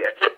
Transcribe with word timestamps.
tiedä. 0.00 0.34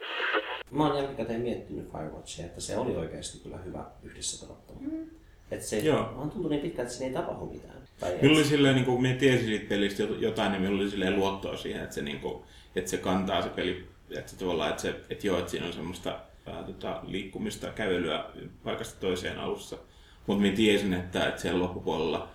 Mä 0.70 0.86
oon 0.86 0.98
jälkikäteen 0.98 1.40
miettinyt 1.40 1.92
Firewatchia, 1.92 2.46
että 2.46 2.60
se 2.60 2.76
oli 2.76 2.96
oikeasti 2.96 3.38
kyllä 3.38 3.56
hyvä 3.56 3.84
yhdessä 4.02 4.46
pelattava. 4.46 4.78
Mm. 4.80 5.06
Että 5.50 5.66
se 5.66 5.78
Joo. 5.78 6.00
on 6.00 6.14
tuntunut 6.14 6.50
niin 6.50 6.60
pitkään, 6.60 6.86
että 6.86 6.98
siinä 6.98 7.18
ei 7.18 7.24
tapahdu 7.24 7.46
mitään. 7.46 7.76
Tai 8.00 8.18
Minulla 8.22 8.38
oli 8.38 8.44
silleen, 8.46 8.74
niin 8.74 8.84
kun 8.84 9.02
me 9.02 9.14
tiesin 9.14 9.46
siitä 9.46 9.68
pelistä 9.68 10.02
jotain, 10.02 10.52
niin 10.52 10.62
minulla 10.62 10.82
oli 10.82 10.90
silleen 10.90 11.16
luottoa 11.16 11.56
siihen, 11.56 11.82
että 11.82 11.94
se, 11.94 12.02
niin 12.02 12.20
kuin, 12.20 12.42
että 12.76 12.90
se 12.90 12.96
kantaa 12.96 13.42
se 13.42 13.48
peli, 13.48 13.86
että 14.10 14.30
se 14.30 14.38
tavallaan, 14.38 14.70
että, 14.70 14.82
se, 14.82 14.94
että 15.10 15.26
joo, 15.26 15.38
että 15.38 15.50
siinä 15.50 15.66
on 15.66 15.72
semmoista 15.72 16.20
ää, 16.46 16.62
tota, 16.62 17.00
liikkumista, 17.06 17.70
kävelyä 17.70 18.24
paikasta 18.64 19.00
toiseen 19.00 19.38
alussa. 19.38 19.78
Mutta 20.26 20.42
minä 20.42 20.56
tiesin, 20.56 20.94
että, 20.94 21.28
että 21.28 21.40
siellä 21.40 21.62
loppupuolella, 21.62 22.28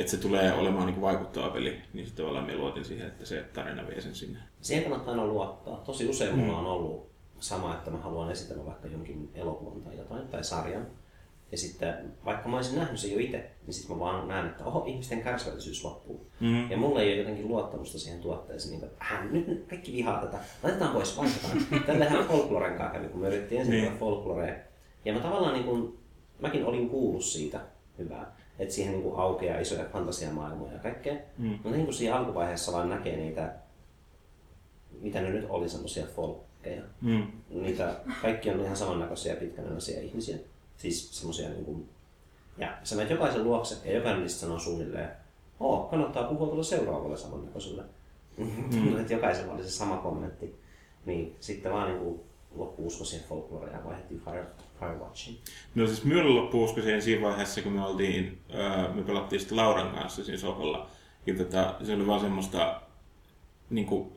että 0.00 0.10
se 0.10 0.16
tulee 0.16 0.52
olemaan 0.52 0.86
niin 0.86 0.94
kuin 0.94 1.02
vaikuttava 1.02 1.50
peli, 1.50 1.78
niin 1.92 2.06
sitten 2.06 2.24
tavallaan 2.24 2.46
minä 2.46 2.58
luotin 2.58 2.84
siihen, 2.84 3.06
että 3.06 3.24
se 3.26 3.44
tarina 3.54 3.86
vie 3.88 4.00
sen 4.00 4.14
sinne. 4.14 4.38
Siihen 4.60 4.84
kannattaa 4.84 5.10
aina 5.14 5.26
luottaa. 5.26 5.76
Tosi 5.76 6.08
usein 6.08 6.38
mulla 6.38 6.58
on 6.58 6.66
ollut 6.66 7.10
sama, 7.38 7.74
että 7.74 7.90
mä 7.90 7.98
haluan 7.98 8.30
esitellä 8.32 8.64
vaikka 8.66 8.88
jonkin 8.88 9.30
elokuvan 9.34 9.82
tai 9.82 9.96
jotain, 9.96 10.28
tai 10.28 10.44
sarjan. 10.44 10.86
Ja 11.52 11.58
sitten, 11.58 11.94
vaikka 12.24 12.48
mä 12.48 12.56
olisin 12.56 12.78
nähnyt 12.78 13.00
sen 13.00 13.12
jo 13.12 13.18
itse, 13.18 13.50
niin 13.66 13.74
sitten 13.74 13.96
mä 13.96 14.00
vaan 14.00 14.28
näen, 14.28 14.46
että 14.46 14.64
oho, 14.64 14.84
ihmisten 14.86 15.22
kärsivällisyys 15.22 15.84
loppuu. 15.84 16.26
Mm. 16.40 16.70
Ja 16.70 16.76
mulla 16.76 17.00
ei 17.00 17.08
ole 17.08 17.16
jotenkin 17.18 17.48
luottamusta 17.48 17.98
siihen 17.98 18.20
tuotteeseen, 18.20 18.74
niin 18.74 18.84
että 18.84 19.04
äh, 19.04 19.30
nyt, 19.30 19.46
nyt 19.46 19.66
kaikki 19.68 19.92
vihaa 19.92 20.20
tätä, 20.20 20.38
laitetaan 20.62 20.92
pois, 20.92 21.16
vaihdetaan. 21.16 21.58
Tällähän 21.86 22.24
folkloren 22.24 22.78
kanssa 22.78 22.98
kävi, 22.98 23.08
kun 23.08 23.20
me 23.20 23.26
yritettiin 23.28 23.60
ensin 23.60 23.74
Niin. 23.74 23.98
folklorea. 23.98 24.54
Ja 25.04 25.12
mä 25.12 25.20
tavallaan 25.20 25.54
niin 25.54 25.64
kuin, 25.64 25.98
mäkin 26.40 26.64
olin 26.66 26.88
kuullut 26.90 27.24
siitä 27.24 27.60
hyvää, 27.98 28.36
että 28.62 28.74
siihen 28.74 28.92
niin 28.92 29.02
kuin 29.02 29.16
aukeaa 29.16 29.60
isoja 29.60 29.84
fantasiamaailmoja 29.92 30.72
ja 30.72 30.78
kaikkea. 30.78 31.14
Mm. 31.38 31.48
Mutta 31.48 31.70
niin 31.70 31.84
kuin 31.84 31.94
siinä 31.94 32.16
alkuvaiheessa 32.16 32.72
vaan 32.72 32.88
näkee 32.88 33.16
niitä, 33.16 33.54
mitä 35.00 35.20
ne 35.20 35.30
nyt 35.30 35.46
oli 35.48 35.68
semmoisia 35.68 36.06
folkkeja. 36.16 36.82
Mm. 37.00 37.26
Niitä 37.50 37.94
kaikki 38.22 38.50
on 38.50 38.60
ihan 38.60 38.76
samannäköisiä 38.76 39.36
pitkänäisiä 39.36 40.00
ihmisiä. 40.00 40.36
Siis 40.76 41.18
semmoisia 41.18 41.48
niin 41.48 41.64
kuin, 41.64 41.88
ja 42.58 42.78
sä 42.82 42.96
menet 42.96 43.10
jokaisen 43.10 43.44
luokse 43.44 43.76
ja 43.84 43.94
jokainen 43.94 44.20
niistä 44.20 44.40
sanoo 44.40 44.58
suunnilleen, 44.58 45.08
oo, 45.60 45.86
kannattaa 45.90 46.28
puhua 46.28 46.46
tuolla 46.46 46.62
seuraavalle 46.62 47.16
samannäköiselle. 47.16 47.82
Mm. 48.36 48.96
että 49.00 49.12
jokaisella 49.12 49.52
oli 49.52 49.62
se 49.62 49.70
sama 49.70 49.96
kommentti. 49.96 50.54
Niin 51.06 51.36
sitten 51.40 51.72
vaan 51.72 51.88
niin 51.88 52.00
kuin 52.00 52.20
loppu 52.54 52.86
usko 52.86 53.04
siihen 53.04 53.28
folkloreen 53.28 53.72
ja 53.72 53.84
vaihdettiin 53.84 54.20
Fire, 54.82 54.92
Firewatchiin. 54.92 55.38
No 55.74 55.86
siis 55.86 56.04
minulle 56.04 56.40
loppu 56.40 56.64
usko 56.64 56.80
siihen 56.82 57.02
siinä 57.02 57.22
vaiheessa, 57.22 57.62
kun 57.62 57.72
me 57.72 57.84
oltiin, 57.86 58.38
me 58.94 59.02
pelattiin 59.02 59.40
sitten 59.40 59.56
Lauran 59.56 59.94
kanssa 59.94 60.24
siinä 60.24 60.38
sohvalla. 60.38 60.86
Ja 61.26 61.34
tota, 61.34 61.74
se 61.82 61.94
oli 61.94 62.06
vaan 62.06 62.20
semmoista, 62.20 62.80
niin 63.70 63.86
kuin, 63.86 64.12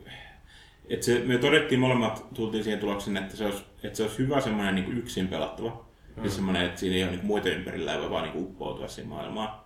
että 0.88 1.06
se, 1.06 1.18
me 1.18 1.38
todettiin 1.38 1.80
molemmat, 1.80 2.26
tultiin 2.34 2.64
siihen 2.64 2.80
tulokseen, 2.80 3.16
että 3.16 3.36
se 3.36 3.44
olisi, 3.44 3.64
että 3.82 3.96
se 3.96 4.02
olisi 4.02 4.18
hyvä 4.18 4.40
semmoinen 4.40 4.74
niin 4.74 4.84
kuin 4.84 4.98
yksin 4.98 5.28
pelattava. 5.28 5.86
Mm. 6.16 6.22
Siis 6.22 6.34
semmoinen, 6.34 6.64
että 6.66 6.80
siinä 6.80 6.96
ei 6.96 7.02
ole 7.02 7.10
niin 7.10 7.26
muita 7.26 7.48
ympärillä, 7.48 7.94
ei 7.94 8.00
voi 8.00 8.10
vaan 8.10 8.22
niin 8.22 8.32
kuin 8.32 8.44
uppoutua 8.44 8.88
siihen 8.88 9.08
maailmaan. 9.08 9.60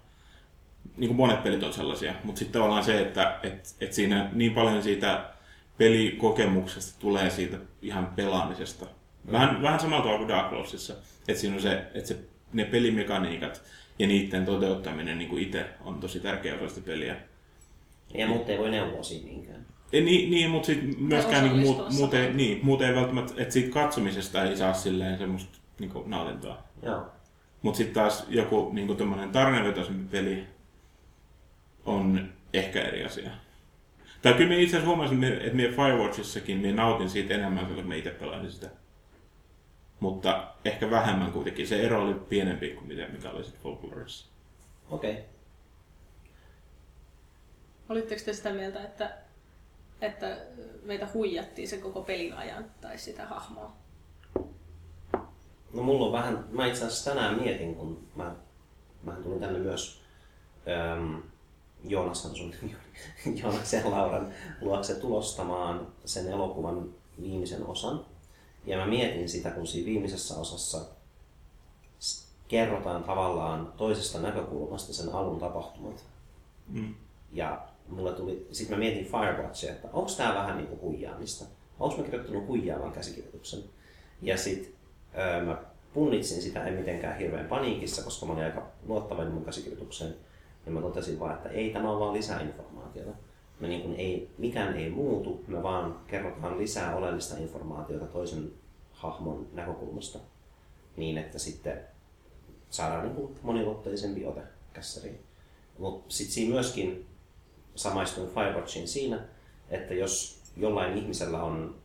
Niin 0.97 1.09
kuin 1.09 1.17
monet 1.17 1.43
pelit 1.43 1.62
on 1.62 1.73
sellaisia, 1.73 2.15
mutta 2.25 2.39
sitten 2.39 2.53
tavallaan 2.53 2.84
se, 2.84 3.01
että 3.01 3.39
et, 3.43 3.77
et 3.81 3.93
siinä 3.93 4.31
niin 4.33 4.55
paljon 4.55 4.83
siitä 4.83 5.25
pelikokemuksesta 5.78 7.01
tulee 7.01 7.31
siitä 7.31 7.56
ihan 7.83 8.06
pelaamisesta. 8.06 8.87
Vähän, 9.33 9.62
vähän 9.62 9.81
samalla 9.81 10.03
tavalla 10.03 10.19
kuin 10.19 10.28
Dark 10.28 10.53
Lousissa, 10.53 10.95
että 11.28 11.41
siinä 11.41 11.56
on 11.56 11.62
se, 11.62 11.73
että 11.95 12.09
se, 12.09 12.17
ne 12.53 12.64
pelimekaniikat 12.64 13.62
ja 13.98 14.06
niiden 14.06 14.45
toteuttaminen 14.45 15.19
niin 15.19 15.31
kuin 15.31 15.42
itse 15.42 15.67
on 15.84 16.00
tosi 16.00 16.20
tärkeä 16.20 16.55
osa 16.55 16.69
sitä 16.69 16.87
peliä. 16.87 17.17
Ja 18.14 18.27
muut 18.27 18.48
ei 18.48 18.59
voi 18.59 18.70
neuvoa 18.70 19.03
siinä 19.03 19.27
niinkään. 19.27 19.67
Ei, 19.92 20.03
niin, 20.03 20.31
niin, 20.31 20.50
mutta 20.50 20.67
sit 20.67 20.98
myöskään 20.98 21.45
niin, 21.45 21.56
muut, 21.56 21.77
muut, 21.77 22.14
ei, 22.14 22.20
samaan. 22.20 22.37
niin, 22.37 22.61
muut 22.62 22.83
ei 22.83 22.95
välttämättä, 22.95 23.42
että 23.42 23.55
siitä 23.55 23.72
katsomisesta 23.72 24.45
ei 24.45 24.56
saa 24.56 24.72
silleen 24.72 25.19
semmoista 25.19 25.59
niin 25.78 25.91
kuin, 25.91 26.10
nautintoa. 26.10 26.62
Joo. 26.82 27.06
Mutta 27.62 27.78
sitten 27.78 27.94
taas 27.94 28.26
joku 28.28 28.71
niin 28.72 28.97
tämmöinen 28.97 29.31
tarinavetoisempi 29.31 30.05
peli 30.10 30.44
on 31.84 32.28
ehkä 32.53 32.82
eri 32.82 33.05
asia. 33.05 33.31
Tai 34.22 34.34
kyllä 34.34 34.49
me 34.49 34.62
itse 34.62 34.76
asiassa 34.76 34.88
huomasin, 34.88 35.25
että 35.25 35.56
me 35.56 35.62
Firewatchissakin 35.62 36.59
me 36.59 36.72
nautin 36.72 37.10
siitä 37.10 37.34
enemmän, 37.34 37.66
kun 37.66 37.87
me 37.87 37.99
itse 37.99 38.10
pelasin 38.10 38.50
sitä. 38.50 38.71
Mutta 40.00 40.49
ehkä 40.65 40.91
vähemmän 40.91 41.33
kuitenkin. 41.33 41.66
Se 41.66 41.83
ero 41.83 42.03
oli 42.03 42.15
pienempi 42.15 42.69
kuin 42.69 42.88
mitä, 42.88 43.09
mikä 43.09 43.31
oli 43.31 43.44
sitten 43.44 43.62
Folklorissa. 43.62 44.27
Okei. 44.91 45.12
Okay. 45.12 45.25
Olitteko 47.88 48.22
te 48.25 48.33
sitä 48.33 48.53
mieltä, 48.53 48.83
että, 48.83 49.16
että 50.00 50.38
meitä 50.83 51.09
huijattiin 51.15 51.69
sen 51.69 51.81
koko 51.81 52.03
pelin 52.03 52.34
ajan 52.34 52.65
tai 52.81 52.99
sitä 52.99 53.27
hahmoa? 53.27 53.72
No 55.75 55.83
mulla 55.83 56.06
on 56.06 56.12
vähän, 56.12 56.44
mä 56.50 56.67
itse 56.67 56.84
asiassa 56.84 57.11
tänään 57.11 57.43
mietin, 57.43 57.75
kun 57.75 58.06
mä, 58.17 58.34
mä 59.03 59.12
tulin 59.12 59.41
tänne 59.41 59.59
myös 59.59 60.03
äm, 60.93 61.22
Joonashan 61.84 62.34
sun 62.34 62.55
Joonas 63.43 63.72
ja 63.72 63.91
Lauran 63.91 64.32
luokse 64.61 64.94
tulostamaan 64.94 65.87
sen 66.05 66.28
elokuvan 66.28 66.94
viimeisen 67.22 67.67
osan. 67.67 68.06
Ja 68.70 68.76
mä 68.76 68.86
mietin 68.86 69.28
sitä, 69.28 69.50
kun 69.50 69.66
siinä 69.66 69.86
viimeisessä 69.86 70.34
osassa 70.34 70.81
kerrotaan 72.48 73.04
tavallaan 73.04 73.72
toisesta 73.76 74.20
näkökulmasta 74.20 74.92
sen 74.92 75.14
alun 75.14 75.38
tapahtumat. 75.38 76.04
Mm. 76.69 76.94
Ja 77.32 77.62
mulle 77.88 78.12
tuli, 78.12 78.47
sit 78.53 78.69
mä 78.69 78.76
mietin 78.76 79.04
Firewatchia, 79.04 79.72
että 79.72 79.88
onko 79.92 80.10
tää 80.16 80.34
vähän 80.34 80.56
niinku 80.56 80.78
huijaamista? 80.81 81.44
Onko 81.81 81.97
mä 81.97 82.03
kirjoittanut 82.03 82.47
huijaavan 82.47 82.92
käsikirjoituksen? 82.92 83.60
Ja 84.22 84.36
sit 84.36 84.75
öö, 85.19 85.44
mä 85.44 85.62
punnitsin 85.94 86.42
sitä, 86.42 86.64
en 86.64 86.75
mitenkään 86.75 87.19
hirveän 87.19 87.47
paniikissa, 87.47 88.02
koska 88.02 88.26
mä 88.26 88.32
olin 88.32 88.44
aika 88.44 88.66
luottavainen 88.87 89.34
mun 89.34 89.44
käsikirjoitukseen. 89.44 90.14
Ja 90.66 90.72
mä 90.72 90.81
totesin 90.81 91.20
vaan, 91.20 91.34
että 91.34 91.48
ei, 91.48 91.70
tämä 91.70 91.91
on 91.91 92.00
vaan 92.00 92.14
lisää 92.14 92.41
informaatiota. 92.41 93.10
Me 93.60 93.69
niin 93.69 93.82
kuin 93.82 93.94
ei, 93.94 94.31
mikään 94.38 94.76
ei 94.76 94.91
muutu, 94.91 95.44
me 95.47 95.62
vaan 95.62 96.00
kerrotaan 96.06 96.58
lisää 96.58 96.97
oleellista 96.97 97.38
informaatiota 97.38 98.06
toisen 98.06 98.52
hahmon 99.00 99.49
näkökulmasta. 99.53 100.19
Niin, 100.97 101.19
että 101.19 101.38
sitten 101.38 101.81
saadaan 102.71 103.05
niin 103.05 103.15
kuin 103.15 103.38
moniulotteisempi 103.43 104.27
ote 104.27 104.43
kässäriin. 104.72 105.21
Mutta 105.78 106.15
sitten 106.15 106.34
siinä 106.34 106.55
myöskin 106.55 107.06
samaistuin 107.75 108.28
Firewatchiin 108.28 108.88
siinä, 108.88 109.25
että 109.71 109.94
jos 109.94 110.43
jollain 110.56 110.99
ihmisellä 110.99 111.43
on 111.43 111.81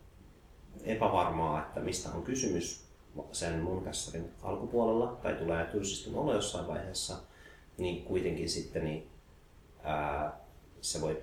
epävarmaa, 0.84 1.62
että 1.62 1.80
mistä 1.80 2.08
on 2.08 2.22
kysymys 2.22 2.86
sen 3.32 3.60
mun 3.60 3.84
kässärin 3.84 4.30
alkupuolella, 4.42 5.18
tai 5.22 5.34
tulee 5.34 5.64
tylsistynyt 5.64 6.18
olo 6.18 6.34
jossain 6.34 6.66
vaiheessa, 6.66 7.16
niin 7.78 8.04
kuitenkin 8.04 8.48
sitten 8.48 8.84
niin, 8.84 9.10
ää, 9.82 10.40
se 10.80 11.00
voi 11.00 11.22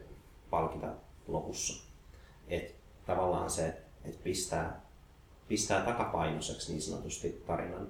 palkita 0.50 0.94
lopussa. 1.28 1.84
Et 2.48 2.76
tavallaan 3.06 3.50
se, 3.50 3.68
että 4.04 4.24
pistää, 4.24 4.83
pistää 5.54 5.82
takapainoiseksi 5.82 6.72
niin 6.72 6.82
sanotusti 6.82 7.44
tarinan, 7.48 7.88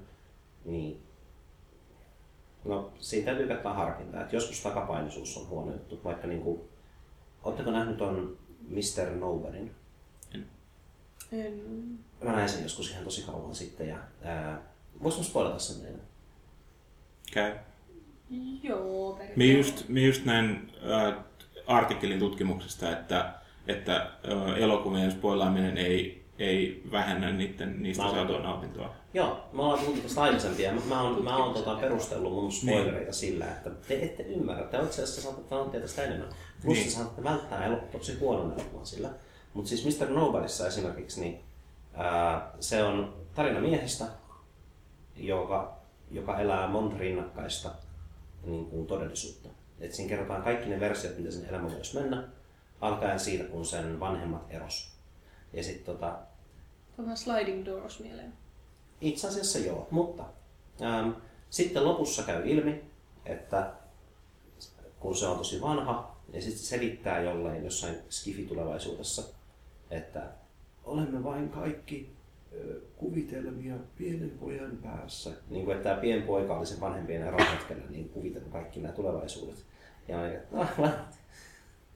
niin 0.66 1.01
No, 2.66 2.91
siinä 3.00 3.25
täytyy 3.25 3.47
käyttää 3.47 3.74
harkintaa. 3.74 4.22
Että 4.22 4.35
joskus 4.35 4.62
takapainoisuus 4.63 5.38
on 5.38 5.47
huono 5.47 5.72
juttu. 5.72 6.00
Vaikka 6.03 6.28
niin 6.28 6.41
kuin, 6.41 6.62
Oletteko 7.44 7.72
nähnyt 7.72 7.97
ton 7.97 8.38
Mr. 8.69 9.07
Nobody'n? 9.19 9.69
En... 11.31 12.00
Mä 12.23 12.31
näin 12.31 12.50
sen 12.50 12.63
joskus 12.63 12.91
ihan 12.91 13.03
tosi 13.03 13.22
kauan 13.22 13.56
sitten. 13.56 13.88
Ja, 13.88 13.97
ää, 14.23 14.62
vois 15.03 15.18
mä 15.18 15.23
spoilata 15.23 15.59
sen 15.59 15.84
meille? 15.84 16.02
Käy. 17.34 17.56
Joo, 18.63 19.19
Me 19.35 19.46
just, 19.46 19.90
me 19.90 20.02
just 20.02 20.25
näin 20.25 20.72
äh, 20.91 21.23
artikkelin 21.68 22.20
tutkimuksesta, 22.20 22.91
että, 22.91 23.34
että 23.67 23.96
äh, 24.02 24.58
elokuvien 24.58 25.11
spoilaaminen 25.11 25.78
ei, 25.78 26.22
ei 26.43 26.84
vähennä 26.91 27.31
niiden, 27.31 27.84
niistä 27.84 28.03
saatua 28.03 28.40
nautintoa. 28.40 28.93
Joo, 29.13 29.49
me 29.53 29.61
ollaan 29.61 29.79
puhuttu 29.79 30.01
tästä 30.01 30.22
aikaisemmin 30.22 30.63
ja 30.63 30.72
mä, 30.73 30.81
mä 30.90 31.01
oon, 31.01 31.23
mä 31.23 31.37
oon 31.37 31.53
tota, 31.53 31.75
perustellut 31.75 32.34
mun 32.34 32.51
spoilereita 32.51 33.13
sillä, 33.13 33.45
että 33.45 33.69
te 33.69 34.03
ette 34.03 34.23
ymmärrä. 34.23 34.63
Te 34.63 34.78
itse 34.78 35.03
asiassa 35.03 35.22
saatte 35.22 35.55
nauttia 35.55 35.79
tästä 35.81 36.03
enemmän. 36.03 36.28
Plus 36.29 36.37
Niin. 36.63 36.75
niin. 36.78 36.91
saatte 36.91 37.23
välttää 37.23 37.66
elokuva 37.66 37.91
tosi 37.99 38.19
huonon 38.19 38.53
elokuvan 38.53 38.85
sillä. 38.85 39.09
Mutta 39.53 39.69
siis 39.69 39.99
Mr. 39.99 40.09
Nobodyssa 40.09 40.67
esimerkiksi, 40.67 41.22
niin 41.22 41.40
ää, 41.93 42.51
se 42.59 42.84
on 42.84 43.13
tarina 43.35 43.59
miehestä, 43.59 44.05
joka, 45.17 45.78
joka 46.11 46.40
elää 46.40 46.67
monta 46.67 46.97
rinnakkaista 46.97 47.72
niin 48.43 48.66
kuin 48.66 48.87
todellisuutta. 48.87 49.49
Et 49.79 49.93
siinä 49.93 50.09
kerrotaan 50.09 50.41
kaikki 50.43 50.69
ne 50.69 50.79
versiot, 50.79 51.17
mitä 51.17 51.31
sen 51.31 51.45
elämä 51.49 51.72
voisi 51.72 51.99
mennä, 51.99 52.23
alkaen 52.81 53.19
siitä, 53.19 53.43
kun 53.43 53.66
sen 53.66 53.99
vanhemmat 53.99 54.45
eros. 54.49 54.93
Ja 55.53 55.63
sitten 55.63 55.95
tota, 55.95 56.17
Tämä 56.97 57.16
Sliding 57.16 57.66
Doors 57.66 57.99
mieleen. 57.99 58.34
itse 59.01 59.28
asiassa 59.28 59.59
joo, 59.59 59.87
mutta 59.91 60.23
ähm, 60.81 61.09
sitten 61.49 61.85
lopussa 61.85 62.23
käy 62.23 62.49
ilmi, 62.49 62.84
että 63.25 63.73
kun 64.99 65.16
se 65.16 65.28
on 65.28 65.37
tosi 65.37 65.61
vanha, 65.61 66.16
ja 66.34 66.41
sitten 66.41 66.59
se 66.59 66.66
selittää 66.67 67.22
jollain 67.22 67.63
jossain 67.63 67.95
skifi-tulevaisuudessa, 68.09 69.23
että 69.91 70.31
olemme 70.84 71.23
vain 71.23 71.49
kaikki 71.49 72.13
kuvitelmia 72.97 73.75
pienen 73.97 74.29
pojan 74.40 74.78
päässä. 74.84 75.31
Niin 75.49 75.66
kuin, 75.66 75.78
että 75.78 75.90
tämä 75.90 76.01
pieni 76.01 76.22
poika 76.22 76.57
oli 76.57 76.66
sen 76.66 76.79
vanhempien 76.79 77.22
eron 77.28 77.47
hetkellä 77.47 77.84
niin 77.90 78.09
kuvitellut 78.09 78.51
kaikki 78.51 78.79
nämä 78.79 78.93
tulevaisuudet. 78.93 79.66
Ja 80.07 80.17
mä 80.17 80.23
olin, 80.23 80.40
"Ah, 80.84 80.93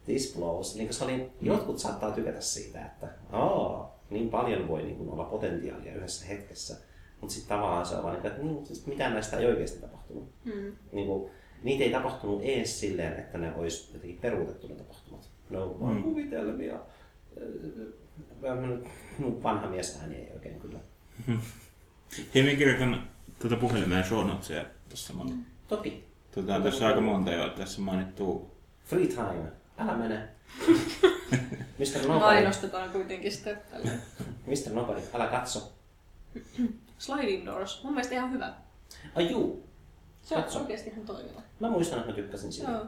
this 0.05 0.33
blows. 0.37 0.75
Niin 0.75 0.87
kuin 0.87 0.95
se 0.95 1.03
oli, 1.03 1.31
jotkut 1.41 1.79
saattaa 1.79 2.11
tykätä 2.11 2.41
siitä, 2.41 2.85
että 2.85 3.07
Aa, 3.31 3.96
niin 4.09 4.29
paljon 4.29 4.67
voi 4.67 4.83
niin 4.83 4.95
kuin, 4.97 5.09
olla 5.09 5.23
potentiaalia 5.23 5.95
yhdessä 5.95 6.25
hetkessä. 6.25 6.77
Mutta 7.21 7.33
sitten 7.35 7.57
tavallaan 7.57 7.85
se 7.85 7.95
on 7.95 8.03
vaan, 8.03 8.15
kuin, 8.17 8.31
että 8.31 8.43
niin, 8.43 8.65
siis 8.65 8.85
mitään 8.87 9.13
näistä 9.13 9.37
ei 9.37 9.45
oikeasti 9.45 9.81
tapahtunut. 9.81 10.29
Mm. 10.45 10.71
Niin 10.91 11.07
kuin, 11.07 11.31
niitä 11.63 11.83
ei 11.83 11.89
tapahtunut 11.91 12.41
ees 12.43 12.79
silleen, 12.79 13.13
että 13.19 13.37
ne 13.37 13.55
olisi 13.55 13.93
jotenkin 13.93 14.19
peruutettu 14.21 14.67
ne 14.67 14.75
tapahtumat. 14.75 15.29
Ne 15.49 15.57
on 15.57 15.79
vaan 15.81 15.95
Mm. 15.95 16.03
kuvitelmia. 16.03 16.79
Öö, 17.37 17.91
Mun 19.19 19.43
vanha 19.43 19.67
mies 19.67 19.99
ääni 20.01 20.15
ei 20.15 20.31
oikein 20.33 20.59
kyllä. 20.59 20.79
Hei, 22.35 22.43
mä 22.43 22.57
kirjoitan 22.57 23.07
tuota 23.39 23.55
puhelimeen 23.55 24.03
show 24.03 24.27
notesia 24.27 24.65
tuossa. 24.89 25.13
Mm. 25.13 25.45
Toki. 25.67 26.03
Tuota, 26.33 26.59
tässä 26.61 26.83
on 26.85 26.89
aika 26.89 27.01
monta 27.01 27.31
jo 27.31 27.49
tässä 27.49 27.81
mainittu. 27.81 28.51
Free 28.85 29.07
time. 29.07 29.51
Älä 29.77 29.97
mene. 29.97 30.27
Mr. 31.79 32.01
Nobody. 32.01 32.19
Mainostetaan 32.19 32.89
kuitenkin 32.89 33.31
sitä 33.31 33.55
tälleen. 33.55 34.01
Mr. 34.45 34.73
Nobody, 34.73 35.01
älä 35.13 35.27
katso. 35.27 35.71
Sliding 36.97 37.45
doors. 37.45 37.83
Mun 37.83 37.93
mielestä 37.93 38.15
ihan 38.15 38.31
hyvä. 38.31 38.53
Ai 39.15 39.31
juu. 39.31 39.67
Se 40.23 40.35
on 40.35 40.43
Katso. 40.43 40.59
oikeasti 40.59 40.89
ihan 40.89 41.05
toimiva. 41.05 41.41
Mä 41.59 41.69
muistan, 41.69 41.99
että 41.99 42.11
mä 42.11 42.15
tykkäsin 42.15 42.53
siitä. 42.53 42.71
Joo. 42.71 42.85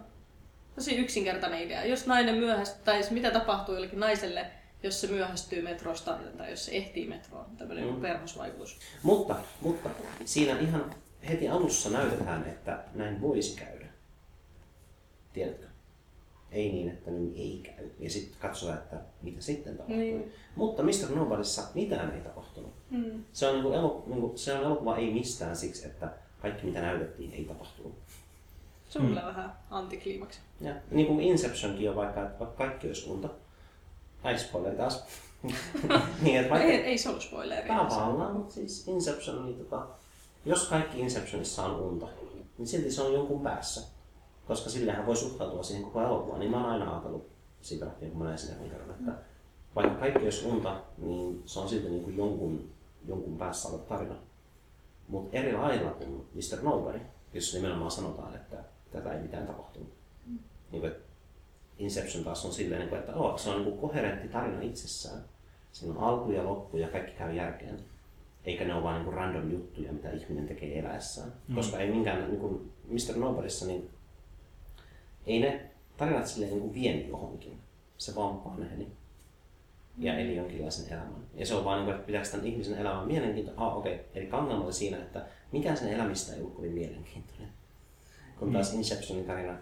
Tosi 0.75 0.95
yksinkertainen 0.95 1.61
idea. 1.61 1.85
Jos 1.85 2.07
nainen 2.07 2.35
myöhästyy, 2.35 2.81
tai 2.85 3.01
mitä 3.11 3.31
tapahtuu 3.31 3.75
jollekin 3.75 3.99
naiselle, 3.99 4.45
jos 4.83 5.01
se 5.01 5.07
myöhästyy 5.07 5.61
metrosta 5.61 6.17
tai 6.37 6.49
jos 6.51 6.65
se 6.65 6.71
ehtii 6.71 7.07
metroon. 7.07 7.57
Tämmöinen 7.57 7.85
Mm. 7.87 7.93
mm. 7.95 8.01
perhosvaikutus. 8.01 8.79
Mutta, 9.03 9.35
mutta 9.61 9.89
siinä 10.25 10.59
ihan 10.59 10.95
heti 11.29 11.49
alussa 11.49 11.89
näytetään, 11.89 12.45
että 12.45 12.83
näin 12.93 13.21
voisi 13.21 13.55
käydä. 13.59 13.85
Tiedätkö? 15.33 15.65
Ei 16.51 16.71
niin, 16.71 16.89
että 16.89 17.11
niin 17.11 17.33
ei 17.35 17.61
käy. 17.63 17.89
Ja 17.99 18.09
sitten 18.09 18.39
katsotaan, 18.41 18.77
että 18.77 18.95
mitä 19.21 19.41
sitten 19.41 19.73
tapahtuu. 19.73 19.97
Niin. 19.97 20.31
Mutta 20.55 20.83
Mr. 20.83 21.15
Nobodyssa 21.15 21.63
mitään 21.73 22.11
ei 22.15 22.21
tapahtunut. 22.21 22.71
Mm. 22.89 23.23
Se 23.33 23.47
on, 23.47 23.53
niinku 23.53 23.71
elo, 23.71 24.03
niinku, 24.07 24.31
se 24.35 24.53
on 24.53 24.63
elokuva 24.63 24.97
ei 24.97 25.13
mistään 25.13 25.55
siksi, 25.55 25.87
että 25.87 26.09
kaikki 26.41 26.65
mitä 26.65 26.81
näytettiin 26.81 27.33
ei 27.33 27.45
tapahtunut. 27.45 27.93
Se 28.89 28.99
on 28.99 29.07
kyllä 29.07 29.25
vähän 29.25 29.53
antikliimaksi. 29.69 30.39
Ja 30.61 30.73
niin 30.91 31.07
kuin 31.07 31.21
Inceptionkin 31.21 31.89
on 31.89 31.95
vaikka, 31.95 32.23
että 32.23 32.39
vaikka 32.39 32.57
kaikki 32.57 32.87
olisi 32.87 33.09
unta. 33.09 33.29
Ai 34.23 34.39
spoileri 34.39 34.77
taas. 34.77 35.05
niin, 36.21 36.39
että 36.39 36.49
vaikka, 36.49 36.67
Ei, 36.67 36.77
ei 36.77 36.97
se 36.97 37.09
ollut 37.09 37.23
spoileri. 37.23 37.67
Tavallaan, 37.67 38.35
mutta 38.35 38.53
siis 38.53 38.87
Inception, 38.87 39.45
niin 39.45 39.57
tota, 39.57 39.87
jos 40.45 40.67
kaikki 40.67 40.99
Inceptionissa 40.99 41.63
on 41.63 41.79
unta, 41.79 42.07
niin 42.57 42.67
silti 42.67 42.91
se 42.91 43.01
on 43.01 43.13
jonkun 43.13 43.41
päässä. 43.41 43.98
Koska 44.49 44.69
sillähän 44.69 45.05
voi 45.05 45.15
suhtautua 45.15 45.63
siihen 45.63 45.83
koko 45.83 46.01
elokuvaan. 46.01 46.39
Niin 46.39 46.51
mä 46.51 46.61
oon 46.61 46.69
aina 46.69 46.91
ajatellut 46.91 47.29
siitä 47.61 47.85
lähtien, 47.85 48.11
kun 48.11 48.19
mä 48.19 48.25
näin 48.25 48.37
sen 48.37 48.55
ekan 48.55 48.69
kerran, 48.69 48.89
että 48.89 49.11
vaikka 49.75 49.99
kaikki 49.99 50.23
olisi 50.23 50.47
unta, 50.47 50.81
niin 50.97 51.43
se 51.45 51.59
on 51.59 51.69
silti 51.69 51.89
niin 51.89 52.03
kuin 52.03 52.17
jonkun, 52.17 52.69
jonkun 53.07 53.37
päässä 53.37 53.69
oleva 53.69 53.83
tarina. 53.83 54.15
Mutta 55.07 55.37
eri 55.37 55.53
lailla 55.53 55.91
kuin 55.91 56.27
Mr. 56.33 56.63
Nobody, 56.63 56.99
jos 57.33 57.53
nimenomaan 57.53 57.91
sanotaan, 57.91 58.35
että 58.35 58.55
tätä 58.91 59.13
ei 59.13 59.21
mitään 59.21 59.47
tapahtunut. 59.47 59.89
Niin 60.71 60.81
kuin, 60.81 60.91
että 60.91 61.09
Inception 61.79 62.23
taas 62.23 62.45
on 62.45 62.53
silleen, 62.53 62.79
niin 62.79 62.89
kuin, 62.89 62.99
että 62.99 63.13
oh, 63.13 63.39
se 63.39 63.49
on 63.49 63.55
niin 63.55 63.65
kuin 63.65 63.77
koherentti 63.89 64.27
tarina 64.27 64.61
itsessään. 64.61 65.23
Siinä 65.71 65.95
on 65.95 66.03
alku 66.03 66.31
ja 66.31 66.43
loppu 66.43 66.77
ja 66.77 66.87
kaikki 66.87 67.11
käy 67.11 67.33
järkeen. 67.33 67.79
Eikä 68.45 68.65
ne 68.65 68.73
ole 68.73 68.83
vain 68.83 69.03
niin 69.03 69.13
random 69.13 69.51
juttuja, 69.51 69.93
mitä 69.93 70.11
ihminen 70.11 70.47
tekee 70.47 70.79
eläessään. 70.79 71.33
Mm. 71.47 71.55
Koska 71.55 71.79
ei 71.79 71.91
minkään, 71.91 72.27
niin 72.27 72.39
kuin 72.39 72.71
Mr. 72.87 73.17
Nobodyssa, 73.17 73.65
niin 73.65 73.89
ei 75.29 75.39
ne 75.39 75.61
tarinat 75.97 76.27
silleen 76.27 76.51
niin 76.51 76.61
kuin 76.61 76.73
vie 76.73 76.91
johonkin. 76.91 77.59
Se 77.97 78.15
vaan 78.15 78.45
vanheni 78.45 78.87
ja 79.97 80.19
eli 80.19 80.35
jonkinlaisen 80.35 80.93
elämän. 80.93 81.23
Ja 81.35 81.45
se 81.45 81.55
on 81.55 81.65
vaan, 81.65 81.77
niin 81.77 81.85
kuin, 81.85 81.95
että 81.95 82.05
pitääkö 82.05 82.29
tämän 82.29 82.45
ihmisen 82.45 82.77
elämän 82.77 83.07
mielenkiintoinen. 83.07 83.63
Ah, 83.63 83.77
okei. 83.77 83.95
Okay. 83.95 84.05
Eli 84.15 84.29
ongelma 84.31 84.63
oli 84.63 84.73
siinä, 84.73 84.97
että 84.97 85.25
mikään 85.51 85.77
sen 85.77 85.93
elämistä 85.93 86.33
ei 86.33 86.39
ollut 86.39 86.55
kovin 86.55 86.71
mielenkiintoinen. 86.71 87.49
Kun 88.39 88.53
taas 88.53 88.73
Inceptionin 88.73 89.25
tarina 89.25 89.53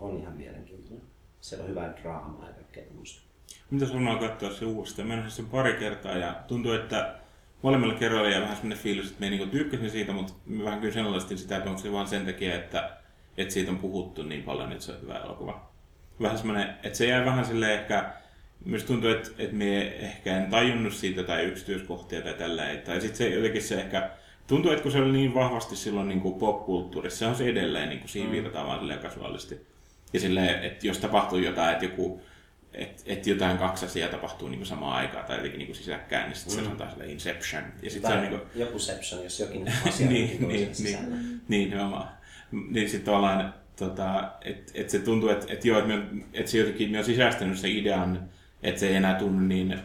on 0.00 0.18
ihan 0.18 0.36
mielenkiintoinen. 0.36 1.02
Siellä 1.40 1.62
on 1.64 1.70
hyvää 1.70 1.94
draamaa 2.02 2.46
ja 2.46 2.52
kaikkea 2.52 2.84
tämmöistä. 2.84 3.22
Mitä 3.70 3.86
sun 3.86 4.08
on 4.08 4.18
katsoa 4.18 4.50
se 4.50 4.64
uudestaan? 4.64 5.08
Mä 5.08 5.30
sen 5.30 5.46
pari 5.46 5.72
kertaa 5.72 6.16
ja 6.16 6.42
tuntuu, 6.46 6.72
että 6.72 7.14
molemmilla 7.62 7.94
kerroilla 7.94 8.28
jäi 8.28 8.42
vähän 8.42 8.56
sellainen 8.56 8.78
fiilis, 8.78 9.06
että 9.06 9.20
me 9.20 9.30
niinku 9.30 9.46
tykkäsin 9.46 9.90
siitä, 9.90 10.12
mutta 10.12 10.32
mä 10.46 10.64
vähän 10.64 10.80
kyseenalaistin 10.80 11.38
sitä, 11.38 11.56
että 11.56 11.70
onko 11.70 11.82
se 11.82 11.92
vaan 11.92 12.08
sen 12.08 12.26
takia, 12.26 12.54
että, 12.54 12.97
että 13.38 13.54
siitä 13.54 13.70
on 13.70 13.78
puhuttu 13.78 14.22
niin 14.22 14.42
paljon, 14.42 14.72
että 14.72 14.84
se 14.84 14.92
on 14.92 15.00
hyvä 15.02 15.18
elokuva. 15.18 15.70
Vähän 16.22 16.38
semmoinen, 16.38 16.68
että 16.82 16.98
se 16.98 17.06
jäi 17.06 17.24
vähän 17.24 17.44
silleen 17.44 17.80
ehkä, 17.80 18.12
myös 18.64 18.84
tuntuu, 18.84 19.10
että, 19.10 19.30
että 19.38 19.56
me 19.56 19.82
ehkä 19.88 20.36
en 20.36 20.50
tajunnut 20.50 20.92
siitä 20.92 21.22
tai 21.22 21.44
yksityiskohtia 21.44 22.22
tai 22.22 22.34
tällä. 22.34 22.62
Tai 22.84 23.00
sitten 23.00 23.16
se 23.16 23.28
jotenkin 23.28 23.62
se 23.62 23.80
ehkä, 23.80 24.10
tuntuu, 24.46 24.70
että 24.70 24.82
kun 24.82 24.92
se 24.92 24.98
oli 24.98 25.12
niin 25.12 25.34
vahvasti 25.34 25.76
silloin 25.76 26.08
niin 26.08 26.20
kuin 26.20 26.34
popkulttuurissa, 26.34 27.18
se 27.18 27.26
on 27.26 27.36
se 27.36 27.48
edelleen, 27.48 27.88
niin 27.88 28.00
kuin 28.00 28.08
siihen 28.08 28.32
viitataan 28.32 28.66
vaan 28.66 28.78
silleen 28.78 28.98
kasuaalisti. 28.98 29.66
Ja 30.12 30.20
silleen, 30.20 30.64
että 30.64 30.86
jos 30.86 30.98
tapahtuu 30.98 31.38
jotain, 31.38 31.72
että 31.72 31.84
joku 31.84 32.20
että 32.74 33.02
et 33.06 33.26
jotain 33.26 33.58
kaksi 33.58 33.86
asiaa 33.86 34.08
tapahtuu 34.08 34.48
niinku 34.48 34.64
samaan 34.64 34.96
aikaan 34.96 35.24
tai 35.24 35.36
jotenkin 35.36 35.58
niinku 35.58 35.74
sisäkkäin, 35.74 36.28
niin 36.28 36.36
sitten 36.36 36.54
mm. 36.54 36.60
se 36.60 36.64
sanotaan 36.64 36.90
sille 36.90 37.06
Inception. 37.06 37.64
Ja 37.82 37.90
sitten 37.90 38.10
se 38.10 38.16
on 38.16 38.22
Tai 38.22 38.30
niinku, 38.30 38.46
joku 38.54 38.78
Seption, 38.78 39.24
jos 39.24 39.40
jokin 39.40 39.72
asia 39.88 40.08
niin, 40.08 40.28
niin, 40.28 40.48
niin, 40.48 40.72
niin, 40.78 41.10
niin, 41.10 41.40
niin, 41.48 41.68
nimenomaan. 41.68 42.17
Niin 42.52 42.88
sitten 42.88 43.04
tavallaan, 43.04 43.54
tota, 43.76 44.32
että 44.44 44.72
et 44.74 44.90
se 44.90 44.98
tuntuu, 44.98 45.28
että 45.28 45.52
et 45.52 45.64
joo, 45.64 45.78
että 45.78 45.94
et 46.32 46.48
se 46.48 46.58
jotenkin 46.58 46.98
on 46.98 47.04
sisäistänyt 47.04 47.58
sen 47.58 47.70
idean, 47.70 48.28
että 48.62 48.80
se 48.80 48.88
ei 48.88 48.94
enää 48.94 49.14
tunnu 49.14 49.40
niin 49.40 49.78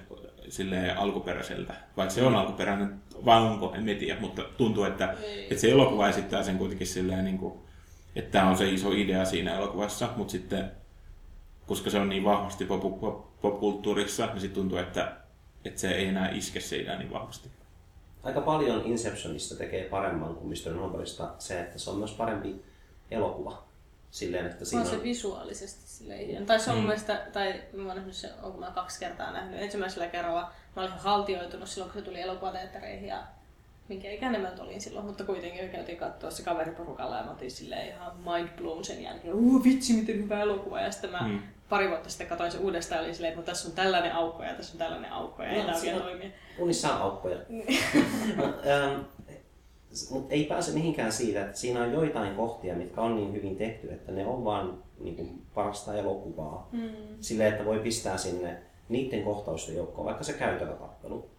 silleen 0.50 0.98
alkuperäiseltä. 0.98 1.74
Vaikka 1.98 2.13
se 2.13 2.24
on 2.24 2.36
alkuperäinen, 2.36 2.95
vai 3.25 3.42
onko, 3.42 3.74
en 3.75 3.98
tiedä, 3.98 4.19
mutta 4.19 4.44
tuntuu, 4.57 4.83
että, 4.83 5.15
että 5.50 5.62
se 5.62 5.71
elokuva 5.71 6.10
esittää 6.10 6.44
sen 6.44 6.57
kuitenkin 6.57 6.88
silleen, 6.88 7.25
niin 7.25 7.38
kuin, 7.38 7.54
että 8.15 8.31
tämä 8.31 8.50
on 8.50 8.57
se 8.57 8.69
iso 8.69 8.92
idea 8.92 9.25
siinä 9.25 9.56
elokuvassa, 9.56 10.10
mutta 10.18 10.31
sitten 10.31 10.71
koska 11.68 11.89
se 11.89 12.00
on 12.00 12.10
niin 12.10 12.24
vahvasti 12.24 12.65
pop- 12.65 13.00
pop- 13.00 13.41
popkulttuurissa, 13.41 14.25
niin 14.25 14.41
sitten 14.41 14.62
tuntuu, 14.62 14.77
että, 14.77 15.17
että 15.65 15.82
se 15.82 15.91
ei 15.91 16.08
enää 16.08 16.29
iske 16.29 16.60
se 16.60 16.77
idea 16.77 16.98
niin 16.98 17.12
vahvasti. 17.12 17.50
Aika 18.24 18.42
paljon 18.42 18.82
Inceptionista 18.86 19.56
tekee 19.56 19.84
paremman 19.89 20.36
kuin 20.36 20.48
Mr. 20.48 20.74
Nobodysta 20.74 21.30
se, 21.39 21.60
että 21.62 21.80
se 21.80 21.89
on 21.89 21.98
myös 21.98 22.12
parempi 22.12 22.65
elokuva. 23.12 23.63
Silleen, 24.12 24.46
että 24.46 24.65
siinä 24.65 24.82
On 24.84 24.89
se 24.89 24.96
on... 24.96 25.03
visuaalisesti 25.03 25.88
silleen 25.88 26.27
hieno. 26.27 26.46
Tai 26.46 26.60
se 26.60 26.70
on 26.70 26.75
mun 26.75 26.86
mielestä, 26.86 27.22
tai 27.34 27.62
mä 27.74 27.88
oon 27.88 27.96
nähnyt 27.96 28.15
sen, 28.15 28.30
onko 28.44 28.58
mä 28.58 28.72
kaksi 28.75 29.00
kertaa 29.00 29.32
nähnyt. 29.32 29.62
Ensimmäisellä 29.62 30.08
kerralla 30.08 30.51
mä 30.75 30.82
olin 30.82 30.92
haltioitunut 30.94 31.70
silloin, 31.70 31.92
kun 31.92 32.01
se 32.01 32.06
tuli 32.06 32.22
elokuvateattereihin 32.22 33.08
ja 33.08 33.24
minkä 33.88 34.12
ikäinen 34.12 34.42
mä 34.42 34.51
olin 34.60 34.82
silloin, 34.82 35.06
mutta 35.06 35.24
kuitenkin 35.24 35.63
me 35.63 35.70
käytiin 35.70 35.98
katsoa 35.98 36.32
se 36.32 36.44
kaveriporukalla 36.44 37.18
ja 37.18 37.24
mä 37.24 37.32
otin 37.32 37.51
silleen 37.51 37.88
ihan 37.88 38.12
mind 38.18 38.50
blown 38.58 38.84
sen 38.86 39.03
jälkeen. 39.03 39.34
Uu 39.34 39.63
vitsi, 39.63 39.94
miten 39.94 40.15
hyvä 40.24 40.42
elokuva. 40.42 40.82
Ja 40.82 40.92
sitten 40.92 41.12
mä 41.12 41.27
Mm. 41.27 41.39
Pari 41.74 41.89
vuotta 41.89 42.10
sitten 42.10 42.27
katsoin 42.27 42.51
sen 42.51 42.62
uudestaan 42.62 43.00
ja 43.00 43.03
olin 43.03 43.15
silleen, 43.15 43.34
että 43.34 43.42
no, 43.42 43.46
tässä 43.46 43.68
on 43.68 43.75
tällainen 43.75 44.15
aukko 44.15 44.44
ja 44.44 44.53
tässä 44.53 44.74
on 44.74 44.77
tällainen 44.77 45.12
aukko 45.12 45.44
ja 45.44 45.50
ei 45.50 45.58
No, 45.58 45.65
tämä 45.65 45.77
siinä- 45.77 45.96
vielä 45.96 46.10
toimia. 46.10 46.30
Unissa 46.60 46.96
on 46.96 47.01
aukkoja. 47.01 47.38
Mut, 48.38 48.56
ähm, 48.65 49.01
mut 50.12 50.27
ei 50.30 50.44
pääse 50.44 50.72
mihinkään 50.72 51.12
siitä, 51.12 51.46
että 51.46 51.58
siinä 51.58 51.84
on 51.84 51.94
joitain 51.94 52.36
kohtia, 52.36 52.75
mitkä 52.75 53.01
on 53.01 53.15
niin 53.15 53.34
hyvin 53.34 53.56
tehty, 53.56 53.92
että 53.94 54.12
ne 54.12 54.25
on 54.25 54.46
vaan 54.46 54.84
niin 55.00 55.15
kuin, 55.15 55.42
parasta 55.53 55.94
elokuvaa. 55.94 56.70
Mm. 56.72 56.89
Silleen, 57.20 57.51
että 57.51 57.65
voi 57.65 57.80
pistää 57.80 58.18
sinne 58.18 58.58
niiden 58.89 59.24
kohtausten 59.24 59.75
joukkoon, 59.75 60.06
vaikka 60.06 60.24
se 60.24 60.34
käytävä 60.34 60.74
tappelu. 60.74 61.30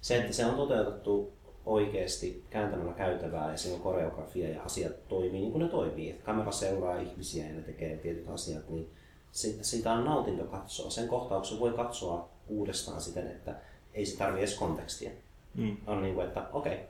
Se, 0.00 0.16
että 0.16 0.32
se 0.32 0.46
on 0.46 0.54
toteutettu 0.54 1.32
oikeasti 1.66 2.44
kääntämällä 2.50 2.92
käytävää 2.92 3.50
ja 3.50 3.56
siinä 3.56 3.76
on 3.76 3.82
koreografia 3.82 4.48
ja 4.48 4.62
asiat 4.62 5.08
toimii 5.08 5.40
niin 5.40 5.52
kuin 5.52 5.62
ne 5.62 5.68
toimii. 5.68 6.10
Että 6.10 6.24
kamera 6.24 6.50
seuraa 6.50 7.00
ihmisiä 7.00 7.46
ja 7.46 7.52
ne 7.52 7.62
tekee 7.62 7.96
tietyt 7.96 8.28
asiat, 8.28 8.68
niin 8.68 8.90
siitä 9.34 9.92
on 9.92 10.04
nautinto 10.04 10.44
katsoa. 10.44 10.90
Sen 10.90 11.08
kohtauksen 11.08 11.60
voi 11.60 11.72
katsoa 11.72 12.28
uudestaan 12.48 13.00
siten, 13.00 13.26
että 13.26 13.54
ei 13.94 14.06
se 14.06 14.18
tarvitse 14.18 14.44
edes 14.44 14.58
kontekstia. 14.58 15.10
Mm. 15.54 15.76
On 15.86 16.02
niin 16.02 16.14
kuin, 16.14 16.26
että 16.26 16.48
okei, 16.52 16.74
okay, 16.74 16.86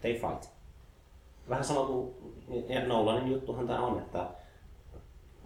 they 0.00 0.12
fight. 0.12 0.50
Vähän 1.48 1.64
sama 1.64 1.86
kuin 1.86 2.14
Nolanin 2.86 3.32
juttuhan 3.32 3.66
tämä 3.66 3.86
on, 3.86 3.98
että 3.98 4.28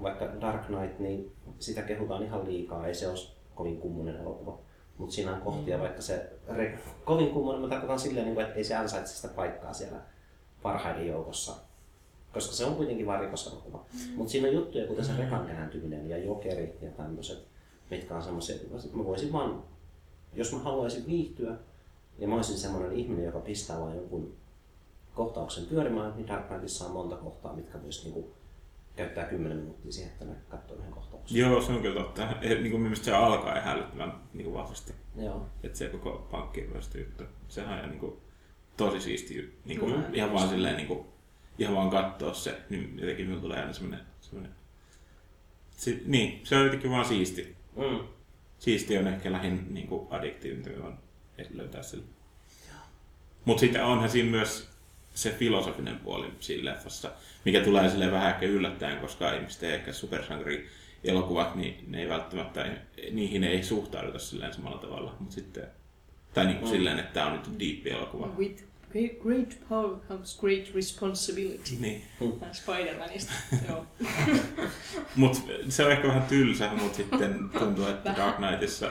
vaikka 0.02 0.40
Dark 0.40 0.66
Knight, 0.66 0.98
niin 0.98 1.32
sitä 1.58 1.82
kehutaan 1.82 2.22
ihan 2.22 2.44
liikaa, 2.46 2.86
ei 2.86 2.94
se 2.94 3.08
ole 3.08 3.18
kovin 3.54 3.80
kummonen 3.80 4.16
elokuva. 4.16 4.58
Mutta 4.98 5.14
siinä 5.14 5.34
on 5.34 5.40
kohtia, 5.40 5.80
vaikka 5.80 6.02
se 6.02 6.30
re, 6.48 6.78
kovin 7.04 7.30
kummonen, 7.30 7.62
mä 7.62 7.68
tarkoitan 7.68 8.00
silleen, 8.00 8.26
niin 8.26 8.40
että 8.40 8.54
ei 8.54 8.64
se 8.64 8.74
ansaitse 8.74 9.14
sitä 9.14 9.28
paikkaa 9.28 9.72
siellä 9.72 9.98
parhaiden 10.62 11.06
joukossa. 11.06 11.56
Koska 12.34 12.52
se 12.54 12.64
on 12.64 12.74
kuitenkin 12.74 13.06
vain 13.06 13.20
rikoselokuva. 13.20 13.78
Mm. 13.92 14.14
Mutta 14.16 14.30
siinä 14.32 14.48
on 14.48 14.54
juttuja, 14.54 14.86
kuten 14.86 15.04
se 15.04 15.12
rekan 15.18 15.46
kääntyminen 15.46 16.08
ja 16.08 16.18
jokeri 16.18 16.78
ja 16.82 16.90
tämmöiset, 16.90 17.38
mitkä 17.90 18.16
on 18.16 18.22
semmoisia, 18.22 18.56
että 18.56 18.96
mä 18.96 19.04
voisin 19.04 19.32
vaan 19.32 19.62
jos 20.32 20.52
mä 20.52 20.58
haluaisin 20.58 21.06
viihtyä 21.06 21.54
ja 22.18 22.28
mä 22.28 22.34
olisin 22.34 22.58
semmoinen 22.58 22.92
ihminen, 22.92 23.24
joka 23.24 23.40
pistää 23.40 23.80
vain 23.80 23.96
jonkun 23.96 24.32
kohtauksen 25.14 25.64
pyörimään, 25.66 26.12
niin 26.16 26.28
Dark 26.28 26.46
Knightissa 26.48 26.84
on 26.86 26.90
monta 26.90 27.16
kohtaa, 27.16 27.52
mitkä 27.56 27.82
voisi 27.82 28.02
niinku 28.04 28.34
käyttää 28.96 29.24
10 29.24 29.56
minuuttia 29.58 29.92
siihen, 29.92 30.12
että 30.12 30.24
ne 30.24 30.32
katsoo 30.48 30.76
yhden 30.76 30.92
kohtauksen. 30.92 31.38
Joo, 31.38 31.60
se 31.62 31.72
on 31.72 31.82
kyllä 31.82 32.00
totta. 32.02 32.28
Eh, 32.42 32.58
Niin 32.60 32.70
kuin 32.70 32.80
mielestäni 32.80 33.04
se 33.16 33.24
alkaa 33.24 33.58
ihan 33.58 33.76
älyttömän 33.76 34.12
niin 34.34 34.44
kuin 34.44 34.54
vahvasti. 34.54 34.92
Joo. 35.16 35.46
Että 35.62 35.78
se 35.78 35.88
koko 35.88 36.26
pankkiryöstö 36.30 36.98
juttu. 36.98 37.24
Sehän 37.48 37.72
on 37.72 37.78
ihan 37.78 37.90
niin 37.90 38.00
kuin, 38.00 38.16
tosi 38.76 39.00
siisti. 39.00 39.58
Niin 39.64 39.80
kuin, 39.80 39.92
Mm. 39.96 40.14
ihan 40.14 40.32
vaan 40.32 40.48
silleen, 40.48 40.76
niin 40.76 40.88
kuin, 40.88 41.06
ihan 41.58 41.74
vaan 41.74 41.90
katsoa 41.90 42.34
se, 42.34 42.58
niin 42.70 42.98
jotenkin 43.00 43.26
minulla 43.26 43.42
tulee 43.42 43.60
aina 43.60 43.72
semmoinen, 43.72 44.00
semmoinen 44.20 44.52
si, 45.76 46.02
niin, 46.06 46.40
se 46.44 46.56
on 46.56 46.64
jotenkin 46.64 46.90
vaan 46.90 47.04
siisti. 47.04 47.56
Mm. 47.76 47.98
Siisti 48.58 48.98
on 48.98 49.06
ehkä 49.06 49.32
lähin 49.32 49.66
niin 49.74 49.86
kuin 49.86 50.06
addiktiivi, 50.10 50.56
mitä 50.56 50.70
on 50.86 50.98
löytää 51.54 51.82
sille. 51.82 52.04
Mutta 53.44 53.60
sitten 53.60 53.84
onhan 53.84 54.10
siinä 54.10 54.30
myös 54.30 54.68
se 55.14 55.30
filosofinen 55.30 55.98
puoli 55.98 56.32
siinä 56.40 56.70
leffassa, 56.70 57.10
mikä 57.44 57.60
tulee 57.60 57.90
sille 57.90 58.10
vähän 58.12 58.30
ehkä 58.30 58.46
yllättäen, 58.46 58.98
koska 59.00 59.32
ihmiset 59.32 59.62
ei 59.62 59.72
ehkä 59.72 59.92
supersankari 59.92 60.68
elokuvat, 61.04 61.54
niin 61.54 61.84
ne 61.86 62.00
ei 62.02 62.08
välttämättä, 62.08 62.66
niihin 63.10 63.44
ei 63.44 63.62
suhtauduta 63.62 64.18
silleen 64.18 64.54
samalla 64.54 64.78
tavalla, 64.78 65.16
mutta 65.18 65.34
sitten, 65.34 65.66
tai 66.34 66.46
niin 66.46 66.58
kuin 66.58 66.70
Mm. 66.70 66.76
silleen, 66.76 66.98
että 66.98 67.12
tämä 67.12 67.26
on 67.26 67.32
nyt 67.32 67.58
deep 67.60 67.86
elokuva. 67.86 68.26
With 68.26 68.64
great, 68.94 69.18
great 69.22 69.68
power 69.68 69.96
comes 70.08 70.38
great 70.40 70.74
responsibility. 70.74 71.74
Niin. 71.80 72.02
Tää 72.40 72.50
Spider-Manista. 72.52 73.32
Joo. 73.68 73.86
Mut 75.16 75.42
se 75.68 75.84
on 75.84 75.92
ehkä 75.92 76.08
vähän 76.08 76.22
tylsä, 76.22 76.70
mutta 76.80 76.96
sitten 76.96 77.50
tuntuu, 77.58 77.86
että 77.86 78.14
Dark 78.18 78.36
Knightissa 78.36 78.90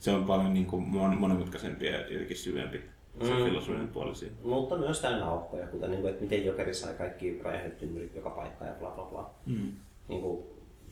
se 0.00 0.10
on 0.10 0.24
paljon 0.24 0.54
niin 0.54 0.66
kuin 0.66 0.84
mon- 0.86 1.18
monimutkaisempi 1.18 1.86
ja 1.86 2.00
jotenkin 2.12 2.36
syvempi 2.36 2.80
se 3.24 3.30
Mm. 3.34 3.44
filosofinen 3.44 3.88
puoli 3.88 4.14
siinä. 4.14 4.34
Mutta 4.44 4.76
myös 4.76 5.00
täynnä 5.00 5.26
aukkoja, 5.26 5.66
kuten 5.66 5.90
niin 5.90 6.00
kuin, 6.00 6.10
että 6.10 6.22
miten 6.22 6.46
Jokeri 6.46 6.74
sai 6.74 6.94
kaikki 6.94 7.40
räjähdetty 7.44 7.84
ympäri 7.86 8.10
joka 8.14 8.30
paikka 8.30 8.64
ja 8.64 8.72
bla 8.72 8.90
bla 8.90 9.04
bla. 9.04 9.30
Mm. 9.46 9.72
Niin 10.08 10.20
kuin, 10.20 10.42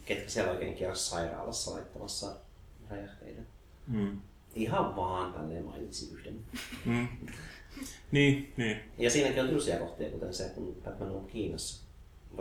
ketkä 0.05 0.29
siellä 0.31 0.53
oikein 0.53 0.75
kiersi 0.75 1.09
sairaalassa 1.11 1.71
laittamassa 1.71 2.33
räjähteitä. 2.91 3.41
Mm. 3.87 4.21
Ihan 4.55 4.97
vaan 4.97 5.33
tälleen 5.33 5.65
mainitsin 5.65 6.19
yhden. 6.19 6.39
Mm. 6.85 7.09
Niin, 8.13 8.53
niin. 8.57 8.81
Ja 8.99 9.11
siinäkin 9.11 9.43
on 9.43 9.49
tylsiä 9.49 9.79
kohtia, 9.79 10.11
kuten 10.11 10.35
se, 10.35 10.49
kun 10.55 10.77
Batman 10.85 11.11
on 11.11 11.27
Kiinassa. 11.27 11.89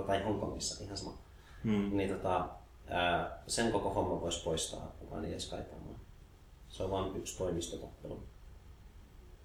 Tai 0.07 0.23
Hongkongissa, 0.23 0.83
ihan 0.83 0.97
sama. 0.97 1.17
Mm. 1.63 1.97
Niin 1.97 2.09
tota, 2.09 2.49
ää, 2.87 3.43
sen 3.47 3.71
koko 3.71 3.89
homma 3.89 4.21
voisi 4.21 4.43
poistaa, 4.43 4.95
kukaan 4.99 5.25
ei 5.25 5.31
edes 5.31 5.49
kaipaamaan. 5.49 5.99
Se 6.69 6.83
on 6.83 6.91
vain 6.91 7.15
yksi 7.15 7.37
toimistotappelu. 7.37 8.23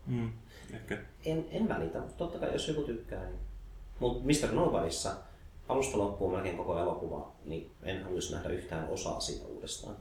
Mm. 0.06 0.32
Ehkä. 0.72 0.98
En, 1.24 1.44
en 1.50 1.68
välitä, 1.68 1.98
mutta 1.98 2.14
totta 2.16 2.38
kai 2.38 2.52
jos 2.52 2.68
joku 2.68 2.82
tykkää. 2.82 3.24
Niin. 3.24 3.38
Mutta 4.00 4.24
Mr. 4.24 4.54
Nobodyssa 4.54 5.16
alusta 5.68 5.98
loppuun 5.98 6.32
melkein 6.32 6.56
koko 6.56 6.78
elokuva, 6.78 7.32
niin 7.44 7.70
en 7.82 8.02
haluaisi 8.02 8.32
nähdä 8.32 8.48
yhtään 8.48 8.88
osaa 8.88 9.20
siitä 9.20 9.46
uudestaan. 9.46 9.96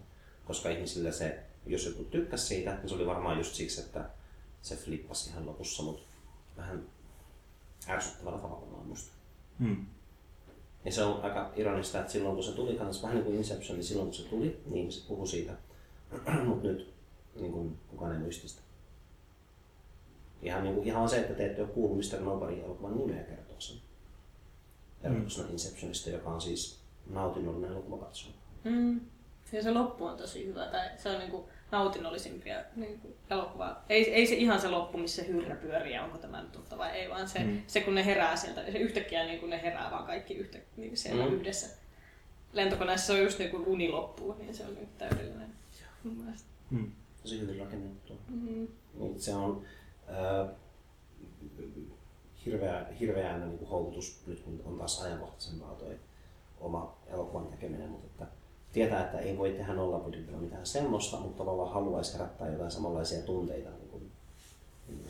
Koska 0.46 0.70
ihmisille 0.70 1.12
se, 1.12 1.40
jos 1.66 1.86
joku 1.86 2.04
tykkäsi 2.04 2.46
siitä, 2.46 2.76
niin 2.76 2.90
se 2.90 2.96
oli 2.96 3.06
varmaan 3.06 3.38
just 3.38 3.54
siksi, 3.54 3.82
että 3.82 4.10
se 4.62 4.76
flippasi 4.76 5.30
ihan 5.30 5.46
lopussa, 5.46 5.84
mutta 5.84 6.04
vähän 6.58 6.86
ärsyttävällä 7.90 8.40
tavalla 8.40 8.72
vaan 8.72 8.88
musta. 8.88 9.12
Mm. 9.60 9.86
Ja 10.86 10.92
se 10.92 11.04
on 11.04 11.24
aika 11.24 11.52
ironista, 11.56 12.00
että 12.00 12.12
silloin 12.12 12.36
kun 12.36 12.44
se 12.44 12.52
tuli 12.52 12.76
kans, 12.76 13.02
vähän 13.02 13.16
niin 13.16 13.26
kuin 13.26 13.38
Inception, 13.38 13.78
niin 13.78 13.86
silloin 13.86 14.08
kun 14.08 14.16
se 14.16 14.24
tuli, 14.24 14.62
niin 14.66 14.78
ihmiset 14.78 15.08
puhu 15.08 15.28
siitä. 15.28 15.54
Mutta 16.46 16.68
nyt 16.68 16.94
niin 17.36 17.52
kuin, 17.52 17.78
kukaan 17.88 18.12
ei 18.12 18.20
muista 18.20 18.48
sitä. 18.48 18.62
Ihan, 20.42 20.64
niin 20.64 20.76
kuin, 20.76 20.88
ihan 20.88 21.10
se, 21.10 21.20
että 21.20 21.34
te 21.34 21.46
ette 21.46 21.62
ole 21.62 21.70
kuullut 21.70 21.98
Mr. 21.98 22.20
Nobody 22.20 22.62
elokuvan 22.62 22.98
nimeä 22.98 23.24
kertoo 23.24 23.60
sen. 23.60 23.78
Erotuksena 25.04 25.50
Inceptionista, 25.50 26.10
joka 26.10 26.30
on 26.30 26.42
siis 26.42 26.80
nautinnollinen 27.10 27.72
elokuva 27.72 27.98
katsoa. 27.98 28.32
Mm. 28.64 29.02
Ja 29.52 29.64
se 29.64 29.72
loppu 29.72 30.06
on 30.06 30.18
tosi 30.18 30.46
hyvä. 30.46 30.68
Tai 30.68 30.90
se 30.98 31.10
on 31.10 31.20
niinku 31.20 31.50
nautinnollisempia 31.72 32.64
niinku 32.76 33.16
elokuvaa. 33.30 33.86
Ei, 33.90 34.14
ei 34.14 34.28
se 34.28 34.36
ihan 34.36 34.62
se 34.62 34.68
loppu, 34.70 34.98
missä 34.98 35.24
hyrrä 35.24 35.56
pyörii, 35.56 35.94
ja 35.94 36.04
onko 36.04 36.18
tämä 36.18 36.42
nyt 36.42 36.52
totta 36.52 36.78
vai 36.78 36.92
ei, 36.92 37.10
vaan 37.10 37.30
se, 37.30 37.40
mm. 37.40 37.62
se 37.68 37.82
kun 37.82 37.96
ne 37.96 38.06
herää 38.06 38.36
sieltä. 38.36 38.72
Se 38.72 38.78
yhtäkkiä 38.78 39.26
niin 39.26 39.40
kun 39.40 39.50
ne 39.50 39.62
herää 39.62 39.92
vaan 39.92 40.06
kaikki 40.06 40.34
yhtä, 40.34 40.58
niin 40.78 40.98
siellä 40.98 41.26
Mm. 41.26 41.34
yhdessä. 41.34 41.68
Lentokoneessa 42.54 43.08
se 43.08 43.14
on 43.14 43.20
just 43.24 43.40
niin 43.40 43.52
kuin 43.52 43.68
uni 43.68 43.90
loppuu, 43.90 44.34
niin 44.34 44.56
se 44.56 44.64
on 44.66 44.76
nyt 44.76 44.98
täydellinen. 44.98 45.50
Mun 46.04 46.14
mielestä. 46.14 46.48
Mm. 46.70 46.92
Tosi 47.22 47.40
hyvin 47.40 47.60
rakennettu. 47.60 48.20
Mm. 48.28 48.68
Niin 48.94 49.22
se 49.22 49.36
on 49.36 49.66
äh, 50.10 50.50
hirveä, 52.46 52.86
hirveä 53.00 53.38
niin 53.38 53.58
kuin 53.58 53.70
houkutus 53.70 54.24
nyt, 54.28 54.40
kun 54.40 54.62
on 54.66 54.78
taas 54.78 55.02
ajankohtaisempaa 55.02 55.76
toi 55.76 56.00
oma 56.60 56.98
elokuvan 57.08 57.48
tekeminen, 57.48 57.90
mutta 57.90 58.08
että 58.08 58.28
tietää, 58.74 59.04
että 59.04 59.20
ei 59.20 59.38
voi 59.38 59.50
tehdä 59.52 59.74
nollabudjetilla 59.74 60.38
mitään 60.38 60.66
semmoista, 60.66 61.18
mutta 61.18 61.38
tavallaan 61.38 61.74
haluaisi 61.74 62.14
herättää 62.14 62.50
jotain 62.50 62.72
samanlaisia 62.72 63.22
tunteita 63.22 63.70
niin 63.70 63.90
kuin, 63.90 64.12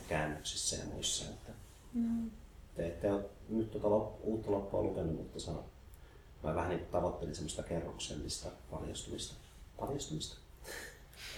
käännöksissä 0.10 0.76
ja 0.76 0.84
muissa. 0.94 1.26
Että 1.30 1.52
Mm. 1.94 2.32
te 2.76 2.88
ette 2.88 3.12
ole 3.12 3.26
nyt 3.50 3.72
tuota 3.72 3.90
lop, 3.90 4.16
uutta 4.24 4.52
loppua 4.52 4.82
lukenut, 4.82 5.16
mutta 5.18 5.40
sano, 5.40 5.64
mä 6.44 6.56
vähän 6.56 6.70
niin 6.70 6.80
kuin 6.80 6.92
tavoittelin 6.92 7.36
semmoista 7.36 7.64
kerroksellista 7.64 8.50
paljastumista. 8.72 9.34
Paljastumista? 9.80 10.38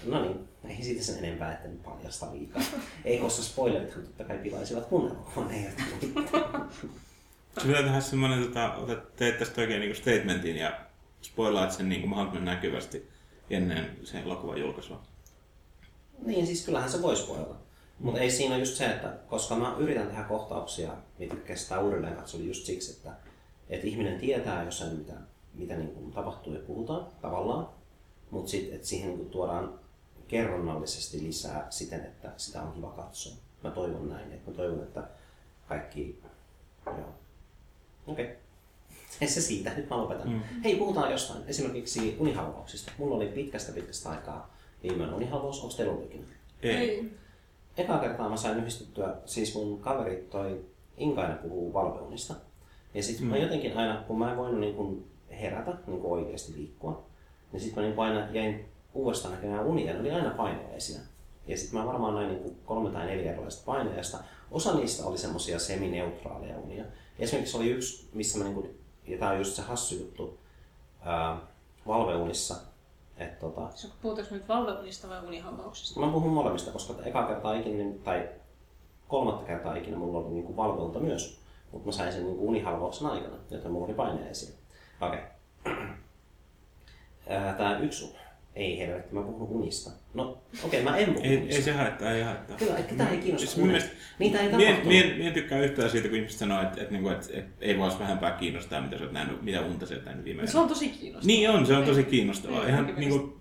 No 0.06 0.22
niin, 0.22 0.50
ei 0.70 0.84
siitä 0.84 1.04
sen 1.04 1.18
enempää, 1.18 1.54
että 1.54 1.68
nyt 1.68 1.84
paljasta 1.84 2.32
liikaa. 2.34 2.62
Ei, 3.06 3.20
koska 3.20 3.44
spoilerithan 3.44 4.04
totta 4.04 4.24
kai 4.24 4.38
pilaisivat 4.38 4.92
mun 4.92 5.06
elokuvan, 5.06 5.50
pitää 7.64 7.84
tehdä 7.84 8.02
semmoinen, 8.02 8.44
tota, 8.44 8.76
tästä 9.40 9.62
oikein 9.62 9.82
niin 9.82 9.96
statementin 9.96 10.58
ja 10.58 10.83
spoilaat 11.24 11.72
sen 11.72 11.90
niin 11.90 12.02
kuin 12.02 12.10
mahdollisimman 12.10 12.46
näkyvästi 12.46 13.10
ennen 13.50 13.98
sen 14.04 14.24
elokuvan 14.24 14.60
julkaisua. 14.60 15.02
Niin, 16.26 16.46
siis 16.48 16.66
kyllähän 16.66 16.92
se 16.92 17.02
voi 17.02 17.16
spoilata. 17.16 17.56
Mutta 18.00 18.20
ei 18.20 18.32
siinä 18.32 18.58
just 18.58 18.76
se, 18.76 18.86
että 18.86 19.14
koska 19.28 19.56
mä 19.56 19.76
yritän 19.78 20.08
tehdä 20.08 20.24
kohtauksia, 20.24 20.92
mitkä 21.20 21.36
kestää 21.36 21.80
uudelleen 21.80 22.16
katsella 22.16 22.46
just 22.46 22.66
siksi, 22.66 22.92
että, 22.92 23.12
että 23.70 23.88
ihminen 23.88 24.20
tietää 24.20 24.64
jossain, 24.64 24.94
mitä, 24.94 25.14
mitä 25.54 25.76
niin 25.76 25.92
kuin 25.92 26.12
tapahtuu 26.12 26.54
ja 26.54 26.60
puhutaan 26.60 27.08
tavallaan, 27.22 27.70
mutta 28.32 28.52
sitten 28.52 28.76
että 28.76 28.88
siihen 28.88 29.18
niin 29.18 29.30
tuodaan 29.30 29.80
kerronnallisesti 30.28 31.24
lisää 31.24 31.68
siten, 31.70 32.00
että 32.00 32.32
sitä 32.38 32.62
on 32.62 32.72
kiva 32.72 32.92
katsoa. 32.92 33.34
Mä 33.64 33.72
toivon 33.72 34.10
näin, 34.10 34.32
että 34.32 34.52
mä 34.52 34.58
toivon, 34.58 34.84
että 34.84 35.04
kaikki... 35.68 36.22
Joo. 36.86 37.14
Okei. 38.08 38.26
Okay. 38.26 38.43
Se 39.20 39.42
siitä, 39.42 39.72
nyt 39.78 39.90
mä 39.90 39.98
lopetan. 39.98 40.30
Mm. 40.30 40.42
Hei, 40.64 40.76
puhutaan 40.76 41.12
jostain. 41.12 41.44
Esimerkiksi 41.48 42.18
unihalvauksista. 42.20 42.92
Mulla 42.98 43.16
oli 43.16 43.28
pitkästä 43.28 43.72
pitkästä 43.72 44.10
aikaa 44.10 44.56
viimeinen 44.84 45.16
unihalvaus. 45.16 45.64
Onko 45.64 45.76
teillä 45.76 45.94
ollut 45.94 46.06
ikinä? 46.06 46.24
Ei. 46.62 47.12
Eka 47.78 47.98
kertaa 47.98 48.30
mä 48.30 48.38
sain 48.38 48.58
yhdistettyä, 48.58 49.16
siis 49.26 49.56
mun 49.56 49.80
kaveri 49.80 50.28
toi 50.32 50.66
Inkainen 50.98 51.38
puhuu 51.38 51.74
valveunista. 51.74 52.34
Ja 52.94 53.04
sitten 53.04 53.26
mm. 53.26 53.30
mä 53.30 53.38
jotenkin 53.38 53.78
aina, 53.78 54.04
kun 54.08 54.20
mä 54.20 54.32
en 54.32 54.38
voinut 54.38 54.60
niin 54.60 54.76
kun 54.76 55.06
herätä, 55.42 55.74
niin 55.88 56.02
kun 56.02 56.12
oikeasti 56.12 56.54
liikkua, 56.54 57.06
niin 57.52 57.62
sitten 57.62 57.84
mä 57.84 57.90
niin 57.90 58.00
aina 58.00 58.32
jäin 58.32 58.66
uudestaan 58.94 59.34
näkemään 59.34 59.66
unia, 59.66 59.94
ne 59.94 60.00
oli 60.00 60.12
aina 60.12 60.30
painajaisia. 60.30 61.00
Ja 61.48 61.58
sitten 61.58 61.80
mä 61.80 61.86
varmaan 61.86 62.16
näin 62.16 62.30
niin 62.30 62.58
kolme 62.66 62.90
tai 62.90 63.06
neljä 63.06 63.32
erilaista 63.32 63.64
painajaista. 63.66 64.18
Osa 64.52 64.74
niistä 64.74 65.06
oli 65.06 65.18
semmoisia 65.18 65.60
semineutraaleja 65.60 66.60
unia. 66.60 66.86
Esimerkiksi 67.20 67.58
oli 67.58 67.70
yksi, 67.70 68.10
missä 68.14 68.38
mä 68.38 68.44
niin 68.44 68.56
kun, 68.56 68.70
ja 69.08 69.18
tää 69.18 69.30
on 69.30 69.38
just 69.38 69.54
se 69.56 69.62
hassu 69.62 69.96
juttu, 69.96 70.40
ää, 71.02 71.38
valveunissa, 71.88 72.56
että 73.18 73.40
tota, 73.40 73.70
Puhutaanko 74.02 74.36
nyt 74.36 74.48
valveunista 74.48 75.10
vai 75.10 75.26
unihammauksesta? 75.26 76.00
Mä 76.00 76.12
puhun 76.12 76.34
molemmista, 76.34 76.72
koska 76.72 76.94
eka 77.04 77.28
kertaa 77.28 77.54
ikinä, 77.54 77.94
tai 78.04 78.30
kolmatta 79.08 79.46
kertaa 79.46 79.76
ikinä 79.76 79.98
mulla 79.98 80.20
oli 80.20 80.30
niinku 80.30 80.58
valveunta 80.58 81.00
myös. 81.00 81.44
Mutta 81.72 81.86
mä 81.86 81.92
sain 81.92 82.14
sen 82.14 82.24
niinku 82.24 82.48
unihalvauksen 82.48 83.08
aikana, 83.08 83.36
joten 83.52 83.72
mulla 83.72 83.86
oli 83.86 83.94
paineisia. 83.94 84.56
Okei. 85.02 85.20
Okay. 87.26 87.54
Tää 87.58 87.78
yksi 87.78 88.16
ei 88.56 88.78
helvetti, 88.80 89.14
mä 89.16 89.22
puhun 89.22 89.48
unista. 89.50 89.92
No 90.14 90.24
okei, 90.66 90.82
okay, 90.82 90.82
mä 90.82 90.98
en 90.98 91.14
puhu 91.14 91.26
Ei, 91.26 91.38
unista. 91.38 91.56
ei 91.56 91.62
se 91.62 91.72
haittaa, 91.72 92.12
ei 92.12 92.24
haittaa. 92.24 92.58
Kyllä, 92.58 92.74
ketään 92.74 93.12
ei 93.12 93.18
kiinnosta 93.18 93.48
Siis 93.48 93.58
unet. 93.58 93.68
mielestä- 93.72 93.96
Niitä 94.20 94.40
ei 94.40 94.44
Mie, 94.56 94.68
tapahtunut. 94.68 94.88
mie, 94.88 95.14
mie 95.18 95.32
tykkää 95.32 95.60
yhtään 95.60 95.90
siitä, 95.90 96.08
kun 96.08 96.18
ihmiset 96.18 96.40
sanoo, 96.40 96.62
että, 96.62 96.82
että, 96.82 96.96
että, 96.98 97.12
että, 97.12 97.38
että 97.40 97.52
ei 97.66 97.78
voisi 97.78 98.00
vähempää 98.00 98.32
kiinnostaa, 98.32 98.82
mitä 98.82 98.98
sä 98.98 99.04
oot 99.04 99.14
nähnyt, 99.14 99.42
mitä 99.42 99.62
unta 99.62 99.86
sä 99.86 99.96
oot 99.96 100.06
nähnyt 100.06 100.26
viime 100.26 100.48
Se 100.48 100.58
on 100.58 100.68
tosi 100.68 100.90
kiinnostavaa. 100.90 101.28
Niin 101.28 101.50
on, 101.50 101.66
se 101.66 101.74
on 101.78 101.84
tosi 101.86 102.00
Niin. 102.02 102.10
kiinnostavaa. 102.12 102.60
Niin, 102.60 102.70
Ihan 102.70 102.94
niin, 102.98 103.10
kuin, 103.10 103.34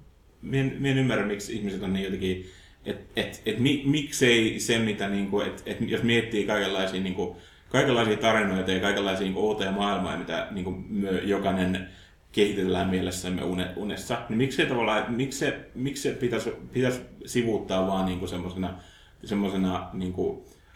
mien, 0.43 0.77
mien 0.79 0.99
ymmärrä, 0.99 1.27
miksi 1.27 1.53
ihmiset 1.57 1.83
on 1.83 1.93
niin 1.93 2.05
jotenkin, 2.05 2.47
että 2.85 3.05
et, 3.21 3.43
et, 3.47 3.59
mi, 3.59 3.83
miksei 3.87 4.61
se, 4.61 4.79
mitä, 4.79 5.09
niin 5.09 5.31
kuin, 5.31 5.47
et, 5.47 5.63
et, 5.67 5.77
jos 5.91 6.03
miettii 6.03 6.45
kaikenlaisia, 6.47 7.01
niin 7.01 7.15
kuin, 7.15 7.37
kaikenlaisia 7.69 8.17
tarinoita 8.17 8.71
ja 8.73 8.81
kaikenlaisia 8.81 9.25
niin 9.25 9.35
kuin, 9.35 9.45
outoja 9.45 9.73
maailmoja, 9.73 10.17
mitä 10.17 10.47
niin 10.51 10.65
kuin, 10.65 10.85
jokainen 11.25 11.89
kehitellään 12.33 12.89
mielessämme 12.89 13.43
unessa, 13.77 14.19
niin 14.29 14.39
miksi 14.39 14.67
tavallaan, 14.67 15.15
miksi 15.15 15.39
se, 15.39 15.71
miksi 15.75 16.03
se 16.03 16.15
pitäisi, 16.15 16.51
pitäisi 16.73 17.01
sivuuttaa 17.27 17.87
vaan 17.87 18.07
niin 18.07 18.29
semmoisena 18.29 18.75
semmoisena 19.25 19.89
niin 19.93 20.15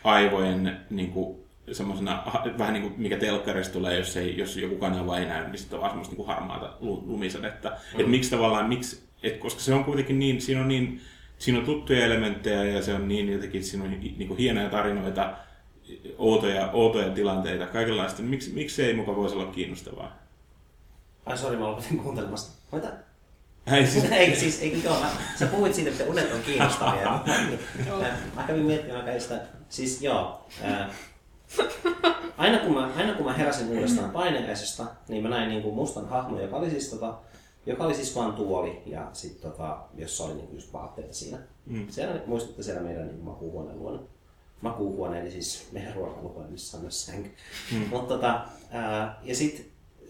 aivojen 0.05 0.77
niin 0.91 1.11
kuin, 1.11 1.39
semmoisena, 1.73 2.23
vähän 2.59 2.73
niin 2.73 2.83
kuin 2.83 2.95
mikä 2.97 3.17
telkkarista 3.17 3.73
tulee, 3.73 3.99
jos, 3.99 4.17
ei, 4.17 4.39
jos 4.39 4.57
joku 4.57 4.77
kanava 4.77 5.19
ei 5.19 5.27
näy, 5.27 5.47
niin 5.47 5.59
sitten 5.59 5.77
on 5.77 5.81
vaan 5.81 5.91
semmoista 5.91 6.17
niin 6.17 6.27
harmaata 6.27 6.77
lumisadetta. 6.81 7.69
Mm. 7.69 8.01
Että 8.01 8.11
miksi 8.11 8.31
tavallaan, 8.31 8.69
miksi, 8.69 9.03
et 9.23 9.37
koska 9.37 9.61
se 9.61 9.75
on 9.75 9.85
kuitenkin 9.85 10.19
niin, 10.19 10.41
siinä 10.41 10.61
on 10.61 10.69
niin, 10.69 11.01
siinä 11.39 11.59
on 11.59 11.65
tuttuja 11.65 12.05
elementtejä 12.05 12.65
ja 12.65 12.83
se 12.83 12.95
on 12.95 13.09
niin 13.09 13.33
jotenkin, 13.33 13.65
siinä 13.65 13.85
on 13.85 13.91
niin 13.91 14.29
kuin 14.29 14.39
hienoja 14.39 14.69
tarinoita, 14.69 15.35
outoja, 16.19 16.71
outoja 16.71 17.11
tilanteita, 17.11 17.67
kaikenlaista. 17.67 18.23
Niin 18.23 18.31
miksi, 18.31 18.53
miksi 18.55 18.77
se 18.77 18.87
ei 18.87 18.95
mukaan 18.95 19.17
voisi 19.17 19.37
olla 19.37 19.53
kiinnostavaa? 19.53 20.26
Ai 21.27 21.39
sori, 21.39 21.57
mä 21.57 21.71
lopetin 21.71 21.99
kuuntelemasta. 21.99 22.53
Mitä? 22.73 22.93
Ei 23.67 23.87
siis... 23.87 24.05
Eikö 24.13 24.37
siis, 24.37 24.63
eikö 24.63 24.77
joo, 24.77 25.01
mä, 25.01 25.11
sä 25.39 25.47
puhuit 25.47 25.75
siitä, 25.75 25.91
että 25.91 26.05
unet 26.05 26.33
on 26.33 26.41
kiinnostavia. 26.41 27.11
mä, 28.01 28.17
mä 28.35 28.43
kävin 28.47 28.63
miettimään 28.63 29.05
aika 29.05 29.21
sitä, 29.21 29.41
siis 29.69 30.03
joo, 30.03 30.47
ää, 30.63 30.91
aina, 32.37 32.59
kun 32.59 32.75
mä, 32.75 32.91
aina 32.97 33.15
kun 33.15 33.27
mä 33.27 33.33
heräsin 33.33 33.69
uudestaan 33.69 34.11
paineisesta, 34.11 34.87
niin 35.09 35.23
mä 35.23 35.29
näin 35.29 35.49
niin 35.49 35.63
kuin 35.63 35.75
mustan 35.75 36.09
hahmon, 36.09 36.43
joka 36.43 36.57
oli 36.57 36.71
siis, 36.71 36.91
tota, 36.91 37.19
joka 37.67 37.85
oli 37.85 37.95
siis 37.95 38.17
vaan 38.17 38.33
tuoli 38.33 38.83
ja 38.87 39.11
sit, 39.13 39.41
tota, 39.41 39.79
jossa 39.95 40.25
oli 40.25 40.35
niin 40.35 40.55
just 40.55 40.73
vaatteita 40.73 41.15
siinä. 41.15 41.39
Mm. 41.67 41.87
Siellä, 41.89 42.21
muistatte 42.27 42.63
siellä 42.63 42.83
meidän 42.83 43.07
niin 43.07 43.25
makuuhuoneen 43.25 43.79
luona. 43.79 43.99
Makuuhuone, 44.61 45.21
eli 45.21 45.31
siis 45.31 45.69
meidän 45.73 45.95
ruokaluhuone, 45.95 46.49
missä 46.49 46.77
on 46.77 46.83
myös 46.83 47.07
sänky. 47.07 47.31
Mm. 47.73 47.87
Mutta, 47.91 48.15
tota, 48.15 48.45
ää, 48.71 49.21
ja 49.23 49.35
sitten 49.35 49.67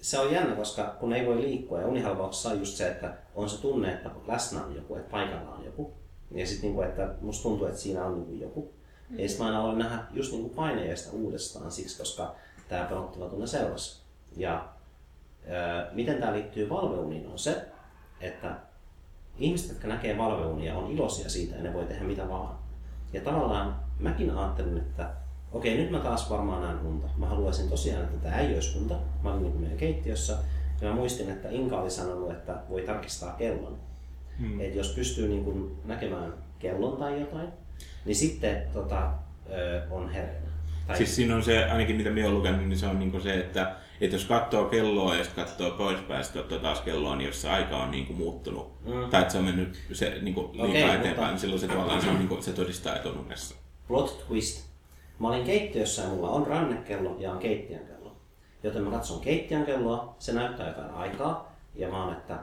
se 0.07 0.19
on 0.19 0.33
jännä, 0.33 0.57
koska 0.57 0.97
kun 1.01 1.13
ei 1.13 1.27
voi 1.27 1.43
liikkua 1.43 1.81
ja 1.81 1.87
unihalvauksessa 1.87 2.49
on 2.49 2.59
just 2.59 2.77
se, 2.77 2.89
että 2.89 3.15
on 3.35 3.51
se 3.51 3.61
tunne, 3.61 3.93
että 3.93 4.11
läsnä 4.27 4.65
on 4.65 4.75
joku, 4.75 4.97
että 4.97 5.11
paikalla 5.11 5.53
on 5.53 5.65
joku. 5.65 5.95
Ja 6.31 6.47
sitten 6.47 6.63
niinku, 6.63 6.83
että 6.83 7.15
musta 7.21 7.43
tuntuu, 7.43 7.67
että 7.67 7.81
siinä 7.81 8.05
on 8.05 8.15
niinku 8.15 8.33
joku. 8.33 8.75
Mm. 9.09 9.19
Ja 9.19 9.29
sitten 9.29 9.47
mä 9.47 9.51
aina 9.51 9.63
aloin 9.63 9.79
nähdä 9.79 9.99
just 10.11 10.33
niinku 10.33 10.49
paineista 10.49 11.13
uudestaan 11.13 11.71
siksi, 11.71 11.99
koska 11.99 12.35
tämä 12.69 12.85
pelottava 12.85 13.29
tunne 13.29 13.47
seurasi. 13.47 14.03
Ja 14.37 14.69
ää, 15.49 15.91
miten 15.93 16.21
tämä 16.21 16.33
liittyy 16.33 16.69
valveuniin 16.69 17.27
on 17.27 17.39
se, 17.39 17.69
että 18.21 18.57
ihmiset, 19.39 19.69
jotka 19.69 19.89
näkee 19.89 20.19
valveunia, 20.19 20.79
on 20.79 20.91
iloisia 20.91 21.29
siitä 21.29 21.57
ja 21.57 21.63
ne 21.63 21.75
voi 21.75 21.85
tehdä 21.85 22.05
mitä 22.05 22.29
vaan. 22.29 22.59
Ja 23.13 23.21
tavallaan 23.21 23.77
mäkin 23.99 24.31
ajattelin, 24.31 24.79
että 24.79 25.11
okei, 25.53 25.77
nyt 25.77 25.91
mä 25.91 25.99
taas 25.99 26.31
varmaan 26.31 26.63
näen 26.63 26.87
unta. 26.87 27.09
Mä 27.17 27.27
haluaisin 27.27 27.69
tosiaan, 27.69 28.05
että 28.05 28.19
tämä 28.19 28.39
ei 28.39 28.55
olisi 28.55 28.79
unta. 28.79 28.95
Mä 29.23 29.33
olin 29.33 29.43
niin 29.43 29.61
meidän 29.61 29.79
keittiössä 29.79 30.37
ja 30.81 30.89
mä 30.89 30.95
muistin, 30.95 31.31
että 31.31 31.49
Inka 31.51 31.81
oli 31.81 31.91
sanonut, 31.91 32.31
että 32.31 32.57
voi 32.71 32.83
tarkistaa 32.83 33.33
kellon. 33.33 33.79
Hmm. 34.39 34.61
Että 34.61 34.79
jos 34.79 34.89
pystyy 34.89 35.29
niin 35.29 35.45
kuin 35.45 35.77
näkemään 35.85 36.35
kellon 36.59 36.97
tai 36.97 37.21
jotain, 37.21 37.49
niin 38.05 38.17
sitten 38.17 38.63
tota, 38.73 39.11
on 39.91 40.09
hereillä. 40.09 40.47
Tai... 40.87 40.97
Siis 40.97 41.17
siinä 41.17 41.37
on 41.37 41.43
se, 41.43 41.65
ainakin 41.65 41.97
mitä 41.97 42.11
minä 42.11 42.27
olen 42.27 42.39
lukenut, 42.39 42.69
niin 42.69 42.79
se 42.79 42.87
on 42.87 42.99
niin 42.99 43.23
se, 43.23 43.35
että, 43.35 43.77
että 44.01 44.17
jos 44.17 44.25
katsoo 44.25 44.65
kelloa 44.65 45.15
ja 45.15 45.25
sitten 45.25 45.45
katsoo 45.45 45.71
poispäin, 45.71 46.25
sitten 46.25 46.43
katsoo 46.43 46.59
taas 46.59 46.81
kelloa, 46.81 47.17
niin 47.17 47.27
jos 47.27 47.43
se 47.43 47.51
aika 47.51 47.77
on 47.77 47.91
niin 47.91 48.07
kuin 48.07 48.17
muuttunut, 48.17 48.85
mm. 48.85 49.11
tai 49.11 49.21
että 49.21 49.33
se 49.33 49.39
on 49.39 49.45
mennyt 49.45 49.79
se, 49.93 50.19
niin 50.23 50.35
kuin 50.35 50.47
liikaa 50.47 50.67
okay, 50.69 50.81
eteenpäin, 50.81 51.09
mutta... 51.09 51.27
niin 51.27 51.39
silloin 51.39 51.61
se 51.61 51.69
tavallaan 51.69 52.03
se, 52.03 52.09
on, 52.09 52.19
niin 52.19 52.29
kuin, 52.29 52.43
se 52.43 52.53
todistaa, 52.53 52.97
unessa. 53.21 53.55
Plot 53.89 54.25
twist. 54.29 54.66
Mä 55.19 55.29
olin 55.29 55.45
keittiössä 55.45 56.03
ja 56.03 56.09
mulla 56.09 56.31
on 56.31 56.47
rannekello 56.47 57.17
ja 57.19 57.33
on 57.33 57.39
keittiön 57.39 57.87
kello. 57.87 58.17
Joten 58.63 58.83
mä 58.83 58.91
katson 58.91 59.21
keittiön 59.21 59.65
kelloa, 59.65 60.17
se 60.19 60.33
näyttää 60.33 60.69
jotain 60.69 60.91
aikaa 60.91 61.57
ja 61.75 61.89
mä 61.89 62.05
oon, 62.05 62.13
että 62.13 62.39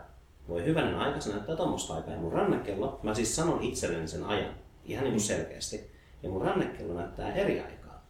voi 0.48 0.65
hyvänen 0.65 0.96
aika, 0.96 1.20
se 1.20 1.30
näyttää 1.30 1.56
tuommoista 1.56 1.94
aikaa. 1.94 2.13
Ja 2.13 2.20
mun 2.20 2.34
rannekello, 2.34 3.00
mä 3.03 3.13
siis 3.13 3.36
sanon 3.36 3.62
itselleni 3.62 4.08
sen 4.08 4.24
ajan 4.24 4.53
ihan 4.86 5.03
niin 5.03 5.14
kuin 5.14 5.22
selkeästi. 5.22 5.92
Ja 6.24 6.29
mun 6.29 6.42
rannekello 6.42 6.94
näyttää 6.94 7.33
eri 7.33 7.59
aikaa. 7.59 8.07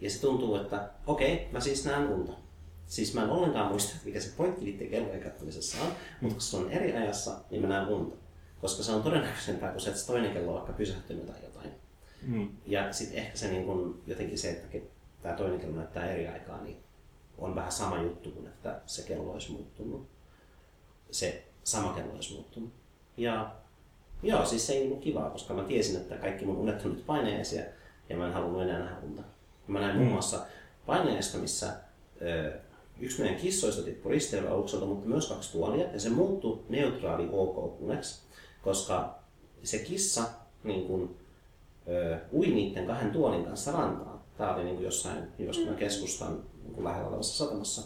Ja 0.00 0.10
se 0.10 0.20
tuntuu, 0.20 0.56
että 0.56 0.90
okei, 1.06 1.34
okay, 1.34 1.46
mä 1.52 1.60
siis 1.60 1.84
näen 1.84 2.08
unta. 2.08 2.32
Siis 2.86 3.14
mä 3.14 3.22
en 3.22 3.30
ollenkaan 3.30 3.68
muista, 3.68 3.96
mikä 4.04 4.20
se 4.20 4.36
pointti 4.36 4.64
niiden 4.64 4.88
kellojen 4.88 5.22
katsomisessa 5.22 5.82
on, 5.84 5.92
mutta 6.20 6.34
kun 6.34 6.42
se 6.42 6.56
on 6.56 6.70
eri 6.70 6.96
ajassa, 6.96 7.38
niin 7.50 7.62
mä 7.62 7.68
näen 7.68 7.88
unta. 7.88 8.16
Koska 8.60 8.82
se 8.82 8.92
on 8.92 9.02
todennäköisempää 9.02 9.70
että 9.70 9.90
se 9.90 10.06
toinen 10.06 10.32
kello 10.32 10.50
on 10.50 10.54
vaikka 10.54 10.72
pysähtynyt 10.72 11.26
tai 11.26 11.36
jotain. 11.42 11.51
Mm. 12.26 12.48
Ja 12.66 12.92
sitten 12.92 13.18
ehkä 13.18 13.38
se 13.38 13.48
niin 13.48 13.66
kun, 13.66 14.02
jotenkin 14.06 14.38
se, 14.38 14.50
että 14.50 14.78
tämä 15.22 15.36
toinen 15.36 15.60
kello 15.60 15.76
näyttää 15.76 16.10
eri 16.10 16.28
aikaa, 16.28 16.62
niin 16.62 16.76
on 17.38 17.54
vähän 17.54 17.72
sama 17.72 18.02
juttu 18.02 18.30
kuin 18.30 18.46
että 18.46 18.80
se 18.86 19.02
kello 19.02 19.32
olisi 19.32 19.52
muuttunut. 19.52 20.08
Se 21.10 21.44
sama 21.64 21.92
kello 21.92 22.14
olisi 22.14 22.32
muuttunut. 22.32 22.72
Ja 23.16 23.54
joo, 24.22 24.46
siis 24.46 24.66
se 24.66 24.72
ei 24.72 24.86
ollut 24.86 25.00
kivaa, 25.00 25.30
koska 25.30 25.54
mä 25.54 25.64
tiesin, 25.64 25.96
että 25.96 26.16
kaikki 26.16 26.44
mun 26.44 26.56
unet 26.56 26.84
on 26.84 26.94
nyt 26.94 27.06
paineisia 27.06 27.62
ja 28.08 28.16
mä 28.16 28.26
en 28.26 28.32
halunnut 28.32 28.62
enää 28.62 28.78
nähdä 28.78 28.96
unta. 29.02 29.22
Mä 29.66 29.80
näin 29.80 29.94
mm. 29.94 29.98
muun 29.98 30.12
muassa 30.12 30.46
paineesta, 30.86 31.38
missä 31.38 31.72
ö, 32.22 32.52
yksi 33.00 33.22
meidän 33.22 33.40
kissoista 33.40 33.82
tippui 33.82 34.12
risteilyalukselta, 34.12 34.86
mutta 34.86 35.08
myös 35.08 35.28
kaksi 35.28 35.52
tuolia 35.52 35.92
ja 35.92 36.00
se 36.00 36.08
muuttui 36.08 36.60
neutraali 36.68 37.28
OK-uneksi, 37.32 38.22
koska 38.62 39.18
se 39.62 39.78
kissa 39.78 40.24
niin 40.64 40.86
kun, 40.86 41.16
ui 42.32 42.46
niiden 42.46 42.86
kahden 42.86 43.10
tuolin 43.10 43.44
kanssa 43.44 43.72
rantaan. 43.72 44.20
Tämä 44.38 44.54
oli 44.54 44.64
niin 44.64 44.76
kuin 44.76 44.84
jossain 44.84 45.18
Jyväskylän 45.38 45.76
keskustan 45.76 46.42
niin 46.62 46.74
kuin 46.74 46.84
lähellä 46.84 47.08
olevassa 47.08 47.44
satamassa. 47.44 47.82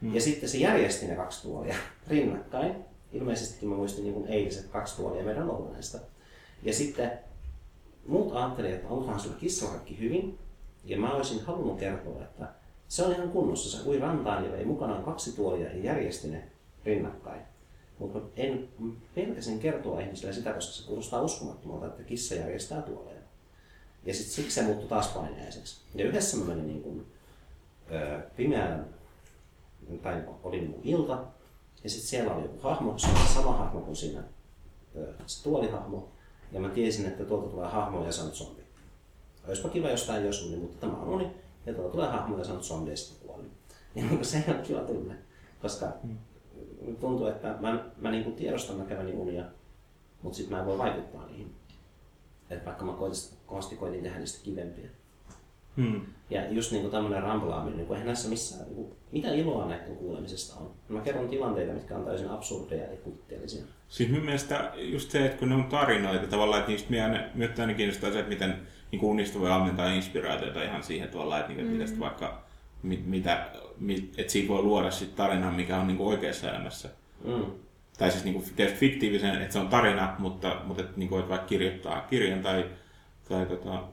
Mm. 0.00 0.14
Ja 0.14 0.20
sitten 0.20 0.48
se 0.48 0.58
järjesti 0.58 1.06
ne 1.06 1.16
kaksi 1.16 1.42
tuolia 1.42 1.74
rinnakkain. 2.08 2.74
Ilmeisesti 3.12 3.66
mä 3.66 3.74
muistin 3.74 4.04
niin 4.04 4.14
kuin 4.14 4.26
eiliset 4.26 4.66
kaksi 4.66 4.96
tuolia 4.96 5.24
meidän 5.24 5.50
oluneesta. 5.50 5.98
Ja 6.62 6.72
sitten 6.72 7.18
muut 8.06 8.36
ajattelivat, 8.36 8.74
että 8.74 8.88
onkohan 8.88 9.20
sillä 9.20 9.36
kissalla 9.36 9.72
kaikki 9.72 9.98
hyvin. 9.98 10.38
Ja 10.84 10.98
mä 10.98 11.14
olisin 11.14 11.44
halunnut 11.44 11.78
kertoa, 11.78 12.22
että 12.22 12.48
se 12.88 13.02
on 13.02 13.12
ihan 13.12 13.30
kunnossa. 13.30 13.78
Se 13.78 13.88
ui 13.88 13.98
rantaan 13.98 14.44
ja 14.44 14.52
vei 14.52 14.64
mukanaan 14.64 15.04
kaksi 15.04 15.36
tuolia 15.36 15.68
ja 15.68 15.84
järjesti 15.84 16.28
ne 16.28 16.44
rinnakkain. 16.84 17.42
Mutta 17.98 18.18
en 18.36 18.68
pelkäsin 19.14 19.58
kertoa 19.58 20.00
ihmisille 20.00 20.32
sitä, 20.32 20.52
koska 20.52 20.72
se 20.72 20.86
kuulostaa 20.86 21.22
uskomattomalta, 21.22 21.86
että 21.86 22.02
kissa 22.02 22.34
järjestää 22.34 22.82
tuoleja. 22.82 23.11
Ja 24.06 24.14
sitten 24.14 24.34
siksi 24.34 24.54
se 24.54 24.62
muuttui 24.62 24.88
taas 24.88 25.08
paineiseksi. 25.08 25.80
Ja 25.94 26.04
yhdessä 26.04 26.36
mä 26.36 26.44
menin 26.44 26.66
niin 26.66 26.82
kuin, 26.82 27.06
ö, 27.90 28.20
pimeään, 28.36 28.86
tai 30.02 30.24
oli 30.42 30.60
niin 30.60 30.72
kuin 30.72 30.86
ilta, 30.86 31.24
ja 31.84 31.90
sitten 31.90 32.08
siellä 32.08 32.34
oli 32.34 32.42
joku 32.42 32.58
hahmo, 32.62 32.98
se 32.98 33.06
oli 33.06 33.34
sama 33.34 33.52
hahmo 33.52 33.80
kuin 33.80 33.96
siinä 33.96 34.22
ö, 34.96 35.12
se 35.26 35.42
tuolihahmo. 35.42 36.08
Ja 36.52 36.60
mä 36.60 36.68
tiesin, 36.68 37.06
että 37.06 37.24
tuolta 37.24 37.48
tulee 37.48 37.68
hahmo 37.68 37.98
ja 37.98 38.04
on 38.24 38.32
zombi. 38.32 38.62
Olisipa 39.48 39.68
kiva, 39.68 39.90
jos 39.90 40.04
tämä 40.06 40.18
ei 40.18 40.24
olisi 40.24 40.46
uni, 40.46 40.56
mutta 40.56 40.86
tämä 40.86 41.02
on 41.02 41.08
uni. 41.08 41.30
Ja 41.66 41.74
tuolta 41.74 41.92
tulee 41.92 42.08
hahmo 42.08 42.38
ja 42.38 42.54
on 42.54 42.64
zombi 42.64 42.90
ja 42.90 42.96
sitten 42.96 43.28
kuoli. 43.28 43.42
Ja 43.94 44.04
niin 44.04 44.24
se 44.24 44.38
ei 44.38 44.54
ole 44.54 44.62
kiva 44.62 44.80
tunne, 44.80 45.14
koska 45.62 45.92
mm. 46.02 46.16
tuntuu, 47.00 47.26
että 47.26 47.56
mä, 47.60 47.84
mä 47.96 48.10
niin 48.10 48.24
kuin 48.24 48.36
tiedostan 48.36 48.78
näkeväni 48.78 49.12
unia, 49.12 49.44
mutta 50.22 50.36
sitten 50.36 50.56
mä 50.56 50.60
en 50.60 50.66
voi 50.66 50.78
vaikuttaa 50.78 51.26
niihin. 51.26 51.54
Että 52.52 52.66
vaikka 52.66 52.84
mä 52.84 52.92
koitin, 52.92 53.38
kovasti 53.46 53.76
koitin 53.76 54.02
tehdä 54.02 54.18
niistä 54.18 54.44
kivempiä. 54.44 54.88
Hmm. 55.76 56.00
Ja 56.30 56.50
just 56.50 56.72
niin 56.72 56.80
kuin 56.82 56.92
tämmöinen 56.92 57.22
ramplaaminen, 57.22 57.76
niin 57.76 57.86
kuin 57.86 57.94
eihän 57.94 58.06
näissä 58.06 58.28
missään, 58.28 58.64
niin 58.64 58.74
kuin, 58.74 58.92
mitä 59.12 59.34
iloa 59.34 59.68
näiden 59.68 59.96
kuulemisesta 59.96 60.60
on? 60.60 60.70
Mä 60.88 61.00
kerron 61.00 61.28
tilanteita, 61.28 61.72
mitkä 61.72 61.96
on 61.96 62.04
täysin 62.04 62.28
absurdeja 62.28 62.90
ja 62.90 62.96
kutteellisia. 62.96 63.64
Siis 63.88 64.10
mun 64.10 64.24
mielestä 64.24 64.72
just 64.76 65.10
se, 65.10 65.26
että 65.26 65.38
kun 65.38 65.48
ne 65.48 65.54
on 65.54 65.64
tarinoita 65.64 66.26
tavallaan, 66.26 66.60
että 66.60 66.70
niistä 66.72 67.30
myötä 67.34 67.62
aina 67.62 67.74
kiinnostaa 67.74 68.12
se, 68.12 68.18
että 68.18 68.32
miten 68.32 68.54
niin 68.90 69.00
kuin 69.00 69.10
unista 69.10 69.40
voi 69.40 69.50
ammentaa 69.50 69.92
inspiraatiota 69.92 70.62
ihan 70.62 70.82
siihen 70.82 71.08
tavallaan, 71.08 71.40
että, 71.40 71.52
niin, 71.52 71.82
että 71.82 71.94
mm. 71.94 72.00
vaikka 72.00 72.44
mit, 72.82 73.06
mitä, 73.06 73.50
mit, 73.78 74.14
että 74.18 74.32
siitä 74.32 74.48
voi 74.48 74.62
luoda 74.62 74.90
sit 74.90 75.16
tarinan, 75.16 75.54
mikä 75.54 75.78
on 75.78 75.86
niin 75.86 75.96
kuin 75.96 76.08
oikeassa 76.08 76.50
elämässä. 76.50 76.88
Mm 77.24 77.61
tai 77.98 78.10
siis 78.10 78.24
niin 78.24 78.34
kuin 78.34 78.70
fiktiivisen, 78.74 79.42
että 79.42 79.52
se 79.52 79.58
on 79.58 79.68
tarina, 79.68 80.14
mutta, 80.18 80.60
mutta 80.64 80.82
että, 80.82 80.94
niin 80.96 81.08
kuin, 81.08 81.18
että 81.18 81.30
vaikka 81.30 81.46
kirjoittaa 81.46 82.00
kirjan 82.00 82.42
tai, 82.42 82.64
tai 83.28 83.46
tota, 83.46 83.84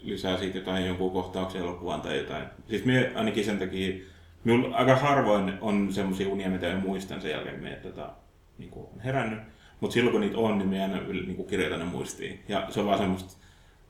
lisää 0.00 0.38
siitä 0.38 0.58
jotain 0.58 0.86
jonkun 0.86 1.12
kohtauksen 1.12 1.62
elokuvan 1.62 2.00
tai 2.00 2.18
jotain. 2.18 2.44
Siis 2.68 2.84
me 2.84 3.12
ainakin 3.14 3.44
sen 3.44 3.58
takia, 3.58 4.04
minulla 4.44 4.76
aika 4.76 4.96
harvoin 4.96 5.52
on 5.60 5.92
semmoisia 5.92 6.28
unia, 6.28 6.50
mitä 6.50 6.72
en 6.72 6.82
muistan 6.82 7.20
sen 7.20 7.30
jälkeen, 7.30 7.62
me 7.62 7.70
tota, 7.82 8.10
niin 8.58 8.70
kuin 8.70 8.86
on 8.94 9.00
herännyt. 9.00 9.38
Mutta 9.80 9.94
silloin 9.94 10.12
kun 10.12 10.20
niitä 10.20 10.38
on, 10.38 10.58
niin 10.58 10.68
me 10.68 10.82
aina 10.82 11.00
niin 11.00 11.36
kuin 11.36 11.48
kirjoitan 11.48 11.78
ne 11.78 11.84
muistiin. 11.84 12.40
Ja 12.48 12.66
se 12.70 12.80
on 12.80 12.86
vaan 12.86 12.98
semmoista 12.98 13.42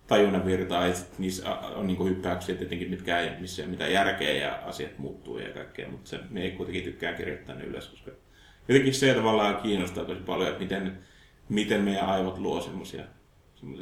tajunnan 0.07 0.47
virtaa, 0.47 0.87
että 0.87 1.01
niissä 1.19 1.51
on 1.55 1.87
niin 1.87 2.05
hyppäyksiä 2.05 2.55
tietenkin, 2.55 2.91
mitkä 2.91 3.19
ei, 3.19 3.31
missä 3.41 3.63
ei 3.63 3.69
mitään 3.69 3.93
järkeä 3.93 4.33
ja 4.33 4.59
asiat 4.67 4.99
muuttuu 4.99 5.39
ja 5.39 5.53
kaikkea, 5.53 5.89
mutta 5.89 6.11
se, 6.11 6.21
ei 6.35 6.51
kuitenkin 6.51 6.85
tykkää 6.85 7.13
kirjoittaa 7.13 7.55
ne 7.55 7.65
ylös, 7.65 7.89
koska 7.89 8.11
jotenkin 8.69 8.95
se 8.95 9.15
tavallaan 9.15 9.57
kiinnostaa 9.63 10.05
tosi 10.05 10.21
paljon, 10.21 10.49
että 10.49 10.63
miten, 10.63 10.99
miten 11.49 11.81
meidän 11.81 12.07
aivot 12.07 12.39
luo 12.39 12.61
semmoisia 12.61 13.05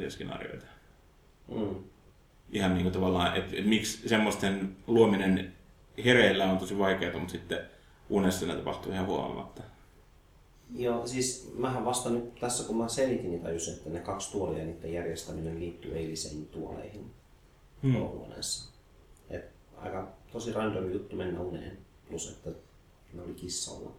skenaarioita. 0.09 0.65
Mm. 1.47 1.75
Ihan 2.51 2.73
niin 2.73 2.83
kuin 2.83 2.93
tavallaan, 2.93 3.37
että, 3.37 3.55
että 3.55 3.69
miksi 3.69 4.09
semmoisten 4.09 4.77
luominen 4.87 5.53
hereillä 6.05 6.51
on 6.51 6.57
tosi 6.57 6.77
vaikeaa, 6.77 7.17
mutta 7.17 7.31
sitten 7.31 7.59
unessa 8.09 8.45
ne 8.45 8.55
tapahtuu 8.55 8.91
ihan 8.91 9.05
huomaamatta. 9.05 9.63
Joo, 10.75 11.07
siis 11.07 11.53
mähän 11.57 11.85
vasta 11.85 12.09
nyt 12.09 12.35
tässä 12.35 12.63
kun 12.63 12.77
mä 12.77 12.87
selitin, 12.87 13.31
niin 13.31 13.41
tajusin, 13.41 13.73
että 13.73 13.89
ne 13.89 13.99
kaksi 13.99 14.31
tuolia 14.31 14.59
ja 14.59 14.65
niiden 14.65 14.93
järjestäminen 14.93 15.59
liittyy 15.59 15.97
eilisiin 15.97 16.47
tuoleihin 16.47 17.11
Hmm. 17.83 17.95
olohuoneessa. 17.95 18.71
Et 19.29 19.45
aika 19.77 20.07
tosi 20.31 20.53
random 20.53 20.91
juttu 20.91 21.15
mennä 21.15 21.41
uneen, 21.41 21.77
plus 22.09 22.29
että 22.29 22.49
ne 23.13 23.21
oli 23.21 23.33
kissalla. 23.33 23.91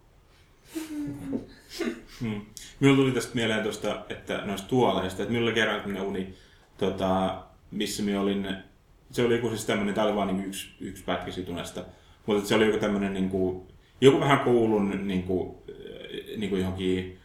Hmm. 2.20 2.40
Minulla 2.80 2.96
tuli 3.02 3.12
tästä 3.12 3.34
mieleen 3.34 3.62
tuosta, 3.62 4.04
että 4.08 4.42
noista 4.44 4.68
tuoleista, 4.68 5.22
että 5.22 5.32
minulla 5.32 5.52
kerran 5.52 5.80
tämmöinen 5.80 6.02
uni, 6.08 6.34
tota, 6.78 7.42
missä 7.70 8.02
minä 8.02 8.20
olin, 8.20 8.56
se 9.10 9.24
oli 9.24 9.34
joku 9.34 9.48
siis 9.48 9.64
tämmöinen, 9.64 9.94
tämä 9.94 10.06
oli 10.06 10.16
vaan 10.16 10.28
niin 10.28 10.44
yksi, 10.44 10.68
yksi 10.80 11.04
pätkä 11.04 11.30
siitä 11.30 11.52
unesta, 11.52 11.84
mutta 12.26 12.48
se 12.48 12.54
oli 12.54 12.66
joku 12.66 12.78
tämmöinen, 12.78 13.14
niin 13.14 13.30
kuin, 13.30 13.62
joku 14.00 14.20
vähän 14.20 14.40
koulun 14.40 15.06
niin 15.06 15.22
kuin, 15.22 15.54
niin 16.36 16.50
kuin 16.50 16.60
johonkin 16.60 17.18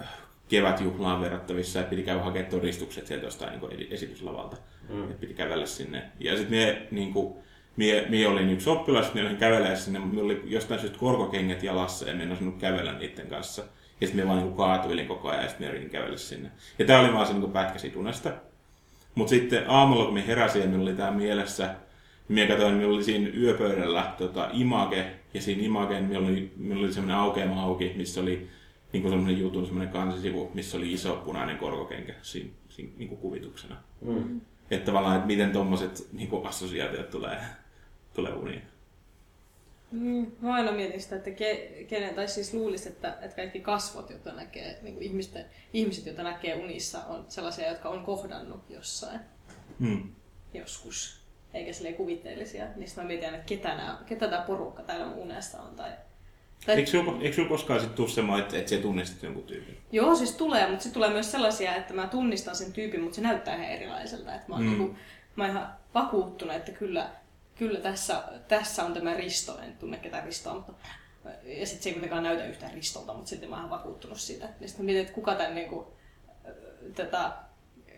äh, 0.00 0.08
kevätjuhlaan 0.48 1.20
verrattavissa, 1.20 1.80
että 1.80 1.90
piti 1.90 2.02
käydä 2.02 2.22
hakemaan 2.22 2.50
todistukset 2.50 3.06
sieltä 3.06 3.26
jostain 3.26 3.60
niin 3.60 3.92
esityslavalta, 3.92 4.56
Mm. 4.88 5.02
että 5.02 5.20
piti 5.20 5.34
kävellä 5.34 5.66
sinne. 5.66 6.02
Ja 6.20 6.36
sitten 6.36 6.50
mie, 6.50 6.86
niin 6.90 7.12
kuin, 7.12 7.34
mie, 7.76 8.06
mie 8.08 8.28
olin 8.28 8.50
yksi 8.50 8.70
oppilas, 8.70 9.14
mie 9.14 9.24
olin 9.24 9.36
kävelemään 9.36 9.76
sinne, 9.76 9.98
mutta 9.98 10.14
minulla 10.14 10.32
oli 10.32 10.42
jostain 10.44 10.80
syystä 10.80 10.98
korkokengät 10.98 11.62
jalassa 11.62 12.08
ja 12.08 12.12
minä 12.12 12.24
en 12.24 12.32
osannut 12.32 12.58
kävellä 12.58 12.92
niiden 12.92 13.26
kanssa. 13.26 13.62
Ja 14.00 14.06
sitten 14.06 14.24
minä 14.24 14.34
vaan 14.34 14.44
niin 14.44 14.56
kaatuilin 14.56 15.06
koko 15.06 15.28
ajan 15.28 15.42
ja 15.42 15.48
sitten 15.48 15.66
minä 15.66 15.72
yritin 15.72 15.90
kävellä 15.90 16.16
sinne. 16.16 16.50
Ja 16.78 16.84
tämä 16.84 17.00
oli 17.00 17.12
vaan 17.12 17.26
se 17.26 17.32
niin 17.32 17.52
pätkä 17.52 17.78
siitä 17.78 17.98
unesta. 17.98 18.32
Mutta 19.14 19.30
sitten 19.30 19.70
aamulla, 19.70 20.04
kun 20.04 20.14
minä 20.14 20.26
heräsin 20.26 20.62
ja 20.62 20.68
minulla 20.68 20.90
oli 20.90 20.96
tämä 20.96 21.10
mielessä, 21.10 21.64
niin 21.66 21.74
minä 22.34 22.46
katsoin, 22.46 22.74
minulla 22.74 22.96
oli 22.96 23.04
siinä 23.04 23.30
yöpöydällä 23.36 24.14
tota, 24.18 24.48
image, 24.52 25.06
ja 25.34 25.42
siinä 25.42 25.62
imageen 25.62 26.04
minulla 26.04 26.28
oli, 26.28 26.52
minulla 26.56 26.84
oli 26.84 26.92
semmoinen 26.92 27.16
aukeama 27.16 27.62
auki, 27.62 27.92
missä 27.96 28.20
oli 28.20 28.48
niin 28.92 29.02
kuin 29.02 29.12
semmoinen 29.12 29.40
jutun 29.40 29.66
semmoinen 29.66 29.92
kansisivu, 29.92 30.50
missä 30.54 30.76
oli 30.76 30.92
iso 30.92 31.22
punainen 31.24 31.58
korkokenkä 31.58 32.14
siinä, 32.22 32.50
siinä 32.68 32.92
niin 32.96 33.08
kuin 33.08 33.20
kuvituksena. 33.20 33.76
Mm. 34.00 34.40
Että 34.70 34.86
tavallaan, 34.86 35.16
että 35.16 35.26
miten 35.26 35.52
tuommoiset 35.52 36.08
niin 36.12 36.46
assosiaatiot 36.46 37.10
tulee, 37.10 37.36
tulee 38.14 38.32
uniin. 38.32 38.62
Mm, 39.90 40.26
mä 40.40 40.54
aina 40.54 40.72
mietin 40.72 41.02
sitä, 41.02 41.16
että 41.16 41.30
ke, 41.30 41.84
kenen, 41.88 42.14
tai 42.14 42.28
siis 42.28 42.54
luulisi, 42.54 42.88
että, 42.88 43.16
että 43.22 43.36
kaikki 43.36 43.60
kasvot, 43.60 44.10
joita 44.10 44.32
näkee, 44.32 44.78
niin 44.82 44.94
kuin 44.94 45.06
ihmisten, 45.06 45.44
ihmiset, 45.72 46.06
joita 46.06 46.22
näkee 46.22 46.54
unissa, 46.54 46.98
on 47.08 47.24
sellaisia, 47.28 47.68
jotka 47.68 47.88
on 47.88 48.04
kohdannut 48.04 48.70
jossain 48.70 49.20
Hmm. 49.80 50.08
joskus, 50.54 51.20
eikä 51.54 51.72
silleen 51.72 51.94
kuvitteellisia. 51.94 52.64
Niin 52.76 52.88
sitten 52.88 53.04
mä 53.04 53.08
mietin 53.08 53.26
aina, 53.26 53.36
että 53.38 53.48
ketä, 53.48 53.68
nämä, 53.76 53.98
ketä 54.06 54.28
tämä 54.28 54.42
porukka 54.42 54.82
täällä 54.82 55.06
mun 55.06 55.18
unessa 55.18 55.62
on. 55.62 55.76
Tai, 55.76 55.90
tai, 56.66 56.76
Eikö 56.76 56.90
sinulla, 56.90 57.22
eikö 57.22 57.34
sinulla 57.34 57.48
koskaan 57.50 57.80
sitten 57.80 57.96
tule 57.96 58.08
semmoinen, 58.08 58.42
että, 58.46 58.58
että 58.58 58.70
sä 58.70 58.76
tunnistat 58.76 59.22
jonkun 59.22 59.42
tyypin? 59.42 59.78
Joo, 59.92 60.14
siis 60.16 60.32
tulee, 60.32 60.66
mutta 60.68 60.82
sitten 60.82 60.94
tulee 60.94 61.10
myös 61.10 61.32
sellaisia, 61.32 61.76
että 61.76 61.94
mä 61.94 62.06
tunnistan 62.06 62.56
sen 62.56 62.72
tyypin, 62.72 63.00
mutta 63.00 63.16
se 63.16 63.20
näyttää 63.22 63.54
ihan 63.54 63.68
erilaiselta. 63.68 64.34
Että 64.34 64.48
mä, 64.48 64.54
oon 64.54 64.64
Mm. 64.64 64.70
mm. 64.70 64.78
niinku, 64.78 64.96
mä 65.36 65.44
oon 65.44 65.50
ihan 65.56 65.68
vakuuttunut, 65.94 66.56
että 66.56 66.72
kyllä, 66.72 67.10
kyllä 67.58 67.80
tässä, 67.80 68.22
tässä 68.48 68.84
on 68.84 68.94
tämä 68.94 69.14
Risto, 69.14 69.58
en 69.58 69.76
tunne 69.76 69.96
ketään 69.96 70.24
Ristoa, 70.24 70.54
mutta 70.54 70.72
ja 71.44 71.66
sitten 71.66 71.82
se 71.82 71.88
ei 71.88 71.92
kuitenkaan 71.92 72.22
näytä 72.22 72.44
yhtään 72.44 72.74
Ristolta, 72.74 73.14
mutta 73.14 73.28
silti 73.28 73.46
mä 73.46 73.60
oon 73.60 73.70
vakuuttunut 73.70 74.20
siitä. 74.20 74.48
Ja 74.60 74.68
sitten 74.68 74.86
mietin, 74.86 75.02
että 75.02 75.14
kuka 75.14 75.34
tämän 75.34 75.54
niinku, 75.54 75.92
tätä 76.94 77.32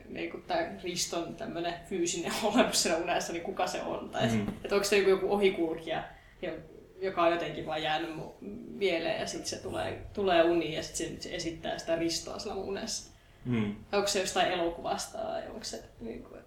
niinku, 0.08 0.38
tämän 0.38 0.80
Riston 0.82 1.34
tämmöinen 1.34 1.74
fyysinen 1.88 2.32
olemus 2.44 2.82
siinä 2.82 2.96
unessa, 2.98 3.32
niin 3.32 3.42
kuka 3.42 3.66
se 3.66 3.82
on. 3.82 4.10
Tai 4.10 4.28
Mm. 4.28 4.34
mm. 4.36 4.48
että 4.64 4.74
onko 4.74 4.84
se 4.84 4.96
joku, 4.98 5.10
joku 5.10 5.32
ohikulkija, 5.32 6.04
jo- 6.42 6.58
joka 7.00 7.22
on 7.22 7.32
jotenkin 7.32 7.66
vaan 7.66 7.82
jäänyt 7.82 8.16
mun 8.16 8.34
mieleen 8.68 9.20
ja 9.20 9.26
sitten 9.26 9.48
se 9.48 9.56
tulee, 9.56 10.06
tulee 10.12 10.42
uniin 10.42 10.72
ja 10.72 10.82
sitten 10.82 11.22
se, 11.22 11.34
esittää 11.34 11.78
sitä 11.78 11.96
ristoa 11.96 12.38
sillä 12.38 12.54
mun 12.54 12.64
unessa. 12.64 13.10
Hmm. 13.46 13.76
Onko 13.92 14.08
se 14.08 14.20
jostain 14.20 14.52
elokuvasta 14.52 15.18
vai 15.18 15.48
onko 15.48 15.64
se, 15.64 15.84
niin 16.00 16.22
kuin, 16.22 16.40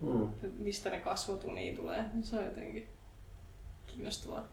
Mm. 0.00 0.28
mistä 0.58 0.90
ne 0.90 1.00
kasvot 1.00 1.44
uniin 1.44 1.76
tulee. 1.76 2.04
Se 2.22 2.36
on 2.38 2.44
jotenkin 2.44 2.88
kiinnostavaa. 3.86 4.48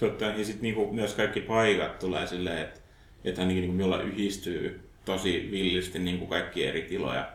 Totta, 0.00 0.24
ja 0.24 0.44
sitten 0.44 0.62
niinku 0.62 0.92
myös 0.92 1.14
kaikki 1.14 1.40
paikat 1.40 1.98
tulee 1.98 2.26
silleen, 2.26 2.58
että, 2.58 2.80
että 3.24 3.40
ainakin 3.40 3.60
niinku 3.60 3.76
minulla 3.76 4.02
yhdistyy 4.02 4.90
tosi 5.04 5.48
villisti 5.50 5.98
niinku 5.98 6.26
kaikki 6.26 6.66
eri 6.66 6.82
tiloja 6.82 7.32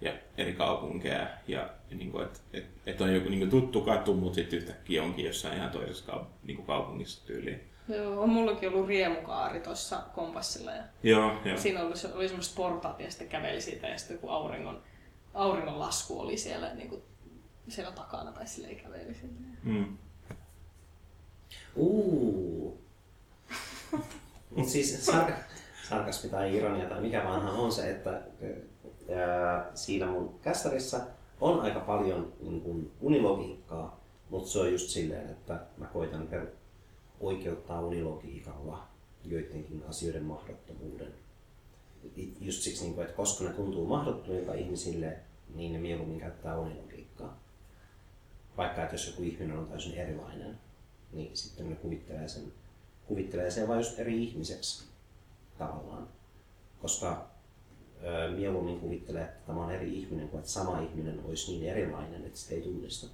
ja 0.00 0.12
eri 0.38 0.52
kaupunkeja. 0.52 1.26
Ja 1.48 1.70
niinku, 1.90 2.20
että 2.20 2.40
et, 2.52 2.66
et 2.86 3.00
on 3.00 3.14
joku 3.14 3.28
niinku 3.28 3.46
tuttu 3.46 3.80
katu, 3.80 4.14
mutta 4.14 4.34
sitten 4.34 4.58
yhtäkkiä 4.58 5.02
onkin 5.02 5.24
jossain 5.24 5.56
ihan 5.56 5.70
toisessa 5.70 6.12
kaup- 6.12 6.26
niinku 6.42 6.62
kaupungissa 6.62 7.26
tyyliin. 7.26 7.60
Joo, 7.88 8.20
on 8.22 8.28
mullakin 8.28 8.68
ollut 8.68 8.88
riemukaari 8.88 9.60
tuossa 9.60 10.02
kompassilla 10.14 10.70
ja 10.72 10.82
Joo, 11.02 11.32
joo. 11.44 11.56
siinä 11.56 11.80
oli, 11.82 11.94
oli 12.14 12.28
semmoiset 12.28 12.54
portaat 12.56 13.00
ja 13.00 13.10
sitten 13.10 13.28
käveli 13.28 13.60
siitä 13.60 13.86
ja 13.88 13.98
sitten 13.98 14.18
kun 14.18 14.30
auringon, 14.30 14.82
auringon 15.34 15.78
lasku 15.78 16.20
oli 16.20 16.36
siellä, 16.36 16.74
niin 16.74 16.88
kuin, 16.88 17.02
siellä 17.68 17.92
takana 17.92 18.32
tai 18.32 18.46
silleen 18.46 18.76
käveli 18.76 19.14
siitä. 19.14 19.34
Mm. 19.62 19.98
Uuu. 21.76 22.80
Mut 24.56 24.68
siis 24.68 25.06
sarka, 25.06 25.32
sarkasmi 25.88 26.30
tai 26.30 26.56
ironia 26.56 26.88
tai 26.88 27.00
mikä 27.00 27.24
vanha 27.24 27.50
on 27.50 27.72
se, 27.72 27.90
että 27.90 28.10
ää, 28.10 29.70
siinä 29.74 30.06
mun 30.06 30.38
kästärissa 30.42 31.00
on 31.40 31.60
aika 31.60 31.80
paljon 31.80 32.32
niin 32.40 32.60
kun, 32.60 32.92
unilogiikkaa, 33.00 34.00
mutta 34.30 34.48
se 34.48 34.58
on 34.58 34.72
just 34.72 34.88
silleen, 34.88 35.30
että 35.30 35.60
mä 35.76 35.86
koitan 35.86 36.26
per 36.26 36.46
oikeuttaa 37.20 37.80
unilogiikalla 37.80 38.86
joidenkin 39.24 39.84
asioiden 39.88 40.24
mahdottomuuden. 40.24 41.14
Just 42.40 42.62
siksi, 42.62 42.82
niin 42.82 42.94
kun, 42.94 43.04
että 43.04 43.16
koska 43.16 43.44
ne 43.44 43.52
tuntuu 43.52 43.86
mahdottomilta 43.86 44.54
ihmisille, 44.54 45.18
niin 45.54 45.72
ne 45.72 45.78
mieluummin 45.78 46.20
käyttää 46.20 46.58
unilogiikkaa. 46.58 47.40
Vaikka 48.56 48.82
että 48.82 48.94
jos 48.94 49.06
joku 49.06 49.22
ihminen 49.22 49.58
on 49.58 49.66
täysin 49.66 49.94
erilainen, 49.94 50.58
niin 51.12 51.36
sitten 51.36 51.70
ne 51.70 51.76
kuvittelee 51.76 52.28
sen, 52.28 52.52
kuvittelee 53.06 53.50
sen 53.50 53.68
vain 53.68 53.78
just 53.78 53.98
eri 53.98 54.24
ihmiseksi 54.24 54.84
tavallaan. 55.58 56.08
Koska 56.82 57.30
ö, 58.04 58.30
mieluummin 58.30 58.80
kuvittelee, 58.80 59.24
että 59.24 59.46
tämä 59.46 59.64
on 59.64 59.72
eri 59.72 59.98
ihminen 59.98 60.28
kuin 60.28 60.38
että 60.38 60.50
sama 60.50 60.80
ihminen 60.80 61.24
olisi 61.24 61.52
niin 61.52 61.70
erilainen, 61.70 62.24
että 62.24 62.38
sitä 62.38 62.54
ei 62.54 62.62
tunnista. 62.62 63.06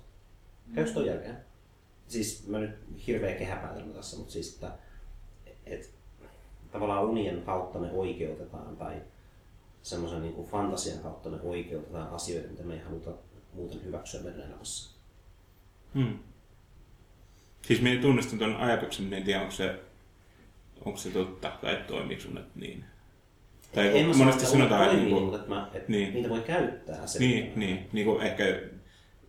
Käykö 0.75 0.93
toi 0.93 1.07
järkeä? 1.07 1.37
Siis 2.09 2.47
mä 2.47 2.59
nyt 2.59 2.77
hirveä 3.07 3.35
kehäpäätelmä 3.35 3.95
tässä, 3.95 4.17
mutta 4.17 4.33
siis 4.33 4.55
että 4.55 4.73
et, 5.67 5.96
tavallaan 6.77 7.05
unien 7.05 7.43
kautta 7.43 7.79
me 7.79 7.91
oikeutetaan 7.93 8.77
tai 8.77 8.95
semmoisen 9.83 10.23
niin 10.23 10.35
kuin 10.35 10.49
fantasian 10.49 10.99
kautta 10.99 11.29
me 11.29 11.39
oikeutetaan 11.43 12.11
asioita, 12.11 12.49
mitä 12.49 12.63
me 12.63 12.75
ei 12.75 12.81
haluta 12.81 13.11
muuten 13.53 13.85
hyväksyä 13.85 14.23
meidän 14.23 14.41
elämässä. 14.41 14.97
Mm. 15.95 16.19
Siis 17.63 17.83
minä 17.83 18.03
tunnistan 18.03 18.39
tuon 18.39 18.57
ajatuksen, 18.57 19.05
minä 19.05 19.17
en 19.17 19.23
tiedä, 19.23 19.41
onko 19.41 19.53
se, 19.53 19.81
onko 20.85 20.99
se 20.99 21.11
totta 21.11 21.53
tai 21.61 21.77
toimiiko 21.87 22.23
sun 22.23 22.45
niin. 22.55 22.85
Tai 23.75 23.99
en 23.99 24.07
kun 24.07 24.17
monesti 24.17 24.47
sano, 24.47 24.53
sanotaan, 24.53 24.83
että 24.83 24.97
että 24.97 25.01
toimii, 25.01 25.13
niin 25.13 25.23
mutta 25.23 25.37
että, 25.37 25.49
mä, 25.49 25.71
että 25.75 25.93
niin. 25.93 26.15
niitä 26.15 26.29
voi 26.29 26.41
käyttää. 26.41 27.07
Se 27.07 27.19
Niin, 27.19 27.53
niin, 27.57 27.89
niin 27.93 28.07
kuin 28.07 28.23
ehkä 28.23 28.45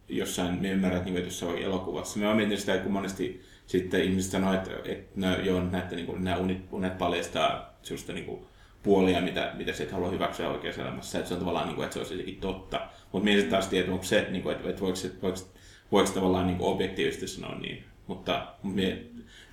jossain, 0.10 0.62
me 0.62 0.70
ymmärrät, 0.70 1.06
niin 1.06 1.14
kuin, 1.14 1.18
että 1.18 1.28
jossain 1.28 1.58
elokuvassa. 1.58 2.20
Mä 2.20 2.34
mietin 2.34 2.58
sitä, 2.58 2.78
kun 2.78 2.92
monesti 2.92 3.42
sitten 3.68 4.04
ihmiset 4.04 4.32
sanoo, 4.32 4.54
että, 4.54 4.72
että 4.86 5.12
no, 5.16 5.38
joo, 5.38 5.64
näette, 5.64 5.96
niin 5.96 6.06
kuin, 6.06 6.24
nämä 6.24 6.38
unet, 6.38 6.58
unet 6.72 6.98
paljastaa 6.98 7.78
sellaista 7.82 8.14
niin 8.14 8.26
kuin, 8.26 8.46
puolia, 8.84 9.22
mitä, 9.22 9.52
mitä 9.54 9.74
sä 9.74 9.84
et 9.84 9.92
halua 9.92 10.10
hyväksyä 10.10 10.50
oikeassa 10.50 10.82
elämässä. 10.82 11.18
Että 11.18 11.28
se 11.28 11.34
on 11.34 11.40
tavallaan, 11.40 11.68
niin 11.68 11.76
kuin, 11.76 11.86
että 11.86 11.94
se 11.94 12.00
olisi 12.00 12.38
totta. 12.42 12.82
Mutta 13.12 13.30
sitten 13.30 13.50
taas 13.50 13.68
tiedän, 13.68 13.94
onko 13.94 14.04
se, 14.04 14.28
niin 14.30 14.44
kuin, 14.44 14.56
että, 14.56 14.70
että 14.70 14.82
voiko, 14.82 14.96
se, 14.96 15.12
voiko, 15.22 15.38
voiko 15.92 16.12
tavallaan 16.12 16.48
niin 16.48 16.58
kuin 16.58 16.74
objektiivisesti 16.74 17.28
sanoa 17.28 17.56
niin. 17.56 17.84
Mutta 18.08 18.48
minä 18.64 18.98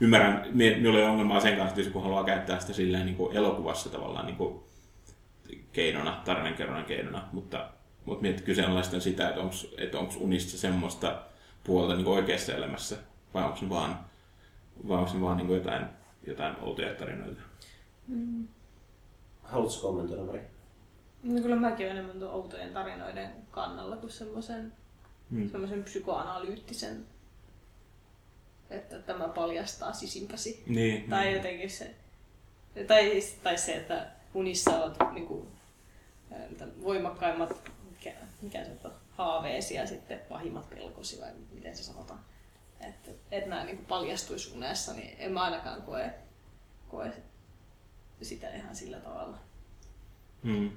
ymmärrän, 0.00 0.46
minä, 0.52 0.76
minulla 0.76 0.98
ei 0.98 1.04
ole 1.04 1.10
ongelmaa 1.10 1.40
sen 1.40 1.56
kanssa, 1.56 1.80
että 1.80 1.90
jos 1.90 2.04
haluaa 2.04 2.24
käyttää 2.24 2.60
sitä 2.60 2.72
silleen 2.72 3.06
niin 3.06 3.16
kuin 3.16 3.36
elokuvassa 3.36 3.90
tavallaan 3.90 4.26
niin 4.26 4.36
kuin, 4.36 4.60
keinona, 5.72 6.22
tarinankerronnan 6.24 6.84
keinona, 6.84 7.28
mutta, 7.32 7.68
mutta 8.04 8.22
mietit 8.22 8.44
kyseenalaistan 8.44 9.00
sitä, 9.00 9.28
että 9.28 9.40
onko 9.40 9.54
että 9.78 9.98
onks 9.98 10.16
unissa 10.16 10.58
semmoista 10.58 11.22
puolta 11.64 11.96
niin 11.96 12.06
oikeassa 12.06 12.54
elämässä, 12.54 12.96
vai 13.34 13.44
onko 13.44 13.56
se 13.56 13.68
vaan, 13.68 14.04
vai 14.88 14.98
onko 14.98 15.10
se 15.10 15.20
vaan 15.20 15.36
niin 15.36 15.50
jotain, 15.50 15.86
jotain 16.26 16.56
outoja 16.60 16.94
tarinoita. 16.94 17.42
Haluatko 19.42 19.80
kommentoida, 19.82 20.22
Mari? 20.22 20.40
No 21.22 21.42
kyllä 21.42 21.56
mäkin 21.56 21.86
olen 21.86 21.96
enemmän 21.96 22.18
tuon 22.18 22.32
outojen 22.34 22.72
tarinoiden 22.72 23.30
kannalla 23.50 23.96
kuin 23.96 24.10
semmoisen 24.10 24.72
Mm. 25.30 25.50
semmoisen 25.50 25.84
psykoanalyyttisen, 25.84 27.06
että 28.70 28.98
tämä 28.98 29.28
paljastaa 29.28 29.92
sisimpäsi. 29.92 30.62
Niin, 30.66 31.10
Tai 31.10 31.24
niin. 31.24 31.36
jotenkin 31.36 31.70
se, 31.70 31.94
tai, 32.86 33.20
tai 33.42 33.58
se, 33.58 33.76
että 33.76 34.06
unissa 34.34 34.70
olet 34.84 34.96
niin 35.12 35.26
kuin, 35.26 35.48
voimakkaimmat, 36.82 37.70
mikä, 37.90 38.12
mikä 38.42 38.64
se 38.64 38.70
on, 38.84 38.92
haaveesi 39.10 39.74
ja 39.74 39.86
sitten 39.86 40.20
pahimmat 40.28 40.70
pelkosi 40.70 41.20
vai 41.20 41.30
miten 41.54 41.76
se 41.76 41.82
sanotaan. 41.82 42.20
Että 42.88 43.10
et 43.30 43.46
nämä 43.46 43.64
niin 43.64 43.84
paljastuisi 43.88 44.56
unessa, 44.56 44.92
niin 44.92 45.16
en 45.18 45.32
mä 45.32 45.42
ainakaan 45.42 45.82
koe, 45.82 46.14
koe 46.88 47.12
sitä 48.22 48.54
ihan 48.54 48.76
sillä 48.76 48.96
tavalla. 48.96 49.38
Mm. 50.42 50.70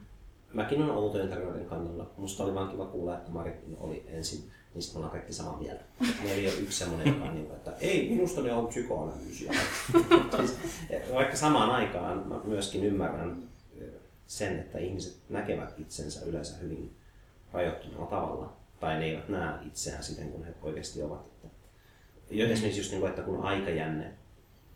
Mäkin 0.54 0.82
olen 0.82 1.30
tarinoiden 1.30 1.65
kannalla. 1.65 2.12
Musta 2.17 2.43
oli 2.43 2.56
vaan 2.56 2.70
kiva 2.70 2.86
kuulla, 2.86 3.17
että 3.17 3.32
Marit 3.32 3.56
oli 3.78 4.06
ensin, 4.08 4.52
sitten 4.80 4.96
me 4.96 4.98
ollaan 4.98 5.12
kaikki 5.12 5.34
samaa 5.34 5.58
mieltä. 5.58 5.84
Meillä 6.00 6.34
ei 6.34 6.48
ole 6.48 6.56
yksi 6.56 6.78
semmoinen, 6.78 7.08
joka 7.08 7.26
on 7.26 7.36
niin 7.36 7.52
että 7.52 7.74
ei, 7.80 8.10
minusta 8.10 8.41
ne 8.41 8.54
on 8.54 8.67
psykoanalyysiä. 8.67 9.54
siis, 10.38 10.58
vaikka 11.13 11.38
samaan 11.38 11.70
aikaan 11.70 12.28
mä 12.28 12.39
myöskin 12.43 12.84
ymmärrän 12.84 13.48
sen, 14.28 14.60
että 14.60 14.80
ihmiset 14.80 15.17
näkevät 15.30 15.80
itsensä 15.80 16.26
yleensä 16.26 16.58
hyvin 16.58 16.96
rajoittuneella 17.54 18.06
tavalla. 18.06 18.54
Tai 18.80 19.00
ne 19.00 19.06
eivät 19.06 19.30
näe 19.30 19.54
itseään 19.67 20.04
siten, 20.04 20.32
kun 20.32 20.43
he 20.43 20.54
oikeasti 20.62 21.04
ovat. 21.04 21.26
Esimerkiksi 22.32 22.80
just 22.80 22.92
niin 22.92 23.00
kuin, 23.00 23.10
että 23.10 23.22
kun 23.22 23.44
aikajänne 23.44 24.13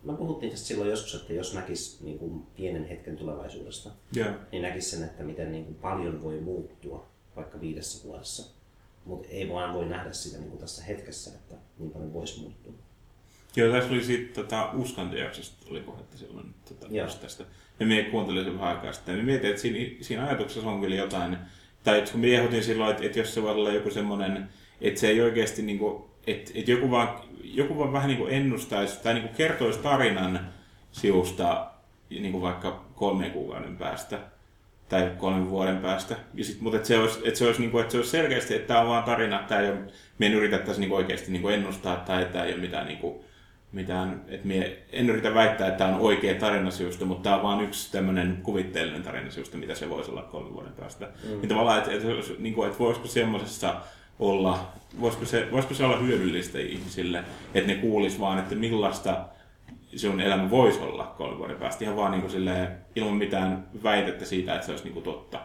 Mä 0.04 0.12
puhuttiin 0.12 0.50
tästä 0.50 0.66
silloin 0.66 0.90
joskus, 0.90 1.14
että 1.14 1.32
jos 1.32 1.54
näkisi 1.54 2.04
niin 2.04 2.18
kuin 2.18 2.42
pienen 2.56 2.84
hetken 2.84 3.16
tulevaisuudesta, 3.16 3.90
yeah. 4.16 4.34
niin 4.52 4.62
näkisi 4.62 4.90
sen, 4.90 5.04
että 5.04 5.22
miten 5.22 5.52
niin 5.52 5.64
kuin 5.64 5.74
paljon 5.74 6.22
voi 6.22 6.40
muuttua 6.40 7.06
vaikka 7.36 7.60
viidessä 7.60 8.08
vuodessa. 8.08 8.52
Mutta 9.04 9.28
ei 9.28 9.48
vaan 9.48 9.74
voi 9.74 9.86
nähdä 9.86 10.12
sitä 10.12 10.38
niin 10.38 10.50
kuin 10.50 10.60
tässä 10.60 10.84
hetkessä, 10.84 11.30
että 11.30 11.54
niin 11.78 11.90
paljon 11.90 12.12
voisi 12.12 12.40
muuttua. 12.40 12.72
Joo, 13.56 13.72
tässä 13.72 13.90
oli 13.90 14.04
siitä 14.04 14.34
tota, 14.34 14.72
uskontojaksosta 14.72 15.66
oli 15.70 15.80
puhetta 15.80 16.18
silloin 16.18 16.54
tota, 16.68 16.88
tästä. 17.20 17.44
Ja 17.80 17.86
minä 17.86 18.10
kuuntelin 18.10 18.44
sen 18.44 18.54
vähän 18.54 18.76
aikaa 18.76 18.92
sitten. 18.92 19.18
Ja 19.18 19.24
mietin, 19.24 19.50
että 19.50 19.62
siinä, 19.62 19.78
siinä 20.00 20.26
ajatuksessa 20.26 20.70
on 20.70 20.80
kyllä 20.80 20.94
jotain, 20.94 21.36
tai 21.84 21.98
että 21.98 22.10
kun 22.10 22.20
minä 22.20 22.38
ehdotin 22.38 22.64
silloin, 22.64 22.90
että, 22.90 23.04
että 23.04 23.18
jos 23.18 23.34
se 23.34 23.42
voi 23.42 23.50
olla 23.50 23.72
joku 23.72 23.90
semmoinen, 23.90 24.48
että 24.80 25.00
se 25.00 25.08
ei 25.08 25.20
oikeasti, 25.20 25.62
niin 25.62 25.78
kuin, 25.78 26.04
että, 26.26 26.52
että 26.54 26.70
joku 26.70 26.90
vaan 26.90 27.20
joku 27.42 27.78
vaan 27.78 27.92
vähän 27.92 28.08
niin 28.08 28.18
kuin 28.18 28.32
ennustaisi 28.32 29.02
tai 29.02 29.14
niin 29.14 29.22
kuin 29.22 29.36
kertoisi 29.36 29.78
tarinan 29.78 30.40
siusta 30.92 31.66
niin 32.10 32.32
kuin 32.32 32.42
vaikka 32.42 32.84
kolmen 32.94 33.30
kuukauden 33.30 33.76
päästä 33.76 34.18
tai 34.88 35.10
kolmen 35.18 35.50
vuoden 35.50 35.78
päästä. 35.78 36.16
Ja 36.34 36.44
sit, 36.44 36.60
mutta 36.60 36.76
että 36.76 36.88
se 36.88 36.98
olisi, 36.98 37.20
että 37.24 37.38
se 37.38 37.46
olisi, 37.46 37.60
niin 37.60 37.70
kuin, 37.70 37.80
että 37.80 37.92
se 37.92 37.98
olisi 37.98 38.10
selkeästi, 38.10 38.54
että 38.54 38.68
tämä 38.68 38.80
on 38.80 38.88
vaan 38.88 39.04
tarina, 39.04 39.40
että 39.40 39.60
ei 39.60 39.70
ole, 39.70 39.78
me 40.18 40.26
en 40.26 40.34
yritettäisi 40.34 40.80
niin 40.80 40.92
oikeasti 40.92 41.32
niin 41.32 41.42
kuin 41.42 41.54
ennustaa 41.54 41.96
tai 41.96 42.22
että 42.22 42.44
ei 42.44 42.52
ole 42.52 42.60
mitään, 42.60 42.86
niin 42.86 42.98
kuin, 42.98 43.14
mitään 43.72 44.24
että 44.28 44.48
me 44.48 44.76
en 44.92 45.10
yritä 45.10 45.34
väittää, 45.34 45.68
että 45.68 45.78
tämä 45.78 45.96
on 45.96 46.00
oikea 46.00 46.34
tarinasiusta, 46.34 47.04
mutta 47.04 47.22
tämä 47.22 47.36
on 47.36 47.42
vain 47.42 47.60
yksi 47.60 47.92
tämmöinen 47.92 48.38
kuvitteellinen 48.42 49.02
tarinasiusta, 49.02 49.56
mitä 49.56 49.74
se 49.74 49.90
voisi 49.90 50.10
olla 50.10 50.22
kolmen 50.22 50.54
vuoden 50.54 50.72
päästä. 50.72 51.06
Mm. 51.06 51.30
Niin 51.30 51.48
tavallaan, 51.48 51.78
että, 51.78 51.92
että, 51.92 52.08
niin 52.38 52.54
kuin, 52.54 52.66
että 52.66 52.78
voisiko 52.78 53.06
semmoisessa 53.06 53.74
olla, 54.18 54.72
voisiko 55.00 55.24
se, 55.24 55.48
voisiko 55.52 55.74
se 55.74 55.84
olla 55.84 55.98
hyödyllistä 55.98 56.58
ihmisille, 56.58 57.24
että 57.54 57.72
ne 57.72 57.74
kuulis 57.74 58.20
vaan, 58.20 58.38
että 58.38 58.54
millaista 58.54 59.24
sun 59.96 60.20
elämä 60.20 60.50
voisi 60.50 60.80
olla 60.80 61.04
kolmen 61.04 61.38
vuoden 61.38 61.56
päästä, 61.56 61.84
ihan 61.84 61.96
vaan 61.96 62.10
niin 62.10 62.20
kuin 62.20 62.30
silleen, 62.30 62.78
ilman 62.96 63.14
mitään 63.14 63.68
väitettä 63.82 64.24
siitä, 64.24 64.54
että 64.54 64.66
se 64.66 64.72
olisi 64.72 64.84
niin 64.84 64.94
kuin 64.94 65.04
totta. 65.04 65.40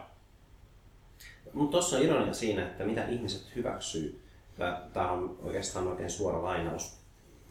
Mutta 1.52 1.70
tuossa 1.70 1.96
on 1.96 2.02
ironia 2.02 2.34
siinä, 2.34 2.62
että 2.62 2.84
mitä 2.84 3.04
ihmiset 3.04 3.56
hyväksyy. 3.56 4.22
Tämä 4.92 5.10
on 5.10 5.38
oikeastaan 5.42 5.88
oikein 5.88 6.10
suora 6.10 6.42
lainaus 6.42 6.96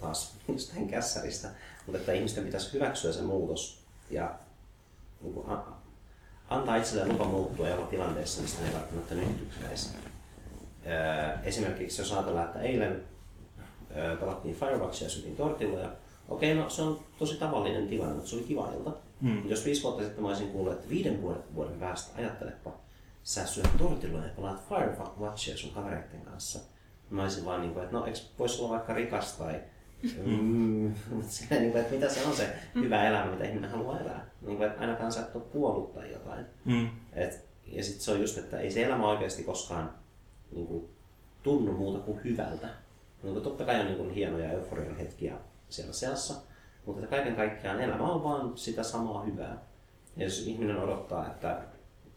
taas 0.02 0.38
jostain 0.54 0.88
kässäristä, 0.88 1.50
mutta 1.86 2.00
että 2.00 2.14
ihmisten 2.14 2.44
pitäisi 2.44 2.74
hyväksyä 2.74 3.12
se 3.12 3.22
muutos 3.22 3.84
ja 4.10 4.36
niin 5.22 5.34
kuin, 5.34 5.48
antaa 6.50 6.76
itselleen 6.76 7.10
lupa 7.10 7.26
muuttua 7.26 7.68
ja 7.68 7.76
olla 7.76 7.88
tilanteessa, 7.88 8.42
mistä 8.42 8.62
ne 8.62 8.68
ei 8.68 8.74
välttämättä 8.74 9.16
nyt 9.16 9.38
tykkäisi. 9.38 9.90
Esimerkiksi 11.44 12.02
jos 12.02 12.14
ajatellaan, 12.14 12.46
että 12.46 12.62
eilen 12.62 13.04
pelattiin 14.20 14.56
Firewatchia 14.56 15.06
ja 15.06 15.10
syötiin 15.10 15.36
tortilla 15.36 15.80
ja 15.80 15.90
okei, 16.30 16.56
no 16.56 16.70
se 16.70 16.82
on 16.82 17.00
tosi 17.20 17.36
tavallinen 17.36 17.88
tilanne, 17.88 18.14
mutta 18.14 18.30
se 18.30 18.36
oli 18.36 18.44
kiva 18.44 18.72
ilta. 18.78 18.92
Hmm. 19.22 19.50
Jos 19.50 19.66
viisi 19.66 19.84
vuotta 19.84 20.04
sitten 20.04 20.22
mä 20.22 20.28
olisin 20.28 20.48
kuullut, 20.48 20.74
että 20.74 20.90
viiden 20.90 21.22
vuoden, 21.22 21.44
vuoden 21.56 21.80
päästä 21.80 22.18
ajattelepa, 22.18 22.72
sä 23.24 23.46
syöt 23.46 23.78
tortilla 23.78 24.20
ja 24.20 24.30
pelaat 24.36 24.70
Firewatchia 24.70 25.58
sun 25.58 25.72
kavereiden 25.72 26.22
kanssa. 26.22 26.60
Mä 27.10 27.22
olisin 27.22 27.46
vaan 27.46 27.62
niin 27.62 27.74
kuin, 27.74 27.84
että 27.84 27.98
no 27.98 28.06
eikö 28.06 28.20
voisi 28.40 28.62
olla 28.62 28.74
vaikka 28.74 28.94
rikas 28.94 29.34
tai 29.34 29.62
Mm, 30.04 30.94
silleen, 31.30 31.62
niin 31.62 31.72
kuin, 31.72 31.82
että 31.82 31.96
mitä 31.96 32.10
se 32.10 32.26
on 32.26 32.36
se 32.36 32.50
hyvä 32.76 33.08
elämä, 33.08 33.32
mitä 33.32 33.44
ihminen 33.44 33.72
haluaa 33.72 34.00
elää. 34.00 34.26
Niin 34.42 34.58
kuin, 34.58 34.68
että 34.68 34.82
ainakaan 34.82 35.12
sä 35.12 35.22
et 35.22 35.36
ole 35.36 35.44
puollut 35.44 35.94
tai 35.94 36.12
jotain. 36.12 36.46
Mm. 36.66 36.90
Et, 37.14 37.46
ja 37.66 37.84
sitten 37.84 38.02
se 38.02 38.12
on 38.12 38.22
just, 38.22 38.38
että 38.38 38.60
ei 38.60 38.72
se 38.72 38.84
elämä 38.84 39.10
oikeasti 39.10 39.44
koskaan 39.44 39.94
niin 40.52 40.68
kuin, 40.68 40.90
tunnu 41.44 41.72
muuta 41.72 42.00
kuin 42.00 42.24
hyvältä. 42.24 42.68
Niin 43.24 43.34
kuin, 43.34 43.44
totta 43.44 43.66
kai 43.66 43.80
on 43.80 43.86
niin 43.86 43.98
kuin, 43.98 44.10
hienoja 44.10 44.52
euforian 44.52 44.98
hetkiä 44.98 45.38
siellä 45.70 45.94
seassa, 45.94 46.34
mutta 46.86 47.04
että 47.04 47.16
kaiken 47.16 47.36
kaikkiaan 47.36 47.82
elämä 47.82 48.12
on 48.12 48.24
vaan 48.24 48.58
sitä 48.58 48.84
samaa 48.84 49.24
hyvää. 49.24 49.58
Ja 50.18 50.24
jos 50.24 50.40
ihminen 50.40 50.78
odottaa, 50.78 51.28
että 51.28 51.64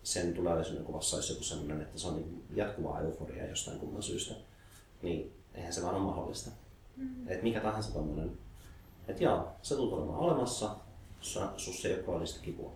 sen 0.03 0.35
tulevaisuuden 0.35 0.85
kuvassa 0.85 1.17
olisi 1.17 1.33
joku 1.33 1.45
sellainen, 1.45 1.81
että 1.81 1.99
se 1.99 2.09
on 2.09 2.17
niin 2.17 2.45
jatkuvaa 2.55 3.01
euforiaa 3.01 3.47
jostain 3.47 3.79
kumman 3.79 4.03
syystä, 4.03 4.35
niin 5.03 5.33
eihän 5.55 5.73
se 5.73 5.83
vaan 5.83 5.95
ole 5.95 6.05
mahdollista. 6.05 6.51
Mm. 6.97 7.29
Että 7.29 7.43
mikä 7.43 7.61
tahansa 7.61 7.93
tommonen, 7.93 8.39
että 9.09 9.25
joo, 9.25 9.49
se 9.63 9.77
tulee 9.77 9.95
olemaan 9.95 10.19
olemassa, 10.19 10.77
sussa 11.57 11.89
ei 11.89 11.95
ole 11.95 12.03
kroonista 12.03 12.41
kipua. 12.43 12.73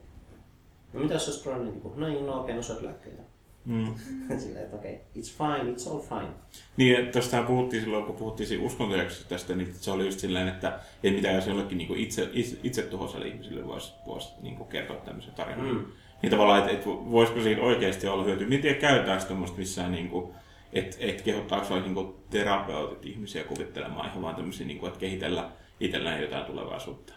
No 0.92 1.00
mitä 1.00 1.14
jos 1.14 1.28
olisi 1.28 1.42
krooninen 1.42 1.74
kipu? 1.74 1.92
No 1.96 2.08
niin, 2.08 2.26
no 2.26 2.32
okei, 2.32 2.42
okay, 2.42 2.56
no 2.56 2.62
syöt 2.62 2.82
lääkkeitä. 2.82 3.22
Mm. 3.66 3.94
Silleen, 4.38 4.64
että 4.64 4.76
okei, 4.76 4.94
okay, 4.94 5.22
it's 5.22 5.32
fine, 5.38 5.72
it's 5.72 5.90
all 5.90 6.00
fine. 6.00 6.34
Niin, 6.76 7.12
tuosta 7.12 7.42
puhuttiin 7.42 7.82
silloin, 7.82 8.04
kun 8.04 8.16
puhuttiin 8.16 8.60
uskontojaksosta 8.60 9.28
tästä, 9.28 9.54
niin 9.54 9.74
se 9.74 9.90
oli 9.90 10.04
just 10.04 10.18
silleen, 10.18 10.48
että 10.48 10.78
ei 11.02 11.10
mitään 11.10 11.34
jos 11.34 11.46
jollekin 11.46 11.78
niin 11.78 11.96
itse, 11.96 12.30
itse, 12.32 12.56
itse 12.62 12.88
ihmisille 13.26 13.66
voisi 13.66 13.92
vois, 14.06 14.34
niin 14.42 14.64
kertoa 14.64 14.96
tämmöisen 14.96 15.34
tarinan. 15.34 15.66
Mm. 15.66 15.84
Niin 16.22 16.30
tavallaan, 16.30 16.58
että 16.58 16.72
et, 16.72 16.86
voisiko 16.86 17.40
siinä 17.40 17.62
oikeasti 17.62 18.06
olla 18.06 18.24
hyötyä. 18.24 18.46
Miten 18.46 18.62
tiedä, 18.62 18.78
käytetäänkö 18.78 19.24
tuommoista 19.24 19.58
missään, 19.58 19.92
niin 19.92 20.08
kuin, 20.08 20.34
että 20.72 20.96
et 21.00 21.22
kehottaako 21.22 21.66
vaikka 21.70 21.90
niin 21.90 22.14
terapeutit 22.30 23.06
ihmisiä 23.06 23.44
kuvittelemaan 23.44 24.10
ihan 24.10 24.22
vaan 24.22 24.34
tämmöisiä, 24.34 24.66
niin 24.66 24.78
kuin, 24.78 24.88
että 24.88 25.00
kehitellä 25.00 25.50
itsellään 25.80 26.22
jotain 26.22 26.44
tulevaisuutta. 26.44 27.12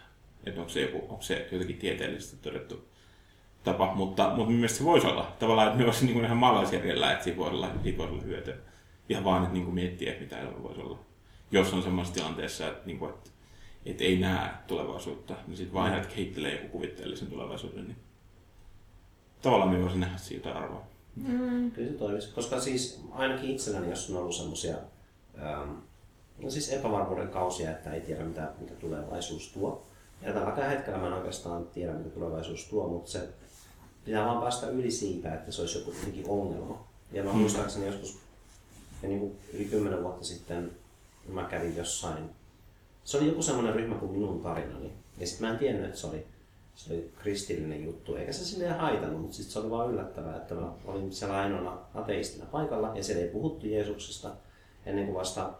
Että 0.46 0.60
onko 0.60 0.72
se, 0.72 0.80
joku, 0.80 0.98
onko 1.08 1.22
se 1.22 1.48
jotenkin 1.52 1.76
tieteellisesti 1.76 2.36
todettu 2.42 2.88
tapa, 3.72 3.94
mutta, 3.94 4.32
mutta 4.36 4.52
mielestäni 4.52 4.78
se 4.78 4.84
voisi 4.84 5.06
olla 5.06 5.32
tavallaan, 5.38 5.66
että 5.66 5.78
ne 5.78 5.84
olisi 5.84 6.06
niin 6.06 6.24
ihan 6.24 6.36
maalaisjärjellä, 6.36 7.12
että 7.12 7.24
siitä 7.24 7.38
voisi 7.38 7.56
olla, 7.56 7.70
siitä 7.82 7.98
voisi 7.98 8.14
olla 8.14 8.22
hyötyä. 8.22 8.54
Ihan 9.08 9.24
vaan, 9.24 9.42
että 9.42 9.54
niin 9.54 9.74
miettiä, 9.74 10.12
että 10.12 10.36
mitä 10.36 10.62
voisi 10.62 10.80
olla. 10.80 10.98
Jos 11.50 11.74
on 11.74 11.82
semmoisessa 11.82 12.14
tilanteessa, 12.14 12.68
että, 12.68 12.86
niin 12.86 12.98
kuin, 12.98 13.10
että, 13.10 13.30
että 13.86 14.04
ei 14.04 14.18
näe 14.18 14.50
tulevaisuutta, 14.66 15.34
niin 15.46 15.56
sitten 15.56 15.74
vain, 15.74 15.94
että 15.94 16.08
kehittelee 16.08 16.52
joku 16.52 16.68
kuvitteellisen 16.68 17.28
tulevaisuuden, 17.28 17.84
niin 17.84 17.96
tavallaan 19.42 19.70
me 19.70 19.82
voisi 19.82 19.98
nähdä 19.98 20.18
siitä 20.18 20.52
arvoa. 20.52 20.82
Mm. 21.16 21.70
Kyllä 21.70 21.90
se 21.90 21.98
toimisi, 21.98 22.34
koska 22.34 22.60
siis 22.60 23.02
ainakin 23.12 23.50
itselläni, 23.50 23.90
jos 23.90 24.10
on 24.10 24.16
ollut 24.16 24.34
semmoisia 24.34 24.76
ähm, 25.42 25.70
no 26.42 26.50
siis 26.50 26.72
epävarmuuden 26.72 27.28
kausia, 27.28 27.70
että 27.70 27.92
ei 27.92 28.00
tiedä 28.00 28.24
mitä, 28.24 28.52
mitä 28.60 28.74
tulevaisuus 28.74 29.52
tuo. 29.52 29.86
Ja 30.22 30.32
tälläkään 30.32 30.70
hetkellä 30.70 30.98
mä 30.98 31.06
en 31.06 31.12
oikeastaan 31.12 31.66
tiedä 31.66 31.92
mitä 31.92 32.10
tulevaisuus 32.10 32.64
tuo, 32.64 32.88
mutta 32.88 33.10
se 33.10 33.28
pitää 34.08 34.26
vaan 34.26 34.40
päästä 34.42 34.66
yli 34.66 34.90
siitä, 34.90 35.34
että 35.34 35.52
se 35.52 35.60
olisi 35.60 35.78
joku 35.78 35.92
ongelma. 36.28 36.84
Ja 37.12 37.24
mä 37.24 37.32
mm. 37.32 37.38
muistaakseni 37.38 37.86
joskus 37.86 38.18
ja 39.02 39.08
niin 39.08 39.20
kuin 39.20 39.38
yli 39.52 39.64
kymmenen 39.64 40.02
vuotta 40.02 40.24
sitten 40.24 40.70
mä 41.28 41.44
kävin 41.44 41.76
jossain. 41.76 42.30
Se 43.04 43.16
oli 43.16 43.26
joku 43.26 43.42
semmoinen 43.42 43.74
ryhmä 43.74 43.94
kuin 43.94 44.12
minun 44.12 44.40
tarinani. 44.40 44.92
Ja 45.18 45.26
sitten 45.26 45.48
mä 45.48 45.52
en 45.52 45.58
tiennyt, 45.58 45.84
että 45.84 45.98
se 45.98 46.06
oli, 46.06 46.26
se 46.74 46.92
oli 46.92 47.12
kristillinen 47.18 47.84
juttu. 47.84 48.14
Eikä 48.14 48.32
se 48.32 48.44
silleen 48.44 48.78
haitannut, 48.78 49.20
mutta 49.20 49.36
sitten 49.36 49.52
se 49.52 49.58
oli 49.58 49.70
vaan 49.70 49.90
yllättävää, 49.90 50.36
että 50.36 50.54
mä 50.54 50.72
olin 50.84 51.12
siellä 51.12 51.38
ainoana 51.38 51.78
ateistina 51.94 52.46
paikalla 52.46 52.92
ja 52.96 53.04
siellä 53.04 53.22
ei 53.22 53.28
puhuttu 53.28 53.66
Jeesuksesta 53.66 54.30
ennen 54.86 55.04
kuin 55.04 55.16
vasta 55.16 55.52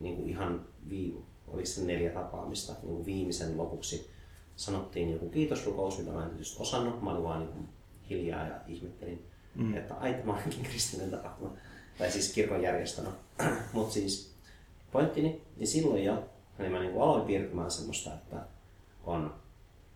niin 0.00 0.16
kuin 0.16 0.28
ihan 0.28 0.66
viime, 0.88 1.20
oli 1.48 1.66
se 1.66 1.84
neljä 1.84 2.10
tapaamista 2.10 2.72
niin 2.72 2.94
kuin 2.94 3.06
viimeisen 3.06 3.58
lopuksi 3.58 4.10
sanottiin 4.56 5.12
joku 5.12 5.28
kiitosrukous, 5.28 5.98
mitä 5.98 6.10
mä 6.10 6.24
en 6.24 6.30
tietysti 6.30 6.62
osannut. 6.62 7.02
Mä 7.02 7.10
olin 7.10 7.24
vaan 7.24 7.40
niin 7.40 7.68
hiljaa 8.10 8.46
ja 8.46 8.60
ihmettelin, 8.66 9.26
mm. 9.54 9.76
että 9.76 9.94
ai 9.94 10.14
tämä 10.14 10.32
onkin 10.32 10.62
kristillinen 10.62 11.10
tapahtuma. 11.10 11.52
Tai 11.98 12.10
siis 12.10 12.32
kirkon 12.32 12.62
järjestämä. 12.62 13.08
Mutta 13.72 13.94
siis 13.94 14.34
pointtini, 14.92 15.42
niin 15.56 15.68
silloin 15.68 16.04
jo 16.04 16.28
niin 16.58 16.72
mä 16.72 16.80
niin 16.80 17.00
aloin 17.00 17.26
piirtämään 17.26 17.70
semmoista, 17.70 18.14
että 18.14 18.36
on 19.04 19.34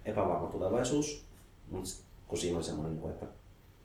epävarma 0.04 0.46
tulevaisuus, 0.46 1.24
mutta 1.70 1.90
kun 2.28 2.38
siinä 2.38 2.56
oli 2.56 2.64
semmoinen, 2.64 2.96
niin 2.96 3.10
että 3.10 3.26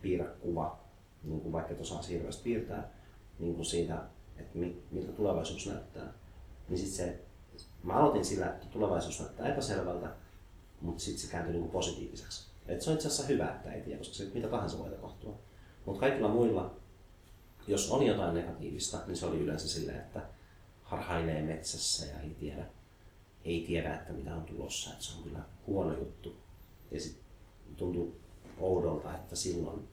piirrä 0.01 0.25
kuva, 0.25 0.79
niin 1.23 1.41
kuin 1.41 1.51
vaikka 1.51 1.73
et 1.73 1.81
osaa 1.81 2.01
hirveästi 2.01 2.43
piirtää, 2.43 2.89
niin 3.39 3.55
kuin 3.55 3.65
siitä, 3.65 4.01
että 4.37 4.59
miltä 4.91 5.11
tulevaisuus 5.11 5.67
näyttää, 5.67 6.13
niin 6.69 6.77
sitten 6.77 6.95
se, 6.95 7.19
mä 7.83 7.93
aloitin 7.93 8.25
sillä, 8.25 8.47
että 8.47 8.65
tulevaisuus 8.65 9.19
näyttää 9.19 9.47
epäselvältä, 9.47 10.09
mutta 10.81 11.03
sitten 11.03 11.21
se 11.21 11.31
kääntyi 11.31 11.53
niin 11.53 11.71
positiiviseksi. 11.71 12.52
Et 12.67 12.81
se 12.81 12.89
on 12.89 12.95
itse 12.95 13.07
asiassa 13.07 13.27
hyvä, 13.27 13.49
että 13.49 13.71
ei 13.71 13.81
tiedä, 13.81 13.97
koska 13.97 14.13
se 14.13 14.31
mitä 14.33 14.47
tahansa 14.47 14.79
voi 14.79 14.89
tapahtua. 14.89 15.35
Mutta 15.85 15.99
kaikilla 15.99 16.27
muilla, 16.27 16.75
jos 17.67 17.91
oli 17.91 18.07
jotain 18.07 18.33
negatiivista, 18.33 18.99
niin 19.07 19.17
se 19.17 19.25
oli 19.25 19.39
yleensä 19.39 19.67
silleen, 19.67 19.99
että 19.99 20.21
harhailee 20.83 21.41
metsässä 21.41 22.05
ja 22.05 22.19
ei 22.19 22.29
tiedä, 22.29 22.65
ei 23.45 23.63
tiedä, 23.67 23.95
että 23.95 24.13
mitä 24.13 24.35
on 24.35 24.43
tulossa. 24.43 24.89
Että 24.89 25.03
se 25.03 25.17
on 25.17 25.23
kyllä 25.23 25.39
huono 25.67 25.93
juttu. 25.93 26.35
Ja 26.91 26.99
sitten 26.99 27.23
tuntuu 27.77 28.19
oudolta, 28.59 29.15
että 29.15 29.35
silloin 29.35 29.87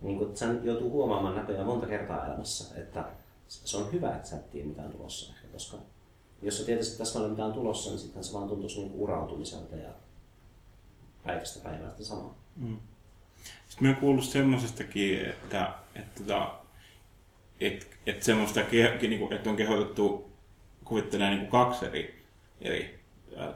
niin 0.00 0.18
kun 0.18 0.36
sen 0.36 0.60
joutuu 0.64 0.90
huomaamaan 0.90 1.36
näköjään 1.36 1.66
monta 1.66 1.86
kertaa 1.86 2.26
elämässä, 2.26 2.80
että 2.80 3.04
se 3.48 3.76
on 3.76 3.92
hyvä, 3.92 4.16
että 4.16 4.28
sä 4.28 4.36
et 4.36 4.50
tiedä, 4.50 4.68
mitä 4.68 4.82
on 4.82 4.92
tulossa 4.92 5.32
ehkä, 5.32 5.48
koska 5.48 5.76
jos 6.42 6.58
sä 6.58 6.64
tietäisit 6.64 6.98
täsmälleen, 6.98 7.32
mitä 7.32 7.44
on 7.44 7.52
tulossa, 7.52 7.90
niin 7.90 7.98
sitten 7.98 8.24
se 8.24 8.32
vaan 8.32 8.48
tuntuisi 8.48 8.80
niin 8.80 8.92
urautumiselta 8.94 9.76
ja 9.76 9.90
päivästä 11.24 11.68
päivästä 11.68 12.04
samaa. 12.04 12.34
Mm. 12.56 12.76
Sitten 13.68 13.88
mä 13.88 13.94
kuullut 13.94 14.24
semmoisestakin, 14.24 15.20
että, 15.20 15.72
että, 15.94 16.20
että, 16.20 16.48
että, 17.60 17.86
että 18.06 18.24
semmoista, 18.24 18.60
niinku, 19.00 19.28
että 19.34 19.50
on 19.50 19.56
kehotettu 19.56 20.32
kuvittelemaan 20.84 21.38
niin 21.38 21.48
kaksi 21.48 21.86
eri, 21.86 22.24
eri 22.60 22.98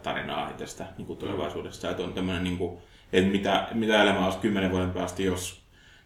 tarinaa 0.03 0.51
itsestä 0.51 0.87
niin 0.99 1.07
kuin 1.07 1.19
tulevaisuudessa. 1.19 1.91
Että 1.91 2.03
on 2.03 2.13
tämmöinen, 2.13 2.45
niin 2.45 2.59
kuin, 2.59 2.79
että 3.13 3.31
mitä, 3.31 3.69
mitä 3.75 4.03
elämä 4.03 4.25
olisi 4.25 4.39
kymmenen 4.39 4.71
vuoden 4.71 4.91
päästä, 4.91 5.23
jos, 5.23 5.63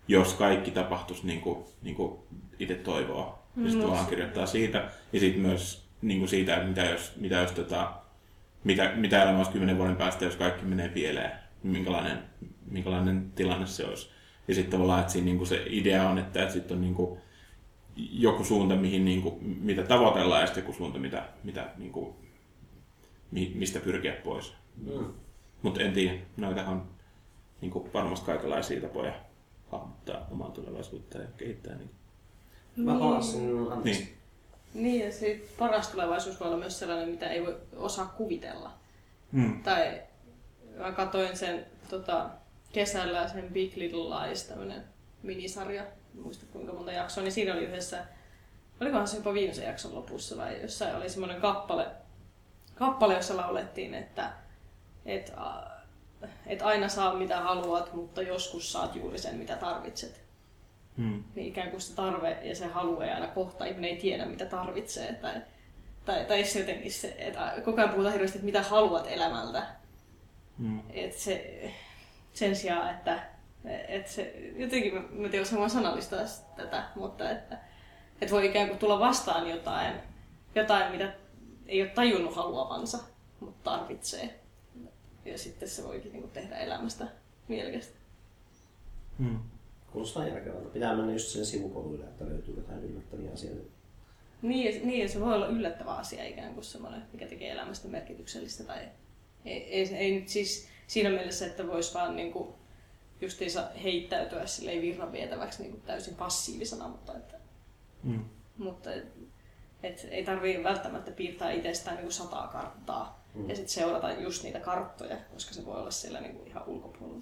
jos 0.09 0.35
kaikki 0.35 0.71
tapahtuisi 0.71 1.27
niin 1.27 1.41
kuin, 1.41 1.65
niin 1.83 1.97
kuin 1.97 2.19
itse 2.59 2.75
toivoo. 2.75 3.39
Ja 3.57 3.71
sitten 3.71 3.91
vaan 3.91 4.07
kirjoittaa 4.07 4.47
siitä. 4.47 4.91
Ja 5.13 5.21
sitten 5.21 5.43
myös 5.43 5.87
niin 6.03 6.19
kuin 6.19 6.29
siitä, 6.29 6.55
että 6.57 6.69
mitä 6.69 6.85
jos, 6.85 7.13
mitä 7.17 7.37
jos 7.37 7.51
tota, 7.53 7.93
mitä, 8.65 8.93
mitä 8.97 9.23
elämä 9.23 9.39
olisi 9.39 9.51
kymmenen 9.51 9.79
vuoden 9.79 9.97
päästä, 9.97 10.25
jos 10.25 10.37
kaikki 10.37 10.65
menee 10.65 10.89
pieleen. 10.89 11.46
Minkälainen, 11.67 12.19
minkälainen 12.71 13.33
tilanne 13.35 13.67
se 13.67 13.85
olisi. 13.85 14.11
Ja 14.49 14.55
sitten 14.55 14.73
tavallaan, 14.73 15.01
että 15.01 15.13
siinä 15.13 15.25
niin 15.25 15.37
kuin 15.37 15.49
se 15.49 15.63
idea 15.67 16.09
on, 16.09 16.19
että, 16.19 16.43
että 16.43 16.53
sitten 16.53 16.77
on 16.77 16.81
niin 16.81 16.95
kuin 16.95 17.21
joku 17.97 18.45
suunta, 18.45 18.77
mihin, 18.77 19.05
niin 19.05 19.23
kuin, 19.23 19.59
mitä 19.61 19.83
tavoitellaan, 19.83 20.41
ja 20.41 20.47
sitten 20.47 20.63
joku 20.63 20.73
suunta, 20.73 20.99
mitä, 20.99 21.29
mitä, 21.45 21.71
niin 21.77 21.93
kuin, 21.93 22.15
mistä 23.31 23.81
pyrkiä 23.81 24.13
pois. 24.13 24.55
Mm. 24.77 25.07
Mutta 25.63 25.81
en 25.81 25.93
tiedä, 25.93 26.19
noita 26.37 26.67
on 26.67 26.89
niin 27.61 27.71
kuin 27.71 27.93
varmasti 27.95 28.27
kaikenlaisia 28.27 28.81
tapoja 28.81 29.13
hahmottaa 29.73 30.27
omaa 30.31 30.51
tulevaisuutta 30.51 31.19
ja 31.19 31.29
kehittää. 31.37 31.77
Niin. 31.77 31.91
Mä 32.77 32.99
palasin, 32.99 33.49
niin. 33.85 34.09
Niin, 34.75 35.05
ja 35.05 35.13
se 35.13 35.41
paras 35.59 35.89
tulevaisuus 35.89 36.41
voi 36.41 36.49
olla 36.49 36.59
myös 36.59 36.79
sellainen, 36.79 37.09
mitä 37.09 37.31
ei 37.31 37.47
voi 37.47 37.57
osaa 37.77 38.07
kuvitella. 38.07 38.73
Mm. 39.33 39.63
Tai 39.63 40.03
mä 40.79 40.93
katsoin 40.93 41.37
sen 41.37 41.67
tota, 41.91 42.31
kesällä 42.73 43.29
sen 43.29 43.53
Big 43.53 43.77
Little 43.77 44.01
Lies, 44.01 44.45
tämmönen 44.45 44.85
minisarja, 45.23 45.83
en 45.83 46.23
muista 46.23 46.47
kuinka 46.53 46.73
monta 46.73 46.93
jaksoa, 46.93 47.25
niin 47.25 47.33
siinä 47.33 47.55
oli 47.55 47.65
yhdessä, 47.65 48.05
olikohan 48.81 49.09
se 49.09 49.17
jopa 49.17 49.35
viimeisen 49.35 49.67
jakson 49.67 49.95
lopussa 49.95 50.37
vai 50.37 50.63
jossain 50.63 50.97
oli 50.97 51.09
semmoinen 51.09 51.41
kappale, 51.41 51.87
kappale, 52.75 53.15
jossa 53.15 53.37
laulettiin, 53.37 53.95
että 53.95 54.33
et, 55.07 55.33
et 56.47 56.63
aina 56.63 56.89
saa 56.89 57.15
mitä 57.15 57.41
haluat, 57.41 57.93
mutta 57.95 58.23
joskus 58.23 58.73
saat 58.73 58.97
juuri 58.97 59.19
sen, 59.19 59.37
mitä 59.37 59.57
tarvitset. 59.57 60.27
Hmm. 60.99 61.25
Niin 61.35 61.47
ikään 61.47 61.71
kuin 61.71 61.81
se 61.81 61.95
tarve 61.95 62.39
ja 62.43 62.57
se 62.57 62.67
halu 62.67 63.01
ei 63.01 63.11
aina 63.11 63.27
kohta, 63.27 63.65
ihminen 63.65 63.91
ei 63.91 63.97
tiedä 63.97 64.27
mitä 64.27 64.47
tarvitsee. 64.47 65.13
Tai, 65.13 65.35
tai, 66.05 66.25
tai 66.25 66.45
se 66.45 66.61
jotenkin 66.61 66.93
se, 66.93 67.15
että 67.19 67.53
koko 67.65 67.81
ajan 67.81 67.91
puhutaan 67.91 68.13
hirveästi, 68.13 68.39
että 68.39 68.47
mitä 68.47 68.63
haluat 68.63 69.07
elämältä. 69.09 69.67
Hmm. 70.59 70.81
Et 70.93 71.13
se, 71.13 71.63
sen 72.33 72.57
sijaan, 72.57 72.91
että, 72.91 73.23
että 73.89 74.11
se, 74.11 74.53
jotenkin 74.57 74.95
mä, 74.95 75.01
mä 75.01 75.29
tiedän, 75.29 75.49
jos 75.53 75.73
sanallistaa 75.73 76.21
tätä, 76.57 76.85
mutta 76.95 77.31
että, 77.31 77.59
että 78.21 78.35
voi 78.35 78.47
ikään 78.47 78.69
kuin 78.69 78.79
tulla 78.79 79.01
vastaan 79.01 79.51
jotain, 79.51 79.95
jotain, 80.55 80.93
mitä 80.93 81.13
ei 81.67 81.83
ole 81.83 81.91
tajunnut 81.91 82.37
haluavansa, 82.37 82.99
mutta 83.41 83.71
tarvitsee. 83.71 84.41
Ja 85.25 85.39
sitten 85.39 85.69
se 85.69 85.85
voikin 85.85 86.13
niin 86.13 86.23
kuin 86.23 86.33
tehdä 86.33 86.57
elämästä 86.57 87.07
mielekästä. 87.49 87.99
Hmm. 89.19 89.39
Kuulostaa 89.93 90.29
järkevältä. 90.29 90.69
Pitää 90.69 90.97
mennä 90.97 91.13
just 91.13 91.29
sen 91.29 91.47
sivupoluille, 91.47 92.05
että 92.05 92.25
löytyy 92.25 92.55
jotain 92.57 92.85
yllättäviä 92.85 93.33
asioita. 93.33 93.71
Niin, 94.43 94.87
niin 94.87 95.09
se 95.09 95.21
voi 95.21 95.35
olla 95.35 95.47
yllättävä 95.47 95.95
asia 95.95 96.25
ikään 96.25 96.55
kuin 96.55 96.65
semmoinen, 96.65 97.03
mikä 97.13 97.27
tekee 97.27 97.51
elämästä 97.51 97.89
merkityksellistä. 97.89 98.65
Tai 98.65 98.89
ei, 99.47 99.63
ei, 99.63 99.95
ei 99.95 100.15
nyt 100.15 100.29
siis 100.29 100.69
siinä 100.87 101.11
mielessä, 101.11 101.47
että 101.47 101.67
voisi 101.67 101.95
vaan 101.95 102.17
niin 102.17 102.33
kuin 102.33 102.49
justiinsa 103.21 103.69
heittäytyä 103.83 104.47
silleen 104.47 104.83
virran 104.83 105.13
vietäväksi 105.13 105.63
niin 105.63 105.71
kuin 105.71 105.83
täysin 105.83 106.15
passiivisena, 106.15 106.89
mutta, 106.89 107.17
että, 107.17 107.37
mm. 108.03 108.25
mutta 108.59 108.93
et, 108.93 109.05
et, 109.83 110.09
ei 110.11 110.25
tarvii 110.25 110.65
välttämättä 110.65 111.11
piirtää 111.11 111.53
itsestään 111.53 111.97
niin 111.97 112.05
kuin 112.05 112.13
sataa 112.13 112.49
karttaa 112.49 113.25
mm. 113.35 113.49
ja 113.49 113.55
sitten 113.55 113.75
seurata 113.75 114.13
just 114.13 114.43
niitä 114.43 114.61
karttoja, 114.61 115.17
koska 115.33 115.55
se 115.55 115.67
voi 115.67 115.77
olla 115.77 115.91
siellä 115.91 116.21
niin 116.21 116.37
kuin 116.37 116.49
ihan 116.49 116.63
ulkopuolella. 116.67 117.21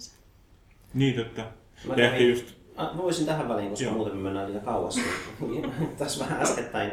Niin, 0.93 1.15
totta. 1.15 1.51
Mä 1.87 1.95
kävin, 1.95 2.29
just... 2.29 2.55
mä 2.77 2.97
voisin 2.97 3.25
tähän 3.25 3.49
väliin, 3.49 3.69
koska 3.69 3.85
Joo. 3.85 3.93
muuten 3.93 4.15
me 4.17 4.23
mennään 4.23 4.47
liian 4.49 4.65
kauas. 4.65 4.99
Tässä 5.97 6.25
vähän 6.25 6.41
äskettäin 6.41 6.91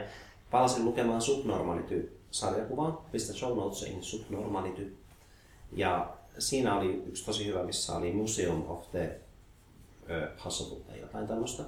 palasin 0.50 0.84
lukemaan 0.84 1.22
Subnormality-sarjakuvaa. 1.22 3.08
Pistä 3.12 3.32
show 3.32 3.56
notesiin 3.56 4.02
Subnormality. 4.02 5.01
Ja 5.72 6.16
siinä 6.38 6.78
oli 6.78 7.02
yksi 7.06 7.24
tosi 7.24 7.46
hyvä, 7.46 7.62
missä 7.62 7.96
oli 7.96 8.12
Museum 8.12 8.70
of 8.70 8.90
the 8.90 9.20
Hustle 10.44 10.80
tai 10.80 11.00
jotain 11.00 11.26
tämmöistä, 11.26 11.62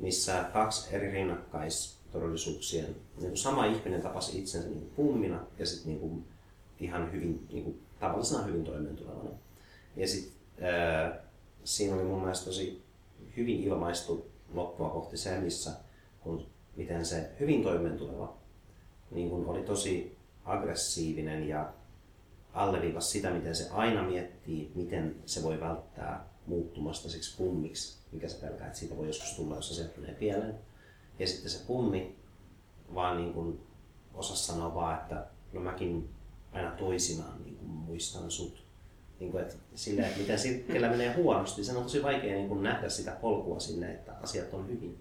missä 0.00 0.44
kaksi 0.52 0.96
eri 0.96 1.10
rinnakkaistodellisuuksien, 1.10 2.96
niin 3.20 3.36
sama 3.36 3.64
ihminen 3.64 4.02
tapasi 4.02 4.38
itsensä 4.38 4.68
niin 4.68 4.92
pummina 4.96 5.40
ja 5.58 5.66
sitten 5.66 5.88
niin 5.88 6.00
kuin 6.00 6.24
ihan 6.80 7.12
hyvin, 7.12 7.46
niin 7.52 7.64
kuin 7.64 7.80
tavallisena 8.00 8.42
hyvin 8.42 8.64
toimeentulevana. 8.64 9.30
Ja 9.96 10.08
sitten 10.08 10.68
siinä 11.64 11.94
oli 11.94 12.04
mun 12.04 12.20
mielestä 12.20 12.44
tosi 12.44 12.82
hyvin 13.36 13.60
ilmaistu 13.60 14.30
loppua 14.54 14.88
kohti 14.88 15.16
se, 15.16 15.40
missä 15.40 15.70
kun, 16.20 16.46
miten 16.76 17.06
se 17.06 17.30
hyvin 17.40 17.62
toimeentuleva 17.62 18.40
niin 19.10 19.30
kun 19.30 19.46
oli 19.46 19.62
tosi 19.62 20.16
aggressiivinen 20.44 21.48
ja 21.48 21.72
alleviivasi 22.54 23.10
sitä, 23.10 23.30
miten 23.30 23.56
se 23.56 23.70
aina 23.70 24.02
miettii, 24.02 24.72
miten 24.74 25.16
se 25.26 25.42
voi 25.42 25.60
välttää 25.60 26.28
muuttumasta 26.46 27.08
siksi 27.08 27.36
pummiksi, 27.36 27.98
mikä 28.12 28.28
se 28.28 28.40
pelkää, 28.40 28.66
että 28.66 28.78
siitä 28.78 28.96
voi 28.96 29.06
joskus 29.06 29.36
tulla, 29.36 29.56
jos 29.56 29.70
asiat 29.70 29.96
menee 29.96 30.14
pieleen. 30.14 30.54
Ja 31.18 31.26
sitten 31.26 31.50
se 31.50 31.66
pummi 31.66 32.16
vaan 32.94 33.16
niin 33.16 33.32
kuin 33.32 33.60
osasi 34.14 34.46
sanoa 34.46 34.74
vaan, 34.74 35.00
että 35.00 35.26
no 35.52 35.60
mäkin 35.60 36.08
aina 36.52 36.70
toisinaan 36.70 37.44
niin 37.44 37.56
kuin 37.56 37.68
muistan 37.68 38.30
sut 38.30 38.64
niin 39.20 39.32
kuin, 39.32 39.42
että, 39.42 39.54
sille, 39.74 40.02
että 40.02 40.18
miten 40.18 40.64
kellä 40.72 40.90
menee 40.90 41.14
huonosti, 41.14 41.64
sen 41.64 41.76
on 41.76 41.82
tosi 41.82 42.02
vaikea 42.02 42.34
niin 42.34 42.48
kuin 42.48 42.62
nähdä 42.62 42.88
sitä 42.88 43.10
polkua 43.10 43.60
sinne, 43.60 43.92
että 43.92 44.12
asiat 44.22 44.54
on 44.54 44.68
hyvin. 44.68 44.98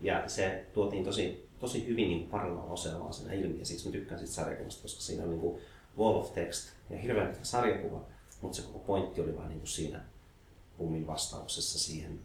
Ja 0.00 0.28
se 0.28 0.66
tuotiin 0.72 1.04
tosi, 1.04 1.48
tosi 1.58 1.86
hyvin 1.86 2.08
niin 2.08 2.28
parilla 2.28 2.76
sen 2.76 3.40
ilmi, 3.40 3.58
ja 3.58 3.66
siksi 3.66 3.86
mä 3.86 3.92
tykkään 3.92 4.18
siitä 4.18 4.32
sarjakuvasta, 4.32 4.82
koska 4.82 5.00
siinä 5.00 5.22
on 5.22 5.30
niin 5.30 5.40
kuin 5.40 5.60
wall 5.98 6.16
of 6.16 6.34
text 6.34 6.68
ja 6.90 6.98
hirveän 6.98 7.28
pitkä 7.28 7.44
sarjakuva, 7.44 8.04
mutta 8.40 8.56
se 8.56 8.62
koko 8.62 8.78
pointti 8.78 9.20
oli 9.20 9.36
vain 9.36 9.48
niin 9.48 9.60
kuin 9.60 9.68
siinä 9.68 10.04
Pummin 10.78 11.06
vastauksessa 11.06 11.78
siihen 11.78 12.20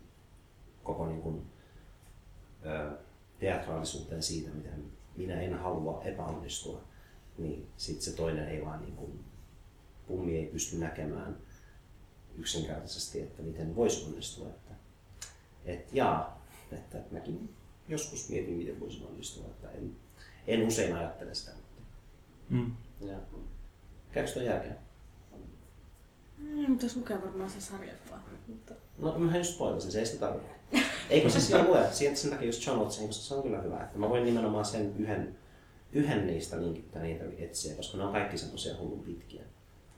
koko 0.83 1.07
niin 1.07 1.21
kuin, 1.21 1.45
ö, 2.65 2.97
teatraalisuuteen 3.39 4.23
siitä, 4.23 4.49
miten 4.49 4.91
minä 5.17 5.41
en 5.41 5.53
halua 5.53 6.03
epäonnistua, 6.03 6.81
niin 7.37 7.67
sitten 7.77 8.03
se 8.03 8.15
toinen 8.15 8.47
ei 8.47 8.65
vaan 8.65 8.81
niin 8.81 8.95
kuin 8.95 9.19
pummi 10.07 10.37
ei 10.37 10.45
pysty 10.45 10.77
näkemään 10.77 11.37
yksinkertaisesti, 12.37 13.21
että 13.21 13.41
miten 13.41 13.75
voisi 13.75 14.05
onnistua. 14.05 14.47
Että, 14.47 14.73
et, 15.65 15.93
jaa, 15.93 16.47
että 16.71 16.97
mäkin 17.11 17.55
joskus 17.87 18.29
mietin, 18.29 18.57
miten 18.57 18.79
voisi 18.79 19.03
onnistua. 19.03 19.45
Että 19.45 19.71
en, 19.71 19.95
en 20.47 20.67
usein 20.67 20.95
ajattele 20.95 21.35
sitä. 21.35 21.51
Mutta, 21.51 21.81
mm. 22.49 22.75
ja, 23.07 23.17
käykö 24.17 24.31
tuon 24.31 24.45
järkeä? 24.45 24.75
Mm, 26.37 26.75
pitäisi 26.75 26.99
lukea 26.99 27.21
varmaan 27.21 27.49
se 27.49 27.61
sarja 27.61 27.93
vaan. 28.11 28.21
Mutta... 28.47 28.73
No 28.97 29.19
mä 29.19 29.37
just 29.37 29.53
spoilasin, 29.53 29.91
se 29.91 29.99
ei 29.99 30.05
sitä 30.05 30.19
tarvitse. 30.19 30.49
Eikö 31.09 31.29
se 31.29 31.39
siellä 31.39 31.65
lue? 31.65 31.87
sen 31.91 32.29
takia 32.29 32.47
just 32.47 32.65
John 32.65 32.81
Ottsin, 32.81 33.07
koska 33.07 33.23
se 33.23 33.35
on 33.35 33.43
kyllä 33.43 33.61
hyvä. 33.61 33.83
Että 33.83 33.99
mä 33.99 34.09
voin 34.09 34.25
nimenomaan 34.25 34.65
sen 34.65 34.95
yhden, 34.97 35.35
yhden 35.91 36.27
niistä 36.27 36.61
linkittää 36.61 37.03
niitä 37.03 37.25
etsiä, 37.37 37.75
koska 37.75 37.97
ne 37.97 38.03
on 38.03 38.11
kaikki 38.11 38.37
semmoisia 38.37 38.77
hullun 38.77 39.03
pitkiä. 39.03 39.43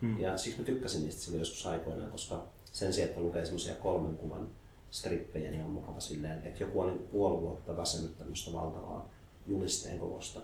Mm. 0.02 0.20
Ja 0.20 0.38
siksi 0.38 0.60
mä 0.60 0.66
tykkäsin 0.66 1.04
niistä 1.04 1.22
silloin 1.22 1.40
joskus 1.40 1.68
aikoinaan, 1.68 2.12
koska 2.12 2.48
sen 2.72 2.94
sijaan, 2.94 3.10
että 3.10 3.22
lukee 3.22 3.46
semmoisia 3.46 3.76
kolmen 3.76 4.18
kuvan 4.18 4.50
strippejä, 4.92 5.52
niin 5.52 5.64
on 5.64 5.72
mukava 5.72 6.00
silleen, 6.00 6.48
että 6.48 6.64
joku 6.64 6.80
on 6.80 7.08
puoli 7.12 7.42
vuotta 7.42 7.78
väsynyt 7.78 8.18
tämmöistä 8.18 8.54
valtavaa 8.54 9.10
julisteen 9.48 10.00
kokosta. 10.00 10.40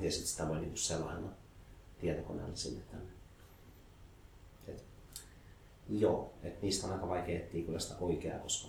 Ja 0.00 0.10
sitten 0.10 0.28
sitä 0.28 0.48
voi 0.48 0.60
niinku 0.60 0.76
selailla 0.76 1.28
tietokoneella 2.02 2.56
sinne 2.56 2.82
tänne. 2.90 3.10
Et, 4.68 4.84
joo, 5.88 6.34
että 6.42 6.58
niistä 6.62 6.86
on 6.86 6.92
aika 6.92 7.08
vaikea 7.08 7.38
etsiä 7.38 7.64
kyllä 7.64 7.78
sitä 7.78 7.94
oikeaa, 8.00 8.38
koska 8.38 8.68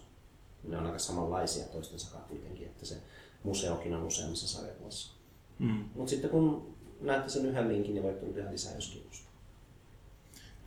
ne 0.63 0.77
on 0.77 0.85
aika 0.85 0.99
samanlaisia 0.99 1.65
toistensa 1.65 2.17
kuitenkin, 2.17 2.67
että 2.67 2.85
se 2.85 2.95
museokin 3.43 3.93
on 3.93 4.03
useammassa 4.03 4.47
sarjakuvassa. 4.47 5.13
Mm. 5.59 5.85
Mutta 5.95 6.09
sitten 6.09 6.29
kun 6.29 6.75
näette 7.01 7.29
sen 7.29 7.45
yhden 7.45 7.67
linkin, 7.67 7.93
niin 7.93 8.03
voitte 8.03 8.25
tehdä 8.25 8.51
lisää, 8.51 8.75
jos 8.75 8.89
kiinnostaa. 8.89 9.33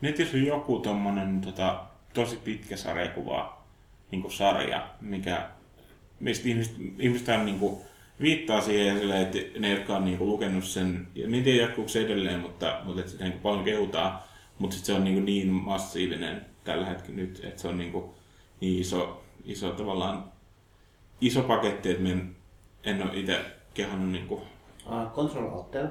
Netissä 0.01 0.37
on 0.37 0.45
joku 0.45 0.79
tommonen 0.79 1.41
tota, 1.41 1.87
tosi 2.15 2.37
pitkä 2.37 2.77
sarjakuva 2.77 3.67
niin 4.11 4.33
sarja, 4.33 4.95
mikä, 5.01 5.51
mistä 6.21 6.49
ihmiset, 6.49 6.75
ihmiset 6.99 7.29
on, 7.29 7.47
niin 7.47 7.59
kuin, 7.59 7.77
viittaa 8.21 8.61
siihen 8.61 8.99
silleen, 8.99 9.23
että 9.23 9.59
ne, 9.59 9.71
jotka 9.71 9.97
on 9.97 10.05
niin 10.05 10.19
kuin, 10.19 10.31
lukenut 10.31 10.65
sen, 10.65 11.09
ja 11.15 11.25
en 11.25 11.45
tiedä 11.45 11.63
jatkuuko 11.63 11.89
se 11.89 12.01
edelleen, 12.01 12.41
mutta, 12.41 12.81
mutta 12.85 13.01
että 13.01 13.13
sitä 13.13 13.25
niin 13.25 13.33
kuin, 13.33 13.43
paljon 13.43 13.65
kehutaan, 13.65 14.19
mutta 14.59 14.77
sit 14.77 14.85
se 14.85 14.93
on 14.93 15.05
niin, 15.05 15.15
kuin, 15.15 15.25
niin 15.25 15.49
massiivinen 15.49 16.47
tällä 16.65 16.87
hetkellä 16.87 17.17
nyt, 17.17 17.41
että 17.45 17.63
se 17.63 17.69
on 17.69 17.79
niin, 17.79 17.93
kuin, 17.93 18.05
niin 18.61 18.81
iso, 18.81 19.23
iso 19.45 19.71
tavallaan 19.71 20.33
iso 21.21 21.43
paketti, 21.43 21.91
että 21.91 22.09
en, 22.09 22.37
en 22.85 23.03
ole 23.03 23.19
itse 23.21 23.41
kehannut 23.75 24.13
niin 24.13 24.27
kuin, 24.27 24.43
Uh, 24.87 25.11
Control 25.13 25.53
Alt 25.53 25.73
Del. 25.73 25.89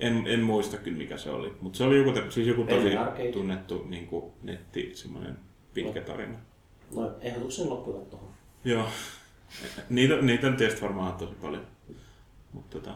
en, 0.00 0.24
en 0.26 0.40
muista 0.40 0.76
kyllä 0.76 0.98
mikä 0.98 1.16
se 1.16 1.30
oli, 1.30 1.52
mutta 1.60 1.76
se 1.76 1.84
oli 1.84 1.98
joku, 1.98 2.30
siis 2.30 2.46
joku 2.46 2.64
tosi 2.64 2.90
tunnettu 3.32 3.86
niin 3.88 4.06
kuin, 4.06 4.32
netti, 4.42 4.90
semmoinen 4.94 5.38
pitkä 5.74 6.00
tarina. 6.00 6.38
No, 6.94 7.12
ehdotuksen 7.20 7.70
loppuivat 7.70 8.10
tuohon. 8.10 8.28
Joo. 8.64 8.86
Niitä, 9.90 10.16
niitä 10.16 10.46
on 10.46 10.56
tietysti 10.56 10.82
varmaan 10.82 11.12
tosi 11.12 11.34
paljon. 11.34 11.66
Mutta 12.52 12.78
tota... 12.78 12.94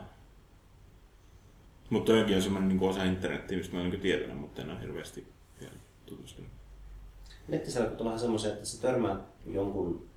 Mutta 1.90 2.12
toinkin 2.12 2.36
on 2.36 2.42
semmoinen 2.42 2.68
niin 2.68 2.90
osa 2.90 3.04
internettiä, 3.04 3.58
mistä 3.58 3.74
mä 3.74 3.80
olen 3.80 3.90
niin 3.90 4.00
tietoinen, 4.00 4.36
mutta 4.36 4.62
en 4.62 4.70
ole 4.70 4.80
hirveästi 4.80 5.26
vielä 5.60 5.74
tutustunut. 6.06 6.50
On 7.98 8.04
vähän 8.04 8.18
semmoisia, 8.18 8.52
että 8.52 8.64
sä 8.64 8.82
törmäät 8.82 9.20
jonkun 9.46 10.08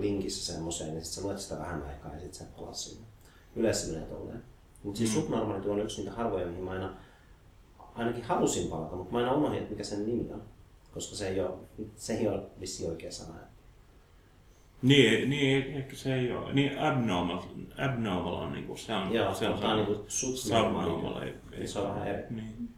linkissä 0.00 0.52
semmoiseen, 0.52 0.94
niin 0.94 1.04
sit 1.04 1.14
sä 1.14 1.22
luet 1.22 1.38
sitä 1.38 1.58
vähän 1.58 1.82
aikaa 1.82 2.12
ja 2.14 2.20
sitten 2.20 2.34
sä 2.34 2.44
palaat 2.56 2.74
sinne. 2.74 3.06
Yleensä 3.56 3.92
menee 3.92 4.06
tolleen. 4.06 4.42
Mutta 4.82 4.98
siis 4.98 5.10
Mm. 5.10 5.16
mm. 5.16 5.22
subnormaali 5.22 5.68
on 5.70 5.80
yksi 5.80 6.00
niitä 6.00 6.16
harvoja, 6.16 6.46
mihin 6.46 6.64
mä 6.64 6.70
aina 6.70 6.94
ainakin 7.94 8.24
halusin 8.24 8.68
palata, 8.68 8.96
mutta 8.96 9.12
mä 9.12 9.18
aina 9.18 9.32
unohdin, 9.32 9.58
että 9.58 9.70
mikä 9.70 9.84
sen 9.84 10.06
nimi 10.06 10.32
on. 10.32 10.42
Koska 10.94 11.16
se 11.16 11.28
ei 11.28 11.40
ole, 11.40 11.50
se 11.96 12.14
ei 12.14 12.28
ole 12.28 12.42
vissi 12.60 12.86
oikea 12.86 13.12
sana. 13.12 13.38
Niin, 14.82 15.30
niin, 15.30 15.76
ehkä 15.76 15.96
se 15.96 16.14
ei 16.14 16.32
ole. 16.32 16.52
Niin 16.52 16.78
abnormal, 16.78 17.42
abnormal 17.78 18.34
on 18.34 18.52
niinku, 18.52 18.76
se 18.76 18.94
on, 18.94 19.12
Joo, 19.12 19.34
se 19.34 19.48
on 19.48 19.64
on 19.64 19.76
niinku. 19.76 20.04
Subnormal 20.08 21.22
ei, 21.22 21.34
ei 21.52 21.66
se 21.66 21.78
on 21.78 21.88
vähän 21.88 22.08
eri. 22.08 22.22
Niin. 22.30 22.68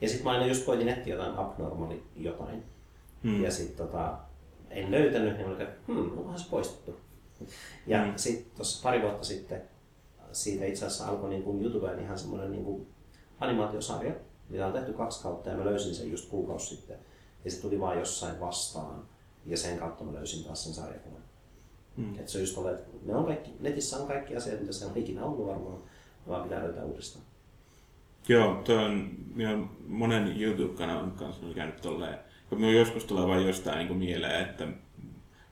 Ja 0.00 0.08
sitten 0.08 0.24
mä 0.24 0.30
aina 0.30 0.46
just 0.46 0.64
koitin 0.64 0.88
etsiä 0.88 1.14
jotain 1.14 1.36
abnormaali 1.36 2.02
jotain. 2.16 2.62
Hmm. 3.22 3.42
Ja 3.42 3.50
sitten 3.50 3.86
tota, 3.86 4.18
en 4.70 4.90
löytänyt, 4.90 5.36
niin 5.36 5.46
olin, 5.46 5.60
että 5.60 5.74
hmm, 5.86 5.98
onkohan 5.98 6.38
se 6.38 6.50
poistettu. 6.50 7.00
Ja 7.86 8.04
Mm. 8.04 8.10
mm. 8.10 8.12
sitten 8.16 8.52
tuossa 8.56 8.82
pari 8.82 9.02
vuotta 9.02 9.24
sitten 9.24 9.62
siitä 10.32 10.64
itse 10.64 10.86
asiassa 10.86 11.06
alkoi 11.06 11.30
niin 11.30 11.42
kuin 11.42 11.62
YouTubeen 11.62 12.00
ihan 12.00 12.18
semmoinen 12.18 12.52
niin 12.52 12.64
kuin 12.64 12.86
animaatiosarja, 13.40 14.14
mitä 14.48 14.66
on 14.66 14.72
tehty 14.72 14.92
kaksi 14.92 15.22
kautta 15.22 15.50
ja 15.50 15.56
mä 15.56 15.64
löysin 15.64 15.94
sen 15.94 16.10
just 16.10 16.28
kuukausi 16.28 16.76
sitten. 16.76 16.96
Ja 17.44 17.50
se 17.50 17.60
tuli 17.60 17.80
vaan 17.80 17.98
jossain 17.98 18.40
vastaan 18.40 19.02
ja 19.46 19.56
sen 19.56 19.78
kautta 19.78 20.04
mä 20.04 20.14
löysin 20.14 20.44
taas 20.44 20.64
sen 20.64 20.74
sarjakuvan. 20.74 21.22
Mm. 21.96 22.18
Et 22.18 22.28
se 22.28 22.38
on 22.38 22.42
just 22.42 22.58
että 22.72 22.96
ne 23.06 23.16
on 23.16 23.24
kaikki, 23.24 23.50
netissä 23.60 23.96
on 23.96 24.06
kaikki 24.06 24.36
asiat, 24.36 24.60
mitä 24.60 24.72
se 24.72 24.86
on 24.86 24.96
ikinä 24.96 25.24
ollut 25.24 25.46
varmaan, 25.46 25.78
vaan 26.28 26.42
pitää 26.42 26.62
löytää 26.62 26.84
uudestaan. 26.84 27.24
Joo, 28.28 28.62
toi 28.64 28.84
on, 28.84 29.10
minä 29.34 29.58
monen 29.86 30.42
YouTube-kanavan 30.42 31.12
kanssa 31.12 31.46
käynyt 31.54 31.80
tolleen, 31.80 32.18
kun 32.48 32.60
minun 32.60 32.74
joskus 32.74 33.04
tulee 33.04 33.26
vain 33.26 33.46
jostain 33.46 33.78
niin 33.78 33.88
kuin 33.88 33.98
mieleen, 33.98 34.48
että, 34.48 34.68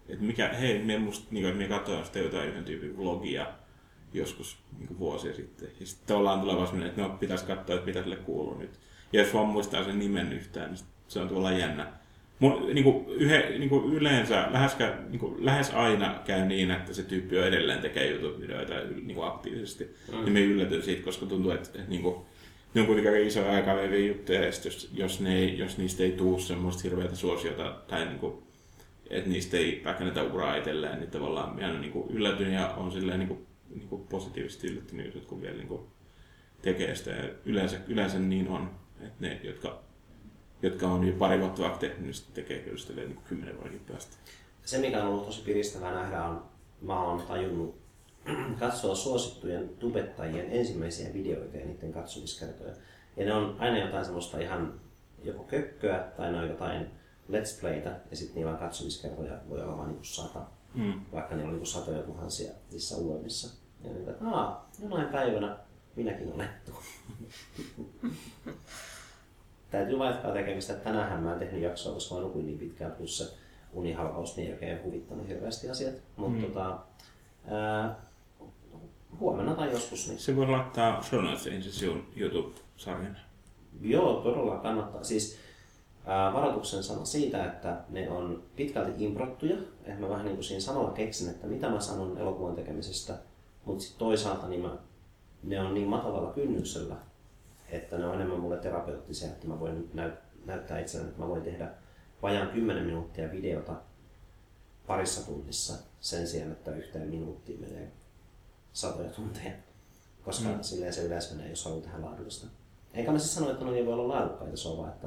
että 0.08 0.24
mikä, 0.24 0.48
hei, 0.48 0.78
minä, 0.78 0.98
musta, 0.98 1.26
niin 1.30 1.44
kuin, 1.44 1.56
minä 1.56 1.68
katsoin 1.68 2.04
sitä 2.04 2.18
jotain 2.18 2.48
yhden 2.48 2.64
tyypin 2.64 2.96
vlogia 2.96 3.46
joskus 4.12 4.58
niin 4.78 4.88
kuin 4.88 4.98
vuosia 4.98 5.34
sitten. 5.34 5.68
Ja 5.80 5.86
sitten 5.86 6.06
tavallaan 6.06 6.40
tulee 6.40 6.56
vaan 6.56 6.66
sellainen, 6.66 6.90
että 6.90 7.02
no, 7.02 7.08
pitäisi 7.08 7.44
katsoa, 7.44 7.74
että 7.74 7.86
mitä 7.86 8.02
sille 8.02 8.16
kuuluu 8.16 8.58
nyt. 8.58 8.80
Ja 9.12 9.22
jos 9.22 9.34
vaan 9.34 9.46
muistaa 9.46 9.84
sen 9.84 9.98
nimen 9.98 10.32
yhtään, 10.32 10.70
niin 10.72 10.84
se 11.08 11.20
on 11.20 11.28
tavallaan 11.28 11.58
jännä. 11.58 11.92
Mun, 12.40 12.74
niin 12.74 12.84
kuin, 12.84 13.06
yhe, 13.08 13.54
niin 13.58 13.68
kuin 13.68 13.94
yleensä, 13.94 14.48
lähes, 14.50 14.76
niin 15.08 15.18
kuin, 15.18 15.44
lähes 15.44 15.70
aina 15.74 16.20
käy 16.24 16.46
niin, 16.46 16.70
että 16.70 16.94
se 16.94 17.02
tyyppi 17.02 17.38
on 17.38 17.46
edelleen 17.46 17.78
tekee 17.78 18.10
YouTube-videoita 18.10 18.74
niin 19.02 19.14
kuin 19.14 19.26
aktiivisesti. 19.26 19.84
Mm. 20.12 20.26
Ja 20.26 20.32
me 20.32 20.40
yllätyn 20.40 20.82
siitä, 20.82 21.02
koska 21.02 21.26
tuntuu, 21.26 21.50
että, 21.50 21.68
että 21.74 21.90
niin 21.90 22.02
kuin, 22.02 22.16
ne 22.74 22.80
on 22.80 22.86
kuitenkin 22.86 23.12
aika 23.12 23.26
isoja 23.26 23.52
aikaa 23.52 23.76
vieviä 23.76 24.06
juttuja, 24.06 24.40
ja 24.40 24.46
jos, 24.46 24.90
jos, 24.94 25.20
ne 25.20 25.38
ei, 25.38 25.58
jos 25.58 25.78
niistä 25.78 26.02
ei 26.02 26.12
tule 26.12 26.40
semmoista 26.40 26.82
hirveätä 26.82 27.16
suosiota, 27.16 27.76
tai 27.88 28.04
niin 28.04 28.18
kuin, 28.18 28.34
että 29.10 29.30
niistä 29.30 29.56
ei 29.56 29.82
rakeneta 29.84 30.22
uraa 30.22 30.56
itselleen, 30.56 31.00
niin 31.00 31.10
tavallaan 31.10 31.54
minä 31.54 31.80
niin 31.80 31.92
kuin 31.92 32.10
yllätyn 32.10 32.52
ja 32.52 32.68
on 32.68 32.92
silleen 32.92 33.18
niin 33.18 33.28
kuin, 33.28 33.46
niin 33.74 33.88
kuin 33.88 34.06
positiivisesti 34.06 34.66
yllättynyt, 34.66 35.24
kun 35.26 35.42
vielä 35.42 35.56
niin 35.56 35.68
kuin 35.68 35.82
tekee 36.62 36.94
sitä. 36.94 37.10
Ja 37.10 37.28
yleensä, 37.44 37.76
yleensä 37.88 38.18
niin 38.18 38.48
on, 38.48 38.70
että 39.00 39.16
ne, 39.20 39.40
jotka, 39.42 39.82
jotka 40.62 40.86
on 40.88 41.06
jo 41.06 41.12
pari 41.18 41.40
vuotta 41.40 41.62
vaikka 41.62 41.78
tehnyt, 41.78 42.00
niin 42.00 42.14
sitten 42.14 42.34
tekee 42.34 42.58
kyllä 42.58 42.78
sitä 42.78 42.96
vielä 42.96 43.08
niin 43.08 43.20
kymmenen 43.28 43.56
vuoden 43.56 43.80
päästä. 43.88 44.16
Se, 44.64 44.78
mikä 44.78 45.02
on 45.02 45.08
ollut 45.08 45.26
tosi 45.26 45.42
piristävää 45.42 45.94
nähdä, 45.94 46.24
on, 46.24 46.44
mä 46.82 47.02
oon 47.02 47.22
tajunnut 47.22 47.78
katsoa 48.60 48.94
suosittujen 48.94 49.68
tubettajien 49.68 50.46
ensimmäisiä 50.50 51.12
videoita 51.14 51.56
ja 51.56 51.66
niiden 51.66 51.92
katsomiskertoja. 51.92 52.72
Ja 53.16 53.24
ne 53.24 53.32
on 53.34 53.56
aina 53.58 53.78
jotain 53.78 54.04
semmoista 54.04 54.38
ihan 54.38 54.80
joko 55.24 55.42
kökköä 55.44 55.98
tai 56.16 56.32
ne 56.32 56.38
on 56.38 56.48
jotain 56.48 56.86
let's 57.30 57.60
playtä 57.60 58.00
ja 58.10 58.16
sitten 58.16 58.34
niillä 58.36 58.52
on 58.52 58.58
katsomiskertoja, 58.58 59.38
voi 59.48 59.62
olla 59.62 59.76
vain 59.78 59.88
niin 59.88 60.04
sata, 60.04 60.40
Mm. 60.74 61.00
vaikka 61.12 61.34
niillä 61.34 61.50
on 61.50 61.56
niin 61.56 61.66
satoja 61.66 62.02
tuhansia 62.02 62.52
niissä 62.72 62.96
uudemmissa. 62.96 63.48
Ja 63.84 63.90
niin, 63.92 64.08
että 64.08 64.24
Aa, 64.24 64.70
jonain 64.82 65.08
päivänä 65.08 65.56
minäkin 65.96 66.32
olen. 66.32 66.48
Täytyy 69.70 69.98
vaan 69.98 70.10
jatkaa 70.12 70.32
tekemistä. 70.32 70.74
Tänään 70.74 71.22
mä 71.22 71.32
en 71.32 71.38
tehnyt 71.38 71.62
jaksoa, 71.62 71.94
koska 71.94 72.14
mä 72.14 72.20
nukuin 72.20 72.46
niin 72.46 72.58
pitkään, 72.58 72.92
plus 72.92 73.18
se 73.18 73.24
unihalvaus 73.72 74.36
niin 74.36 74.46
ei 74.46 74.52
oikein 74.52 74.82
huvittanut 74.84 75.28
hirveästi 75.28 75.70
asiat. 75.70 75.94
Mutta 76.16 76.38
Mm. 76.38 76.44
tota, 76.44 76.78
ää, 77.48 77.96
huomenna 79.20 79.54
tai 79.54 79.72
joskus. 79.72 80.08
Niin. 80.08 80.18
Se 80.18 80.36
voi 80.36 80.46
laittaa 80.46 81.02
show 81.02 81.24
notesiin 81.24 81.62
sinun 81.62 82.04
YouTube-sarjan. 82.16 83.16
Joo, 83.80 84.20
todella 84.20 84.56
kannattaa. 84.58 85.04
Siis 85.04 85.38
ää, 86.06 86.32
varoituksen 86.32 86.82
sana 86.82 87.04
siitä, 87.04 87.44
että 87.44 87.76
ne 87.88 88.10
on 88.10 88.42
pitkälti 88.56 89.04
improttuja. 89.04 89.56
Että 89.84 90.00
mä 90.00 90.08
vähän 90.08 90.24
niin 90.24 90.36
kuin 90.36 90.44
siinä 90.44 90.60
samalla 90.60 90.90
keksin, 90.90 91.30
että 91.30 91.46
mitä 91.46 91.68
mä 91.68 91.80
sanon 91.80 92.18
elokuvan 92.18 92.54
tekemisestä. 92.54 93.14
Mutta 93.64 93.82
sitten 93.82 93.98
toisaalta 93.98 94.48
niin 94.48 94.60
mä, 94.60 94.70
ne 95.42 95.60
on 95.60 95.74
niin 95.74 95.88
matalalla 95.88 96.32
kynnyksellä, 96.32 96.96
että 97.72 97.98
ne 97.98 98.06
on 98.06 98.14
enemmän 98.14 98.40
mulle 98.40 98.56
terapeuttisia, 98.56 99.28
että 99.28 99.46
mä 99.46 99.60
voin 99.60 99.90
näyt, 99.94 100.14
näyttää 100.46 100.78
itselleni, 100.78 101.10
että 101.10 101.22
mä 101.22 101.28
voin 101.28 101.42
tehdä 101.42 101.68
vajaan 102.22 102.48
10 102.48 102.84
minuuttia 102.84 103.32
videota 103.32 103.72
parissa 104.86 105.26
tunnissa 105.26 105.74
sen 106.00 106.26
sijaan, 106.26 106.52
että 106.52 106.70
yhteen 106.70 107.08
minuuttiin 107.08 107.60
menee 107.60 107.92
satoja 108.72 109.10
tunteja. 109.10 109.52
Koska 110.24 110.48
Mm. 110.48 110.62
silleen 110.62 110.92
se 110.92 111.02
yleensä 111.02 111.34
menee, 111.34 111.50
jos 111.50 111.64
haluaa 111.64 111.82
tehdä 111.82 112.02
laadukasta. 112.02 112.46
Eikä 112.94 113.12
mä 113.12 113.18
siis 113.18 113.34
sano, 113.34 113.50
että 113.50 113.64
no 113.64 113.70
niin 113.70 113.86
voi 113.86 113.94
olla 113.94 114.08
laadukkaita, 114.14 114.56
se 114.56 114.68
on 114.68 114.78
vaan, 114.78 114.88
että 114.92 115.06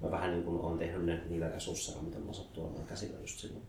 mä 0.00 0.10
vähän 0.10 0.30
niin 0.30 0.44
kuin 0.44 0.60
oon 0.60 0.78
tehnyt 0.78 1.04
ne 1.04 1.20
niillä 1.28 1.48
resursseilla, 1.48 2.02
mitä 2.02 2.18
mä 2.18 2.32
sattuu 2.32 2.64
olemaan 2.64 2.86
käsillä 2.86 3.18
just 3.20 3.38
silloin. 3.38 3.62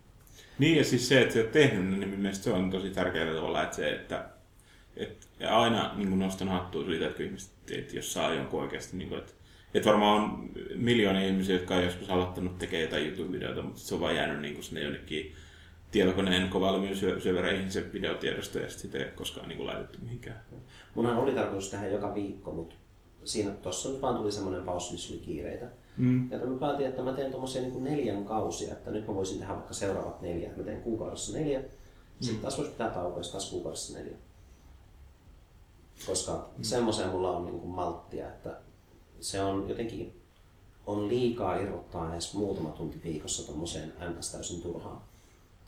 Niin 0.60 0.78
ja 0.78 0.84
siis 0.84 1.08
se, 1.08 1.22
että 1.22 1.34
sä 1.34 1.40
oot 1.40 1.52
tehnyt 1.52 1.90
ne, 1.90 1.98
niin 1.98 2.10
mun 2.10 2.20
mielestä 2.20 2.44
se 2.44 2.54
on 2.54 2.72
tosi 2.72 2.90
tärkeää 2.90 3.36
tavalla, 3.36 3.64
että 3.64 3.76
se, 3.76 3.92
että 3.92 4.30
et, 4.96 5.28
ja 5.40 5.60
aina 5.60 5.94
niin 5.96 6.20
nostan 6.20 6.50
hattua 6.50 6.86
siitä, 6.86 7.08
että 7.08 7.24
ihmiset, 7.24 7.52
että 7.72 7.96
jos 7.96 8.14
saa 8.14 8.34
jonkun 8.34 8.62
oikeasti, 8.62 8.98
niin 8.98 9.10
kuin, 9.10 9.20
että, 9.20 9.34
että 9.74 9.90
varmaan 9.90 10.24
on 10.24 10.50
miljoonia 10.76 11.28
ihmisiä, 11.28 11.56
jotka 11.56 11.76
on 11.76 11.84
joskus 11.84 12.10
aloittanut 12.10 12.58
tekemään 12.58 12.84
jotain 12.84 13.08
YouTube-videota, 13.08 13.62
mutta 13.62 13.80
se 13.80 13.96
on 13.96 14.02
vaan 14.02 14.16
jäänyt 14.16 14.42
niin 14.42 14.54
kuin 14.54 14.64
sinne 14.64 14.82
jonnekin 14.82 15.36
tietokoneen 15.92 16.50
kovalmiin 16.50 16.96
syö, 16.96 17.20
syövereihin 17.20 17.72
se 17.72 17.94
videotiedosto 17.94 18.60
ja 18.60 18.70
sitten 18.70 18.82
sitä 18.82 18.98
ei 18.98 19.04
ole 19.04 19.12
koskaan 19.12 19.48
niin 19.48 19.58
kuin 19.58 19.68
laitettu 19.68 19.98
mihinkään. 20.02 20.42
Munhan 20.96 21.18
oli 21.18 21.32
tarkoitus 21.32 21.70
tehdä 21.70 21.88
joka 21.88 22.16
viikko, 22.16 22.52
mutta 22.52 22.76
siinä 23.24 23.52
tuossa 23.52 23.90
nyt 23.90 24.02
vaan 24.02 24.16
tuli 24.16 24.32
semmoinen 24.32 24.64
paussi, 24.64 24.92
missä 24.92 25.14
oli 25.14 25.22
kiireitä. 25.22 25.66
Mm. 25.98 26.32
Ja 26.32 26.38
mä 26.38 26.60
päätin, 26.60 26.88
että 26.88 27.02
mä 27.02 27.14
teen 27.14 27.32
tommosia 27.32 27.62
niin 27.62 27.84
neljän 27.84 28.26
kausia, 28.26 28.74
että 28.74 28.92
nyt 28.92 29.08
mä 29.08 29.16
voisin 29.16 29.40
tehdä 29.40 29.54
vaikka 29.54 29.74
seuraavat 29.74 30.22
neljä. 30.22 30.50
Mä 30.58 30.64
teen 30.64 30.82
kuukaudessa 30.82 31.38
neljä, 31.38 31.62
sitten 32.20 32.36
Mm. 32.36 32.42
taas 32.42 32.58
voisi 32.58 32.72
pitää 32.72 32.90
taukoa, 32.90 33.24
taas 33.32 33.52
kuukaudessa 33.52 33.98
neljä. 34.00 34.16
Koska 36.08 36.50
mm. 36.58 36.64
semmoiseen 36.64 37.10
mulla 37.10 37.38
on 37.38 37.46
niin 37.46 37.60
kuin 37.60 37.72
malttia, 37.72 38.28
että 38.28 38.60
se 39.20 39.44
on 39.44 39.70
jotenkin 39.70 40.22
on 40.88 41.08
liikaa 41.08 41.56
irrottaa 41.56 42.12
edes 42.12 42.34
muutama 42.34 42.70
tunti 42.70 43.02
viikossa 43.04 43.48
tommoseen 43.48 43.94
ns. 44.10 44.32
täysin 44.32 44.62
turhaan. 44.62 45.02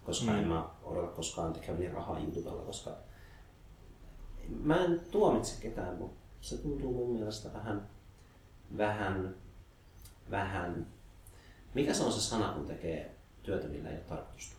Koska 0.05 0.25
Mm. 0.25 0.31
mm. 0.31 0.39
en 0.39 0.47
mä 0.47 0.69
odota 0.83 1.07
koskaan 1.07 1.53
tekeväni 1.53 1.89
rahaa 1.89 2.19
YouTubella, 2.19 2.61
koska 2.61 2.91
mä 4.63 4.83
en 4.85 5.01
tuomitse 5.11 5.61
ketään, 5.61 5.95
mutta 5.97 6.21
se 6.41 6.57
tuntuu 6.57 6.93
mun 6.93 7.19
mielestä 7.19 7.53
vähän, 7.53 7.89
vähän, 8.77 9.35
vähän, 10.31 10.87
mikä 11.73 11.93
se 11.93 12.03
on 12.03 12.11
se 12.11 12.21
sana, 12.21 12.53
kun 12.53 12.65
tekee 12.65 13.15
työtä, 13.43 13.67
millä 13.67 13.89
ei 13.89 13.95
ole 13.95 14.03
tarkoitusta? 14.03 14.55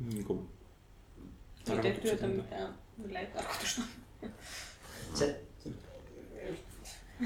Niin 0.00 0.24
kuin 0.24 0.48
Itse 1.74 1.90
työtä 1.90 2.26
mitään 2.26 2.74
ei 3.18 3.26
tarkoitusta. 3.26 3.82
Se, 5.14 5.40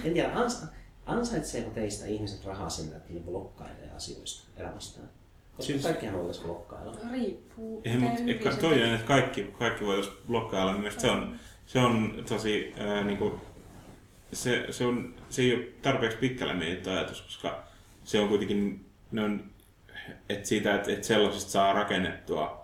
en 0.04 0.12
tiedä, 0.12 0.32
ans, 0.34 0.64
ansaitseeko 1.06 1.70
teistä 1.70 2.06
ihmiset 2.06 2.44
rahaa 2.44 2.70
sinne, 2.70 2.96
että 2.96 3.12
ne 3.12 3.20
blokkailee 3.20 3.90
asioista 3.96 4.48
elämästään? 4.56 5.10
Koska 5.56 5.72
siis, 5.72 5.82
kaikkihan 5.82 6.14
voitaisiin 6.14 6.46
blokkailla. 6.46 6.96
Riippuu. 7.12 7.82
Ei, 7.84 7.96
mutta 7.96 8.56
toi 8.60 8.82
on, 8.82 8.94
että 8.94 9.06
kaikki, 9.06 9.42
kaikki 9.58 9.84
voitaisiin 9.84 10.16
blokkailla. 10.26 10.72
Mielestäni 10.72 11.02
se 11.02 11.10
on, 11.10 11.36
se 11.66 11.78
on 11.78 12.24
tosi, 12.28 12.74
ää, 12.78 13.04
niin 13.04 13.18
kuin, 13.18 13.40
se, 14.32 14.66
se, 14.70 14.86
on, 14.86 15.14
se 15.30 15.42
ei 15.42 15.54
ole 15.54 15.64
tarpeeksi 15.82 16.18
pitkällä 16.18 16.54
mietitty 16.54 16.90
ajatus, 16.90 17.22
koska 17.22 17.64
se 18.04 18.20
on 18.20 18.28
kuitenkin, 18.28 18.86
ne 19.10 19.24
on, 19.24 19.50
että 20.28 20.48
siitä, 20.48 20.74
että, 20.74 20.92
että 20.92 21.06
sellaisesta 21.06 21.50
saa 21.50 21.72
rakennettua 21.72 22.59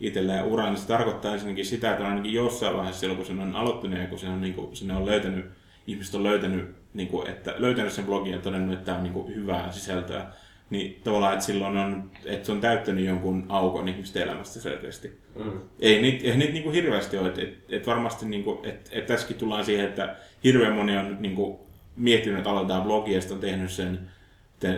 itselleen 0.00 0.44
uran, 0.44 0.68
niin 0.68 0.80
se 0.80 0.86
tarkoittaa 0.86 1.32
ensinnäkin 1.32 1.66
sitä, 1.66 1.92
että 1.92 2.08
ainakin 2.08 2.32
jossain 2.32 2.76
vaiheessa 2.76 3.00
silloin, 3.00 3.16
kun 3.16 3.26
se 3.26 3.32
on 3.32 3.56
aloittanut 3.56 3.98
ja 3.98 4.06
kun 4.06 4.18
se 4.18 4.28
on, 4.28 4.40
niin 4.40 4.54
kuin, 4.54 4.76
sinne 4.76 4.96
on 4.96 5.06
löytänyt, 5.06 5.46
ihmiset 5.86 6.14
on 6.14 6.22
löytänyt, 6.22 6.74
niin 6.94 7.08
kuin, 7.08 7.28
että, 7.28 7.54
löytänyt 7.58 7.92
sen 7.92 8.04
blogin 8.04 8.32
ja 8.32 8.38
todennut, 8.38 8.74
että 8.74 8.84
tämä 8.84 8.98
on 8.98 9.04
niin 9.04 9.12
kuin, 9.12 9.34
hyvää 9.34 9.72
sisältöä, 9.72 10.26
niin 10.70 11.00
tavallaan, 11.04 11.32
että 11.32 11.44
silloin 11.44 11.76
on, 11.76 12.10
että 12.24 12.46
se 12.46 12.52
on 12.52 12.60
täyttänyt 12.60 13.04
jonkun 13.04 13.46
aukon 13.48 13.88
ihmisten 13.88 14.22
elämästä 14.22 14.60
selkeästi. 14.60 15.18
Mm. 15.44 15.60
Ei 15.80 16.02
niitä, 16.02 16.24
ei 16.24 16.36
niitä 16.36 16.52
niin 16.52 16.62
kuin 16.62 16.74
hirveästi 16.74 17.18
ole, 17.18 17.28
että 17.28 17.42
et, 17.42 17.58
et 17.68 17.86
varmasti 17.86 18.26
niin 18.26 18.44
kuin, 18.44 18.58
et, 18.64 18.88
et 18.92 19.06
tässäkin 19.06 19.36
tullaan 19.36 19.64
siihen, 19.64 19.84
että 19.84 20.16
hirveän 20.44 20.74
moni 20.74 20.96
on 20.96 21.16
niin 21.20 21.34
kuin, 21.34 21.58
miettinyt, 21.96 22.38
että 22.38 22.50
aloitetaan 22.50 22.82
blogia 22.82 23.18
ja 23.18 23.34
on 23.34 23.40
tehnyt 23.40 23.70
sen, 23.70 24.10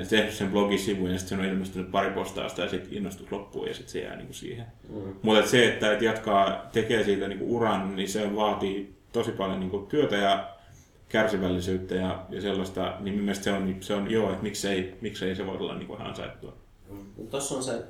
tehnyt 0.09 0.34
sen 0.34 0.51
blogisivun 0.51 1.11
ja 1.11 1.18
sitten 1.18 1.39
on 1.39 1.45
ilmestynyt 1.45 1.91
pari 1.91 2.11
postausta 2.11 2.62
ja 2.62 2.68
sitten 2.68 2.95
innostus 2.95 3.32
loppuu 3.32 3.66
ja 3.66 3.74
sitten 3.74 3.93
se 3.93 4.01
jää 4.01 4.16
niin 4.16 4.26
kuin 4.26 4.34
siihen. 4.34 4.66
Mm. 4.89 5.14
Mutta 5.22 5.47
se, 5.47 5.68
että 5.68 5.93
et 5.93 6.03
jatkaa, 6.03 6.68
tekee 6.72 7.05
siitä 7.05 7.28
niin 7.28 7.39
kuin 7.39 7.51
uran, 7.51 7.97
niin 7.97 8.09
se 8.09 8.37
vaatii 8.37 8.97
tosi 9.12 9.32
paljon 9.32 9.61
niin 9.61 9.70
kuin 9.70 9.87
työtä 9.87 10.16
ja 10.16 10.57
kärsivällisyyttä 11.09 11.95
ja, 11.95 12.26
ja 12.28 12.41
sellaista, 12.41 12.97
niin 13.01 13.18
mielestäni 13.18 13.57
se 13.57 13.62
on, 13.62 13.82
se 13.82 13.95
on 13.95 14.11
joo, 14.11 14.30
että 14.30 14.43
miksei, 14.43 14.99
miksei 15.01 15.37
se 15.37 15.47
voi 15.47 15.57
olla 15.57 15.74
niin 15.74 15.87
kuin 15.87 16.03
ansaittua. 16.03 16.53
Mm. 16.91 17.28
Tuossa 17.30 17.57
on 17.57 17.62
se, 17.62 17.84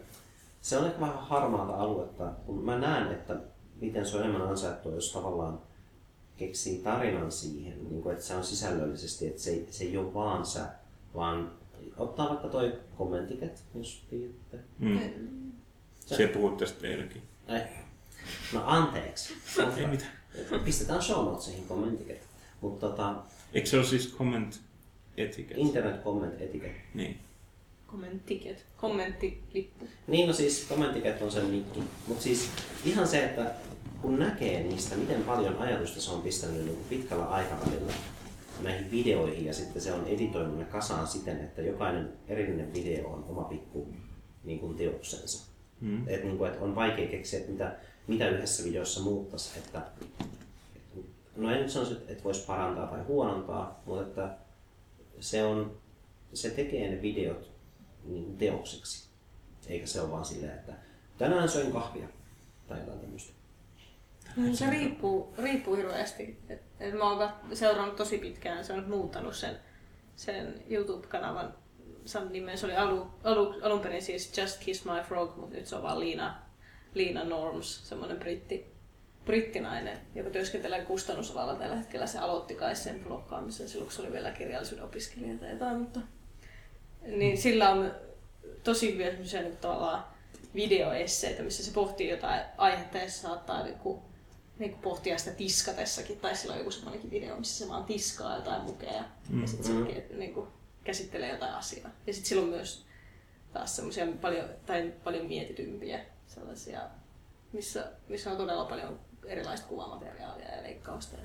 se 0.60 0.78
on 0.78 0.86
ehkä 0.86 1.00
vähän 1.00 1.18
harmaata 1.18 1.72
aluetta, 1.72 2.24
kun 2.46 2.64
mä 2.64 2.78
näen, 2.78 3.12
että 3.12 3.36
miten 3.80 4.06
se 4.06 4.16
on 4.16 4.22
enemmän 4.22 4.48
ansaittua, 4.48 4.94
jos 4.94 5.12
tavallaan 5.12 5.58
keksii 6.36 6.82
tarinan 6.82 7.32
siihen, 7.32 7.88
niin 7.88 8.02
kuin, 8.02 8.12
että 8.12 8.24
se 8.24 8.34
on 8.34 8.44
sisällöllisesti, 8.44 9.26
että 9.26 9.42
se 9.42 9.64
se 9.70 9.84
ei 9.84 9.96
ole 9.96 10.14
vaan 10.14 10.46
sä, 10.46 10.66
vaan 11.14 11.50
ottaa 11.96 12.28
vaikka 12.28 12.48
toi 12.48 12.72
kommentiket, 12.98 13.64
jos 13.74 14.04
tiedätte. 14.10 14.58
Mm. 14.78 15.00
Se, 16.06 16.16
se 16.16 16.26
puhut 16.26 16.56
tästä 16.56 16.82
meilläkin. 16.82 17.22
Ei. 17.48 17.60
No 18.52 18.62
anteeksi. 18.66 19.34
ei 19.76 19.86
mitään. 19.86 20.12
Pistetään 20.64 21.02
show 21.02 21.24
notesihin 21.24 21.64
kommentiket. 21.64 22.22
Mutta 22.60 22.88
tota... 22.88 23.14
Eikö 23.52 23.68
se 23.68 23.76
ole 23.76 23.86
siis 23.86 24.14
comment 24.18 24.60
etiket? 25.16 25.58
Internet 25.58 26.04
comment 26.04 26.40
etiket. 26.40 26.72
Niin. 26.94 27.18
Comment 27.88 28.26
ticket. 28.26 28.66
Kommenttilippu. 28.76 29.88
Niin, 30.06 30.26
no 30.26 30.32
siis 30.32 30.64
kommentiket 30.68 31.22
on 31.22 31.30
sen 31.30 31.50
nikki. 31.50 31.82
Mutta 32.06 32.22
siis 32.22 32.50
ihan 32.84 33.08
se, 33.08 33.24
että 33.24 33.54
kun 34.02 34.18
näkee 34.18 34.62
niistä, 34.62 34.96
miten 34.96 35.22
paljon 35.22 35.58
ajatusta 35.58 36.00
se 36.00 36.10
on 36.10 36.22
pistänyt 36.22 36.64
niin 36.64 36.84
pitkällä 36.88 37.24
aikavälillä 37.24 37.92
näihin 38.62 38.90
videoihin 38.90 39.46
ja 39.46 39.54
sitten 39.54 39.82
se 39.82 39.92
on 39.92 40.06
editoinut 40.06 40.58
ne 40.58 40.64
kasaan 40.64 41.06
siten, 41.06 41.40
että 41.40 41.62
jokainen 41.62 42.12
erillinen 42.28 42.74
video 42.74 43.08
on 43.08 43.24
oma 43.28 43.44
pikku 43.44 43.88
niin 44.44 44.58
kuin 44.58 44.76
teoksensa. 44.76 45.50
Mm. 45.80 46.08
Et, 46.08 46.24
niin 46.24 46.38
kuin, 46.38 46.50
että 46.50 46.64
on 46.64 46.74
vaikea 46.74 47.08
keksiä, 47.08 47.38
että 47.38 47.52
mitä, 47.52 47.76
mitä 48.06 48.28
yhdessä 48.28 48.64
videossa 48.64 49.00
muuttaisi. 49.00 49.58
Että, 49.58 49.82
no 51.36 51.50
en 51.50 51.62
nyt 51.62 51.70
sanoisi, 51.70 51.96
että 52.08 52.24
voisi 52.24 52.46
parantaa 52.46 52.86
tai 52.86 53.02
huonontaa, 53.02 53.82
mutta 53.86 54.02
että 54.02 54.36
se, 55.20 55.44
on, 55.44 55.76
se 56.34 56.50
tekee 56.50 56.90
ne 56.90 57.02
videot 57.02 57.50
niin 58.04 58.36
teokseksi. 58.36 59.08
Eikä 59.66 59.86
se 59.86 60.00
ole 60.00 60.10
vaan 60.10 60.24
silleen, 60.24 60.54
että 60.54 60.72
tänään 61.18 61.48
söin 61.48 61.72
kahvia 61.72 62.08
tai 62.68 62.80
jotain 62.80 63.00
tämmöistä. 63.00 63.35
Mm, 64.36 64.52
se 64.52 64.70
riippuu, 64.70 65.34
riippuu 65.38 65.76
hirveästi. 65.76 66.38
Et, 66.48 66.62
et 66.80 66.94
mä 66.94 67.10
oon 67.10 67.30
seurannut 67.52 67.96
tosi 67.96 68.18
pitkään, 68.18 68.64
se 68.64 68.72
on 68.72 68.90
muuttanut 68.90 69.34
sen, 69.34 69.56
sen 70.16 70.62
YouTube-kanavan. 70.70 71.54
Sen 72.04 72.32
nimen 72.32 72.58
se 72.58 72.66
oli 72.66 72.76
alu, 72.76 73.06
alu, 73.24 73.54
alun 73.62 73.80
perin 73.80 74.02
siis 74.02 74.38
Just 74.38 74.58
Kiss 74.58 74.84
My 74.84 75.02
Frog, 75.08 75.36
mutta 75.36 75.56
nyt 75.56 75.66
se 75.66 75.76
on 75.76 75.82
vaan 75.82 76.00
Liina, 76.00 76.42
Liina 76.94 77.24
Norms, 77.24 77.88
semmoinen 77.88 78.18
britti, 78.18 78.66
brittinainen, 79.24 79.98
joka 80.14 80.30
työskentelee 80.30 80.84
kustannusalalla 80.84 81.54
tällä 81.54 81.76
hetkellä. 81.76 82.06
Se 82.06 82.18
aloitti 82.18 82.54
kai 82.54 82.76
sen 82.76 83.04
blokkaamisen 83.04 83.68
silloin, 83.68 83.86
kun 83.86 83.96
se 83.96 84.02
oli 84.02 84.12
vielä 84.12 84.30
kirjallisuuden 84.30 84.84
opiskelija 84.84 85.38
tai 85.38 85.50
jotain, 85.50 85.76
mutta 85.76 86.00
niin 87.06 87.38
sillä 87.38 87.70
on 87.70 87.94
tosi 88.64 88.92
hyviä 88.92 89.10
semmoisia 89.10 89.42
niin 89.42 89.56
tavallaan 89.56 90.04
videoesseitä, 90.54 91.42
missä 91.42 91.64
se 91.64 91.72
pohtii 91.72 92.08
jotain 92.08 92.42
aihetta 92.58 92.98
ja 92.98 93.10
se 93.10 93.20
saattaa 93.20 93.68
joku 93.68 94.02
niin 94.58 94.70
kuin 94.70 94.82
pohtia 94.82 95.18
sitä 95.18 95.30
tiskatessakin, 95.30 96.20
tai 96.20 96.36
sillä 96.36 96.52
on 96.52 96.58
joku 96.58 96.70
semmoinenkin 96.70 97.10
video, 97.10 97.38
missä 97.38 97.64
se 97.64 97.70
vaan 97.70 97.84
tiskaa 97.84 98.36
jotain 98.36 98.62
mukeja 98.62 99.04
mm. 99.28 99.40
ja 99.40 99.46
sitten 99.48 99.66
se 99.66 99.72
mm. 99.72 100.18
niin 100.18 100.34
kuin, 100.34 100.48
käsittelee 100.84 101.32
jotain 101.32 101.54
asiaa. 101.54 101.90
Ja 102.06 102.12
sitten 102.12 102.28
sillä 102.28 102.42
on 102.42 102.48
myös 102.48 102.86
taas 103.52 103.76
semmoisia 103.76 104.06
paljon, 104.20 104.48
tai 104.66 104.94
paljon 105.04 105.26
mietitympiä 105.26 106.00
sellaisia, 106.26 106.80
missä, 107.52 107.92
missä 108.08 108.30
on 108.30 108.36
todella 108.36 108.64
paljon 108.64 109.00
erilaista 109.24 109.66
kuvamateriaalia 109.66 110.56
ja 110.56 110.62
leikkausta. 110.62 111.16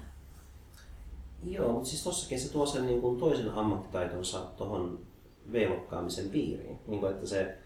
Joo, 1.44 1.72
mutta 1.72 1.90
siis 1.90 2.04
tossakin 2.04 2.40
se 2.40 2.52
tuo 2.52 2.66
sen 2.66 2.86
niin 2.86 3.02
kuin 3.02 3.20
toisen 3.20 3.52
ammattitaitonsa 3.52 4.40
tuohon 4.40 5.06
veilokkaamisen 5.52 6.30
piiriin. 6.30 6.80
Niin 6.88 7.00
kuin, 7.00 7.12
että 7.12 7.28
se, 7.28 7.58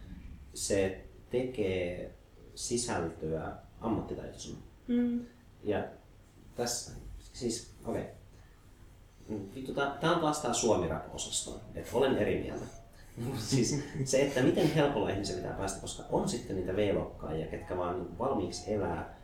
se 0.54 1.06
tekee 1.30 2.16
sisältöä 2.56 3.56
ammattitaitoisena. 3.82 4.58
Mm. 4.88 5.26
Ja 5.66 5.84
tässä, 6.56 6.92
siis 7.20 7.76
okei. 7.86 8.02
Okay. 8.02 8.16
Vittu, 9.56 9.74
tää 9.74 10.12
on 10.12 10.20
taas 10.20 10.40
tää 10.40 10.54
suomi 10.54 10.90
että 11.76 11.90
olen 11.94 12.18
eri 12.18 12.42
mieltä. 12.42 12.66
siis 13.38 13.84
se, 14.04 14.22
että 14.22 14.42
miten 14.42 14.74
helpolla 14.74 15.10
ihmisen 15.10 15.36
pitää 15.36 15.54
päästä, 15.54 15.82
koska 15.82 16.04
on 16.10 16.30
sitten 16.30 16.56
niitä 16.56 16.76
veilokkaajia, 16.76 17.48
ketkä 17.48 17.78
vaan 17.78 18.20
valmiiksi 18.20 18.74
elää 18.74 19.16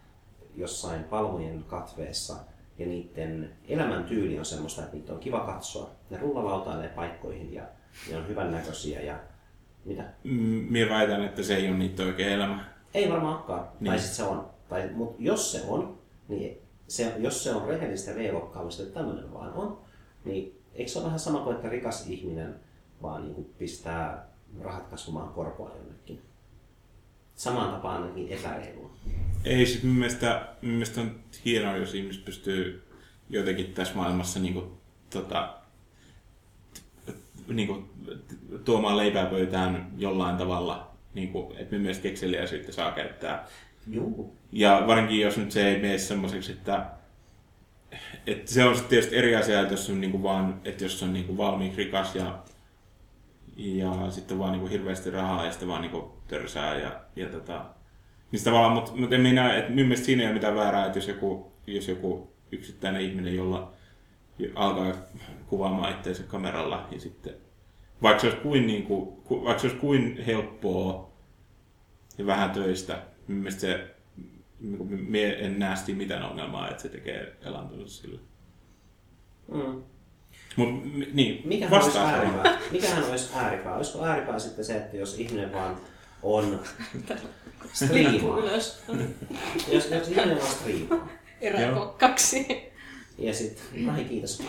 jossain 0.55 1.03
palmujen 1.03 1.63
katveessa 1.63 2.35
ja 2.77 2.85
niiden 2.85 3.53
elämäntyyli 3.67 4.39
on 4.39 4.45
semmoista, 4.45 4.81
että 4.81 4.95
niitä 4.95 5.13
on 5.13 5.19
kiva 5.19 5.39
katsoa. 5.39 5.89
Ne 6.09 6.17
rullalautailee 6.17 6.89
paikkoihin 6.89 7.53
ja 7.53 7.63
ne 8.11 8.17
on 8.17 8.27
hyvän 8.27 8.51
näköisiä 8.51 9.01
ja 9.01 9.19
mitä? 9.85 10.03
Minä 10.69 10.89
väitän, 10.89 11.23
että 11.23 11.43
se 11.43 11.55
ei 11.55 11.69
ole 11.69 11.77
niitä 11.77 12.03
oikea 12.03 12.29
elämä. 12.29 12.65
Ei 12.93 13.09
varmaan 13.09 13.35
olekaan. 13.35 13.67
Niin. 13.79 13.91
Tai 13.91 13.99
sitten 13.99 14.15
se 14.15 14.23
on. 14.23 14.49
Tai, 14.69 14.89
mutta 14.93 15.15
jos 15.19 15.51
se 15.51 15.61
on, 15.67 16.00
niin 16.31 16.57
se, 16.87 17.13
jos 17.17 17.43
se 17.43 17.53
on 17.53 17.67
rehellistä 17.67 18.15
veilokkaamista, 18.15 18.83
että 18.83 18.99
tämmöinen 18.99 19.33
vaan 19.33 19.53
on, 19.53 19.77
niin 20.25 20.61
eikö 20.73 20.91
se 20.91 20.99
ole 20.99 21.05
vähän 21.05 21.19
sama 21.19 21.39
kuin, 21.39 21.55
että 21.55 21.69
rikas 21.69 22.07
ihminen 22.07 22.55
vaan 23.01 23.21
niin 23.21 23.35
kuin 23.35 23.47
pistää 23.57 24.27
rahat 24.61 24.87
kasvamaan 24.87 25.33
korkoa 25.33 25.75
jonnekin? 25.75 26.21
Samaan 27.35 27.71
tapaan 27.73 28.03
ainakin 28.03 28.29
epäreilua. 28.29 28.91
Ei, 29.45 29.65
siis 29.65 29.83
mun 29.83 29.95
mielestä, 29.95 30.47
mun 30.61 30.71
mielestä 30.71 31.01
on 31.01 31.19
hienoa, 31.45 31.77
jos 31.77 31.95
ihmiset 31.95 32.25
pystyy 32.25 32.83
jotenkin 33.29 33.73
tässä 33.73 33.95
maailmassa 33.95 34.39
niin 34.39 34.53
kuin, 34.53 34.71
tota, 35.09 35.57
niin 37.47 37.67
kuin, 37.67 37.89
tuomaan 38.65 38.97
leipää 38.97 39.25
pöytään 39.25 39.91
jollain 39.97 40.37
tavalla. 40.37 40.91
Niin 41.13 41.31
kuin, 41.31 41.57
että 41.57 41.75
mun 41.75 41.81
mielestä 41.81 42.03
kekseliäisyyttä 42.03 42.71
saa 42.71 42.91
käyttää 42.91 43.47
Ja 44.51 44.83
varsinkin 44.87 45.21
jos 45.21 45.37
nyt 45.37 45.51
se 45.51 45.67
ei 45.67 45.81
mene 45.81 45.97
semmoiseksi, 45.97 46.51
että, 46.51 46.85
että 48.27 48.51
se 48.51 48.65
on 48.65 48.75
tietysti 48.89 49.17
eri 49.17 49.35
asia, 49.35 49.61
että 49.61 49.73
jos 49.73 49.89
on 49.89 50.01
niinku 50.01 50.23
vaan, 50.23 50.61
että 50.65 50.83
jos 50.83 51.03
on 51.03 51.13
niinku 51.13 51.37
valmiiksi 51.37 51.77
rikas 51.77 52.15
ja, 52.15 52.43
ja 53.57 54.11
sitten 54.11 54.39
vaan 54.39 54.51
niinku 54.51 54.67
hirveästi 54.67 55.11
rahaa 55.11 55.45
ja 55.45 55.51
sitten 55.51 55.69
vaan 55.69 55.81
niinku 55.81 56.13
törsää 56.27 56.77
ja, 56.77 57.01
ja 57.15 57.29
tota, 57.29 57.65
niin 58.31 58.43
tavallaan, 58.43 58.73
mutta 58.73 59.15
en 59.15 59.21
minä, 59.21 59.57
että 59.57 59.69
minun 59.71 59.87
mielestä 59.87 60.05
siinä 60.05 60.21
ei 60.21 60.27
ole 60.27 60.33
mitään 60.33 60.55
väärää, 60.55 60.85
että 60.85 60.97
jos 60.97 61.07
joku, 61.07 61.51
jos 61.67 61.87
joku 61.87 62.33
yksittäinen 62.51 63.01
ihminen, 63.01 63.35
jolla 63.35 63.73
alkaa 64.55 64.93
kuvaamaan 65.47 65.91
itseänsä 65.91 66.23
kameralla 66.23 66.87
ja 66.91 66.99
sitten 66.99 67.33
vaikka 68.01 68.21
se 68.21 68.27
olisi 68.27 68.41
kuin, 68.41 68.67
niin 68.67 68.83
kuin, 68.83 69.09
vaikka 69.29 69.61
se 69.61 69.67
olisi 69.67 69.79
kuin 69.79 70.23
helppoa 70.25 71.11
ja 72.17 72.25
vähän 72.25 72.51
töistä, 72.51 73.01
mielestä 73.33 73.61
se, 73.61 73.95
mie 75.07 75.45
en 75.45 75.59
näe 75.59 75.75
sitä 75.75 75.91
mitään 75.91 76.23
ongelmaa, 76.23 76.69
että 76.69 76.81
se 76.81 76.89
tekee 76.89 77.35
elantonsa 77.41 78.01
sillä. 78.01 78.19
Mm. 79.53 79.83
Mut, 80.55 80.69
niin, 81.13 81.41
Mikähän 81.47 81.83
olisi 81.83 81.97
ääripää? 81.97 82.59
Mikähän 82.71 83.03
olisi 83.03 83.29
ääripää? 83.35 83.75
Olisiko 83.75 84.05
ääripää 84.05 84.39
sitten 84.39 84.65
se, 84.65 84.77
että 84.77 84.97
jos 84.97 85.19
ihminen 85.19 85.53
vaan 85.53 85.77
on 86.23 86.59
striimaa. 87.73 88.39
Jos, 89.71 89.91
jos 89.91 90.09
ihminen 90.09 90.37
vaan 90.37 90.51
striimaa. 90.51 91.07
Eräkokkaksi. 91.41 92.71
Ja 93.17 93.33
sitten, 93.33 93.81
Mahi 93.81 94.03
kiitos. 94.05 94.43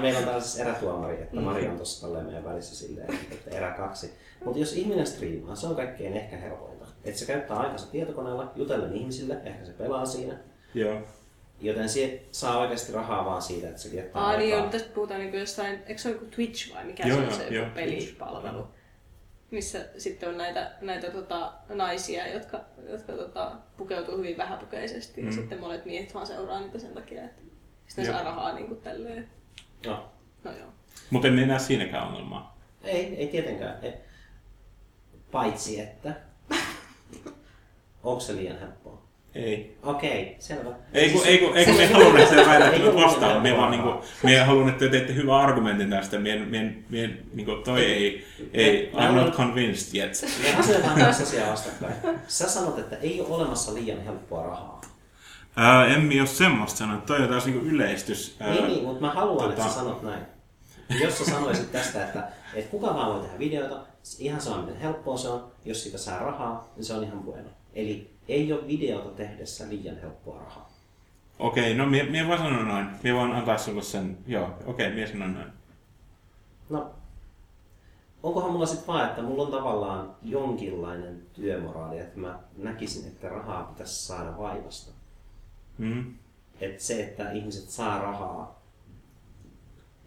Meillä 0.00 0.18
on 0.18 0.24
taas 0.24 0.52
siis 0.52 0.66
erätuomari, 0.66 1.14
että 1.14 1.40
Mari 1.40 1.68
on 1.68 1.76
tuossa 1.76 2.08
meidän 2.08 2.44
välissä 2.44 2.76
silleen, 2.76 3.14
että 3.32 3.50
erä 3.50 3.70
kaksi. 3.70 4.10
Mutta 4.44 4.58
jos 4.58 4.72
ihminen 4.72 5.06
striimaa, 5.06 5.56
se 5.56 5.66
on 5.66 5.76
kaikkein 5.76 6.16
ehkä 6.16 6.36
helpointa. 6.36 6.75
Että 7.06 7.18
se 7.20 7.26
käyttää 7.26 7.56
aikansa 7.56 7.90
tietokoneella 7.90 8.52
jutellen 8.56 8.92
ihmisille, 8.96 9.38
ehkä 9.44 9.64
se 9.64 9.72
pelaa 9.72 10.06
siinä. 10.06 10.38
Joo. 10.74 11.00
Joten 11.60 11.88
se 11.88 12.22
saa 12.32 12.58
oikeasti 12.58 12.92
rahaa 12.92 13.24
vaan 13.24 13.42
siitä, 13.42 13.68
että 13.68 13.80
se 13.80 13.92
viettää 13.92 14.22
Aa, 14.22 14.36
niin 14.36 14.50
joo, 14.50 14.66
tästä 14.68 14.88
puhutaan 14.94 15.20
niin 15.20 15.34
jostain, 15.34 15.78
eikö 15.86 16.00
se 16.00 16.08
ole 16.08 16.16
joku 16.16 16.26
Twitch 16.26 16.74
vai 16.74 16.84
mikä 16.84 17.08
Joo, 17.08 17.18
se 17.20 17.26
on 17.26 17.32
se 17.32 17.48
joo, 17.48 17.66
pelipalvelu? 17.74 18.66
Missä 19.50 19.84
sitten 19.98 20.28
on 20.28 20.38
näitä, 20.38 20.72
näitä 20.80 21.10
tota, 21.10 21.52
naisia, 21.68 22.28
jotka, 22.28 22.60
jotka 22.88 23.12
tota, 23.12 23.52
pukeutuu 23.76 24.16
hyvin 24.18 24.36
vähäpukeisesti 24.36 25.20
Mm. 25.20 25.26
ja 25.26 25.32
sitten 25.32 25.60
monet 25.60 25.84
miehet 25.84 26.14
vaan 26.14 26.26
seuraa 26.26 26.60
niitä 26.60 26.78
sen 26.78 26.94
takia, 26.94 27.24
että 27.24 27.42
sitten 27.86 28.04
Joo. 28.04 28.14
saa 28.14 28.24
rahaa 28.24 28.52
niin 28.54 28.66
kuin 28.66 28.80
tälleen. 28.80 29.28
No, 29.86 30.08
No 30.44 30.52
joo. 30.52 30.68
Mutta 31.10 31.28
en 31.28 31.48
näe 31.48 31.58
siinäkään 31.58 32.06
ongelmaa. 32.08 32.58
ei, 32.84 33.16
ei 33.16 33.26
tietenkään. 33.26 33.78
Ei. 33.82 33.92
Paitsi 35.32 35.80
että... 35.80 36.14
Onko 38.06 38.20
se 38.20 38.36
liian 38.36 38.58
helppoa? 38.58 39.02
Ei. 39.34 39.76
Okei, 39.82 40.36
selvä. 40.38 40.70
Ei 40.92 41.10
kun, 41.10 41.20
Siis- 41.20 41.30
ei 41.32 41.38
kun, 41.38 41.56
ei 41.56 41.64
kun 41.64 41.74
me 41.76 41.86
haluan, 41.92 42.16
että 42.20 42.34
te 42.34 42.46
väitätte 42.46 42.76
Ei 42.76 42.82
nyt 42.82 42.92
kun 42.92 43.02
vastaan. 43.02 43.42
Me 43.42 43.56
vaan 43.56 43.70
niinku, 43.70 43.94
me 44.22 44.38
haluan, 44.38 44.68
että 44.68 44.78
te 44.84 44.88
teette 44.90 45.14
hyvän 45.14 45.36
argumentin 45.36 45.90
tästä. 45.90 46.18
Mien, 46.18 46.48
mien, 46.48 46.84
mien, 46.90 47.18
niinku 47.34 47.52
toi 47.64 47.84
ei, 47.84 48.26
ei, 48.52 48.90
I'm 48.94 49.12
not 49.12 49.34
convinced 49.34 50.00
yet. 50.00 50.24
Me 50.42 50.54
asetetaan 50.56 50.98
kaksi 51.00 51.22
asiaa 51.22 51.50
vastakkain. 51.50 51.94
Sä 52.28 52.48
sanot, 52.48 52.78
että 52.78 52.96
ei 52.96 53.20
ole 53.20 53.28
olemassa 53.28 53.74
liian 53.74 54.04
helppoa 54.04 54.42
rahaa. 54.42 54.80
Ää, 55.56 55.86
en 55.86 56.10
ole 56.20 56.26
semmoista 56.26 56.78
sanonut. 56.78 57.06
Toi 57.06 57.22
on 57.22 57.28
taas 57.28 57.46
niinku 57.46 57.66
yleistys. 57.66 58.36
Ää, 58.40 58.50
Niin, 58.52 58.66
niin, 58.66 58.84
mutta 58.84 59.00
mä 59.00 59.12
haluan, 59.12 59.50
että 59.50 59.62
tota- 59.62 59.68
sä 59.68 59.74
sanot 59.74 60.02
näin. 60.02 60.22
Jos 61.02 61.18
sä 61.18 61.24
sanoisit 61.24 61.72
tästä, 61.72 62.04
että, 62.06 62.28
että 62.54 62.70
kuka 62.70 62.94
vaan 62.94 63.12
voi 63.14 63.20
tehdä 63.22 63.38
videoita, 63.38 63.76
ihan 64.18 64.40
sama 64.40 64.62
miten 64.62 64.80
helppoa 64.80 65.16
se 65.16 65.28
on, 65.28 65.44
jos 65.64 65.82
siitä 65.82 65.98
saa 65.98 66.18
rahaa, 66.18 66.68
niin 66.76 66.84
se 66.84 66.94
on 66.94 67.04
ihan 67.04 67.18
bueno. 67.18 67.48
Eli 67.76 68.10
ei 68.28 68.52
ole 68.52 68.66
videota 68.66 69.08
tehdessä 69.10 69.68
liian 69.68 70.00
helppoa 70.00 70.38
rahaa. 70.38 70.72
Okei, 71.38 71.74
no 71.74 71.86
mie, 71.86 72.02
mie 72.02 72.28
vaan 72.28 72.38
sanon 72.38 72.68
noin. 72.68 72.86
Mie 73.02 73.14
voin 73.14 73.32
antaa 73.32 73.58
sulle 73.58 73.82
sen. 73.82 74.18
Joo, 74.26 74.50
okei, 74.66 74.94
mie 74.94 75.06
sanon 75.06 75.34
noin. 75.34 75.52
No, 76.70 76.90
onkohan 78.22 78.50
mulla 78.52 78.66
sitten 78.66 78.86
vaan, 78.86 79.08
että 79.08 79.22
mulla 79.22 79.42
on 79.42 79.50
tavallaan 79.50 80.16
jonkinlainen 80.22 81.22
työmoraali, 81.32 81.98
että 81.98 82.18
mä 82.18 82.38
näkisin, 82.56 83.06
että 83.08 83.28
rahaa 83.28 83.62
pitäisi 83.64 84.06
saada 84.06 84.38
vaivasta. 84.38 84.92
Mm. 85.78 86.14
Että 86.60 86.82
se, 86.82 87.02
että 87.04 87.30
ihmiset 87.30 87.70
saa 87.70 87.98
rahaa 88.02 88.62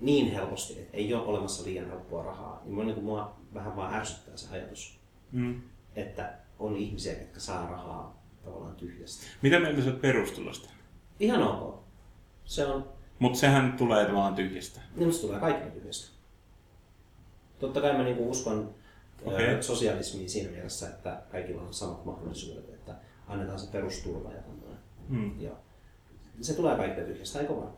niin 0.02 0.32
helposti, 0.34 0.74
että 0.80 0.98
ei 0.98 1.14
ole 1.14 1.26
olemassa 1.26 1.64
liian 1.64 1.88
helppoa 1.88 2.24
rahaa, 2.24 2.62
niin 2.64 2.74
mua, 2.74 2.84
niin 2.84 3.04
mua 3.04 3.36
vähän 3.54 3.76
vaan 3.76 3.94
ärsyttää 3.94 4.38
se 4.38 4.48
ajatus, 4.56 5.00
Mm. 5.32 5.62
että 5.96 6.34
on 6.60 6.76
ihmisiä, 6.76 7.20
jotka 7.20 7.40
saa 7.40 7.68
rahaa 7.68 8.24
tavallaan 8.44 8.76
tyhjästä. 8.76 9.26
Mitä 9.42 9.60
mieltä 9.60 9.82
sä 9.82 9.92
perustulosta? 9.92 10.70
Ihan 11.20 11.44
ok. 11.44 11.80
Se 12.46 12.66
on, 12.66 12.90
Mutta 13.20 13.40
sehän 13.40 13.74
tulee 13.74 14.06
tavallaan 14.06 14.36
tyhjästä. 14.36 14.82
niin 14.96 15.08
musta 15.08 15.28
tulee 15.28 15.40
kaikille 15.40 15.72
tyhjästä. 15.72 16.12
Totta 17.60 17.82
kai 17.82 17.98
mä 17.98 18.04
niinku 18.04 18.30
uskon 18.30 18.76
Okei. 19.26 19.48
okay. 19.50 19.64
sosialismiin 19.64 20.30
siinä 20.30 20.52
mielessä, 20.52 20.88
että 20.90 21.22
kaikilla 21.32 21.62
on 21.62 21.74
samat 21.74 22.06
mahdollisuudet, 22.06 22.70
että 22.70 22.96
annetaan 23.28 23.60
se 23.60 23.72
perusturva 23.72 24.32
ja 24.32 24.42
tämmöinen. 24.42 24.78
Mm. 25.10 25.42
Ja 25.42 25.52
se 26.42 26.54
tulee 26.54 26.76
kaikille 26.78 27.08
tyhjästä, 27.08 27.40
eikö 27.40 27.56
vaan? 27.56 27.74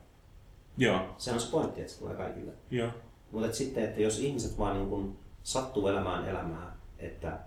Joo, 0.78 1.16
Se 1.18 1.32
on 1.32 1.40
se 1.40 1.52
pointti, 1.52 1.82
että 1.82 1.94
se 1.94 2.00
tulee 2.00 2.16
kaikille. 2.16 2.52
joo. 2.72 2.90
Mutta 3.32 3.48
et 3.48 3.54
sitten, 3.54 3.84
että 3.84 4.02
jos 4.02 4.20
ihmiset 4.20 4.58
vaan 4.58 4.78
niin 4.78 4.90
kun 4.90 5.18
sattuu 5.44 5.88
elämään 5.88 6.30
elämää, 6.30 6.76
että 7.00 7.40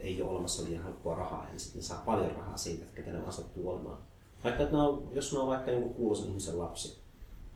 ei 0.00 0.22
ole 0.22 0.30
olemassa 0.30 0.64
liian 0.64 0.84
helppoa 0.84 1.14
rahaa, 1.14 1.46
niin 1.48 1.60
sitten 1.60 1.78
ne 1.78 1.82
saa 1.82 2.02
paljon 2.06 2.36
rahaa 2.36 2.56
siitä, 2.56 2.82
että 2.84 2.96
ketä 2.96 3.10
ne 3.12 3.22
vaan 3.22 3.32
sattuu 3.32 3.70
olemaan. 3.70 3.98
Vaikka 4.44 4.62
että 4.62 4.76
ne 4.76 4.82
on, 4.82 5.08
jos 5.12 5.32
ne 5.32 5.38
on 5.38 5.48
vaikka 5.48 5.70
jonkun 5.70 5.94
kuuluisen 5.94 6.28
ihmisen 6.28 6.58
lapsi, 6.58 6.98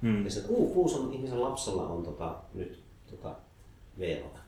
Mm. 0.02 0.24
ja 0.24 0.30
se, 0.30 0.40
että 0.40 0.52
uu, 0.52 0.74
kuuluisen 0.74 1.12
ihmisen 1.12 1.42
lapsella 1.42 1.82
on 1.82 2.02
tota, 2.02 2.34
nyt 2.54 2.82
tota, 3.10 3.34
veeloa. 3.98 4.38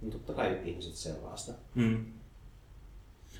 Niin 0.00 0.12
totta 0.12 0.32
kai 0.32 0.58
ihmiset 0.64 0.94
seuraa 0.94 1.36
sitä. 1.36 1.58
Mm. 1.74 2.04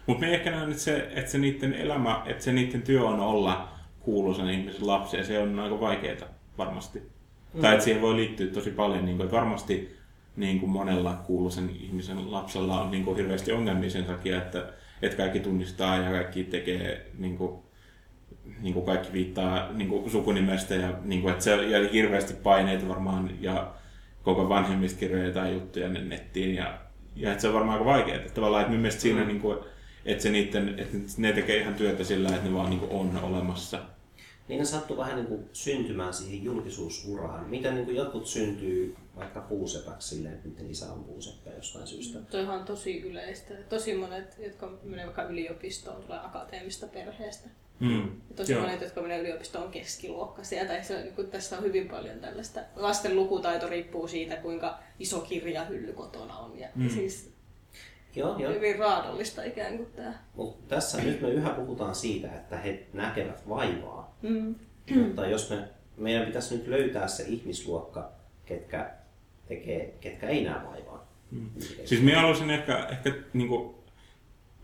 Mutta 0.06 0.20
me 0.20 0.34
ehkä 0.34 0.50
näen, 0.50 0.70
että 0.70 0.82
se, 0.82 1.10
että 1.14 1.30
se 1.30 1.38
niiden 1.38 1.74
elämä, 1.74 2.22
että 2.26 2.44
se 2.44 2.52
niiden 2.52 2.82
työ 2.82 3.04
on 3.04 3.20
olla 3.20 3.68
kuuluisen 4.00 4.50
ihmisen 4.50 4.86
lapsi, 4.86 5.16
ja 5.16 5.24
se 5.24 5.38
on 5.38 5.58
aika 5.58 5.80
vaikeaa 5.80 6.28
varmasti. 6.58 6.98
Mm. 7.54 7.60
Tai 7.60 7.72
että 7.72 7.84
siihen 7.84 8.02
voi 8.02 8.16
liittyä 8.16 8.46
tosi 8.46 8.70
paljon, 8.70 9.04
niin 9.04 9.16
kuin, 9.16 9.24
että 9.24 9.36
varmasti 9.36 9.96
niin 10.36 10.60
kuin 10.60 10.70
monella 10.70 11.14
kuuluisen 11.14 11.70
ihmisen 11.80 12.32
lapsella 12.32 12.80
on 12.80 12.90
niin 12.90 13.04
kuin 13.04 13.16
hirveästi 13.16 13.52
ongelmia 13.52 13.90
sen 13.90 14.04
takia, 14.04 14.38
että, 14.38 14.72
että 15.02 15.16
kaikki 15.16 15.40
tunnistaa 15.40 15.96
ja 15.96 16.10
kaikki 16.10 16.44
tekee, 16.44 17.10
niin 17.18 17.38
kuin, 17.38 17.62
niin 18.60 18.74
kuin 18.74 18.86
kaikki 18.86 19.12
viittaa 19.12 19.72
niin 19.72 19.88
kuin 19.88 20.10
sukunimestä 20.10 20.74
ja, 20.74 20.94
niin 21.04 21.22
kuin, 21.22 21.32
että 21.32 21.44
se, 21.44 21.66
ja 21.66 21.88
hirveästi 21.92 22.34
paineita 22.34 22.88
varmaan 22.88 23.30
ja 23.40 23.72
koko 24.22 24.48
vanhemmista 24.48 25.00
kirjoitetaan 25.00 25.52
juttuja 25.52 25.88
ne 25.88 26.00
nettiin 26.00 26.54
ja, 26.54 26.78
ja 27.16 27.30
että 27.30 27.42
se 27.42 27.48
on 27.48 27.54
varmaan 27.54 27.78
aika 27.78 27.90
vaikeaa. 27.90 28.16
Että 28.16 28.34
tavallaan, 28.34 28.60
että 28.60 28.70
minun 28.70 28.82
mielestä 28.82 29.02
siinä, 29.02 29.20
Mm. 29.20 29.26
niin 29.28 29.40
kuin, 29.40 29.58
että, 30.04 30.22
se 30.22 30.30
niiden, 30.30 30.78
että 30.78 30.96
ne 31.18 31.32
tekee 31.32 31.56
ihan 31.56 31.74
työtä 31.74 32.04
sillä, 32.04 32.28
että 32.28 32.48
ne 32.48 32.54
vaan 32.54 32.70
niin 32.70 32.80
kuin 32.80 32.92
on 32.92 33.20
olemassa. 33.22 33.78
Niin 34.50 34.58
ne 34.58 34.64
sattuu 34.64 34.96
vähän 34.96 35.16
niin 35.16 35.26
kuin 35.26 35.44
syntymään 35.52 36.14
siihen 36.14 36.44
julkisuusuraan. 36.44 37.48
Miten 37.50 37.74
niin 37.74 37.84
kuin 37.84 37.96
jotkut 37.96 38.26
syntyy 38.26 38.96
vaikka 39.16 39.40
puusepäksi 39.40 40.08
silleen, 40.08 40.34
että 40.34 40.48
niiden 40.48 40.70
isä 40.70 40.92
on 40.92 41.04
puuseppä 41.04 41.50
jostain 41.50 41.86
syystä. 41.86 42.18
Toihan 42.30 42.58
on 42.58 42.64
tosi 42.64 43.00
yleistä. 43.00 43.54
Tosi 43.68 43.94
monet, 43.94 44.36
jotka 44.38 44.72
menee 44.82 45.04
vaikka 45.04 45.22
yliopistoon, 45.22 46.02
tulee 46.02 46.18
akateemista 46.18 46.86
perheestä. 46.86 47.48
Mm. 47.80 48.02
Ja 48.02 48.36
tosi 48.36 48.52
Joo. 48.52 48.62
monet, 48.62 48.80
jotka 48.80 49.02
menee 49.02 49.20
yliopistoon, 49.20 49.64
on 49.64 49.70
keskiluokkaisia. 49.70 50.64
Tai 50.64 50.84
se, 50.84 50.96
on, 50.96 51.02
niin 51.02 51.14
kuin, 51.14 51.30
tässä 51.30 51.58
on 51.58 51.64
hyvin 51.64 51.88
paljon 51.88 52.18
tällaista. 52.20 52.60
Lasten 52.76 53.16
lukutaito 53.16 53.68
riippuu 53.68 54.08
siitä, 54.08 54.36
kuinka 54.36 54.78
iso 54.98 55.20
kirjahylly 55.20 55.92
kotona 55.92 56.38
on. 56.38 56.58
Ja 56.58 56.68
Mm. 56.74 56.88
siis 56.88 57.30
Joo, 58.16 58.38
joo. 58.38 58.52
hyvin 58.52 58.78
raadollista 58.78 59.44
ikään 59.44 59.76
kuin 59.76 59.88
tämä. 59.96 60.14
Mutta 60.34 60.74
tässä 60.74 61.02
nyt 61.02 61.20
me 61.20 61.30
yhä 61.30 61.50
puhutaan 61.50 61.94
siitä, 61.94 62.28
että 62.28 62.56
he 62.56 62.86
näkevät 62.92 63.48
vaivaa. 63.48 64.16
Mm. 64.22 64.54
Mutta 64.94 65.26
jos 65.26 65.50
me, 65.50 65.56
meidän 65.96 66.26
pitäisi 66.26 66.56
nyt 66.56 66.66
löytää 66.66 67.08
se 67.08 67.24
ihmisluokka, 67.26 68.10
ketkä, 68.46 68.90
tekee, 69.48 69.94
ketkä 70.00 70.28
ei 70.28 70.44
näe 70.44 70.66
vaivaa. 70.66 71.06
Mm. 71.30 71.50
Siis 71.84 72.02
minä 72.02 72.20
haluaisin 72.20 72.50
ehkä, 72.50 72.86
ehkä 72.90 73.12
niin 73.32 73.48
kuin, 73.48 73.74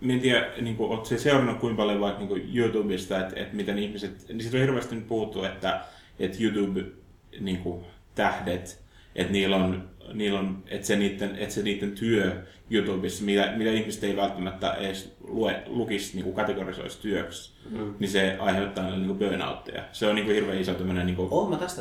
en 0.03 0.20
tiedä, 0.20 0.53
niin 0.61 0.76
kuin, 0.76 0.90
oletko 0.90 1.18
seurannut 1.18 1.59
kuinka 1.59 1.82
paljon 1.82 2.01
vaikka 2.01 2.18
niin 2.18 2.28
kuin 2.28 2.57
YouTubesta, 2.57 3.20
että, 3.20 3.40
että 3.40 3.57
miten 3.57 3.78
ihmiset, 3.78 4.28
niin 4.28 4.40
siitä 4.40 4.57
on 4.57 4.61
hirveästi 4.61 4.94
nyt 4.94 5.09
puhuttu, 5.09 5.44
että, 5.44 5.80
että 6.18 6.38
YouTube-tähdet, 6.40 8.82
että 9.14 9.32
niillä 9.32 9.57
on, 9.57 9.88
niillä 10.15 10.39
on 10.39 10.63
että, 10.69 10.87
se 10.87 10.97
niiden, 10.97 11.37
että 11.39 11.55
se 11.55 11.63
niiden 11.63 11.93
työ 11.93 12.33
YouTubessa, 12.71 13.25
mitä, 13.25 13.53
mitä 13.57 13.71
ihmiset 13.71 14.05
ei 14.05 14.17
välttämättä 14.17 14.73
edes 14.75 15.17
lue, 15.29 15.63
lukisi 15.67 16.23
niin 16.23 16.35
kategorisoisi 16.35 17.01
työksi, 17.03 17.57
Mm. 17.71 17.95
niin 17.99 18.09
se 18.11 18.37
aiheuttaa 18.39 18.85
niille 18.85 19.07
niin 19.07 19.19
burnoutteja. 19.19 19.83
Se 19.93 20.07
on 20.07 20.15
niin 20.15 20.25
kuin 20.25 20.35
hirveän 20.35 20.59
iso 20.61 20.75
tämmöinen 20.75 21.07
niin 21.07 21.17
kuin 21.17 21.31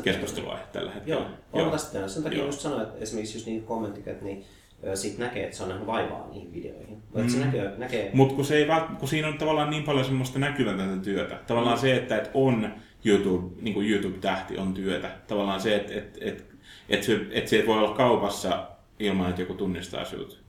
keskusteluaihe 0.04 0.64
tällä 0.74 0.92
hetkellä. 0.92 1.26
Joo, 1.54 1.66
mä 1.66 1.72
tästä. 1.72 2.08
Sen 2.08 2.24
takia 2.24 2.38
Joo. 2.38 2.46
just 2.48 2.60
sanoin, 2.60 2.82
että 2.82 2.98
esimerkiksi 3.00 3.38
just 3.38 3.46
niin 3.48 3.64
kommenttikät, 3.64 4.22
niin 4.22 4.46
ö, 4.88 4.96
siitä 4.96 5.20
näkee, 5.24 5.44
että 5.44 5.58
se 5.58 5.64
on 5.64 5.70
nähnyt 5.70 5.88
vaivaa 5.88 6.28
niihin 6.32 6.54
videoihin. 6.54 6.98
Mm. 7.16 7.30
Se 7.30 7.38
Mm. 7.38 7.44
näkee, 7.46 7.72
näkee 7.78 8.10
Mutta 8.14 8.36
kun, 8.36 8.46
se 8.46 8.58
ei 8.58 8.68
kun 9.00 9.08
siinä 9.08 9.28
on 9.28 9.38
tavallaan 9.38 9.70
niin 9.70 9.84
paljon 9.84 10.06
semmoista 10.06 10.40
näkymätöntä 10.40 11.04
työtä. 11.04 11.36
Tavallaan 11.48 11.78
se, 11.78 11.96
että 11.96 12.18
et 12.18 12.32
on 12.34 12.74
YouTube, 13.06 13.56
niin 13.62 13.74
kuin 13.74 13.90
YouTube-tähti 13.90 14.58
on 14.58 14.74
työtä. 14.74 15.12
Tavallaan 15.28 15.62
se, 15.62 15.76
että 15.76 15.94
et, 15.94 16.18
et, 16.22 16.46
et 16.90 17.04
se, 17.04 17.28
et 17.32 17.68
voi 17.68 17.78
olla 17.78 17.96
kaupassa 17.96 18.68
ilman, 19.00 19.30
että 19.30 19.42
joku 19.42 19.54
tunnistaa 19.54 20.06
sinut. 20.06 20.44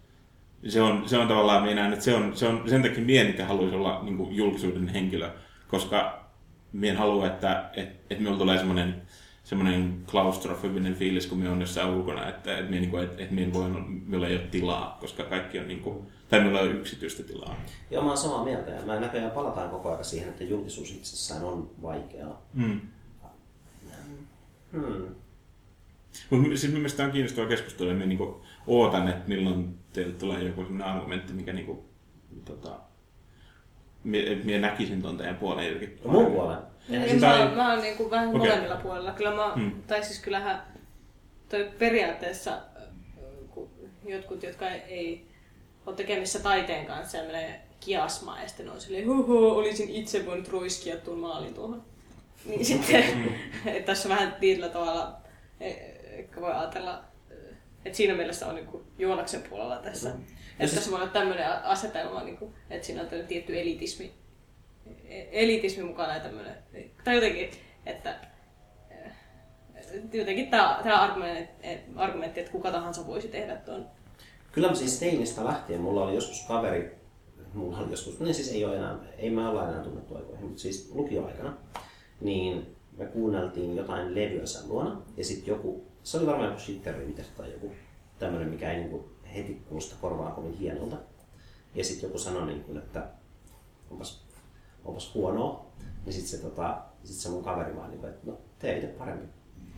Se 0.69 0.83
on, 0.83 1.09
se 1.09 1.19
on 1.19 1.29
tavallaan, 1.29 1.63
minä 1.63 1.75
näen, 1.75 1.93
että 1.93 2.05
se 2.05 2.15
on, 2.15 2.37
se 2.37 2.47
on 2.47 2.63
sen 2.69 2.83
takia 2.83 3.05
mienika 3.05 3.45
haluaisi 3.45 3.77
olla 3.77 4.03
niin 4.03 4.17
kuin 4.17 4.37
julkisuuden 4.37 4.89
henkilö, 4.89 5.31
koska 5.69 6.27
minä 6.73 6.93
en 6.93 6.99
halua, 6.99 7.27
että 7.27 7.71
et, 7.77 7.89
et 8.11 8.19
minulla 8.19 8.39
tulee 8.39 8.59
semmoinen 8.59 9.03
semmoinen 9.47 10.03
klaustrofobinen 10.11 10.95
fiilis, 10.95 11.27
kun 11.27 11.39
minä 11.39 11.53
on 11.53 11.61
jossain 11.61 11.91
ulkona, 11.91 12.29
että, 12.29 12.59
että, 12.59 12.71
minä, 12.71 12.81
niin 12.81 12.91
kuin, 12.91 13.05
että, 13.05 13.23
että 13.23 13.35
minä 13.35 13.53
voi, 13.53 13.71
minulla 14.07 14.29
ei 14.29 14.37
ole 14.37 14.47
tilaa, 14.51 14.97
koska 15.01 15.25
kaikki 15.25 15.59
on 15.59 15.69
niin 15.69 15.81
kuin, 15.81 16.07
tai 16.29 16.41
ei 16.41 16.49
ole 16.49 16.71
yksityistä 16.71 17.23
tilaa. 17.23 17.57
Joo, 17.91 18.03
mä 18.03 18.09
oon 18.09 18.17
samaa 18.17 18.45
mieltä 18.45 18.71
ja 18.71 18.83
mä 18.87 19.01
näköjään 19.01 19.31
palataan 19.31 19.71
koko 19.71 19.91
ajan 19.91 20.05
siihen, 20.05 20.29
että 20.29 20.45
julkisuus 20.45 20.91
itsessään 20.91 21.45
on 21.45 21.71
vaikeaa. 21.83 22.43
Mm. 22.55 22.81
Hmm. 24.73 25.15
Mutta 26.31 26.57
siis 26.57 26.73
mielestäni 26.73 27.07
on 27.07 27.13
kiinnostavaa 27.13 27.49
keskustelua, 27.51 27.93
ja 27.93 27.99
me 27.99 28.07
niinku 28.07 28.45
ootan, 28.67 29.09
että 29.09 29.29
milloin 29.29 29.79
teille 29.93 30.13
tulee 30.13 30.43
joku 30.43 30.63
sellainen 30.63 30.87
argumentti, 30.87 31.33
mikä 31.33 31.53
niinku, 31.53 31.85
tota, 32.45 32.81
minä 34.45 34.59
näkisin 34.59 35.03
tuon 35.03 35.17
teidän 35.17 35.37
puolen 35.37 35.67
jotenkin. 35.67 36.01
No 36.05 36.13
mun 36.13 36.27
puolen. 36.27 36.59
Niin, 36.89 37.09
siis 37.09 37.21
mä, 37.21 37.39
oon, 37.45 37.57
mä 37.57 37.73
oon 37.73 37.83
niinku 37.83 38.11
vähän 38.11 38.29
Okei. 38.29 38.41
okay. 38.41 38.49
molemmilla 38.51 38.77
puolella. 38.83 39.13
Kyllä 39.13 39.35
mä, 39.35 39.53
Hmm. 39.55 39.71
hmm. 39.71 39.83
tai 39.83 40.05
siis 40.05 40.19
kyllähän 40.19 40.63
toi 41.49 41.71
periaatteessa 41.79 42.53
äh, 42.53 42.83
jotkut, 44.05 44.43
jotka 44.43 44.71
ei, 44.71 44.81
ei 44.89 45.27
ole 45.87 45.97
tekemissä 45.97 46.39
taiteen 46.39 46.87
kanssa 46.87 47.19
ja 47.19 47.25
menee 47.25 47.61
kiasmaan 47.81 48.43
ja 48.43 48.49
sitten 48.49 48.71
on 48.71 48.81
silleen, 48.81 49.07
huhu, 49.09 49.49
olisin 49.49 49.91
itse 49.91 50.27
voinut 50.27 50.49
ruiskia 50.49 50.97
tuon 50.97 51.19
maalin 51.19 51.55
tuohon. 51.55 51.83
Niin 52.45 52.65
sitten, 52.75 53.05
että 53.67 53.87
tässä 53.87 54.09
on 54.09 54.15
vähän 54.15 54.37
tietyllä 54.41 54.69
tavalla, 54.69 55.17
eh, 55.61 55.96
ehkä 56.19 56.41
voi 56.41 56.53
ajatella, 56.53 57.05
eh, 57.31 57.57
että 57.85 57.97
siinä 57.97 58.15
mielessä 58.15 58.47
on 58.47 58.55
niinku 58.55 58.87
Joonaksen 58.99 59.43
puolella 59.43 59.77
tässä. 59.77 60.09
Mm. 60.09 60.25
Että 60.59 60.75
tässä 60.75 60.91
voi 60.91 61.01
olla 61.01 61.11
tämmöinen 61.11 61.53
asetelma, 61.65 62.25
niinku, 62.25 62.55
että 62.71 62.87
siinä 62.87 63.03
on 63.03 63.07
tämmöinen 63.07 63.29
tietty 63.29 63.61
elitismi, 63.61 64.15
e- 65.05 65.29
elitismi 65.33 65.85
mukana 65.85 66.15
ja 66.15 66.21
tämmöinen, 66.21 66.55
tai 67.05 67.15
jotenkin, 67.15 67.51
että 67.87 68.21
eh, 68.91 69.13
jotenkin 70.13 70.51
tämä, 70.51 70.81
tämä 70.83 71.01
argumentti, 71.01 71.67
argumentti, 71.97 72.41
että 72.41 72.53
kuka 72.53 72.71
tahansa 72.71 73.07
voisi 73.07 73.29
tehdä 73.29 73.57
tuon. 73.57 73.87
Kyllä 74.53 74.69
mä 74.69 74.75
siis 74.75 74.99
teinistä 74.99 75.45
lähtien, 75.45 75.81
mulla 75.81 76.05
oli 76.05 76.15
joskus 76.15 76.47
kaveri, 76.49 76.97
mulla 77.55 77.79
oli 77.79 77.91
joskus, 77.91 78.21
niin 78.21 78.35
siis 78.35 78.53
ei 78.53 78.65
ole 78.65 78.77
enää, 78.77 78.99
ei 79.19 79.31
me 79.31 79.49
olla 79.49 79.69
enää 79.69 79.83
tunnettu 79.83 80.17
aikoihin, 80.17 80.47
mutta 80.47 80.63
siis 80.63 80.91
lukioaikana, 80.95 81.57
niin 82.21 82.77
me 82.97 83.07
kuunneltiin 83.07 83.77
jotain 83.77 84.15
levyä 84.15 84.47
sen 84.47 84.69
luona, 84.69 85.03
ja 85.17 85.25
sitten 85.25 85.53
joku, 85.53 85.86
se 86.07 86.17
oli 86.17 86.27
varmaan 86.27 86.49
joku 86.49 86.61
Shitter 86.61 86.99
Winter 86.99 87.25
tai 87.37 87.53
joku 87.53 87.73
tämmöinen, 88.19 88.49
mikä 88.49 88.73
ei 88.73 88.79
niinku 88.79 89.11
heti 89.35 89.63
kuulosta 89.69 89.97
korvaa 90.01 90.31
kovin 90.31 90.59
hienolta. 90.59 90.97
Ja 91.75 91.85
sitten 91.85 92.07
joku 92.07 92.19
sanoi, 92.19 92.47
niin 92.47 92.65
kuin, 92.65 92.79
että 92.79 93.07
onpas, 93.91 94.25
onpas 94.85 95.15
huonoa, 95.15 95.67
niin 96.05 96.13
sitten 96.13 96.31
se, 96.31 96.39
tota, 96.39 96.83
sit 97.05 97.17
se 97.17 97.29
mun 97.29 97.45
kaveri 97.45 97.77
vaan, 97.77 97.91
niin 97.91 98.05
että 98.05 98.31
no 98.31 98.39
tee 98.59 98.77
itse 98.77 98.87
paremmin. 98.87 99.29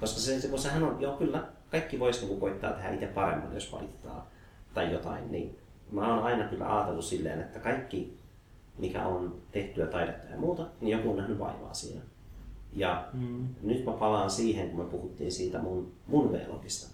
Koska 0.00 0.20
se, 0.20 0.40
se, 0.40 0.58
sehän 0.58 0.82
on, 0.82 1.00
joo 1.00 1.16
kyllä, 1.16 1.48
kaikki 1.70 1.98
voisi 1.98 2.26
niin 2.26 2.40
koittaa 2.40 2.72
tehdä 2.72 2.90
itse 2.90 3.06
paremmin, 3.06 3.54
jos 3.54 3.72
valitetaan 3.72 4.22
tai 4.74 4.92
jotain, 4.92 5.32
niin 5.32 5.58
mä 5.90 6.14
oon 6.14 6.24
aina 6.24 6.48
kyllä 6.48 6.76
ajatellut 6.76 7.04
silleen, 7.04 7.40
että 7.40 7.58
kaikki, 7.58 8.18
mikä 8.78 9.06
on 9.06 9.42
tehtyä 9.52 9.86
taidetta 9.86 10.30
ja 10.30 10.36
muuta, 10.36 10.66
niin 10.80 10.98
joku 10.98 11.10
on 11.10 11.16
nähnyt 11.16 11.38
vaivaa 11.38 11.74
siinä. 11.74 12.00
Ja 12.72 13.08
mm. 13.12 13.48
nyt 13.62 13.84
mä 13.84 13.92
palaan 13.92 14.30
siihen, 14.30 14.70
kun 14.70 14.80
me 14.84 14.90
puhuttiin 14.90 15.32
siitä 15.32 15.58
mun, 15.58 15.92
mun 16.06 16.32
V-logista. 16.32 16.88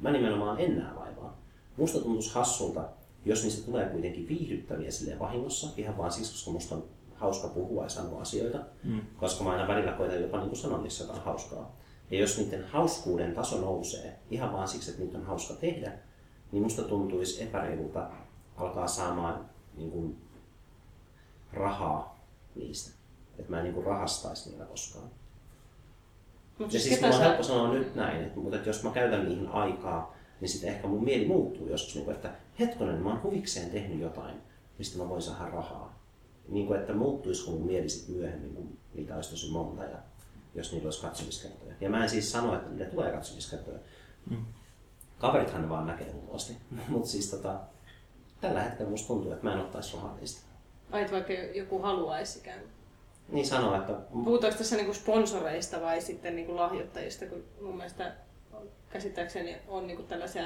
Mä 0.00 0.10
nimenomaan 0.10 0.60
en 0.60 0.78
näe 0.78 0.94
vaivaa. 0.96 1.40
Musta 1.76 1.98
tuntuisi 1.98 2.34
hassulta, 2.34 2.88
jos 3.24 3.42
niistä 3.42 3.66
tulee 3.66 3.88
kuitenkin 3.88 4.28
viihdyttäviä 4.28 4.90
silleen 4.90 5.18
vahingossa, 5.18 5.68
ihan 5.76 5.98
vaan 5.98 6.12
siksi, 6.12 6.32
koska 6.32 6.50
musta 6.50 6.74
on 6.74 6.84
hauska 7.14 7.48
puhua 7.48 7.82
ja 7.82 7.88
sanoa 7.88 8.20
asioita, 8.20 8.58
mm. 8.84 9.00
koska 9.16 9.44
mä 9.44 9.50
aina 9.50 9.68
välillä 9.68 9.92
koitan 9.92 10.22
jopa 10.22 10.40
niin 10.40 10.56
sanoa 10.56 10.78
niissä 10.78 11.04
jotain 11.04 11.22
hauskaa. 11.22 11.76
Ja 12.10 12.18
jos 12.18 12.38
niiden 12.38 12.64
hauskuuden 12.66 13.34
taso 13.34 13.60
nousee 13.60 14.18
ihan 14.30 14.52
vaan 14.52 14.68
siksi, 14.68 14.90
että 14.90 15.02
niitä 15.02 15.18
on 15.18 15.26
hauska 15.26 15.54
tehdä, 15.54 15.92
niin 16.52 16.62
musta 16.62 16.82
tuntuisi 16.82 17.42
epäreilulta 17.42 18.10
alkaa 18.56 18.88
saamaan 18.88 19.50
niin 19.76 19.90
kuin, 19.90 20.16
rahaa 21.52 22.18
niistä. 22.54 22.95
Että 23.38 23.50
mä 23.50 23.60
en 23.60 23.64
niin 23.64 23.84
rahastaisi 23.84 24.50
niillä 24.50 24.64
koskaan. 24.64 25.10
Mut 26.58 26.72
Ja 26.72 26.80
siis 26.80 26.94
ketä 26.94 27.06
mulla 27.06 27.16
on 27.16 27.22
sä- 27.22 27.28
helppo 27.28 27.42
sanoa 27.42 27.72
nyt 27.72 27.94
näin, 27.94 28.24
että, 28.24 28.40
mutta 28.40 28.56
että 28.56 28.68
jos 28.68 28.82
mä 28.82 28.90
käytän 28.90 29.28
niihin 29.28 29.48
aikaa, 29.48 30.16
niin 30.40 30.48
sitten 30.48 30.70
ehkä 30.70 30.88
mun 30.88 31.04
mieli 31.04 31.26
muuttuu 31.26 31.68
joskus, 31.68 31.94
niin 31.94 32.04
kuin, 32.04 32.14
että 32.14 32.30
hetkonen, 32.60 33.02
mä 33.02 33.08
oon 33.08 33.22
huvikseen 33.22 33.70
tehnyt 33.70 34.00
jotain, 34.00 34.36
mistä 34.78 34.98
mä 34.98 35.08
voin 35.08 35.22
saada 35.22 35.50
rahaa. 35.50 35.98
Niin 36.48 36.66
kuin, 36.66 36.80
että 36.80 36.92
muuttuisiko 36.92 37.50
mun 37.50 37.66
mieli 37.66 37.88
sitten 37.88 38.16
myöhemmin, 38.16 38.54
kun 38.54 38.78
niitä 38.94 39.14
olisi 39.16 39.30
tosi 39.30 39.50
monta 39.50 39.84
ja 39.84 39.98
jos 40.54 40.72
niillä 40.72 40.86
olisi 40.86 41.02
katsomiskertoja. 41.02 41.74
Ja 41.80 41.90
mä 41.90 42.02
en 42.02 42.10
siis 42.10 42.32
sano, 42.32 42.54
että 42.54 42.70
niille 42.70 42.84
tulee 42.84 43.12
katsomiskertoja. 43.12 43.78
Mm. 44.30 44.44
Kaverithan 45.18 45.62
ne 45.62 45.68
vaan 45.68 45.86
näkee 45.86 46.12
luultavasti. 46.12 46.56
Mutta 46.88 47.08
siis 47.08 47.30
tota, 47.30 47.60
tällä 48.40 48.62
hetkellä 48.62 48.90
musta 48.90 49.08
tuntuu, 49.08 49.32
että 49.32 49.44
mä 49.44 49.52
en 49.52 49.60
ottaisi 49.60 49.96
rahaa 49.96 50.16
niistä. 50.16 50.46
Ai, 50.90 51.06
vaikka 51.10 51.32
joku 51.32 51.78
haluaisi 51.78 52.38
ikään 52.38 52.60
kuin. 52.60 52.70
Niin 53.28 53.46
sanoa, 53.46 53.76
että 53.76 53.92
Puhutaanko 53.92 54.58
tässä 54.58 54.76
niinku 54.76 54.94
sponsoreista 54.94 55.80
vai 55.80 56.00
sitten 56.00 56.36
niinku 56.36 56.56
lahjoittajista, 56.56 57.26
kun 57.26 57.44
mun 57.60 57.76
mielestä 57.76 58.12
käsittääkseni 58.90 59.56
on 59.68 59.86
niinku 59.86 60.02
tällaisia 60.02 60.44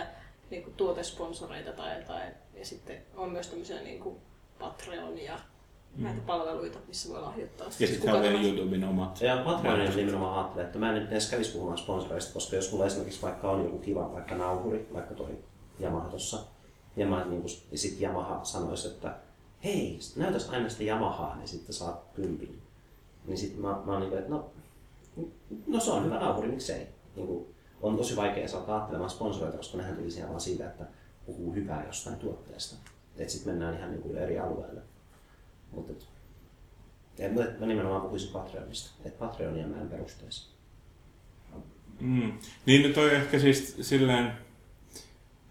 niinku 0.51 0.70
tuotesponsoreita 0.76 1.72
tai, 1.72 2.03
tai 2.07 2.22
ja 2.55 2.64
sitten 2.66 3.03
on 3.16 3.31
myös 3.31 3.49
tämmöisiä 3.49 3.83
niinku 3.83 4.20
Patreon 4.59 5.18
ja 5.18 5.39
näitä 5.97 6.20
palveluita, 6.26 6.78
missä 6.89 7.09
voi 7.09 7.20
lahjoittaa. 7.20 7.66
Ja 7.66 7.72
Siis 7.72 7.91
sitten 7.91 8.14
on 8.14 8.22
vielä. 8.22 8.41
YouTuben 8.41 8.85
omat. 8.85 9.20
Ja 9.20 9.43
Patreonin 9.45 9.97
nimenomaan 9.97 10.39
ajattelee, 10.39 10.66
että 10.66 10.78
mä 10.78 10.89
en 10.89 10.95
nyt 10.95 11.12
edes 11.12 11.31
kävisi 11.31 11.53
puhumaan 11.53 11.78
sponsoreista, 11.78 12.35
koska 12.35 12.57
jos 12.57 12.72
mulla 12.72 12.87
esimerkiksi 12.87 13.22
vaikka 13.22 13.51
on 13.51 13.64
joku 13.64 13.78
kiva 13.78 14.12
vaikka 14.12 14.35
nauhuri, 14.35 14.89
vaikka 14.93 15.14
toi 15.14 15.39
Yamaha 15.81 16.09
tossa, 16.09 16.39
ja, 16.97 17.07
mä, 17.07 17.24
niin 17.24 17.43
kun, 17.43 17.51
ja 17.72 17.78
sit 17.78 18.01
Yamaha 18.01 18.45
sanoisi, 18.45 18.89
että 18.89 19.14
hei, 19.64 19.99
näytäs 20.16 20.49
aina 20.49 20.68
sitä 20.68 20.85
Yamahaa, 20.85 21.37
niin 21.37 21.49
sitten 21.49 21.74
saat 21.74 22.05
kympin. 22.14 22.62
Niin 23.27 23.39
sit 23.39 23.57
mä, 23.59 23.83
mä 23.85 23.93
oon 23.93 24.01
niin 24.01 24.18
että 24.18 24.31
no, 24.31 24.51
no 25.66 25.81
se 25.81 25.91
on 25.91 26.05
hyvä 26.05 26.21
nauhuri, 26.21 26.49
miksei. 26.49 26.87
Niin 27.16 27.27
kuin, 27.27 27.47
on 27.83 27.97
tosi 27.97 28.16
vaikea 28.16 28.49
saada 28.49 28.75
ajattelemaan 28.75 29.11
sponsoreita, 29.11 29.57
koska 29.57 29.79
nehän 29.79 29.97
tuli 29.97 30.11
siellä 30.11 30.29
vaan 30.31 30.41
siitä, 30.41 30.66
että 30.66 30.85
puhuu 31.27 31.55
hyvää 31.55 31.87
jostain 31.87 32.16
tuotteesta. 32.16 32.77
Että 33.16 33.33
sitten 33.33 33.53
mennään 33.53 33.77
ihan 33.77 33.91
niin 33.91 34.03
kuin 34.03 34.16
eri 34.16 34.39
alueelle. 34.39 34.81
Mutta 35.73 35.93
et- 37.18 37.61
mä 37.61 37.66
nimenomaan 37.66 38.03
puhuisin 38.03 38.33
Patreonista. 38.33 38.91
Että 39.05 39.18
Patreonia 39.18 39.66
mä 39.66 39.81
en 39.81 39.89
perustaisi. 39.89 40.49
Mm. 42.01 42.33
Niin 42.66 42.89
no 42.89 42.95
toi 42.95 43.14
ehkä 43.14 43.39
siis 43.39 43.77
silleen, 43.81 44.33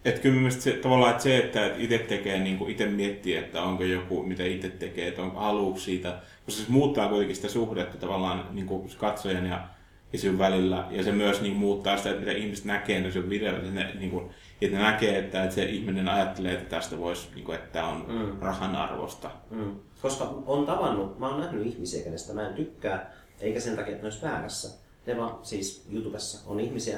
että 0.06 0.22
kyllä 0.22 0.36
mielestäni 0.36 0.76
se, 0.76 0.82
tavallaan 0.82 1.12
että 1.12 1.24
se, 1.24 1.38
että 1.38 1.72
itse 1.78 1.98
tekee, 1.98 2.40
niin 2.40 2.58
kuin 2.58 2.72
itse 2.72 2.86
miettii, 2.86 3.36
että 3.36 3.62
onko 3.62 3.84
joku, 3.84 4.24
mitä 4.24 4.44
itse 4.44 4.70
tekee, 4.70 5.08
että 5.08 5.22
onko 5.22 5.40
haluuko 5.40 5.80
siitä, 5.80 6.20
koska 6.46 6.64
se 6.64 6.72
muuttaa 6.72 7.10
kuitenkin 7.10 7.36
sitä 7.36 7.48
suhdetta 7.48 7.98
tavallaan 7.98 8.46
niin 8.52 8.66
kuin 8.66 8.90
katsojan 8.98 9.46
ja, 9.46 9.68
ja 10.14 10.20
sinun 10.20 10.40
välillä, 10.40 10.88
ja 10.90 11.04
se 11.04 11.12
myös 11.12 11.42
niin 11.42 11.56
muuttaa 11.56 11.98
sitä, 11.98 12.10
että 12.10 12.20
mitä 12.20 12.32
ihmiset 12.32 12.66
näkee 12.66 13.02
no 13.02 13.12
sinun 13.12 13.30
videolla, 13.30 13.60
että 13.60 13.72
ne, 13.72 13.92
niin 14.00 14.12
kuin, 14.12 14.30
että 14.62 14.78
ne 14.78 14.84
näkee, 14.84 15.20
että, 15.20 15.44
että 15.44 15.56
se 15.56 15.64
ihminen 15.64 16.10
ajattelee, 16.10 16.54
että 16.54 16.70
tästä 16.70 16.98
voisi, 16.98 17.28
niin 17.36 17.46
kuin, 17.46 17.56
että 17.56 17.70
tämä 17.72 17.88
on 17.88 18.06
Mm. 18.08 18.40
rahan 18.42 18.76
arvosta. 18.76 19.32
Mm. 19.50 19.76
Koska 20.02 20.34
on 20.46 20.66
tavannut, 20.66 21.20
mä 21.20 21.28
oon 21.30 21.40
nähnyt 21.40 21.66
ihmisiä, 21.68 22.04
kenestä 22.04 22.34
mä 22.34 22.48
en 22.48 22.54
tykkää, 22.54 23.14
eikä 23.42 23.60
sen 23.60 23.76
takia, 23.76 23.92
että 23.92 24.04
ne 24.04 24.08
olisi 24.08 24.22
väärässä. 24.26 24.80
Ne 25.06 25.18
vaan 25.18 25.36
siis 25.42 25.88
YouTubessa 25.92 26.50
on 26.50 26.60
ihmisiä, 26.60 26.98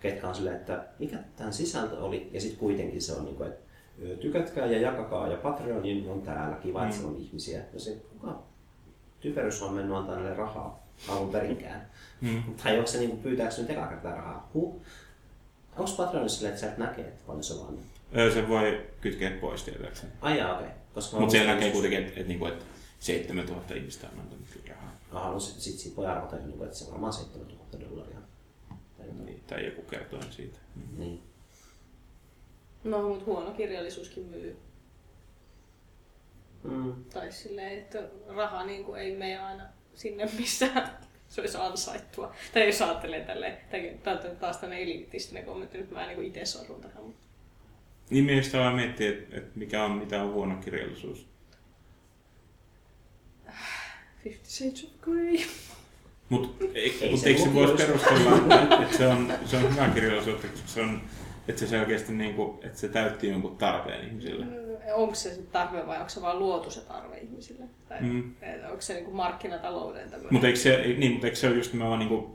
ketkä 0.00 0.28
on 0.28 0.34
silleen, 0.34 0.56
että 0.56 0.84
mikä 0.98 1.16
tämän 1.36 1.52
sisältö 1.52 1.98
oli, 1.98 2.30
ja 2.32 2.40
sitten 2.40 2.58
kuitenkin 2.60 3.02
se 3.02 3.12
on 3.12 3.24
niin 3.24 3.36
kuin, 3.36 3.48
että 3.48 3.70
tykätkää 4.20 4.66
ja 4.66 4.80
jakakaa, 4.80 5.28
ja 5.28 5.36
Patreonin 5.36 6.08
on 6.10 6.22
täällä, 6.22 6.56
kiva, 6.56 6.84
että 6.86 7.00
Mm. 7.00 7.04
on 7.08 7.16
ihmisiä. 7.16 7.60
Ja 7.74 7.80
se, 7.80 7.96
kuka 8.12 8.42
typerys 9.20 9.62
on 9.62 9.74
mennyt 9.74 9.96
antaa 9.96 10.14
näille 10.14 10.34
rahaa 10.34 10.86
alun 11.08 11.30
perinkään? 11.30 11.86
Mm. 12.20 12.42
Tai 12.64 12.78
onko 12.78 12.90
se 12.90 12.98
niin 12.98 13.10
kuin, 13.10 13.22
pyytääkö 13.22 13.54
nyt 13.58 13.70
ekaa 13.70 13.86
kertaa 13.86 14.14
rahaa? 14.14 14.50
Huh? 14.54 14.80
Onko 15.76 15.90
Patreonissa 15.96 16.36
silleen, 16.38 16.54
että 16.54 16.66
sä 16.66 16.72
et 16.72 16.78
näkee, 16.78 17.04
että 17.04 17.22
paljon 17.26 17.44
se 17.44 17.54
vaan 17.60 17.78
Se 18.32 18.48
voi 18.48 18.86
kytkeä 19.00 19.30
pois 19.30 19.62
tietääkseni. 19.62 20.12
Ai 20.20 20.38
jaa, 20.38 20.56
okei. 20.58 20.68
Koska 20.94 21.16
mä 21.16 21.20
Mutta 21.20 21.32
siellä 21.32 21.54
näkee 21.54 21.70
kuitenkin, 21.70 21.98
että, 21.98 22.20
että, 22.20 22.32
että, 22.32 22.48
että 22.48 22.64
7000 23.00 23.74
ihmistä 23.74 24.06
on 24.12 24.20
antanut 24.20 24.46
rahaa. 24.68 24.92
Aha, 25.12 25.32
no 25.32 25.40
sit, 25.40 25.60
sit 25.60 25.78
siitä 25.78 25.96
voi 25.96 26.06
arvata, 26.06 26.36
että 26.36 26.76
se 26.78 26.84
on 26.84 26.90
varmaan 26.90 27.12
7000 27.12 27.50
dollaria. 27.50 27.50
Tai 27.50 27.50
jotain. 27.50 27.59
Niin, 29.24 29.40
tai 29.46 29.66
joku 29.66 29.82
kertoo 29.82 30.22
siitä. 30.30 30.58
Niin. 30.96 31.22
No, 32.84 33.08
mutta 33.08 33.24
huono 33.24 33.50
kirjallisuuskin 33.50 34.24
myy. 34.24 34.56
Mm. 36.64 37.04
Tai 37.04 37.32
silleen, 37.32 37.78
että 37.78 38.02
raha 38.28 38.64
niin 38.64 38.84
kuin 38.84 39.00
ei 39.00 39.16
mene 39.16 39.38
aina 39.38 39.64
sinne, 39.94 40.28
missä 40.38 40.68
se 41.28 41.40
olisi 41.40 41.56
ansaittua. 41.56 42.34
Tai 42.54 42.66
jos 42.66 42.82
ajattelee 42.82 43.24
tälleen, 43.24 43.58
tämä 44.02 44.20
on 44.30 44.36
taas 44.36 44.56
tämmöinen 44.56 44.84
elitistinen 44.84 45.44
kommentti, 45.44 45.78
nyt 45.78 45.90
mä 45.90 46.10
en 46.10 46.18
niin 46.18 46.28
itse 46.28 46.44
sorrun 46.44 46.80
tähän. 46.80 47.02
Mutta 47.02 47.20
Niin 48.10 48.24
mielestäni 48.24 48.64
vaan 48.64 48.74
miettiä, 48.74 49.10
että, 49.10 49.36
että 49.36 49.58
mikä 49.58 49.84
on, 49.84 49.90
mitä 49.90 50.22
on 50.22 50.32
huono 50.32 50.56
kirjallisuus. 50.56 51.26
Fifty 54.24 54.50
Shades 54.50 54.84
of 54.84 55.00
Grey. 55.00 55.38
Mutta 56.30 56.64
Ei 56.74 57.10
mut 57.10 57.20
se 57.20 57.28
eikö 57.28 57.42
se 57.42 57.54
voisi 57.54 57.74
perustella, 57.74 58.36
että, 58.82 58.96
se 58.96 59.06
on, 59.06 59.32
se 59.44 59.56
on 59.56 59.70
hyvä 59.74 59.88
kirjallisuutta, 59.88 60.48
koska 60.48 60.68
se 60.68 60.80
on, 60.80 61.02
että 61.48 61.66
se 61.66 61.80
oikeasti 61.80 62.12
niin 62.12 62.34
kuin, 62.34 62.58
että 62.66 62.78
se 62.78 62.88
täytti 62.88 63.28
jonkun 63.28 63.56
tarpeen 63.56 64.08
ihmisille. 64.08 64.46
Onko 64.94 65.14
se 65.14 65.34
se 65.34 65.42
tarve 65.42 65.86
vai 65.86 65.96
onko 65.96 66.08
se 66.08 66.22
vaan 66.22 66.38
luotu 66.38 66.70
se 66.70 66.80
tarve 66.80 67.18
ihmisille? 67.18 67.64
Tai 67.88 68.00
Mm. 68.00 68.08
mm. 68.08 68.34
onko 68.70 68.80
se 68.80 68.94
niin 68.94 69.04
kuin 69.04 69.16
markkinatalouden 69.16 70.02
tämmöinen? 70.10 70.32
Mutta 70.32 70.46
eikö 70.46 70.58
se, 70.58 70.94
niin, 70.98 71.12
mutta 71.12 71.26
eikö 71.26 71.36
se 71.36 71.48
ole 71.48 71.56
just 71.56 71.72
nimenomaan 71.72 71.98
niin 71.98 72.08
kuin, 72.08 72.26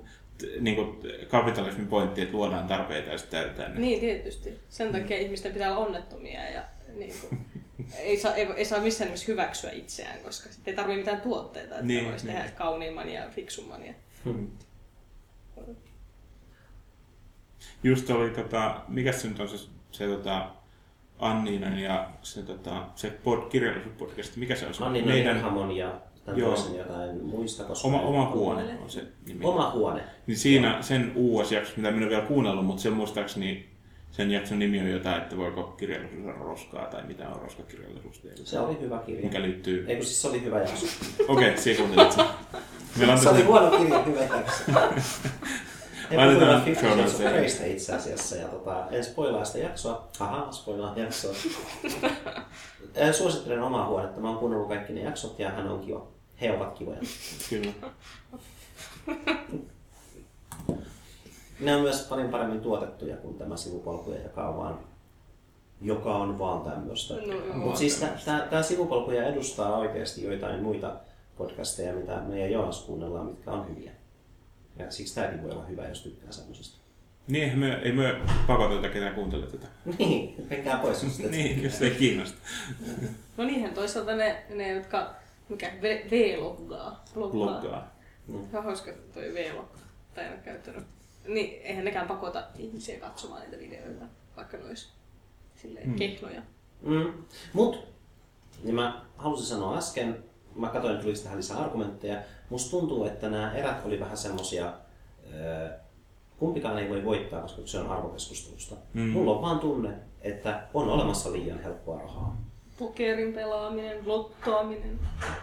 niin 0.60 0.76
kuin 0.76 0.98
kapitalismin 1.28 1.88
pointti, 1.88 2.22
että 2.22 2.38
luodaan 2.38 2.68
tarpeita 2.68 3.10
ja 3.10 3.18
sitten 3.18 3.42
täytetään 3.42 3.74
ne. 3.74 3.80
Niin, 3.80 4.00
tietysti. 4.00 4.60
Sen 4.70 4.92
takia 4.92 5.18
ihmisten 5.18 5.54
pitää 5.54 5.72
olla 5.78 5.88
onnettomia 5.88 6.50
ja 6.50 6.62
niin 6.96 7.14
kuin, 7.22 7.40
ei, 7.98 8.18
saa, 8.20 8.36
ei, 8.36 8.48
ei 8.56 8.66
saa 8.66 8.80
missään 8.80 9.08
nimessä 9.08 9.26
hyväksyä 9.28 9.72
itseään, 9.72 10.20
koska 10.20 10.50
sitten 10.50 10.72
ei 10.72 10.76
tarvitse 10.76 11.00
mitään 11.00 11.22
tuotteita, 11.22 11.76
että 11.76 11.86
Niin, 11.86 12.06
voisi 12.06 12.26
niin. 12.26 12.38
tehdä 12.38 12.52
kauniimman 12.52 13.10
ja 13.10 13.30
fiksumman. 13.30 13.86
Ja... 13.86 13.94
Hmm. 14.26 14.48
Just 17.84 18.10
oli, 18.10 18.30
tota, 18.30 18.82
mikä 18.88 19.12
se 19.12 19.28
nyt 19.28 19.40
on 19.40 19.50
se, 19.50 19.68
se 19.92 20.08
tota, 20.08 20.50
Anniinan 21.20 21.80
ja 21.80 22.10
se, 22.22 22.44
tota, 22.44 22.86
se 22.96 23.10
pod, 23.10 23.50
kirjallisuuspodcast, 23.50 24.36
mikä 24.36 24.56
se 24.56 24.66
on? 24.68 24.74
se 24.74 24.84
Annina 24.84 25.08
Meidän... 25.08 25.42
Hamon 25.42 25.72
ja 25.76 26.02
tämän 26.26 26.40
Joo. 26.40 26.50
toisen 26.50 26.76
jotain 26.78 27.24
muista, 27.26 27.64
koska... 27.64 27.88
Oma, 27.88 28.02
oma 28.02 28.30
huone 28.30 28.78
on 28.84 28.90
se 28.90 29.04
nimi. 29.28 29.46
Oma 29.46 29.72
huone. 29.72 30.04
Niin 30.28 30.38
siinä 30.38 30.82
sen 30.82 31.12
uusi 31.16 31.56
jakso, 31.56 31.74
mitä 31.78 31.92
minä 31.92 31.98
en 31.98 32.04
ole 32.04 32.10
vielä 32.10 32.28
kuunnellut, 32.28 32.66
mutta 32.66 32.82
sen 32.82 32.94
muistaakseni 32.94 33.70
sen 34.18 34.32
jakson 34.32 34.60
nimi 34.60 34.80
on 34.80 34.90
jotain, 34.90 35.22
että 35.22 35.38
voiko 35.38 35.64
kirjallisuus 35.64 36.26
olla 36.26 36.34
roskaa 36.34 36.86
tai 36.86 37.04
mitä 37.08 37.30
on 37.30 37.42
roskakirjallisuus 37.42 38.20
teille. 38.20 38.46
Se 38.46 38.60
oli 38.60 38.80
hyvä 38.82 39.00
kirja. 39.06 39.24
Mikä 39.24 39.42
liittyy... 39.42 39.86
Ei 39.88 39.96
kun 39.96 40.06
siis 40.06 40.22
se 40.22 40.28
oli 40.28 40.44
hyvä 40.44 40.60
jakso. 40.60 40.86
Okei, 41.28 41.50
okay, 41.50 41.62
siihen 41.62 41.86
kuuntelit 41.86 42.12
sen. 42.12 42.26
Meillä 42.98 43.14
on 43.14 43.20
Se 43.20 43.30
oli 43.30 43.44
huono 43.44 43.78
kirja, 43.78 44.04
hyvä 44.04 44.22
jakso. 44.22 44.64
Laitetaan 46.16 46.64
show. 46.76 47.30
Greystä 47.30 47.66
itse 47.66 47.96
asiassa. 47.96 48.36
Ja 48.36 48.48
tota, 48.48 48.88
en 48.92 49.04
spoilaa 49.04 49.46
sitä 49.46 49.58
jaksoa. 49.58 50.08
Aha, 50.20 50.52
spoilaa 50.52 50.94
jaksoa. 50.96 51.36
Suosittelen 53.18 53.62
omaa 53.62 53.88
huonetta. 53.88 54.22
Mä 54.22 54.30
oon 54.30 54.38
kuunnellut 54.38 54.68
kaikki 54.68 54.94
ne 54.94 55.02
jaksot 55.02 55.40
ja 55.40 55.50
hän 55.50 55.68
on 55.68 55.80
kiva. 55.80 56.08
He 56.42 56.52
ovat 56.52 56.78
kivoja. 56.78 57.00
Kyllä. 57.50 57.72
Ne 61.60 61.76
on 61.76 61.82
myös 61.82 62.08
paljon 62.10 62.30
paremmin 62.30 62.62
tuotettuja 62.62 63.18
kuin 63.18 63.38
tämä 63.38 63.58
sivupolkuja, 63.58 64.22
joka 64.24 64.48
on 64.48 64.58
vaan, 64.58 64.80
joka 65.82 66.16
on 66.16 66.40
vaan 66.40 66.62
tämmöistä. 66.62 67.14
No. 67.14 67.54
Mutta 67.54 67.80
siis 67.80 68.06
tämä 68.50 68.64
sivupolkuja 68.64 69.28
edustaa 69.28 69.78
oikeasti 69.78 70.24
joitain 70.24 70.64
muita 70.64 70.96
podcasteja, 71.38 71.94
mitä 71.94 72.22
me 72.22 72.40
ja 72.40 72.48
Joonas 72.48 72.82
kuunnellaan, 72.82 73.26
mitkä 73.26 73.52
on 73.52 73.70
hyviä. 73.70 73.92
Ja 74.80 74.92
siksi 74.92 75.16
tämäkin 75.16 75.44
voi 75.44 75.52
olla 75.52 75.66
hyvä, 75.66 75.88
jos 75.88 76.02
tykkää 76.02 76.32
semmoisesta. 76.32 76.78
Niin, 77.28 77.44
eihän 77.44 77.60
me, 77.60 77.74
ei 77.84 77.92
me 77.92 78.22
pakoteta 78.48 78.90
ketään 78.90 79.16
kuuntele 79.16 79.46
tätä. 79.46 79.68
Niin, 80.00 80.48
menkää 80.50 80.78
pois 80.78 81.04
jos 81.04 81.20
Niin, 81.20 81.64
jos 81.64 81.82
ei 81.82 81.92
kiinnosta. 81.92 82.38
No 83.38 83.44
niinhän 83.44 83.74
toisaalta 83.74 84.16
ne, 84.16 84.44
ne 84.50 84.70
jotka, 84.70 85.16
mikä 85.50 85.72
V-loggaa, 85.82 87.04
bloggaa. 87.14 87.62
Bloggaa. 87.62 87.96
Se 88.52 88.58
on 88.58 88.64
hauska 88.64 88.92
toi 89.14 89.34
V-log, 89.34 89.70
tai 90.14 90.26
en 90.26 90.32
ole 90.32 90.40
käyttänyt. 90.40 90.84
Niin, 91.28 91.62
eihän 91.62 91.86
nekään 91.86 92.08
pakota 92.08 92.44
ihmisiä 92.58 93.00
katsomaan 93.00 93.42
niitä 93.42 93.58
videoita, 93.60 94.06
vaikka 94.36 94.58
ne 94.58 94.66
olisi 94.66 94.88
silleen 95.56 95.90
Mm. 95.90 95.96
kehnoja. 95.96 96.42
Mm. 96.82 97.14
Mut, 97.54 97.80
niin 98.64 98.76
mä 98.76 99.02
halusin 99.18 99.46
sanoa 99.46 99.78
äsken, 99.78 100.24
mä 100.56 100.68
katsoin, 100.70 100.94
että 100.94 101.04
tuliko 101.04 101.22
tähän 101.24 101.38
lisää 101.38 101.58
argumentteja. 101.58 102.22
Musta 102.50 102.72
tuntuu, 102.72 103.06
että 103.06 103.30
nämä 103.30 103.54
erät 103.54 103.86
oli 103.86 104.00
vähän 104.00 104.18
semmosia, 104.18 104.66
äh, 104.66 105.72
kumpikaan 106.38 106.78
ei 106.80 106.90
voi 106.90 107.06
voittaa, 107.06 107.42
koska 107.42 107.62
se 107.66 107.80
on 107.80 107.88
arvokeskustelusta. 107.90 108.76
Mm. 108.94 109.02
Mulla 109.10 109.32
on 109.32 109.42
vaan 109.42 109.60
tunne, 109.60 109.94
että 110.22 110.68
on 110.74 110.90
olemassa 110.90 111.32
liian 111.32 111.60
helppoa 111.64 112.00
rahaa. 112.02 112.38
Pokerin 112.80 113.34
pelaaminen, 113.34 113.98
lottoaminen. 114.06 115.00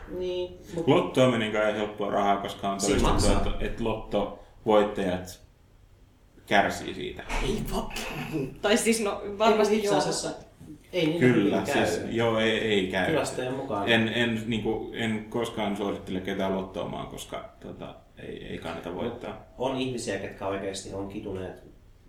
Niin, 0.08 0.58
Lottoaminen 0.86 1.56
ei 1.56 1.74
helppoa 1.74 2.10
rahaa, 2.10 2.36
koska 2.36 2.70
on 2.70 2.78
todistettu, 2.80 3.26
että, 3.50 3.64
että 3.66 3.84
lottovoittajat 3.84 5.41
kärsii 6.46 6.94
siitä. 6.94 7.22
ei 7.42 7.58
va- 7.74 7.92
Tai 8.62 8.76
siis 8.76 9.00
no 9.00 9.22
Varmasti 9.38 9.76
itse 9.76 9.86
joo. 9.88 9.98
asiassa 9.98 10.30
ei 10.92 11.06
niin 11.06 11.20
Kyllä, 11.20 11.62
käy. 11.66 11.86
siis 11.86 12.00
joo, 12.10 12.38
ei, 12.38 12.50
ei 12.58 12.86
käy. 12.86 13.06
Tilastojen 13.06 13.54
mukaan. 13.54 13.88
En, 13.88 14.08
en, 14.08 14.42
niin 14.46 14.62
kuin, 14.62 14.94
en 14.94 15.26
koskaan 15.28 15.76
suosittele 15.76 16.20
ketään 16.20 16.56
lottoamaan, 16.56 17.06
koska 17.06 17.52
tota, 17.60 17.94
ei, 18.18 18.46
ei 18.46 18.58
kannata 18.58 18.94
voittaa. 18.94 19.44
On 19.58 19.76
ihmisiä, 19.76 20.22
jotka 20.22 20.46
oikeasti 20.46 20.94
on 20.94 21.08
kituneet 21.08 21.62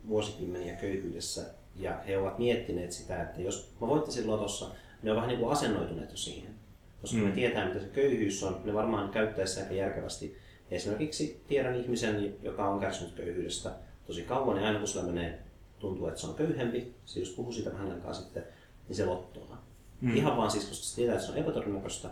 vuosikymmeniä 0.07 0.75
köyhyydessä 0.75 1.41
ja 1.75 1.97
he 2.07 2.17
ovat 2.17 2.39
miettineet 2.39 2.91
sitä, 2.91 3.21
että 3.21 3.41
jos 3.41 3.73
mä 3.81 3.87
voittaisin 3.87 4.27
lotossa, 4.27 4.65
ne 5.03 5.11
on 5.11 5.15
vähän 5.15 5.27
niin 5.27 5.39
kuin 5.39 5.51
asennoituneet 5.51 6.11
jo 6.11 6.17
siihen. 6.17 6.53
Koska 7.01 7.17
mm. 7.17 7.25
ne 7.25 7.31
tietää, 7.31 7.67
mitä 7.67 7.79
se 7.79 7.85
köyhyys 7.87 8.43
on, 8.43 8.61
ne 8.65 8.73
varmaan 8.73 9.09
käyttäisi 9.09 9.59
aika 9.59 9.73
järkevästi. 9.73 10.37
Esimerkiksi 10.71 11.41
tiedän 11.47 11.75
ihmisen, 11.75 12.35
joka 12.41 12.69
on 12.69 12.79
kärsinyt 12.79 13.13
köyhyydestä 13.13 13.71
tosi 14.07 14.23
kauan 14.23 14.57
ja 14.57 14.67
aina 14.67 14.79
kun 14.79 14.87
sillä 14.87 15.05
menee, 15.05 15.39
tuntuu, 15.79 16.07
että 16.07 16.19
se 16.19 16.27
on 16.27 16.35
köyhempi, 16.35 16.95
se 17.05 17.19
just 17.19 17.35
puhui 17.35 17.53
siitä 17.53 17.73
vähän 17.73 17.91
aikaa 17.91 18.13
sitten, 18.13 18.43
niin 18.87 18.95
se 18.95 19.05
lottoaa. 19.05 19.63
Mm. 20.01 20.09
Mm. 20.09 20.15
Ihan 20.15 20.37
vaan 20.37 20.51
siis, 20.51 20.65
koska 20.65 20.85
se 20.85 20.95
tietää, 20.95 21.15
että 21.15 21.25
se 21.25 21.31
on 21.31 21.37
epätodennäköistä, 21.37 22.09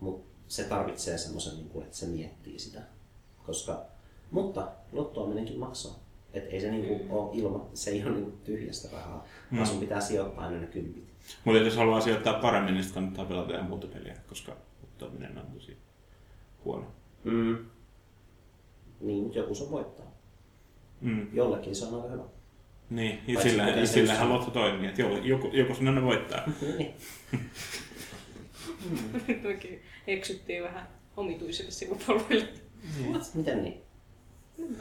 mutta 0.00 0.28
se 0.48 0.64
tarvitsee 0.64 1.18
semmoisen, 1.18 1.56
niin 1.56 1.68
kuin, 1.68 1.84
että 1.84 1.96
se 1.96 2.06
miettii 2.06 2.58
sitä. 2.58 2.80
Koska, 3.46 3.86
mutta 4.30 4.68
lottoaminenkin 4.92 5.58
maksaa. 5.58 5.98
Et 6.32 6.46
ei 6.52 6.60
se 6.60 6.70
niinku 6.70 7.16
ole 7.16 7.30
ilma, 7.32 7.66
se 7.74 7.90
ei 7.90 8.04
ole 8.04 8.10
niinku 8.10 8.38
tyhjästä 8.44 8.88
rahaa, 8.92 9.26
vaan 9.56 9.66
sun 9.66 9.80
pitää 9.80 10.00
sijoittaa 10.00 10.44
aina 10.44 10.60
ne 10.60 10.66
kympit. 10.66 11.08
Mutta 11.44 11.60
jos 11.60 11.76
haluaa 11.76 12.00
sijoittaa 12.00 12.40
paremmin, 12.40 12.74
niin 12.74 12.84
sitten 12.84 13.02
kannattaa 13.02 13.24
pelata 13.24 13.52
jotain 13.52 13.68
muuta 13.68 13.86
peliä, 13.86 14.16
koska 14.28 14.56
lottoaminen 14.82 15.38
on 15.38 15.46
tosi 15.46 15.76
huono. 16.64 16.86
Mm. 17.24 17.58
Niin, 19.00 19.22
mutta 19.22 19.38
joku 19.38 19.54
se 19.54 19.70
voittaa. 19.70 20.07
Mm. 21.00 21.26
Jollekin 21.32 21.76
se 21.76 21.84
on 21.84 21.94
aika 21.94 22.08
hyvä. 22.08 22.22
Niin, 22.90 23.18
ja 23.26 23.34
Paitsi 23.34 23.50
sillä, 23.50 23.86
sillähän 23.86 24.28
lotto 24.28 24.50
toimii, 24.50 24.88
että 24.88 25.02
joku, 25.02 25.16
joku, 25.16 25.50
joku 25.52 25.74
sinne 25.74 25.92
ne 25.92 26.02
voittaa. 26.02 26.42
Niin. 26.78 26.94
Mekin 29.42 29.82
eksyttiin 30.06 30.62
vähän 30.62 30.88
omituisille 31.16 31.70
sivupolville. 31.70 32.48
What? 33.10 33.30
Miten 33.34 33.62
niin? 33.62 33.82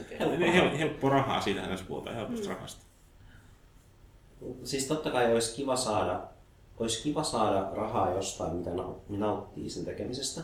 Tiedä. 0.09 0.25
Hel- 0.25 0.51
hel- 0.53 0.77
helppo 0.77 1.09
rahaa, 1.09 1.41
siitähän 1.41 1.69
tässä 1.69 1.85
puhutaan, 1.85 2.15
helposta 2.15 2.49
rahasta. 2.49 2.85
Siis 4.63 4.87
totta 4.87 5.11
kai 5.11 5.33
olisi 5.33 5.55
kiva 5.55 5.75
saada, 5.75 6.23
olisi 6.79 7.03
kiva 7.03 7.23
saada 7.23 7.69
rahaa 7.73 8.11
jostain, 8.11 8.55
mitä 8.55 8.69
nau- 8.69 9.01
nauttii 9.17 9.69
sen 9.69 9.85
tekemisestä. 9.85 10.41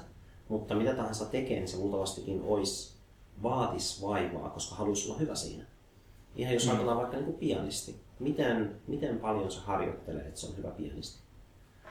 Mutta 0.49 0.75
mitä 0.75 0.93
tahansa 0.93 1.25
tekee, 1.25 1.57
niin 1.57 1.67
se 1.67 1.77
luultavastikin 1.77 2.41
olisi, 2.43 2.92
vaatis 3.43 4.01
vaivaa, 4.01 4.49
koska 4.49 4.75
haluaisi 4.75 5.09
olla 5.09 5.19
hyvä 5.19 5.35
siinä. 5.35 5.63
Ihan 6.35 6.53
jos 6.53 6.63
Mm. 6.63 6.69
ajatellaan 6.69 6.97
vaikka 6.97 7.15
niin 7.15 7.25
kuin 7.25 7.37
pianisti. 7.37 7.95
Miten, 8.19 8.75
miten 8.87 9.19
paljon 9.19 9.51
se 9.51 9.59
harjoittelee, 9.59 10.27
että 10.27 10.39
se 10.39 10.47
on 10.47 10.57
hyvä 10.57 10.71
pianisti? 10.71 11.19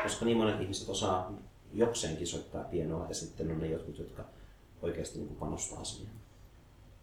Koska 0.03 0.25
niin 0.25 0.37
monet 0.37 0.61
ihmiset 0.61 0.89
osaa 0.89 1.33
jokseenkin 1.75 2.27
soittaa 2.27 2.65
pianoa 2.65 3.09
ja 3.09 3.15
sitten 3.15 3.51
on 3.51 3.59
ne 3.59 3.67
jotkut, 3.67 3.99
jotka 3.99 4.25
oikeasti 4.83 5.19
niin 5.19 5.29
kuin 5.29 5.39
panostaa 5.39 5.85
siihen. 5.85 6.15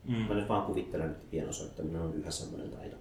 Mm. 0.07 0.15
Mä 0.15 0.33
nyt 0.33 0.49
vaan 0.49 0.65
kuvittelen, 0.65 1.11
että 1.11 1.25
pianosoittaminen 1.31 2.01
on 2.01 2.13
yhä 2.13 2.31
semmoinen 2.31 2.69
taito, 2.71 2.97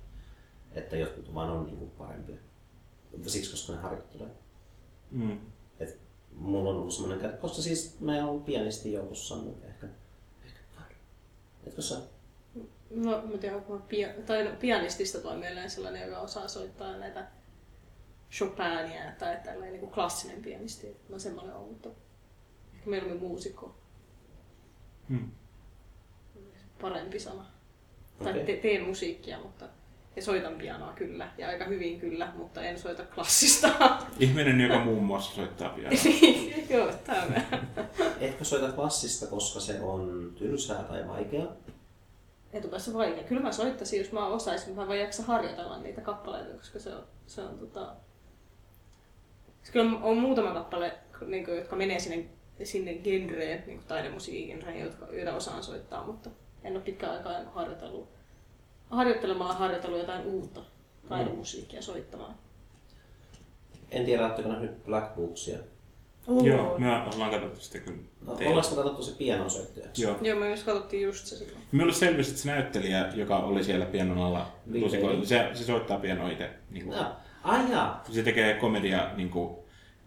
että 0.73 0.97
jotkut 0.97 1.35
vaan 1.35 1.51
on 1.51 1.67
niin 1.67 1.77
kuin 1.77 1.91
parempia. 1.91 2.37
Siksi, 3.27 3.51
koska 3.51 3.73
ne 3.73 3.79
harjoittelee. 3.79 4.29
Mm. 5.11 5.39
Et 5.81 5.99
mulla 6.37 6.71
on 6.71 6.77
ollut 6.77 6.95
semmoinen, 6.95 7.39
koska 7.39 7.63
siis 7.63 8.01
mä 8.01 8.27
oon 8.27 8.43
pianisti 8.43 8.93
joukossa, 8.93 9.37
mutta. 9.37 9.68
Etkö 11.69 11.83
sä? 11.83 12.01
No, 12.91 13.23
mä 13.23 13.39
tiedän, 13.39 13.59
onko 13.59 13.73
mä 13.75 13.81
pia- 13.89 14.23
tai 14.27 14.45
no, 14.45 14.51
pianistista 14.61 15.19
toi 15.19 15.37
mieleen 15.37 15.71
sellainen, 15.71 16.03
joka 16.09 16.21
osaa 16.21 16.49
soittaa 16.49 16.97
näitä 16.97 17.27
Chopinia 18.31 19.13
tai 19.19 19.37
tällainen 19.45 19.73
niin 19.73 19.81
kuin 19.81 19.93
klassinen 19.93 20.43
pianisti. 20.43 20.87
Mä 20.87 20.95
oon 21.11 21.21
semmoinen 21.21 21.55
ollut, 21.55 21.71
mutta 21.71 21.89
ehkä 22.75 22.91
mieluummin 22.91 23.21
muusikko. 23.23 23.77
Mm. 25.09 25.31
Parempi 26.81 27.21
sana. 27.21 27.47
Tai 28.19 28.33
Okei. 28.33 28.47
te- 28.47 28.57
teen 28.63 28.83
musiikkia, 28.83 29.39
mutta 29.39 29.69
ja 30.19 30.25
soitan 30.25 30.55
pianoa 30.55 30.93
kyllä, 30.93 31.31
ja 31.39 31.49
aika 31.49 31.65
hyvin 31.65 32.01
kyllä, 32.01 32.33
mutta 32.37 32.63
en 32.63 32.79
soita 32.79 33.03
klassista. 33.15 33.69
Ihminen, 34.21 34.61
joka 34.61 34.79
muun 34.79 35.05
muassa 35.05 35.35
soittaa 35.35 35.69
pianoa. 35.69 35.99
Joo, 36.71 36.93
tää 37.05 37.23
on 37.23 37.35
vähän. 37.35 37.69
Etkö 38.21 38.45
soita 38.45 38.73
klassista, 38.73 39.27
koska 39.27 39.61
se 39.61 39.81
on 39.81 40.33
tylsää 40.39 40.83
tai 40.83 41.09
vaikeaa? 41.09 41.53
Etupäässä 42.53 42.95
vaikea. 42.95 43.25
Kyllä 43.25 43.43
mä 43.43 43.53
soittaisin, 43.53 43.99
jos 43.99 44.13
mä 44.13 44.27
osaisin, 44.27 44.69
mutta 44.69 44.77
mä 44.77 44.83
en 44.83 44.89
vaan 44.89 45.01
jaksa 45.01 45.23
harjoitella 45.23 45.79
niitä 45.79 46.01
kappaleita, 46.01 46.59
koska 46.59 46.79
se 46.79 46.95
on, 46.95 47.03
se 47.27 47.43
on 47.43 47.59
tota... 47.59 47.95
Siis 49.59 49.71
Kyllä 49.71 49.99
on 50.03 50.17
muutama 50.17 50.53
kappale, 50.53 50.99
niin 51.27 51.45
kuin, 51.45 51.57
jotka 51.57 51.77
menee 51.77 51.99
sinne, 51.99 52.25
sinne 52.65 52.95
genreen, 52.95 53.63
niin 53.67 53.79
kuin 53.79 53.89
taidemusiikin 53.89 54.47
genreen, 54.47 54.81
jotka, 54.81 55.07
joita 55.13 55.35
osaan 55.35 55.63
soittaa, 55.63 56.07
mutta 56.07 56.31
en 56.65 56.73
ole 56.73 56.83
pitkään 56.83 57.13
aikaa 57.13 57.53
harjoitellut. 57.55 58.18
Harjoittelemalla 58.91 59.55
harjoitellut 59.55 59.99
jotain 59.99 60.27
uutta 60.27 60.61
taidemusiikkia 61.09 61.83
soittamaan. 61.83 62.35
En 63.91 64.05
tiedä, 64.05 64.25
oletteko 64.27 64.49
nähnyt 64.49 64.85
Black 64.85 65.15
Booksia. 65.17 65.59
Oo. 66.27 66.45
Joo, 66.47 66.79
me 66.79 66.87
ollaan 67.15 67.31
katsottu 67.31 67.61
sitä 67.61 67.79
kyllä. 67.79 67.99
No, 68.27 68.33
ollaanko 68.33 68.75
katsottu 68.77 69.03
se 69.03 69.17
pianosoittaja? 69.19 69.87
Joo. 69.99 70.17
Joo, 70.23 70.39
me 70.41 70.51
just 70.51 70.65
katsottiin 70.67 71.03
just 71.03 71.27
se 71.27 71.37
silloin. 71.37 71.59
Minulle 71.73 71.93
selvisi, 71.93 72.31
että 72.31 72.43
se 72.43 72.49
näyttelijä, 72.51 73.13
joka 73.15 73.37
oli 73.39 73.65
siellä 73.65 73.87
pianon 73.87 74.19
alla, 74.19 74.53
se, 75.25 75.51
se 75.55 75.65
soittaa 75.65 75.99
pianoa 75.99 76.31
itse. 76.31 76.51
Niin 76.71 76.85
kuin, 76.85 76.97
No. 76.97 77.13
Ai 77.45 77.71
jaa. 77.73 78.05
se 78.13 78.23
tekee 78.23 78.55
komedia 78.55 79.11
niin 79.17 79.31
kuin 79.31 79.57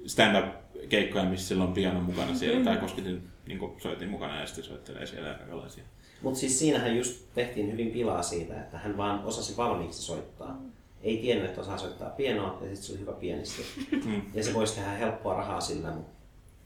stand-up-keikkoja, 0.08 1.26
missä 1.26 1.48
sillä 1.48 1.64
on 1.64 1.74
piano 1.74 2.02
mukana 2.02 2.36
siellä, 2.36 2.66
tai 2.66 2.78
kosketin 2.78 3.28
niin 3.48 3.60
kuin, 3.60 3.82
soitin 3.82 4.10
mukana 4.10 4.40
ja 4.40 4.46
sitten 4.46 4.64
soittelee 4.64 5.06
siellä 5.06 5.34
kaikenlaisia. 5.34 5.84
Mutta 6.22 6.40
siis 6.40 6.60
siinähän 6.60 6.98
just 6.98 7.26
tehtiin 7.36 7.72
hyvin 7.72 7.92
pilaa 7.92 8.22
siitä, 8.24 8.62
että 8.62 8.78
hän 8.78 8.98
vaan 8.98 9.24
osasi 9.24 9.58
valmiiksi 9.58 10.02
soittaa. 10.02 10.62
Ei 11.04 11.18
tiennyt, 11.18 11.50
että 11.50 11.62
osaa 11.62 11.78
soittaa 11.78 12.10
pianoa 12.10 12.48
ja 12.48 12.60
sitten 12.60 12.76
se 12.76 12.92
oli 12.92 13.00
hyvä 13.00 13.12
pianisti. 13.12 13.62
Mm. 14.06 14.22
Ja 14.34 14.44
se 14.44 14.54
voisi 14.54 14.76
tehdä 14.76 14.90
helppoa 14.90 15.34
rahaa 15.34 15.62
sillä, 15.62 15.92
mutta 15.92 16.12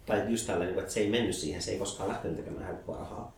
tai 0.06 0.24
just 0.30 0.48
tällä, 0.48 0.70
että 0.70 0.92
se 0.92 1.00
ei 1.00 1.10
mennyt 1.10 1.36
siihen, 1.36 1.62
se 1.62 1.72
ei 1.72 1.80
koskaan 1.80 2.10
lähtenyt 2.10 2.38
tekemään 2.38 2.66
helppoa 2.66 2.98
rahaa. 2.98 3.36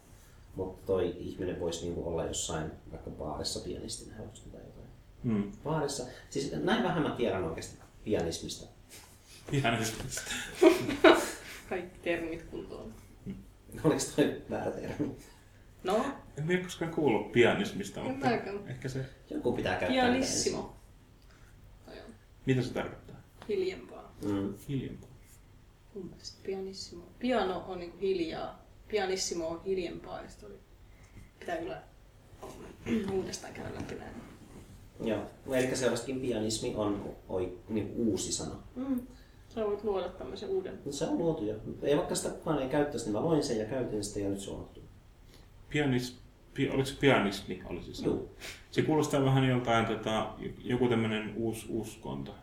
Mutta 0.56 0.86
toi 0.86 1.16
ihminen 1.20 1.60
voisi 1.60 1.86
niinku 1.86 2.10
olla 2.10 2.26
jossain 2.26 2.72
vaikka 2.92 3.10
baarissa 3.10 3.60
pianistina 3.60 4.16
helposti 4.16 4.50
tai 4.50 4.62
jotain. 4.62 4.88
Mm. 5.24 5.52
Baarissa, 5.64 6.04
siis 6.30 6.52
näin 6.52 6.84
vähän 6.84 7.04
mä 7.04 7.10
tiedän 7.10 7.44
oikeasti 7.44 7.78
pianismista. 8.04 8.68
Ihan 9.52 9.78
just. 9.80 9.94
Kaikki 11.70 12.00
termit 12.00 12.44
kuntoon. 12.44 12.94
Oliko 13.84 14.02
toi 14.16 14.42
väärä 14.50 14.72
termi? 14.72 15.16
No, 15.84 16.06
En 16.38 16.46
ole 16.50 16.58
koskaan 16.58 16.92
kuullut 16.94 17.32
pianismista, 17.32 18.00
En 18.02 18.08
mutta 18.12 18.26
mäkään. 18.26 18.68
ehkä 18.68 18.90
se... 18.90 19.06
Joku 19.30 19.54
pitää 19.54 19.72
käyttää. 19.72 19.90
pianissimo. 19.90 20.76
Mitä 22.46 22.62
se 22.62 22.74
tarkoittaa? 22.74 23.16
hiljempaa. 23.50 24.16
Mm. 24.26 24.54
Hiljempaa. 24.70 25.10
Mun 25.94 26.06
mielestä 26.06 26.40
pianissimo. 26.46 27.04
Piano 27.20 27.66
on 27.68 27.80
niinku 27.80 27.98
hiljaa. 27.98 28.66
Pianissimo 28.88 29.48
on 29.48 29.62
hiljempaa. 29.66 30.22
Ja 30.22 30.28
oli... 30.46 30.60
Pitää 31.40 31.58
kyllä 31.58 31.82
uudestaan 33.16 33.54
käydä 33.54 33.76
läpi 33.76 33.96
näin. 33.96 34.14
Joo, 35.04 35.22
eli 35.52 35.76
selvästikin 35.76 36.22
pianismi 36.22 36.76
on 36.76 37.16
oi, 37.30 37.58
niin 37.70 37.94
uusi 37.96 38.32
sana. 38.32 38.56
Mm. 38.76 39.08
Sä 39.50 39.66
voit 39.66 39.84
luoda 39.84 40.10
tämmöisen 40.10 40.50
uuden. 40.50 40.80
No, 40.86 40.92
se 40.92 41.06
on 41.06 41.18
luotu 41.18 41.44
jo. 41.46 41.56
Ei 41.82 41.98
vaikka 41.98 42.16
sitä 42.16 42.30
kukaan 42.30 42.62
ei 42.62 42.70
käyttäisi, 42.70 43.06
niin 43.06 43.14
mä 43.14 43.26
loin 43.26 43.44
sen 43.44 43.60
ja 43.60 43.66
käytin 43.66 44.04
sitä 44.04 44.20
ja 44.20 44.30
nyt 44.30 44.40
se 44.40 44.52
on. 44.52 44.70
Pianis... 45.70 46.20
Pi, 46.54 46.70
oliko 46.70 46.86
se 46.86 46.96
pianismi? 47.00 47.62
Oli 47.66 47.84
se? 47.94 48.06
Joo. 48.06 48.30
Se 48.72 48.82
kuulostaa 48.82 49.26
vähän 49.26 49.48
joltain 49.50 49.86
tota, 49.86 50.34
joku 50.64 50.88
tämmöinen 50.88 51.34
uusi 51.36 51.66
uskonto, 51.70 52.36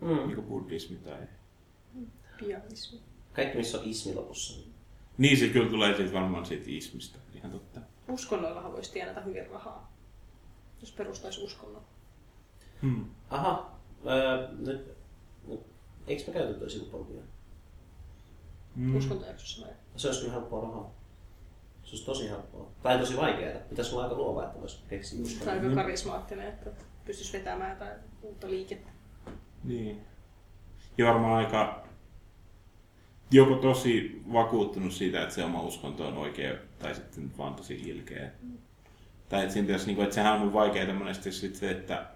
Mm. 0.00 0.08
niin 0.16 0.34
kuin 0.34 0.46
buddhismi 0.46 0.96
tai... 0.96 1.18
Pianismi. 2.38 3.00
Kaikki, 3.32 3.58
missä 3.58 3.78
on 3.80 3.84
ismi 3.86 4.14
lopussa. 4.14 4.60
niin- 5.18 5.36
se 5.38 5.48
kyllä 5.48 5.70
tulee 5.70 5.96
siitä 5.96 6.12
varmaan 6.12 6.46
siitä 6.46 6.64
ismistä, 6.66 7.18
ihan 7.34 7.50
totta. 7.50 7.80
Uskonnoillahan 8.08 8.72
voisi 8.72 8.92
tienata 8.92 9.20
hyvin 9.20 9.46
rahaa. 9.50 9.92
Jos 10.80 10.92
perustaisi 10.92 11.40
uskonnon. 11.44 11.82
Hmm. 12.82 13.04
Aha, 13.30 13.70
öö, 14.06 14.48
nyt, 14.58 14.88
nyt, 15.48 15.60
eikö 16.06 16.22
me 16.26 16.32
käyty 16.32 16.54
toi 16.54 16.70
sivupolkuja? 16.70 17.22
Mm. 18.76 18.96
Uskontojaksossa 18.96 19.66
vai? 19.66 19.74
Se 19.96 20.06
olisi 20.08 20.20
kyllä 20.20 20.32
helppoa 20.32 20.62
rahaa. 20.62 20.90
Se 21.84 21.90
olisi 21.90 22.04
tosi 22.04 22.30
helppoa. 22.30 22.70
Tai 22.82 22.98
tosi 22.98 23.16
vaikeaa. 23.16 23.60
Pitäisi 23.70 23.94
olla 23.94 24.04
aika 24.04 24.16
luova, 24.16 24.44
että 24.44 24.60
voisi 24.60 24.78
keksiä 24.88 25.18
Tai 25.18 25.26
uskonnon. 25.26 25.64
aika 25.64 25.74
karismaattinen, 25.82 26.48
että 26.48 26.70
pystyisi 27.04 27.32
vetämään 27.38 27.70
jotain 27.70 27.92
uutta 28.22 28.50
liikettä. 28.50 28.90
Niin. 29.64 30.00
Ja 30.98 31.06
varmaan 31.06 31.34
aika 31.34 31.84
joko 33.30 33.54
tosi 33.54 34.22
vakuuttunut 34.32 34.92
siitä, 34.92 35.22
että 35.22 35.34
se 35.34 35.44
oma 35.44 35.62
uskonto 35.62 36.08
on 36.08 36.16
oikea, 36.16 36.54
tai 36.78 36.94
sitten 36.94 37.38
vaan 37.38 37.54
tosi 37.54 37.74
ilkeä. 37.74 38.30
Tai 39.28 39.40
että, 39.40 39.52
siinä 39.52 39.66
pitäisi, 39.66 39.86
niin 39.86 39.96
kuin, 39.96 40.04
että 40.04 40.14
sehän 40.14 40.40
on 40.40 40.52
vaikeaa 40.52 40.94
monesti 40.94 41.32
sitten 41.32 41.60
se, 41.60 41.70
että 41.70 42.06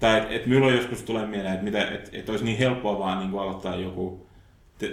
tai 0.00 0.18
että 0.18 0.34
et 0.34 0.46
minulla 0.46 0.72
joskus 0.72 1.02
tulee 1.02 1.26
mieleen, 1.26 1.52
että, 1.54 1.64
mitä, 1.64 1.88
että, 1.90 2.10
että 2.12 2.32
olisi 2.32 2.44
niin 2.44 2.58
helppoa 2.58 2.98
vaan 2.98 3.18
niin 3.18 3.38
aloittaa 3.40 3.76
joku 3.76 4.23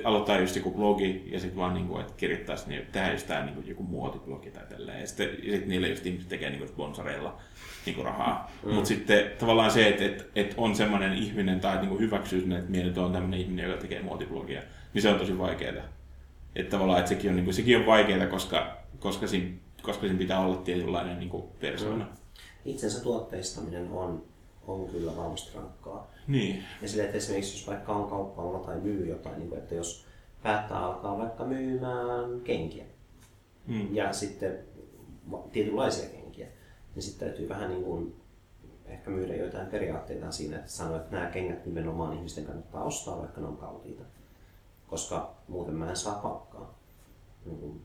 aloittaa 0.04 0.40
just 0.40 0.56
joku 0.56 0.72
blogi 0.72 1.24
ja 1.32 1.40
sitten 1.40 1.58
vaan 1.58 1.74
niinku, 1.74 1.98
että 1.98 2.14
kirjoittaisi 2.18 2.70
niin, 2.70 2.86
tehdä 2.92 3.12
just 3.12 3.28
tää 3.28 3.46
niinku 3.46 3.62
joku 3.62 3.84
muotiblogi 3.84 4.52
tai 4.52 4.64
tälleen. 4.70 5.02
Ja 5.02 5.08
sitten 5.08 5.30
ja 5.44 5.58
sit 5.58 5.68
niille 5.68 5.88
just 5.88 6.06
ihmiset 6.06 6.30
tekee 6.30 6.50
niinku 6.50 6.68
sponsoreilla 6.68 7.38
niinku 7.86 8.04
rahaa. 8.04 8.52
Mm. 8.66 8.74
Mutta 8.74 8.88
sitten 8.88 9.32
tavallaan 9.40 9.72
se, 9.72 9.88
että 9.88 10.06
et, 10.06 10.30
et 10.36 10.54
on 10.58 10.76
semmoinen 10.76 11.14
ihminen 11.14 11.60
tai 11.60 11.78
niinku 11.78 12.00
hyväksyy 12.00 12.42
sen, 12.42 12.52
että 12.52 12.72
mielet 12.72 12.98
on 12.98 13.14
tämmöinen 13.14 13.40
ihminen, 13.40 13.70
joka 13.70 13.82
tekee 13.82 14.02
muotiblogia, 14.02 14.62
niin 14.94 15.02
se 15.02 15.10
on 15.10 15.20
tosi 15.20 15.38
vaikeaa. 15.38 15.84
Että 16.56 16.72
tavallaan, 16.72 17.00
että 17.00 17.10
sekin 17.10 17.30
on, 17.30 17.36
niinku, 17.36 17.54
sekin 17.54 17.78
on 17.78 17.86
vaikeaa, 17.86 18.28
koska, 18.28 18.78
koska, 19.00 19.28
siinä, 19.28 19.50
koska 19.82 20.02
siinä 20.02 20.18
pitää 20.18 20.40
olla 20.40 20.56
tietynlainen 20.56 21.20
niinku 21.20 21.52
persoona. 21.60 22.06
Mm. 22.06 22.12
Itsensä 22.66 23.04
tuotteistaminen 23.04 23.92
on, 23.92 24.24
on 24.68 24.88
kyllä 24.88 25.18
varmasti 25.18 25.58
rankkaa. 25.58 26.12
Niin. 26.28 26.64
Ja 26.82 26.90
sille, 26.90 27.04
että 27.04 27.18
esimerkiksi 27.18 27.58
jos 27.58 27.68
vaikka 27.68 27.94
on 27.94 28.10
kauppaalla 28.10 28.60
tai 28.60 28.80
myy 28.80 29.08
jotain, 29.10 29.40
niin 29.40 29.50
kuin, 29.50 29.60
että 29.60 29.76
jos 29.76 30.06
päättää 30.44 30.86
alkaa 30.86 31.18
vaikka 31.18 31.46
myymään 31.46 32.42
kenkiä 32.44 32.86
Mm. 33.68 33.96
ja 33.96 34.14
sitten 34.14 34.60
tietynlaisia 35.52 36.10
kenkiä, 36.10 36.48
niin 36.96 37.04
sitten 37.04 37.28
täytyy 37.28 37.50
vähän 37.50 37.70
niin 37.70 37.84
kuin 37.84 38.16
ehkä 38.86 39.12
myydä 39.12 39.36
joitain 39.36 39.68
periaatteita 39.68 40.32
siinä, 40.32 40.58
että 40.58 40.72
sanoo, 40.72 40.98
että 40.98 41.16
nämä 41.16 41.30
kengät 41.30 41.66
nimenomaan 41.66 42.14
ihmisten 42.14 42.46
kannattaa 42.46 42.84
ostaa, 42.84 43.20
vaikka 43.20 43.42
ne 43.42 43.48
on 43.48 43.58
kalliita. 43.58 44.04
Koska 44.88 45.36
muuten 45.48 45.76
mä 45.76 45.90
en 45.90 45.98
saa 45.98 46.16
palkkaa. 46.16 46.80
Niin 47.46 47.58
kuin, 47.58 47.82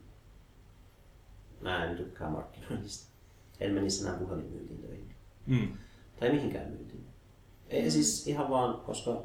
mä 1.60 1.84
en 1.84 1.96
tykkää 1.96 2.30
markkinoinnista. 2.30 3.10
En 3.60 3.72
menisi 3.72 4.04
enää 4.04 4.18
puhelinmyyntiin 4.18 4.80
töihin. 4.82 5.14
Mm. 5.46 5.68
Tai 6.20 6.32
mihinkään 6.32 6.68
myyntiin. 6.70 7.06
Ei 7.68 7.90
siis 7.90 8.26
ihan 8.26 8.50
vaan, 8.50 8.80
koska 8.80 9.24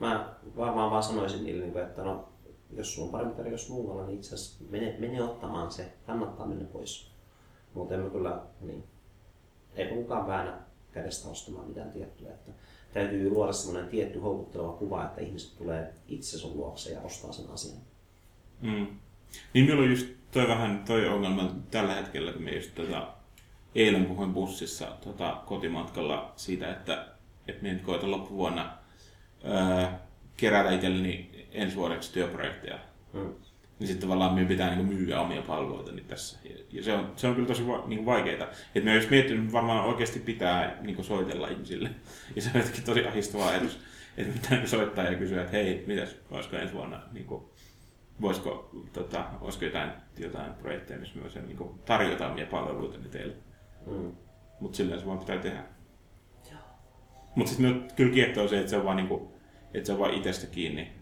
mä 0.00 0.34
varmaan 0.56 0.90
vaan 0.90 1.02
sanoisin 1.02 1.44
niille, 1.44 1.62
niin 1.62 1.72
kuin, 1.72 1.84
että 1.84 2.02
no, 2.02 2.28
jos 2.76 2.94
sulla 2.94 3.06
on 3.06 3.12
parempi 3.12 3.36
tarjous 3.36 3.68
muualla, 3.68 4.06
niin 4.06 4.16
itse 4.16 4.34
asiassa 4.34 4.64
mene, 4.70 4.96
mene 4.98 5.22
ottamaan 5.22 5.72
se, 5.72 5.92
kannattaa 6.06 6.46
mennä 6.46 6.64
pois. 6.64 7.10
Muuten 7.74 8.00
mä 8.00 8.10
kyllä, 8.10 8.40
niin, 8.60 8.84
ei 9.74 9.88
kukaan 9.88 10.26
väännä 10.26 10.58
kädestä 10.92 11.28
ostamaan 11.28 11.68
mitään 11.68 11.92
tiettyä. 11.92 12.30
Että 12.30 12.52
täytyy 12.92 13.30
luoda 13.30 13.52
semmoinen 13.52 13.90
tietty 13.90 14.18
houkutteleva 14.18 14.72
kuva, 14.72 15.04
että 15.04 15.20
ihmiset 15.20 15.58
tulee 15.58 15.94
itse 16.08 16.38
sun 16.38 16.56
luokse 16.56 16.92
ja 16.92 17.00
ostaa 17.00 17.32
sen 17.32 17.50
asian. 17.50 17.78
Mm. 18.60 18.86
Niin 19.54 19.64
minulla 19.64 19.82
on 19.82 19.90
just 19.90 20.06
toi 20.30 20.48
vähän 20.48 20.84
toi 20.86 21.08
ongelma 21.08 21.54
tällä 21.70 21.94
hetkellä, 21.94 22.32
kun 22.32 22.42
me 22.42 22.50
just 22.50 22.74
tota, 22.74 23.14
eilen 23.78 24.06
puhuin 24.06 24.34
bussissa 24.34 24.86
tota, 24.86 25.42
kotimatkalla 25.46 26.32
siitä, 26.36 26.70
että, 26.70 27.06
että 27.48 27.62
minä 27.62 27.74
nyt 27.74 27.82
koitan 27.82 28.10
loppuvuonna 28.10 28.72
öö, 29.44 29.86
kerätä 30.36 30.70
itselleni 30.70 31.46
ensi 31.52 31.76
vuodeksi 31.76 32.12
työprojekteja. 32.12 32.78
Mm. 33.12 33.34
Niin 33.78 33.88
sitten 33.88 34.08
tavallaan 34.08 34.34
meidän 34.34 34.48
pitää 34.48 34.74
niin 34.74 34.86
myyä 34.86 35.20
omia 35.20 35.42
palveluita 35.42 35.92
niin 35.92 36.06
tässä. 36.06 36.38
Ja, 36.44 36.56
ja 36.72 36.82
se, 36.82 36.92
on, 36.92 37.12
se 37.16 37.26
on 37.26 37.34
kyllä 37.34 37.48
tosi 37.48 37.66
va, 37.66 37.84
niin 37.86 38.06
vaikeaa. 38.06 38.48
Et 38.74 38.84
me 38.84 38.94
jos 38.94 39.10
miettinyt, 39.10 39.40
että 39.42 39.52
varmaan 39.52 39.84
oikeasti 39.84 40.18
pitää 40.18 40.76
niin 40.80 41.04
soitella 41.04 41.48
ihmisille. 41.48 41.90
Ja 42.36 42.42
se 42.42 42.50
on 42.54 42.60
jotenkin 42.60 42.84
tosi 42.84 43.06
ahistava 43.06 43.48
ajatus, 43.48 43.78
että 44.16 44.32
pitää 44.32 44.66
soittaa 44.66 45.04
ja 45.04 45.18
kysyä, 45.18 45.40
että 45.40 45.56
hei, 45.56 45.84
mitäs, 45.86 46.16
olisiko 46.30 46.56
ensi 46.56 46.74
vuonna, 46.74 47.02
niin 47.12 47.26
kuin, 47.26 47.44
voisiko, 48.20 48.70
tota, 48.92 49.24
olisiko 49.40 49.64
jotain, 49.64 49.90
jotain 50.18 50.52
projekteja, 50.52 51.00
missä 51.00 51.16
me 51.16 51.22
voisimme 51.22 51.48
niin 51.48 51.80
tarjota 51.84 52.28
omia 52.28 52.46
palveluita 52.46 53.08
teille. 53.08 53.34
Mm. 53.86 54.12
Mutta 54.60 54.76
silleen 54.76 55.00
se 55.00 55.06
vaan 55.06 55.18
pitää 55.18 55.38
tehdä. 55.38 55.64
Mutta 57.34 57.50
sitten 57.52 57.88
kyllä 57.96 58.14
kiehtoo 58.14 58.48
se, 58.48 58.58
että 58.58 58.70
se 58.70 58.76
on 58.76 58.84
vaan, 58.84 58.96
niinku, 58.96 59.32
että 59.74 59.86
se 59.86 59.92
on 59.92 59.98
vaan 59.98 60.14
itsestä 60.14 60.46
kiinni. 60.46 60.92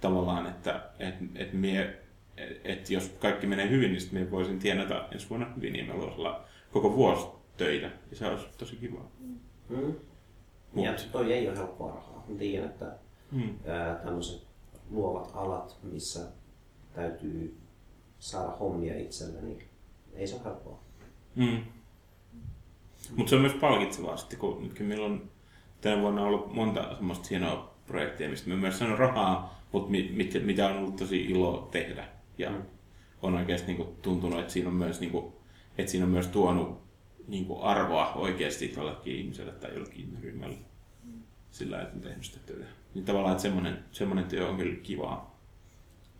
Tavallaan, 0.00 0.46
että 0.46 0.90
et, 0.98 1.14
et 1.34 1.52
mie, 1.52 2.02
et, 2.36 2.60
et 2.64 2.90
jos 2.90 3.08
kaikki 3.18 3.46
menee 3.46 3.70
hyvin, 3.70 3.90
niin 3.90 4.00
sitten 4.00 4.30
voisin 4.30 4.58
tienata 4.58 5.08
ensi 5.12 5.30
vuonna 5.30 5.52
hyvin, 5.56 5.72
niin 5.72 5.92
voisi 5.96 6.16
olla 6.20 6.44
koko 6.72 6.96
vuosi 6.96 7.26
töitä. 7.56 7.90
Ja 8.10 8.16
se 8.16 8.26
olisi 8.26 8.46
tosi 8.58 8.76
kiva. 8.76 9.04
Mm. 9.68 9.94
Ja 10.74 10.94
toi 11.12 11.32
ei 11.32 11.48
ole 11.48 11.56
helppoa 11.56 11.92
rahaa. 11.94 12.24
Mä 12.28 12.38
tiedän, 12.38 12.70
että 12.70 12.96
Mm. 13.32 13.58
tämmöiset 14.04 14.42
luovat 14.90 15.30
alat, 15.34 15.78
missä 15.82 16.20
täytyy 16.94 17.58
saada 18.18 18.50
hommia 18.50 18.98
itselle, 18.98 19.40
niin 19.42 19.62
ei 20.14 20.26
se 20.26 20.34
ole 20.34 20.44
helppoa. 20.44 20.80
Mm. 21.40 21.60
Mutta 23.16 23.30
se 23.30 23.36
on 23.36 23.42
myös 23.42 23.54
palkitsevaa 23.54 24.16
sitten, 24.16 24.38
kun 24.38 24.62
nytkin 24.62 24.86
meillä 24.86 25.06
on 25.06 25.30
tänä 25.80 26.02
vuonna 26.02 26.22
ollut 26.22 26.54
monta 26.54 26.94
semmoista 26.96 27.26
hienoa 27.30 27.74
projektia, 27.86 28.28
mistä 28.28 28.48
me 28.48 28.56
myös 28.56 28.78
saanut 28.78 28.98
rahaa, 28.98 29.62
mutta 29.72 29.90
mit, 29.90 30.16
mit, 30.16 30.46
mitä 30.46 30.68
on 30.68 30.76
ollut 30.76 30.96
tosi 30.96 31.24
ilo 31.24 31.68
tehdä. 31.70 32.08
Ja 32.38 32.50
Mm. 32.50 32.62
on 33.22 33.34
oikeasti 33.34 33.66
niinku 33.66 33.96
tuntunut, 34.02 34.40
että 34.40 34.52
siinä 34.52 34.68
on 34.68 34.74
myös, 34.74 35.00
niinku, 35.00 35.32
että 35.78 35.90
siinä 35.92 36.06
on 36.06 36.12
myös 36.12 36.26
tuonut 36.26 36.80
niinku 37.28 37.62
arvoa 37.62 38.12
oikeasti 38.12 38.72
jollekin 38.76 39.16
ihmiselle 39.16 39.52
tai 39.52 39.74
jollekin 39.74 40.18
ryhmälle. 40.22 40.58
sillä 41.50 41.82
että 41.82 41.94
on 41.94 42.00
tehnyt 42.00 42.24
sitä 42.24 42.38
työtä. 42.46 42.64
Niin 42.94 43.04
tavallaan, 43.04 43.32
että 43.32 43.42
semmoinen, 43.42 43.84
semmoinen 43.92 44.24
työ 44.24 44.48
on 44.48 44.56
kyllä 44.56 44.76
kivaa, 44.82 45.40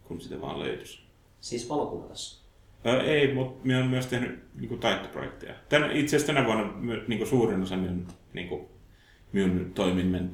kun 0.04 0.20
sitä 0.20 0.40
vaan 0.40 0.58
löytyisi. 0.58 1.00
Siis 1.40 1.68
valokuvassa. 1.68 2.39
Öö, 2.86 3.02
ei, 3.02 3.34
mutta 3.34 3.66
minä 3.66 3.78
olen 3.78 3.90
myös 3.90 4.06
tehnyt 4.06 4.44
niin 4.54 4.78
taittoprojekteja. 4.78 5.54
Tän, 5.68 5.90
itse 5.92 6.16
asiassa 6.16 6.32
tänä 6.32 6.46
vuonna 6.46 6.72
niin 7.08 7.26
suurin 7.26 7.62
osa 7.62 7.76
minun, 7.76 8.06
niin 8.32 8.48
kuin, 8.48 8.66
minun 9.32 9.72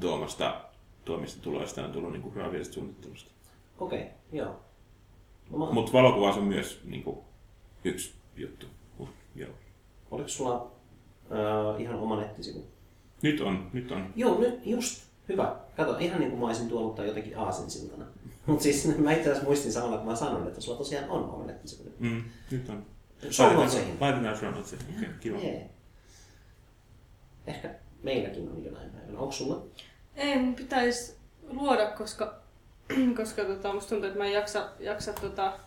tuomasta, 0.00 0.60
tuomista 1.04 1.42
tuloista 1.42 1.84
on 1.84 1.92
tullut 1.92 2.12
niin 2.12 2.32
graafialisesta 2.32 2.74
suunnittelusta. 2.74 3.30
Okei, 3.78 3.98
okay, 3.98 4.10
joo. 4.32 4.60
No, 5.50 5.58
mä... 5.58 5.72
Mutta 5.72 5.92
valokuvaus 5.92 6.36
on 6.36 6.44
myös 6.44 6.80
niin 6.84 7.02
kuin, 7.02 7.18
yksi 7.84 8.14
juttu. 8.36 8.66
Uh, 8.98 9.08
joo. 9.34 9.50
Oliko 10.10 10.28
sulla 10.28 10.70
äh, 11.32 11.80
ihan 11.80 11.94
oma 11.94 12.20
nettisivu? 12.20 12.66
Nyt 13.22 13.40
on, 13.40 13.70
nyt 13.72 13.92
on. 13.92 14.12
Joo, 14.16 14.40
nyt 14.40 14.66
just. 14.66 15.06
Hyvä. 15.28 15.56
Kato, 15.76 15.98
ihan 15.98 16.20
niin 16.20 16.30
kuin 16.30 16.40
mä 16.40 16.46
olisin 16.46 16.68
tuonut 16.68 16.94
tai 16.94 17.06
jotenkin 17.06 17.38
aasinsiltana. 17.38 18.04
Mutta 18.46 18.62
siis 18.62 18.88
mä 18.98 19.12
itse 19.12 19.22
asiassa 19.22 19.44
muistin 19.44 19.72
samalla, 19.72 19.98
kun 19.98 20.06
mä 20.06 20.16
sanoin, 20.16 20.48
että 20.48 20.60
sulla 20.60 20.78
tosiaan 20.78 21.10
on 21.10 21.30
oma 21.30 21.46
nettisivu. 21.46 21.90
Mm, 21.98 22.24
nyt 22.50 22.68
on. 22.68 22.86
Shownotesihin. 23.30 23.96
Laitetaan 24.00 24.36
shownotesihin. 24.36 24.94
Okei, 24.96 25.08
okay, 25.08 25.18
kiva. 25.20 25.38
Yeah. 25.38 25.62
Ehkä 27.46 27.74
meilläkin 28.02 28.48
on 28.48 28.64
jonain 28.64 28.90
päivänä. 28.90 29.18
Onko 29.18 29.32
sulla? 29.32 29.66
Ei, 30.16 30.38
mun 30.38 30.54
pitäisi 30.54 31.16
luoda, 31.48 31.86
koska, 31.86 32.34
koska 33.16 33.44
tota, 33.44 33.72
musta 33.72 33.88
tuntuu, 33.88 34.06
että 34.06 34.18
mä 34.18 34.26
en 34.26 34.32
jaksa, 34.32 34.68
jaksa 34.80 35.12
tota, 35.12 35.58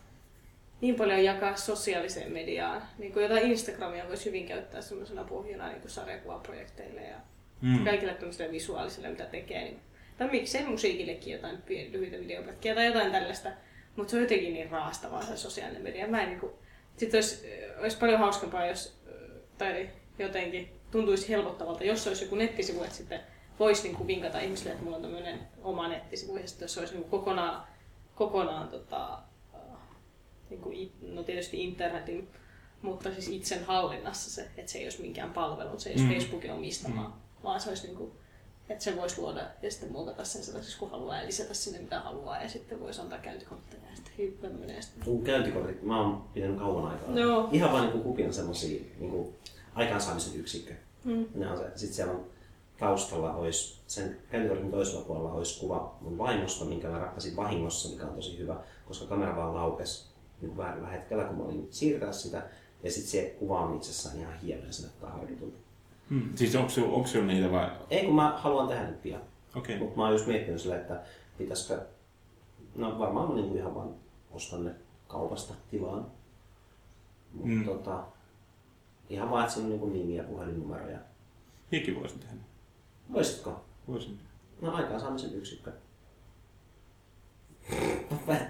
niin 0.81 0.95
paljon 0.95 1.23
jakaa 1.23 1.55
sosiaaliseen 1.55 2.31
mediaan. 2.31 2.81
Niin 2.97 3.13
kuin 3.13 3.23
jotain 3.23 3.51
Instagramia 3.51 4.07
voisi 4.07 4.25
hyvin 4.25 4.47
käyttää 4.47 4.81
sellaisena 4.81 5.23
pohjana 5.23 5.67
niin 5.67 5.81
kuin 5.81 5.91
sarjakuvaprojekteille 5.91 7.01
ja 7.01 7.17
mm. 7.61 7.83
kaikille 7.83 8.13
tämmöisille 8.13 8.51
visuaalisille, 8.51 9.09
mitä 9.09 9.25
tekee. 9.25 9.63
Niin, 9.63 9.79
tai 10.19 10.29
miksei 10.31 10.65
musiikillekin 10.65 11.33
jotain 11.33 11.63
lyhyitä 11.67 12.19
videopätkiä 12.19 12.75
tai 12.75 12.85
jotain 12.85 13.11
tällaista. 13.11 13.49
Mutta 13.95 14.11
se 14.11 14.17
on 14.17 14.23
jotenkin 14.23 14.53
niin 14.53 14.69
raastavaa 14.69 15.21
se 15.21 15.37
sosiaalinen 15.37 15.81
media. 15.81 16.07
Mä 16.07 16.21
en, 16.21 16.29
niin 16.29 16.39
kuin, 16.39 16.53
sitten 16.97 17.17
olisi, 17.17 17.45
olisi 17.79 17.97
paljon 17.97 18.19
hauskempaa, 18.19 18.65
jos 18.65 18.99
tai 19.57 19.89
jotenkin 20.19 20.69
tuntuisi 20.91 21.29
helpottavalta, 21.29 21.83
jos 21.83 22.07
olisi 22.07 22.25
joku 22.25 22.35
nettisivu, 22.35 22.83
että 22.83 22.95
sitten 22.95 23.19
voisi 23.59 23.83
niin 23.83 23.95
kuin 23.95 24.07
vinkata 24.07 24.39
ihmisille, 24.39 24.71
että 24.71 24.83
mulla 24.83 24.95
on 24.95 25.01
tämmöinen 25.01 25.39
oma 25.61 25.87
nettisivu, 25.87 26.37
ja 26.37 26.47
sitten 26.47 26.69
se 26.69 26.79
olisi 26.79 26.93
niin 26.93 27.03
kuin 27.03 27.19
kokonaan, 27.19 27.67
kokonaan 28.15 28.67
tota, 28.67 29.19
niin 30.49 30.61
kuin, 30.61 30.91
no 31.01 31.23
tietysti 31.23 31.63
internetin, 31.63 32.29
mutta 32.81 33.11
siis 33.11 33.29
itsen 33.29 33.63
hallinnassa 33.63 34.31
se, 34.31 34.49
että 34.57 34.71
se 34.71 34.77
ei 34.77 34.85
olisi 34.85 35.01
minkään 35.01 35.33
palvelu, 35.33 35.79
se 35.79 35.89
ei 35.89 35.93
olisi 35.93 36.07
mm. 36.07 36.13
Facebookin 36.13 36.51
omistamaa, 36.51 37.07
mm. 37.07 37.43
vaan 37.43 37.59
se 37.59 37.69
olisi 37.69 37.87
niin 37.87 37.97
kuin, 37.97 38.11
että 38.69 38.83
se 38.83 38.95
voisi 38.95 39.21
luoda 39.21 39.41
ja 39.61 39.71
sitten 39.71 39.91
muokata 39.91 40.23
sen 40.23 40.43
sellaiseksi, 40.43 40.79
kun 40.79 40.91
haluaa 40.91 41.17
ja 41.17 41.25
lisätä 41.25 41.53
sinne 41.53 41.79
mitä 41.79 41.99
haluaa 41.99 42.41
ja 42.41 42.49
sitten 42.49 42.79
voisi 42.79 43.01
antaa 43.01 43.19
käyntikortteja 43.19 43.81
ja 43.89 43.95
sitten 43.95 44.13
hyppää 44.17 44.49
menee. 44.49 44.79
Sun 45.03 45.23
käyntikortit, 45.23 45.83
mä 45.83 46.01
oon 46.01 46.23
pitänyt 46.33 46.59
kauan 46.59 46.91
aikaa. 46.91 47.11
No. 47.11 47.49
Ihan 47.51 47.71
vaan 47.71 47.89
niin 47.89 48.03
kupin 48.03 48.33
semmosia 48.33 48.81
niin 48.99 49.35
aikaansaamisen 49.75 50.39
yksikkö. 50.39 50.73
Mm. 51.03 51.25
Ne 51.35 51.51
on 51.51 51.57
se, 51.57 51.71
sit 51.75 51.93
siellä 51.93 52.13
on 52.13 52.25
taustalla 52.79 53.33
olisi, 53.33 53.79
sen 53.87 54.17
käyntikortin 54.31 54.71
toisella 54.71 55.05
puolella 55.05 55.31
olisi 55.31 55.59
kuva 55.59 55.95
mun 56.01 56.17
vaimosta, 56.17 56.65
minkä 56.65 56.87
mä 56.87 56.99
rappasin 56.99 57.35
vahingossa, 57.35 57.89
mikä 57.89 58.05
on 58.05 58.15
tosi 58.15 58.37
hyvä, 58.37 58.55
koska 58.85 59.05
kamera 59.05 59.35
vaan 59.35 59.55
laukesi 59.55 60.05
niin 60.41 60.57
väärällä 60.57 60.87
hetkellä, 60.87 61.23
kun 61.23 61.37
mä 61.37 61.43
olin 61.43 61.67
siirtää 61.71 62.11
sitä. 62.11 62.43
Ja 62.83 62.91
sitten 62.91 63.11
se 63.11 63.35
kuva 63.39 63.61
on 63.61 63.75
itsessään 63.75 64.19
ihan 64.19 64.39
hieno 64.39 64.65
ja 64.65 64.73
se 64.73 64.81
näyttää 64.81 65.09
harjoitulta. 65.09 65.57
Hmm. 66.09 66.35
Siis 66.35 66.55
onko 66.55 66.69
sinulla, 66.69 66.95
onko 66.95 67.07
sinulla 67.07 67.33
niitä 67.33 67.51
vai? 67.51 67.69
Ei, 67.89 68.05
kun 68.05 68.15
mä 68.15 68.33
haluan 68.37 68.67
tehdä 68.67 68.87
nyt 68.87 69.01
pian. 69.01 69.21
Okay. 69.55 69.77
Mutta 69.77 69.97
mä 69.97 70.03
oon 70.03 70.13
just 70.13 70.27
miettinyt 70.27 70.61
sille, 70.61 70.75
että 70.75 71.01
pitäisikö... 71.37 71.81
No 72.75 72.99
varmaan 72.99 73.29
mä 73.29 73.35
niinku 73.35 73.55
ihan 73.55 73.75
vaan 73.75 73.89
ostan 74.31 74.65
ne 74.65 74.71
kaupasta 75.07 75.53
tilaan. 75.71 76.05
Mutta 77.33 77.49
hmm. 77.49 77.65
tota, 77.65 78.03
ihan 79.09 79.31
vaan, 79.31 79.43
että 79.43 79.53
siinä 79.53 79.65
on 79.65 79.71
niinku 79.71 79.89
nimiä, 79.89 80.23
puhelinnumeroja. 80.23 80.99
Hiki 81.71 81.95
voisin 81.95 82.19
tehdä. 82.19 82.35
Voisitko? 83.13 83.65
Voisin. 83.87 84.19
No 84.61 84.73
aikaan 84.73 84.99
saamisen 84.99 85.35
yksikkö. 85.35 85.71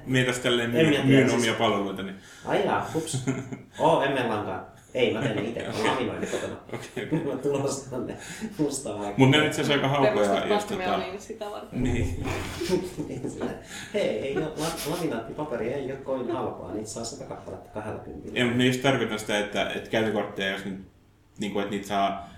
Mitäs 0.05 0.39
tälleen 0.39 0.69
myyn, 0.69 1.07
myyn 1.07 1.31
omia 1.31 1.53
palveluita? 1.53 2.03
Niin... 2.03 2.15
Ai 2.45 2.65
jaa, 2.65 2.89
hups. 2.93 3.23
Oo, 3.79 4.01
emme 4.01 4.27
lankaa. 4.27 4.78
Ei, 4.93 5.13
mä 5.13 5.21
teen 5.21 5.35
ne 5.35 5.41
itse. 5.41 5.67
Mä 5.67 5.91
laminoin 5.91 6.21
ne 6.21 6.27
kotona. 6.27 6.55
Okei. 6.73 7.03
Okay. 7.05 7.35
mä 7.35 7.41
tulostan 7.41 8.07
ne 8.07 8.17
mustaa 8.57 8.99
vaikka. 8.99 9.13
Mutta 9.17 9.37
ne 9.37 9.41
on 9.41 9.47
itse 9.47 9.61
asiassa 9.61 9.85
aika 9.85 9.87
haukoja. 9.87 10.45
Jos 10.45 10.65
tota... 10.65 10.97
niin 10.97 11.21
sitä 11.21 11.45
varten. 11.45 11.83
Niin. 11.83 12.25
Hei, 13.93 14.09
ei 14.09 14.37
ole, 14.37 14.47
laminaattipaperi 14.89 15.73
ei 15.73 15.91
ole 15.91 15.99
kovin 15.99 16.31
halpaa. 16.31 16.73
Niitä 16.73 16.89
saa 16.89 17.03
sitä 17.03 17.25
kappaletta 17.25 17.69
20. 17.69 18.29
Ei, 18.33 18.43
mutta 18.43 18.57
ne 18.57 18.65
just 18.65 18.81
tarkoitan 18.81 19.19
sitä, 19.19 19.39
että, 19.39 19.69
että 19.69 19.89
käytökortteja, 19.89 20.51
jos 20.51 20.65
nyt, 20.65 20.79
niin 21.39 21.51
kuin, 21.51 21.63
että 21.63 21.75
niitä 21.75 21.87
saa 21.87 22.29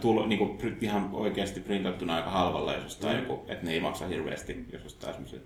tulo, 0.00 0.26
niin 0.26 0.38
kuin, 0.38 0.78
ihan 0.80 1.10
oikeasti 1.12 1.60
printattuna 1.60 2.16
aika 2.16 2.30
halvalla, 2.30 2.74
jos 2.74 2.84
ostaa 2.84 3.12
mm. 3.12 3.18
joku, 3.18 3.44
että 3.48 3.66
ne 3.66 3.72
ei 3.72 3.80
maksa 3.80 4.06
hirveästi, 4.06 4.64
jos 4.72 4.84
ostaa 4.84 5.12
semmoisen 5.12 5.42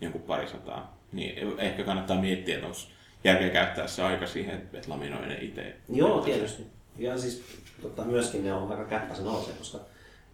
jonkun 0.00 0.22
parisataa. 0.22 0.98
Niin 1.12 1.60
ehkä 1.60 1.84
kannattaa 1.84 2.20
miettiä, 2.20 2.54
että 2.54 2.66
onko 2.66 2.78
järkeä 3.24 3.50
käyttää 3.50 3.86
se 3.86 4.02
aika 4.02 4.26
siihen, 4.26 4.68
että 4.72 4.90
laminoi 4.90 5.26
ne 5.26 5.38
itse. 5.40 5.76
Joo, 5.88 6.20
tietysti. 6.20 6.66
Ja 6.98 7.18
siis 7.18 7.42
tota, 7.82 8.04
myöskin 8.04 8.44
ne 8.44 8.54
on 8.54 8.70
aika 8.70 8.84
käppäisen 8.84 9.24
nousee, 9.24 9.54
koska 9.58 9.78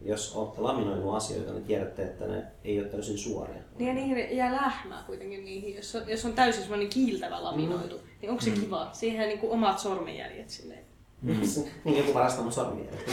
jos 0.03 0.37
olette 0.37 0.61
laminoinut 0.61 1.15
asioita, 1.15 1.53
niin 1.53 1.65
tiedätte, 1.65 2.03
että 2.03 2.27
ne 2.27 2.45
ei 2.65 2.81
ole 2.81 2.89
täysin 2.89 3.19
suoria. 3.19 3.63
Niin 3.79 3.89
ja 3.89 3.95
niihin 3.95 4.37
jää 4.37 4.53
lähmää 4.53 5.03
kuitenkin 5.07 5.45
niihin. 5.45 5.77
Jos 5.77 5.95
on, 5.95 6.03
jos 6.07 6.25
on 6.25 6.33
täysin 6.33 6.63
semmoinen 6.63 6.89
kiiltävä 6.89 7.45
laminoitu, 7.45 7.97
mm. 7.97 8.03
niin 8.21 8.31
onko 8.31 8.43
se 8.43 8.51
mm. 8.51 8.61
kiva? 8.61 8.89
Siihen 8.93 9.29
niin 9.29 9.39
kuin 9.39 9.53
omat 9.53 9.79
sormenjäljet 9.79 10.51
silleen. 10.51 10.85
Mm. 11.23 11.41
niin 11.85 11.99
joku 11.99 12.15
varastaa 12.15 12.43
mun 12.43 12.53
sormenjäljet. 12.53 13.05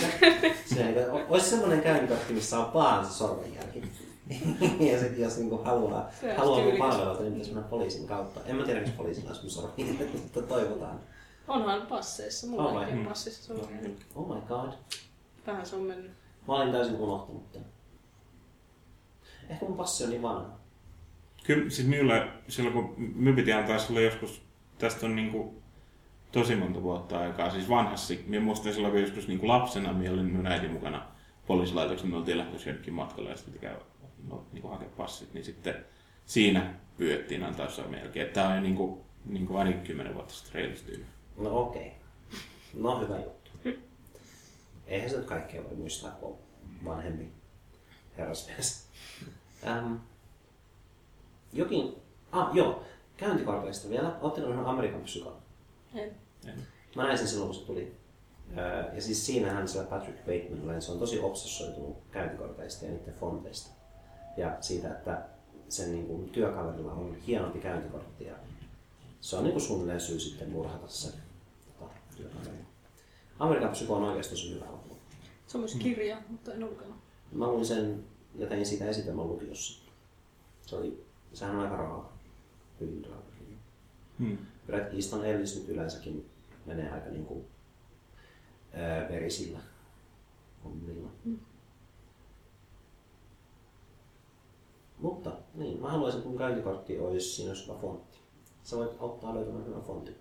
Olisi 1.30 1.50
semmoinen 1.50 1.82
käyntikortti, 1.82 2.34
missä 2.34 2.60
on 2.60 2.74
vaan 2.74 3.06
se 3.06 3.14
sormenjälki. 3.14 3.84
Ja 4.92 5.00
sitten 5.00 5.22
jos 5.22 5.38
niinku 5.38 5.58
haluaa, 5.58 6.10
haluaa 6.38 6.64
mun 6.64 6.78
palveluita, 6.78 7.22
niin 7.22 7.34
pitäisi 7.34 7.54
mennä 7.54 7.70
poliisin 7.70 8.08
kautta. 8.08 8.40
En 8.46 8.56
mä 8.56 8.64
tiedä, 8.64 8.80
missä 8.80 8.98
poliisilla 8.98 9.30
olisi 9.30 9.42
mun 9.42 9.52
sormi, 9.52 10.10
mutta 10.24 10.42
toivotaan. 10.42 11.00
Onhan 11.48 11.88
passeissa, 11.88 12.48
mulla 12.48 12.64
oh 12.64 12.76
on 12.76 13.06
passissa 13.08 13.56
sormi. 13.56 13.98
Oh 14.16 14.36
my 14.36 14.42
god. 14.48 14.72
Vähän 15.48 15.66
se 15.66 15.76
on 15.76 15.82
mennyt. 15.82 16.12
Mä 16.48 16.54
olin 16.54 16.72
täysin 16.72 16.96
unohtanut 16.96 17.52
tämän. 17.52 17.68
Ehkä 19.50 19.66
mun 19.66 19.78
passi 19.78 20.04
on 20.04 20.10
niin 20.10 20.22
vanha. 20.22 20.58
Kyllä, 21.44 21.70
siis 21.70 21.88
minulle, 21.88 22.28
silloin 22.48 22.74
kun 22.74 22.96
me 23.16 23.34
piti 23.34 23.54
antaa 23.54 23.80
sulle 23.80 24.02
joskus, 24.02 24.42
tästä 24.78 25.06
on 25.06 25.16
niinku 25.16 25.54
tosi 26.32 26.56
monta 26.56 26.84
vuotta 26.84 27.20
aikaa, 27.20 27.52
siis 27.52 27.70
vanhassi. 27.70 28.24
Minä 28.28 28.44
muistan 28.44 28.74
silloin, 28.74 28.92
kun 28.94 29.02
joskus 29.02 29.28
niinku 29.28 29.48
lapsena 29.48 29.94
minä 29.94 30.12
olin 30.12 30.26
minun 30.26 30.48
äidin 30.48 30.72
mukana 30.72 31.06
poliisilaitoksen, 31.48 32.10
me 32.10 32.18
oltiin 32.18 32.38
lähdössä 32.38 32.70
jonnekin 32.70 32.94
matkalle 32.94 33.30
ja 33.30 33.36
sitten 33.36 33.60
käy 33.62 33.74
no, 33.74 33.80
niin 34.52 34.62
kuin 34.62 34.72
hakea 34.72 34.90
passit, 34.98 35.34
niin 35.34 35.46
sitten 35.46 35.86
siinä 36.26 36.74
pyydettiin 36.98 37.44
antaa 37.44 37.70
sormenjälkeä. 37.70 38.26
Tämä 38.26 38.54
on 38.54 38.64
niin 38.64 38.76
kuin, 38.76 39.02
niin 39.26 39.48
kuin 39.48 39.60
ainakin 39.60 39.82
kymmenen 39.82 40.14
vuotta 40.14 40.34
sitten 40.34 40.54
reilusti 40.54 41.06
No 41.38 41.60
okei. 41.60 41.88
Okay. 41.88 42.00
No 42.74 43.00
hyvä 43.00 43.20
juttu. 43.20 43.52
Eihän 44.88 45.10
se 45.10 45.18
nyt 45.18 45.26
kaikkea 45.26 45.64
voi 45.64 45.76
muistaa, 45.76 46.12
kun 46.12 46.30
on 46.30 46.38
vanhempi 46.86 47.32
herrasmies. 48.18 48.88
Ähm, 49.68 49.94
jokin, 51.54 51.96
ah 52.32 52.56
joo, 52.56 52.84
käyntikorteista 53.18 53.90
vielä. 53.90 54.16
Oletteko 54.22 54.48
nähnyt 54.48 54.68
Amerikan? 54.68 55.04
En. 55.96 56.12
en. 56.48 56.68
Mä 56.96 57.04
näin 57.04 57.18
sen 57.18 57.28
silloin, 57.28 57.48
kun 57.48 57.60
se 57.60 57.66
tuli. 57.66 57.96
Ja 58.96 59.02
siis 59.02 59.26
siinähän 59.26 59.68
se 59.68 59.84
Patrick 59.84 60.20
Bateman, 60.20 60.82
se 60.82 60.92
on 60.92 61.00
tosi 61.00 61.20
obsessoitunut 61.20 61.98
käyntikorteista 62.12 62.86
ja 62.86 62.92
niiden 62.92 63.14
fonteista 63.14 63.85
ja 64.38 64.58
siitä, 64.62 64.88
että 64.88 65.22
sen 65.70 65.92
niin 65.92 66.08
kuin, 66.08 66.30
työkaverilla 66.30 66.94
on 66.94 67.16
hienompi 67.16 67.60
käyntikortti 67.60 68.26
ja 68.26 68.36
se 69.22 69.36
on 69.36 69.44
niin 69.44 69.52
kuin 69.52 69.64
suunnilleen 69.64 70.02
syy 70.02 70.20
sitten 70.20 70.50
murhata 70.50 70.88
se 70.88 71.12
tota, 71.68 71.92
työkaveri. 72.18 72.66
Amerikan 73.40 73.72
psyko 73.72 73.96
on 73.96 74.04
oikeasti 74.04 74.36
tosi 74.36 74.56
hyvä 74.56 74.66
loppu. 74.66 74.98
Se 75.48 75.58
on 75.58 75.62
myös 75.62 75.76
kirja, 75.76 76.16
hmm. 76.16 76.26
mutta 76.32 76.54
en 76.54 76.60
lukenut. 76.60 76.96
Mä 77.32 77.48
luin 77.48 77.66
sen 77.66 78.04
ja 78.36 78.48
tein 78.48 78.66
siitä 78.66 78.86
esitelmän 78.86 79.28
lukiossa. 79.28 79.92
Se 80.66 80.76
oli, 80.76 81.06
sehän 81.34 81.56
on 81.56 81.62
aika 81.62 81.78
raaka. 81.78 82.10
Hyvin 82.80 83.06
raaka. 83.06 83.26
Hmm. 84.20 84.38
Bret 84.66 84.94
Easton 84.94 85.26
Ellis 85.26 85.60
nyt 85.60 85.70
yleensäkin 85.70 86.30
menee 86.66 86.92
aika 86.92 87.10
niin 87.10 87.26
kuin, 87.26 87.46
ää, 88.74 89.10
verisillä 89.10 89.60
hommilla. 90.64 91.10
Hmm. 91.26 91.40
Mutta 95.06 95.32
niin, 95.56 95.82
mä 95.82 95.90
haluaisin, 95.90 96.22
kun 96.22 96.38
käyntikortti 96.38 97.00
olisi, 97.00 97.30
siinä 97.30 97.52
olisi 97.52 97.68
hyvä 97.68 97.78
fontti. 97.82 98.18
Sä 98.64 98.78
voit 98.78 98.92
auttaa 99.00 99.36
löytämään 99.36 99.66
hyvän 99.66 99.82
fontin. 99.82 100.16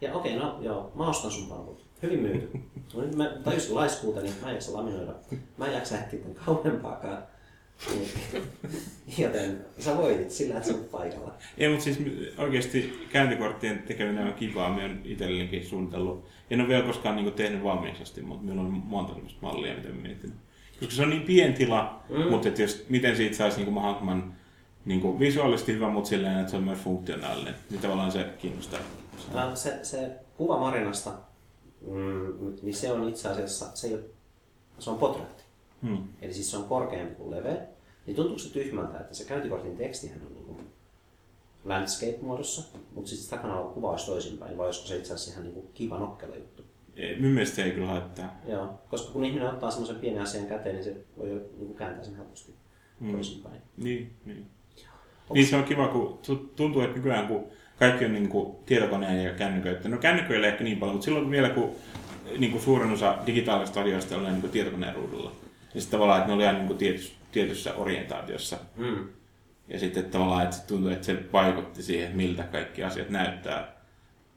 Ja 0.00 0.14
okei, 0.14 0.36
no 0.36 0.58
joo, 0.60 0.92
mä 0.94 1.08
ostan 1.08 1.30
sun 1.30 1.48
palvelut. 1.48 1.84
Hyvin 2.02 2.20
myyty. 2.20 2.50
No 2.94 3.00
nyt 3.00 3.14
mä 3.14 3.24
tajusin 3.44 3.74
laiskuuta, 3.74 4.20
niin 4.20 4.34
mä 4.42 4.48
en 4.48 4.54
jaksa 4.54 4.72
laminoida. 4.72 5.14
Mä 5.56 5.66
en 5.66 5.72
jaksa 5.72 5.98
ehtiä 5.98 6.20
tämän 6.20 6.34
kauempaakaan. 6.34 7.22
Joten 9.18 9.64
sä 9.78 9.96
voitit 9.96 10.30
sillä, 10.30 10.56
että 10.56 10.68
sä 10.68 10.74
olet 10.74 10.90
paikalla. 10.90 11.34
Ei, 11.58 11.68
mutta 11.68 11.84
siis 11.84 11.98
oikeasti 12.38 13.06
käyntikorttien 13.12 13.82
tekeminen 13.82 14.26
on 14.26 14.34
kivaa. 14.34 14.70
Mä 14.70 14.82
oon 14.82 15.00
itsellekin 15.04 15.66
suunnitellut. 15.66 16.24
En 16.50 16.60
ole 16.60 16.68
vielä 16.68 16.86
koskaan 16.86 17.16
niin 17.16 17.32
tehnyt 17.32 17.62
valmiiksi 17.62 18.02
asti, 18.02 18.22
mutta 18.22 18.44
minulla 18.44 18.62
on 18.62 18.82
monta 18.84 19.14
sellaista 19.14 19.38
mallia, 19.42 19.74
mitä 19.74 19.88
mä 19.88 20.02
mietin. 20.02 20.32
Koska 20.80 20.94
se 20.94 21.02
on 21.02 21.10
niin 21.10 21.22
pieni 21.22 21.52
tila, 21.52 22.02
mm. 22.08 22.30
mutta 22.30 22.48
että 22.48 22.62
jos, 22.62 22.86
miten 22.88 23.16
siitä 23.16 23.36
saisi 23.36 23.60
niin 23.60 23.72
mahdollisimman 23.72 24.34
niin 24.84 25.00
kuin 25.00 25.18
visuaalisesti 25.18 25.72
hyvä, 25.72 25.88
mutta 25.88 26.08
silleen, 26.08 26.38
että 26.38 26.50
se 26.50 26.56
on 26.56 26.64
myös 26.64 26.78
funktionaalinen. 26.78 27.54
Niin 27.70 27.80
tavallaan 27.80 28.12
se 28.12 28.26
kiinnostaa. 28.38 28.80
No, 29.34 29.56
se, 29.56 29.78
se 29.82 30.10
kuva 30.36 30.58
Marinasta, 30.58 31.12
mm, 31.86 32.56
niin 32.62 32.74
se 32.74 32.92
on 32.92 33.08
itse 33.08 33.28
asiassa, 33.28 33.66
se, 33.74 33.86
ei 33.86 33.94
ole, 33.94 34.02
se 34.78 34.90
on 34.90 34.98
potretti. 34.98 35.42
Hmm. 35.82 36.08
Eli 36.22 36.34
siis 36.34 36.50
se 36.50 36.56
on 36.56 36.64
korkeampi 36.64 37.14
kuin 37.14 37.30
leveä. 37.30 37.56
Niin 38.06 38.16
tuntuuko 38.16 38.38
se 38.38 38.52
tyhmältä, 38.52 39.00
että 39.00 39.14
se 39.14 39.24
käyntikortin 39.24 39.76
tekstihän 39.76 40.20
on 40.26 40.34
niin 40.34 40.66
landscape-muodossa, 41.64 42.62
mutta 42.94 43.10
sitten 43.10 43.38
takana 43.38 43.60
on 43.60 43.74
kuvaus 43.74 44.04
toisinpäin, 44.06 44.58
vai 44.58 44.66
olisiko 44.66 44.86
se 44.86 44.96
itse 44.96 45.14
asiassa 45.14 45.32
ihan 45.32 45.44
niin 45.44 45.54
kuin 45.54 45.68
kiva 45.74 45.98
nokkela 45.98 46.36
juttu? 46.36 46.57
Minun 46.98 47.32
mielestä 47.32 47.64
ei 47.64 47.70
kyllä 47.70 47.86
haittaa. 47.86 48.40
Joo, 48.48 48.80
koska 48.88 49.12
kun 49.12 49.24
ihminen 49.24 49.48
ottaa 49.48 49.70
semmoisen 49.70 49.96
pienen 49.96 50.22
asian 50.22 50.46
käteen, 50.46 50.74
niin 50.74 50.84
se 50.84 50.96
voi 51.18 51.30
jo 51.30 51.40
niin 51.58 51.74
kääntää 51.74 52.04
sen 52.04 52.16
helposti 52.16 52.54
hmm. 53.00 53.12
toisinpäin. 53.12 53.62
Niin, 53.76 54.12
niin. 54.24 54.38
Onks... 54.38 55.34
Niin 55.34 55.46
se 55.46 55.56
on 55.56 55.64
kiva, 55.64 55.88
kun 55.88 56.18
tuntuu, 56.56 56.82
että 56.82 56.96
nykyään 56.96 57.28
kun 57.28 57.44
kaikki 57.78 58.04
on 58.04 58.12
niin 58.12 58.28
kuin, 58.28 58.56
tietokoneen 58.66 59.24
ja 59.24 59.34
kännyköitä. 59.34 59.88
No 59.88 59.98
kännyköillä 59.98 60.46
ehkä 60.46 60.64
niin 60.64 60.78
paljon, 60.78 60.94
mutta 60.94 61.04
silloin 61.04 61.30
vielä 61.30 61.50
kun 61.50 61.70
niin 62.38 62.52
kuin 62.52 62.62
suurin 62.62 62.92
osa 62.92 63.18
digitaalisista 63.26 63.80
radioista 63.80 64.16
oli 64.16 64.28
niin 64.28 64.40
kuin 64.40 64.50
tietokoneen 64.50 64.94
ruudulla. 64.94 65.32
Ja 65.74 65.80
sitten 65.80 65.98
tavallaan, 65.98 66.18
että 66.18 66.28
ne 66.28 66.34
oli 66.34 66.46
aina 66.46 66.58
niin 66.58 66.66
kuin 66.66 66.78
tietyssä, 66.78 67.14
tietyssä 67.32 67.74
orientaatiossa. 67.74 68.58
Mm. 68.76 69.08
Ja 69.68 69.78
sitten 69.78 70.04
tavallaan, 70.04 70.44
että 70.44 70.56
tuntui, 70.66 70.92
että 70.92 71.06
se 71.06 71.16
vaikutti 71.32 71.82
siihen, 71.82 72.16
miltä 72.16 72.42
kaikki 72.42 72.84
asiat 72.84 73.10
näyttää. 73.10 73.72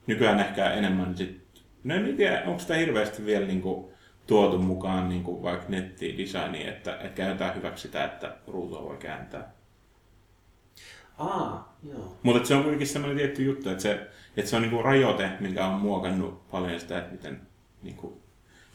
Nykyään 0.08 0.40
ehkä 0.40 0.72
enemmän 0.72 1.18
sit, 1.18 1.42
no 1.84 1.96
en 1.96 2.18
tiedä, 2.18 2.44
onko 2.46 2.60
sitä 2.60 2.76
hirveästi 2.76 3.26
vielä 3.26 3.46
niin 3.46 3.62
kuin, 3.62 3.92
tuotu 4.28 4.58
mukaan 4.58 5.10
niin 5.10 5.24
kuin 5.24 5.44
vaikka 5.44 5.66
nettidesigniin, 5.70 6.70
että, 6.70 6.96
että 6.96 7.16
käytetään 7.16 7.56
hyväksi 7.56 7.82
sitä, 7.82 8.06
että 8.06 8.38
ruutua 8.48 8.84
voi 8.84 8.98
kääntää. 8.98 9.54
Aa, 11.18 11.78
joo. 11.94 12.18
Mutta 12.24 12.48
se 12.48 12.56
on 12.56 12.62
kuitenkin 12.62 12.88
sellainen 12.88 13.18
tietty 13.18 13.44
juttu, 13.44 13.70
että 13.70 13.84
se, 13.84 14.08
että 14.38 14.50
se 14.50 14.56
on 14.56 14.62
niinku 14.62 14.82
rajoite, 14.82 15.30
mikä 15.40 15.68
on 15.68 15.80
muokannut 15.80 16.50
paljon 16.52 16.80
sitä, 16.80 16.98
että 16.98 17.12
miten 17.12 17.42
niinku 17.84 18.22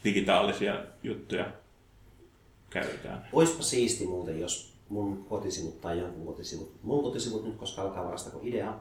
digitaalisia 0.03 0.83
juttuja 1.03 1.51
käytetään. 2.69 3.27
Oispa 3.33 3.63
siisti 3.63 4.05
muuten, 4.05 4.39
jos 4.39 4.73
mun 4.89 5.25
kotisivut 5.29 5.81
tai 5.81 5.99
jonkun 5.99 6.25
kotisivut, 6.25 6.75
mun 6.83 7.03
kotisivut 7.03 7.45
nyt, 7.45 7.55
koska 7.55 7.81
alkaa 7.81 8.11
vasta 8.11 8.29
kuin 8.29 8.47
idea, 8.47 8.79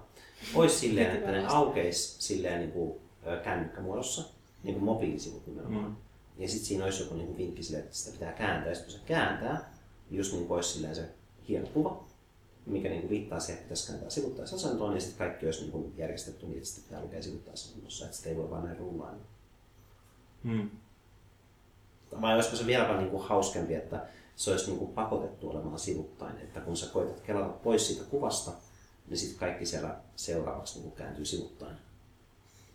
olisi 0.54 0.78
silleen, 0.78 1.16
että 1.16 1.30
ne 1.30 1.46
aukeisi 1.46 2.22
silleen 2.22 2.58
niin 2.58 2.72
kuin 2.72 3.05
kännykkämuodossa, 3.44 4.24
niin 4.62 4.74
kuin 4.74 4.84
mobiilisivut 4.84 5.46
nimenomaan. 5.46 5.84
Mm. 5.84 5.96
Ja 6.38 6.48
sitten 6.48 6.66
siinä 6.66 6.84
olisi 6.84 7.02
joku 7.02 7.14
niin 7.14 7.36
vinkki 7.36 7.62
silleen, 7.62 7.84
että 7.84 7.96
sitä 7.96 8.12
pitää 8.12 8.32
kääntää. 8.32 8.68
Ja 8.68 8.74
sitten 8.74 8.92
kun 8.92 9.00
se 9.00 9.06
kääntää, 9.06 9.72
just 10.10 10.32
niin 10.32 10.46
kuin 10.46 10.56
olisi 10.56 10.94
se 10.94 11.08
hieno 11.48 11.66
kuva, 11.66 12.04
mikä 12.66 12.88
niin 12.88 13.00
kuin 13.00 13.10
viittaa 13.10 13.40
siihen, 13.40 13.54
että 13.54 13.64
pitäisi 13.64 13.86
kääntää 13.88 14.10
sivuttaisasentoon, 14.10 14.94
ja 14.94 15.00
sitten 15.00 15.18
kaikki 15.18 15.46
olisi 15.46 15.60
niin 15.60 15.72
kuin 15.72 15.94
järjestetty 15.96 16.46
niin, 16.46 16.56
että 16.56 16.68
sitä 16.68 16.86
pitää 16.88 17.02
lukea 17.02 17.22
sivuttaisasennossa, 17.22 18.04
että 18.04 18.16
sitä 18.16 18.28
ei 18.28 18.36
voi 18.36 18.50
vaan 18.50 18.64
näin 18.64 18.78
rullaa. 18.78 19.14
Hmm. 20.44 20.70
Vai 22.20 22.34
olisiko 22.34 22.56
se 22.56 22.66
vieläpä 22.66 22.96
niin 22.96 23.10
kuin 23.10 23.22
hauskempi, 23.22 23.74
että 23.74 24.06
se 24.36 24.50
olisi 24.50 24.66
niin 24.66 24.78
kuin 24.78 24.92
pakotettu 24.92 25.50
olemaan 25.50 25.78
sivuttain, 25.78 26.38
että 26.38 26.60
kun 26.60 26.76
sä 26.76 26.86
koetat 26.86 27.20
kelata 27.20 27.48
pois 27.48 27.86
siitä 27.86 28.04
kuvasta, 28.04 28.52
niin 29.08 29.18
sitten 29.18 29.38
kaikki 29.38 29.66
siellä 29.66 29.96
seuraavaksi 30.16 30.74
niin 30.74 30.82
kuin 30.82 30.98
kääntyy 30.98 31.24
sivuttain. 31.24 31.76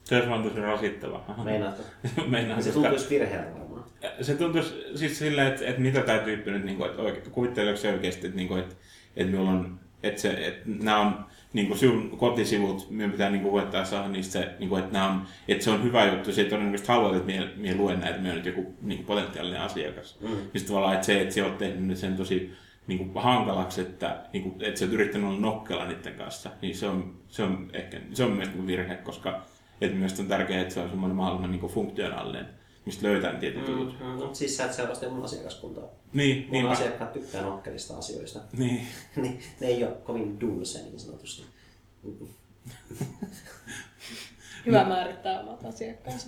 Se 0.04 0.16
olisi 0.16 0.30
vaan 0.30 0.44
tosi 0.44 0.62
rasittava. 0.62 1.26
Meinaatko? 2.28 2.62
Se 2.62 2.72
tuntuisi 2.72 3.10
virheeltä 3.10 3.60
varmaan. 3.60 3.84
Se 4.22 4.34
tuntuisi 4.34 4.74
siis 4.96 5.20
silleen, 5.20 5.48
että, 5.48 5.66
että 5.66 5.82
mitä 5.82 6.02
tämä 6.02 6.20
tyyppi 6.20 6.52
nyt, 6.52 6.64
niin 6.64 6.78
kuin, 6.78 6.90
että 6.90 7.02
oikein, 7.02 7.32
kuvitteleeko 7.32 7.78
se 7.78 7.94
oikeasti, 7.94 8.28
että, 8.28 8.38
niin 8.38 8.48
kuin, 8.48 8.60
että 8.60 8.76
että 9.16 9.32
minulla 9.32 9.52
on, 9.52 9.80
että, 10.04 10.22
se, 10.22 10.30
että 10.48 10.62
nämä 10.66 11.00
on 11.00 11.26
niin 11.54 11.68
kuin 11.68 11.80
sinun 11.80 12.18
kotisivut, 12.18 12.90
minun 12.90 13.12
pitää 13.12 13.30
niin 13.30 13.42
kuin 13.42 13.64
saada 13.84 14.08
niistä 14.08 14.52
niin 14.60 14.70
kuin, 14.70 14.80
että, 14.84 14.94
nämä 14.94 15.10
on, 15.10 15.22
että 15.48 15.64
se 15.64 15.72
on 15.72 15.84
hyvä 15.84 16.06
juttu, 16.06 16.32
se 16.32 16.42
ei 16.42 16.50
todennäköisesti 16.50 16.92
halua, 16.92 17.16
että 17.16 17.26
minä, 17.26 17.48
minä 17.56 17.78
luen 17.78 18.00
näitä, 18.00 18.18
minä 18.18 18.34
olen 18.34 18.44
nyt 18.44 18.56
joku 18.56 18.74
niin 18.82 18.98
kuin 18.98 19.08
potentiaalinen 19.08 19.62
asiakas. 19.62 20.18
Mm. 20.22 20.28
Sitten 20.28 20.66
tavallaan, 20.68 20.94
että 20.94 21.06
se, 21.06 21.22
että 21.22 21.34
sinä 21.34 21.46
olet 21.46 21.58
tehnyt 21.58 21.98
sen 21.98 22.18
tosi 22.18 22.54
niin 22.88 22.98
kuin 22.98 23.24
hankalaksi, 23.24 23.82
että, 23.82 24.18
niin 24.34 24.44
kuin, 24.44 24.64
että 24.64 24.80
sä 24.80 24.86
oot 24.86 24.94
yrittänyt 24.94 25.28
olla 25.28 25.40
nokkela 25.40 25.86
niiden 25.86 26.14
kanssa, 26.14 26.50
niin 26.62 26.76
se 26.76 26.88
on, 26.88 27.16
se 27.28 27.44
on 27.44 27.70
ehkä 27.74 27.98
se 28.14 28.24
on 28.24 28.32
mielestäni 28.32 28.68
virhe, 28.68 28.96
koska 28.96 29.42
että 29.82 29.96
mielestäni 29.98 30.26
on 30.26 30.30
tärkeää, 30.30 30.62
että 30.62 30.74
se 30.74 30.80
on 30.80 30.90
semmoinen 30.90 31.16
mahdollisimman 31.16 31.52
niin 31.52 31.62
kuin 31.62 31.74
funktionaalinen 31.74 32.62
mistä 32.86 33.08
löytää 33.08 33.34
tietyt 33.34 33.68
mm, 33.68 33.80
jutut. 33.80 34.00
Mm, 34.00 34.06
no, 34.06 34.34
siis 34.34 34.58
sä 34.58 34.66
et 34.66 34.74
seurasta 34.74 35.10
mun 35.10 35.24
asiakaskuntaa. 35.24 35.84
Niin, 36.14 36.48
mun 36.52 36.72
asiakkaat 36.72 37.14
tykkää 37.14 37.42
nokkelista 37.42 37.98
asioista. 37.98 38.40
Niin. 38.58 38.88
niin. 39.22 39.40
ne 39.60 39.68
ei 39.68 39.84
ole 39.84 39.94
kovin 39.94 40.42
dulce 40.42 40.80
niin 40.80 41.00
sanotusti. 41.00 41.46
Hyvä 44.66 44.86
määrittää 44.86 45.40
omat 45.40 45.66
asiakkaansa. 45.66 46.28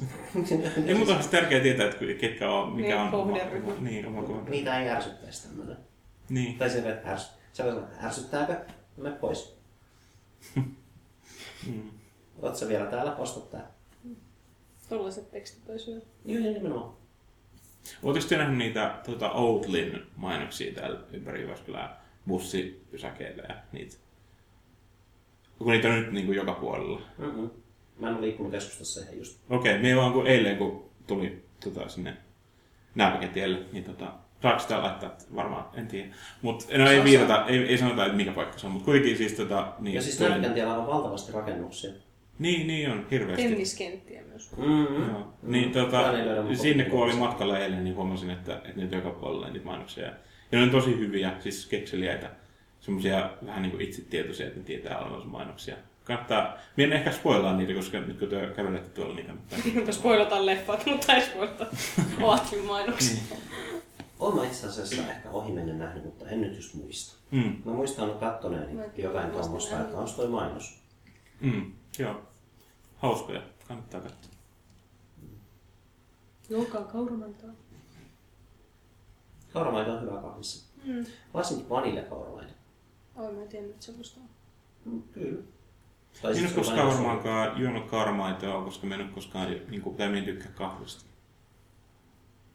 ei, 0.85 0.95
mutta 0.95 1.15
on 1.15 1.23
tärkeää 1.31 1.61
tietää, 1.61 1.89
että 1.89 2.05
ketkä 2.19 2.51
on, 2.51 2.75
mikä 2.75 2.87
niin, 2.87 2.97
on 2.97 3.11
kohderyhmä. 3.11 3.73
Oma, 3.73 3.81
niin, 3.81 4.05
oma 4.05 4.21
kohderyhmä. 4.21 4.49
Niitä 4.49 4.79
ei 4.79 4.89
ärsyttäisi 4.89 5.47
tämmöinen. 5.47 5.77
Niin. 6.29 6.57
Tai 6.57 6.69
se, 6.69 6.89
että 6.89 7.09
ärs, 7.09 7.31
se 7.53 7.63
voi 7.63 7.83
ärsyttääkö? 8.03 8.55
Me 8.97 9.11
pois. 9.11 9.57
mm. 10.55 11.91
Oletko 12.43 12.67
vielä 12.67 12.85
täällä? 12.85 13.15
Osta 13.15 13.39
tää. 13.39 13.71
Tuollaiset 14.89 15.31
tekstit 15.31 15.69
olisi 15.69 15.91
hyvä. 15.91 16.01
Joo, 16.25 16.53
nimenomaan. 16.53 16.93
Oletteko 18.03 18.29
te 18.29 18.37
nähnyt 18.37 18.57
niitä 18.57 18.99
tuota, 19.05 19.31
Outlin 19.31 20.01
mainoksia 20.15 20.73
täällä 20.73 20.99
ympäri 21.11 21.41
Jyväskylää 21.41 22.03
bussipysäkeillä 22.27 23.43
ja 23.49 23.55
niitä? 23.71 23.97
Kun 25.57 25.71
niitä 25.71 25.87
on 25.87 25.95
nyt 25.95 26.11
niin 26.11 26.25
kuin 26.25 26.35
joka 26.35 26.53
puolella. 26.53 27.01
Mm-hmm. 27.17 27.49
Mä 27.99 28.07
en 28.07 28.13
ole 28.13 28.21
liikkunut 28.21 28.51
keskustassa 28.51 29.01
ihan 29.01 29.17
just. 29.17 29.39
Okei, 29.49 29.71
okay, 29.71 29.89
me 29.89 29.95
vaan 29.95 30.13
kun 30.13 30.27
eilen 30.27 30.57
kun 30.57 30.89
tuli 31.07 31.45
tota, 31.63 31.89
sinne 31.89 32.17
Nääpäketielle, 32.95 33.59
niin 33.71 33.83
tota, 33.83 34.13
saako 34.41 34.59
sitä 34.59 34.81
laittaa? 34.81 35.17
Varmaan, 35.35 35.65
en 35.73 35.87
tiedä. 35.87 36.15
Mutta 36.41 36.77
no, 36.77 36.89
ei 36.89 37.03
viitata, 37.03 37.45
ei, 37.45 37.57
ei 37.57 37.77
sanota, 37.77 38.05
että 38.05 38.17
mikä 38.17 38.31
paikka 38.31 38.57
se 38.57 38.65
on, 38.65 38.71
mutta 38.73 38.85
kuitenkin 38.85 39.17
siis 39.17 39.33
tota... 39.33 39.73
Niin, 39.79 39.95
ja 39.95 40.01
siis 40.01 40.19
Nääpäkentiellä 40.19 40.77
on 40.77 40.87
valtavasti 40.87 41.31
rakennuksia. 41.31 41.93
Niin, 42.39 42.67
niin 42.67 42.91
on, 42.91 43.07
hirveästi. 43.11 43.43
Tenniskenttiä 43.43 44.21
myös. 44.21 44.57
Mm-hmm. 44.57 45.09
Joo. 45.09 45.33
Niin, 45.43 45.71
tota, 45.71 46.13
sinne 46.53 46.83
kun 46.83 47.03
olin 47.03 47.17
matkalla 47.17 47.59
eilen, 47.59 47.83
niin 47.83 47.95
huomasin, 47.95 48.29
että, 48.29 48.55
että 48.55 48.81
nyt 48.81 48.91
joka 48.91 49.09
puolella 49.09 49.49
niitä 49.49 49.65
mainoksia. 49.65 50.05
Ja 50.05 50.13
ne 50.51 50.63
on 50.63 50.69
tosi 50.69 50.99
hyviä, 50.99 51.31
siis 51.39 51.65
kekseliäitä. 51.65 52.29
Semmoisia 52.79 53.29
vähän 53.45 53.61
niin 53.61 53.71
kuin 53.71 53.81
itsetietoisia, 53.81 54.47
että 54.47 54.59
ne 54.59 54.65
tietää 54.65 54.99
olevansa 54.99 55.27
mainoksia. 55.27 55.75
Kannattaa, 56.03 56.57
minä 56.77 56.87
en 56.87 56.99
ehkä 56.99 57.11
spoilaa 57.11 57.57
niitä, 57.57 57.73
koska 57.73 57.99
nyt 57.99 58.19
kun 58.19 58.27
te 58.27 58.51
kävelette 58.55 58.89
tuolla, 58.89 59.15
niin 59.15 59.25
kannattaa. 59.25 59.59
spoilataan 59.91 60.45
leffat, 60.45 60.85
mutta 60.85 61.13
ei 61.13 61.21
spoilata 61.21 61.65
Oatkin 62.21 62.65
mainoksia. 62.65 63.21
Olen 64.19 64.35
mä 64.35 64.45
itse 64.45 64.67
asiassa 64.67 65.01
ehkä 65.01 65.29
ohimennen 65.29 65.79
nähnyt, 65.79 66.05
mutta 66.05 66.29
en 66.29 66.41
nyt 66.41 66.55
just 66.55 66.73
muista. 66.73 67.17
Mm. 67.31 67.55
Mä 67.65 67.71
muistan 67.71 68.19
kattoneeni 68.19 68.81
jotain 68.97 69.31
tuommoista, 69.31 69.79
että 69.79 69.97
onko 69.97 70.11
toi 70.15 70.27
mainos. 70.27 70.82
Mm. 71.43 71.71
Joo. 71.99 72.21
Hauskoja. 72.95 73.41
Kannattaa 73.67 74.01
katsoa. 74.01 74.33
Joukaa 76.49 76.83
kauramaitoa. 76.83 77.49
Kauramaito 79.53 79.93
on 79.93 80.01
hyvä 80.01 80.21
kahvissa. 80.21 80.73
Mm. 80.83 81.05
Varsinkin 81.33 81.69
vaniljakauramaito. 81.69 82.53
Oi, 83.15 83.33
mä 83.33 83.41
en 83.41 83.47
tiedä, 83.47 83.65
että 83.65 83.85
semmoista 83.85 84.19
on. 84.19 84.29
Mm, 84.85 85.03
kyllä. 85.03 85.43
Tai 86.21 86.37
en 86.37 86.45
ole 86.45 86.53
koskaan 86.53 86.87
varmaankaan 86.87 87.61
juonut 87.61 87.85
kauramaitoa, 87.85 88.63
koska 88.63 88.87
mä 88.87 88.95
en 88.95 89.01
ole 89.01 89.09
koskaan, 89.09 89.55
niin 89.69 89.81
kuin, 89.81 89.95
tai 89.95 90.17
en 90.17 90.23
tykkää 90.23 90.51
kahvista. 90.51 91.05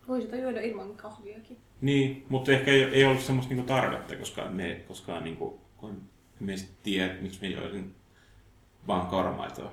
Voi 0.09 0.23
sitä 0.23 0.36
juoda 0.36 0.60
ilman 0.60 0.97
kahviakin. 0.97 1.59
Niin, 1.81 2.27
mutta 2.28 2.52
ehkä 2.52 2.70
ei, 2.70 2.82
ei 2.82 3.05
ollut 3.05 3.23
semmoista 3.23 3.55
niin 3.55 3.66
tarvetta, 3.66 4.16
koska 4.16 4.44
me 4.51 4.85
koskaan 4.89 5.24
niin 5.24 5.36
kuin, 5.36 5.60
en 6.40 6.59
tiedä, 6.82 7.15
miksi 7.20 7.40
me 7.40 7.48
joisin 7.48 7.94
vaan 8.89 9.06
kauramaitoa. 9.06 9.73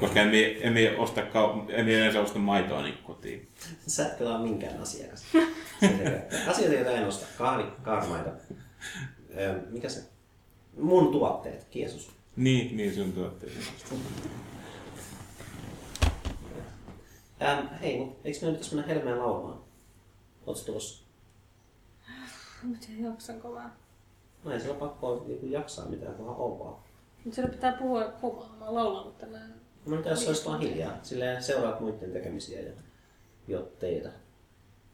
Koska 0.00 0.20
emme, 0.20 0.56
emme, 0.60 0.96
osta, 0.98 1.20
emme 1.68 1.92
yleensä 1.92 2.20
osta 2.20 2.38
maitoa 2.38 2.82
niin 2.82 2.98
kotiin. 2.98 3.48
Sä 3.86 4.06
et 4.06 4.18
pelaa 4.18 4.38
minkään 4.38 4.82
asiakas. 4.82 5.24
Asioita, 6.46 6.74
joita 6.74 6.90
en 6.90 7.08
osta. 7.08 7.26
Kahvi, 7.38 7.64
kaarmaita. 7.82 8.30
Mikä 9.70 9.88
se? 9.88 10.04
Mun 10.76 11.12
tuotteet, 11.12 11.64
Kiesus. 11.64 12.10
Niin, 12.36 12.76
niin 12.76 12.94
sun 12.94 13.12
tuotteet. 13.12 13.52
Ähm, 17.42 17.66
hei, 17.80 17.98
mut 17.98 18.18
eikö 18.24 18.38
me 18.42 18.50
nyt 18.50 18.60
tässä 18.60 18.76
mennä 18.76 18.94
Helmeen 18.94 19.18
laulamaan? 19.18 19.60
Oletko 20.46 20.64
tulossa? 20.66 21.04
En 22.64 22.78
tiedä, 22.78 23.08
jaksanko 23.08 23.52
vaan. 23.52 23.72
No 24.44 24.52
ei 24.52 24.60
siellä 24.60 24.78
pakko 24.78 25.24
niinku 25.26 25.46
jaksaa 25.46 25.86
mitään, 25.86 26.14
kunhan 26.14 26.36
on 26.36 26.58
vaan. 26.58 26.76
Mutta 27.24 27.34
siellä 27.34 27.52
pitää 27.52 27.72
puhua 27.72 28.04
kovaa. 28.20 28.56
Mä 28.58 28.74
laulanut 28.74 29.18
tällä 29.18 29.38
No 29.86 29.96
mitä 29.96 30.10
jos 30.10 30.28
olisi 30.28 30.46
vaan 30.46 30.60
hiljaa? 30.60 30.98
Silleen 31.02 31.42
seuraat 31.42 31.80
muiden 31.80 32.12
tekemisiä 32.12 32.60
ja 32.60 32.72
jotteita. 33.48 34.08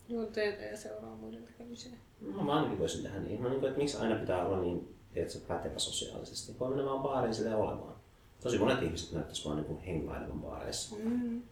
Juon 0.08 0.26
teitä 0.26 0.62
ja 0.62 0.76
seuraa 0.76 1.16
muiden 1.16 1.42
tekemisiä. 1.42 1.92
No 2.20 2.44
mä 2.44 2.54
ainakin 2.56 2.78
voisin 2.78 3.02
tehdä 3.02 3.20
niin. 3.20 3.42
No 3.42 3.48
niin 3.48 3.60
kuin, 3.60 3.68
että 3.68 3.78
miksi 3.80 3.96
aina 3.96 4.16
pitää 4.16 4.46
olla 4.46 4.60
niin, 4.60 4.94
että 5.14 5.32
se 5.32 5.38
pätevä 5.48 5.78
sosiaalisesti. 5.78 6.58
Voi 6.60 6.68
mennä 6.68 6.84
vaan 6.84 7.02
baariin 7.02 7.34
silleen 7.34 7.56
olemaan. 7.56 7.96
Tosi 8.42 8.58
monet 8.58 8.82
ihmiset 8.82 9.12
näyttäisi 9.12 9.44
vaan 9.44 9.56
niin 9.62 9.78
hengailevan 9.78 10.40
baareissa 10.42 10.96
Mm. 10.96 11.42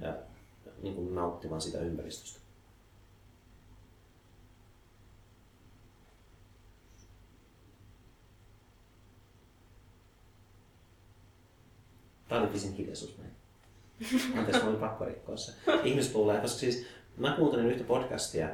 ja 0.00 0.14
niin 0.82 0.94
kuin 0.94 1.14
nauttivan 1.14 1.60
sitä 1.60 1.78
ympäristöstä. 1.80 2.39
Tämä 12.30 12.40
oli 12.40 12.50
pisin 12.50 12.72
hiljaisuus 12.72 13.18
näin. 13.18 13.30
Anteeksi, 14.38 14.62
mä 14.62 14.68
olin 14.68 14.80
pakko 14.80 15.04
rikkoa 15.04 15.36
se. 15.36 15.52
Ihmiset 15.84 16.14
luulee, 16.14 16.40
koska 16.40 16.58
siis 16.58 16.86
mä 17.16 17.36
kuuntelin 17.36 17.66
yhtä 17.66 17.84
podcastia 17.84 18.48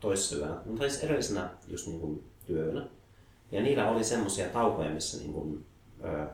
toissayönä, 0.00 0.56
mutta 0.64 0.88
siis 0.88 1.04
edellisenä 1.04 1.50
just 1.68 1.86
niin 1.86 2.00
kuin 2.00 2.24
työyönä. 2.46 2.86
Ja 3.52 3.62
niillä 3.62 3.90
oli 3.90 4.04
semmoisia 4.04 4.48
taukoja, 4.48 4.90
missä 4.90 5.18
niin 5.18 5.32
kuin, 5.32 5.66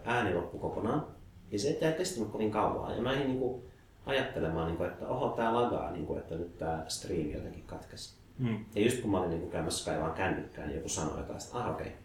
ääni 0.04 0.34
loppui 0.34 0.60
kokonaan. 0.60 1.06
Ja 1.50 1.58
se 1.58 1.68
ei 1.68 1.92
kestänyt 1.92 2.30
kovin 2.30 2.50
kauan. 2.50 2.96
Ja 2.96 3.02
mä 3.02 3.12
en 3.12 3.26
niin 3.26 3.38
kuin, 3.38 3.62
ajattelemaan, 4.06 4.66
niin 4.66 4.76
kuin, 4.76 4.90
että 4.90 5.08
oho, 5.08 5.28
tää 5.28 5.54
lagaa, 5.54 5.92
niin 5.92 6.06
kuin, 6.06 6.18
että 6.18 6.34
nyt 6.34 6.58
tää 6.58 6.84
striimi 6.88 7.32
jotenkin 7.32 7.64
katkesi. 7.66 8.14
Mm. 8.38 8.64
Ja 8.74 8.82
just 8.82 9.00
kun 9.00 9.10
mä 9.10 9.18
olin 9.18 9.30
niin 9.30 9.40
kuin, 9.40 9.52
käymässä 9.52 9.90
kaivaan 9.90 10.12
kännykkään, 10.12 10.68
niin 10.68 10.76
joku 10.76 10.88
sanoi 10.88 11.18
jotain, 11.18 11.42
että 11.42 11.58
ah 11.58 11.70
okei. 11.70 11.86
Okay. 11.86 11.98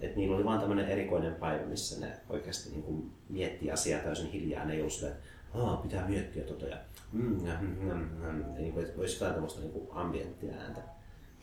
Että 0.00 0.16
niillä 0.16 0.36
oli 0.36 0.44
vaan 0.44 0.60
tämmöinen 0.60 0.88
erikoinen 0.88 1.34
päivä, 1.34 1.66
missä 1.66 2.06
ne 2.06 2.12
oikeasti 2.28 2.70
niin 2.70 2.82
kuin, 2.82 3.12
miettii 3.28 3.70
asiaa 3.70 4.00
täysin 4.00 4.30
hiljaa. 4.30 4.64
Ne 4.64 4.74
ei 4.74 4.80
ollut 4.80 5.02
että 5.02 5.16
"Aa, 5.54 5.76
pitää 5.76 6.08
miettiä 6.08 6.44
tota 6.44 6.66
ja 6.66 6.76
mm, 7.12 7.22
mm, 7.22 7.66
mm, 7.80 8.08
mm. 8.22 8.54
Niin 8.54 8.72
kuin, 8.72 8.86
olisi 8.96 9.14
jotain 9.14 9.32
tämmöistä 9.34 9.60
niin 9.60 9.88
ambienttia 9.92 10.54
ääntä. 10.54 10.80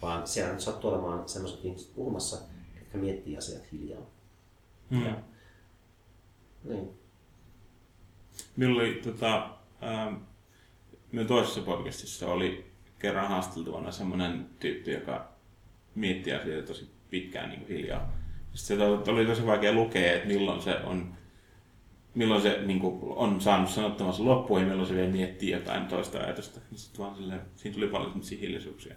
Vaan 0.02 0.28
siellä 0.28 0.52
nyt 0.52 0.62
sattuu 0.62 0.90
olemaan 0.92 1.30
sellaiset 1.30 1.66
ihmiset 1.66 1.96
puhumassa, 1.96 2.38
jotka 2.80 2.98
miettii 2.98 3.38
asiat 3.38 3.72
hiljaa. 3.72 4.02
Mm. 4.90 5.06
Ja, 5.06 5.16
niin. 6.64 6.90
Minulla 8.56 8.82
oli 8.82 9.02
tota, 9.04 9.50
ähm, 9.84 10.16
minun 11.12 11.28
toisessa 11.28 11.62
podcastissa 11.62 12.28
oli 12.28 12.66
kerran 13.00 13.28
haasteltavana 13.28 13.92
semmoinen 13.92 14.50
tyyppi, 14.60 14.92
joka 14.92 15.30
miettii 15.96 16.34
asioita 16.34 16.68
tosi 16.68 16.90
pitkään 17.10 17.50
niin 17.50 17.60
kuin 17.62 17.78
hiljaa. 17.78 18.16
Sitten 18.58 19.06
se 19.06 19.12
oli 19.12 19.26
tosi 19.26 19.46
vaikea 19.46 19.74
lukea, 19.74 20.14
että 20.14 20.28
milloin 20.28 20.62
se 20.62 20.76
on, 20.76 21.14
milloin 22.14 22.42
se 22.42 22.62
niin 22.66 22.80
kuin, 22.80 23.00
on 23.04 23.42
saanut 23.42 23.70
sanottamansa 23.70 24.26
loppuun 24.26 24.62
ja 24.62 24.68
milloin 24.68 24.88
se 24.88 24.96
vielä 24.96 25.10
miettii 25.10 25.52
jotain 25.52 25.86
toista 25.86 26.20
ajatusta. 26.20 26.60
Niin 26.72 26.80
Sitten 26.80 27.06
vaan 27.06 27.16
silleen, 27.16 27.42
siinä 27.56 27.76
tuli 27.76 27.88
paljon 27.88 28.10
semmoisia 28.10 28.40
hiljaisuuksia. 28.40 28.96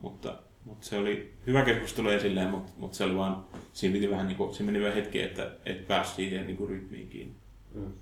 Mutta, 0.00 0.38
mutta 0.64 0.86
se 0.86 0.96
oli 0.96 1.34
hyvä 1.46 1.62
keskustelu 1.62 2.08
esilleen, 2.08 2.50
mutta, 2.50 2.72
mutta 2.76 2.96
se 2.96 3.04
oli 3.04 3.16
vaan, 3.16 3.44
siinä 3.72 3.92
piti 3.92 4.10
vähän 4.10 4.26
niin 4.26 4.36
kuin, 4.36 4.54
siinä 4.54 4.72
meni 4.72 4.84
vähän 4.84 4.96
hetki, 4.96 5.22
että, 5.22 5.50
että 5.66 5.88
pääsi 5.88 6.14
siihen 6.14 6.46
niin 6.46 6.56
kuin 6.56 6.70
rytmiin 6.70 7.08
kiinni. 7.08 7.34
Mm. 7.74 7.92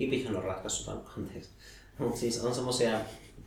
Hipithän 0.00 0.36
on 0.36 0.44
ratkaissut, 0.44 0.88
an- 0.88 1.02
anteeksi. 1.16 1.50
Mutta 1.98 2.20
siis 2.20 2.44
on 2.44 2.54
semmoisia 2.54 2.98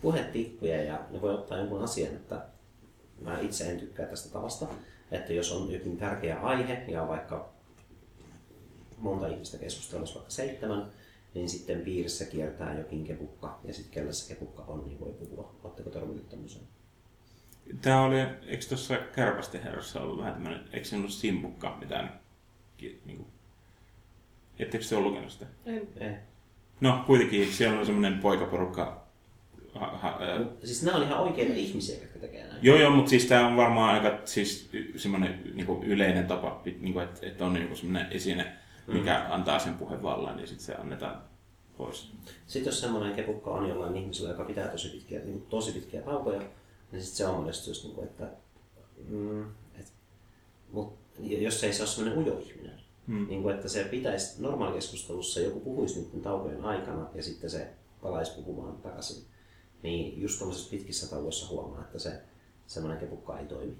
puhetikkuja 0.02 0.84
ja 0.84 1.00
ne 1.10 1.22
voi 1.22 1.34
ottaa 1.34 1.58
jonkun 1.58 1.84
asian, 1.84 2.16
että 2.16 2.46
mä 3.22 3.40
itse 3.40 3.72
en 3.72 3.80
tykkää 3.80 4.06
tästä 4.06 4.34
tavasta, 4.34 4.68
että 5.12 5.34
jos 5.34 5.52
on 5.52 5.72
jokin 5.72 5.98
tärkeä 5.98 6.40
aihe 6.40 6.84
ja 6.88 7.02
on 7.02 7.08
vaikka 7.08 7.50
monta 8.98 9.28
ihmistä 9.28 9.58
keskustelussa, 9.58 10.16
vaikka 10.16 10.32
seitsemän, 10.32 10.86
niin 11.34 11.50
sitten 11.50 11.82
piirissä 11.82 12.26
kiertää 12.26 12.78
jokin 12.78 13.04
kepukka 13.04 13.60
ja 13.64 13.74
sitten 13.74 13.94
kellä 13.94 14.12
se 14.12 14.34
kepukka 14.34 14.64
on, 14.68 14.84
niin 14.88 15.00
voi 15.00 15.12
puhua. 15.12 15.56
Oletteko 15.64 15.90
törmännyt 15.90 16.30
tämmöiseen? 16.30 16.66
Tämä 17.82 18.04
oli, 18.04 18.20
eikö 18.48 18.66
tuossa 18.68 18.98
Kärpästen 18.98 19.64
herrassa 19.64 20.02
ollut 20.02 20.20
vähän 20.20 20.34
tämmöinen, 20.34 20.62
eikö 20.74 20.88
se 20.88 20.96
ollut 20.96 21.12
simpukka 21.12 21.78
mitään, 21.80 22.20
ki- 22.78 23.02
niinku, 23.06 23.28
ettekö 24.60 24.86
te 24.90 24.96
ole 24.96 25.06
lukenut 25.06 25.32
sitä? 25.32 25.46
En. 25.66 25.88
Ei. 25.98 26.16
No 26.82 27.04
kuitenkin, 27.08 27.54
siellä 27.54 27.80
on 27.80 27.86
semmoinen 27.86 28.20
poikaporukka. 28.20 28.99
Ha, 29.80 30.18
ää, 30.20 30.46
Siis 30.64 30.84
nämä 30.84 30.98
on 30.98 31.04
ihan 31.04 31.20
oikeita 31.20 31.54
ihmisiä, 31.54 32.00
jotka 32.02 32.20
tekee 32.20 32.48
näin. 32.48 32.60
joo 32.62 32.78
joo, 32.78 32.92
mutta 32.92 33.10
siis 33.10 33.26
tämä 33.26 33.48
on 33.48 33.58
varmaan 33.58 33.96
aika 33.96 34.20
siis 34.26 34.70
semmoinen 34.96 35.42
niinku 35.54 35.82
yleinen 35.86 36.28
tapa, 36.28 36.62
niinku, 36.80 37.00
että, 37.00 37.28
että 37.28 37.46
on 37.46 37.54
niinku 37.54 37.76
semmoinen 37.76 38.12
esine, 38.12 38.52
mikä 38.88 39.26
antaa 39.30 39.60
sen 39.60 39.74
puhevallan, 39.74 40.36
niin 40.38 40.48
sitten 40.48 40.66
se 40.66 40.76
annetaan 40.76 41.22
pois. 41.78 42.12
Sitten 42.48 42.72
jos 42.72 42.82
semmoinen 42.82 43.16
kepukka 43.16 43.52
on 43.52 43.70
jollain 43.70 43.96
ihmisellä, 43.96 44.30
joka 44.30 44.44
pitää 44.44 44.68
tosi 44.68 44.90
pitkiä, 44.90 45.20
niin 45.20 45.42
tosi 45.42 45.72
pitkiä 45.72 46.02
taukoja, 46.02 46.40
niin 46.92 47.02
sitten 47.02 47.18
se 47.18 47.28
on 47.28 47.36
monesti 47.36 47.70
just 47.70 47.84
niin 47.84 47.96
kuin, 47.96 48.08
että, 48.08 48.28
mm, 49.08 49.42
et, 49.80 49.94
mut, 50.72 50.94
jos 51.20 51.64
ei 51.64 51.74
se 51.74 51.82
ole 51.82 51.88
semmoinen 51.90 52.20
ujo 52.20 52.40
ihminen, 52.40 52.80
Mm. 53.08 53.28
niin 53.30 53.42
kuin, 53.42 53.56
että 53.56 53.68
se 53.70 53.84
pitäisi 53.84 54.42
normaalikeskustelussa 54.42 55.40
joku 55.40 55.60
puhuisi 55.60 56.02
niiden 56.02 56.22
taukojen 56.22 56.66
aikana 56.66 57.10
ja 57.16 57.24
sitten 57.24 57.50
se 57.50 57.68
palaisi 58.02 58.32
puhumaan 58.36 58.78
takaisin. 58.78 59.24
Niin 59.84 60.22
just 60.22 60.38
tuollaisissa 60.40 60.70
pitkissä 60.72 61.10
tauoissa 61.10 61.48
huomaa, 61.48 61.82
että 61.82 62.00
se 62.00 62.22
semmoinen 62.68 63.00
kepukka 63.00 63.40
ei 63.40 63.46
toimi. 63.46 63.76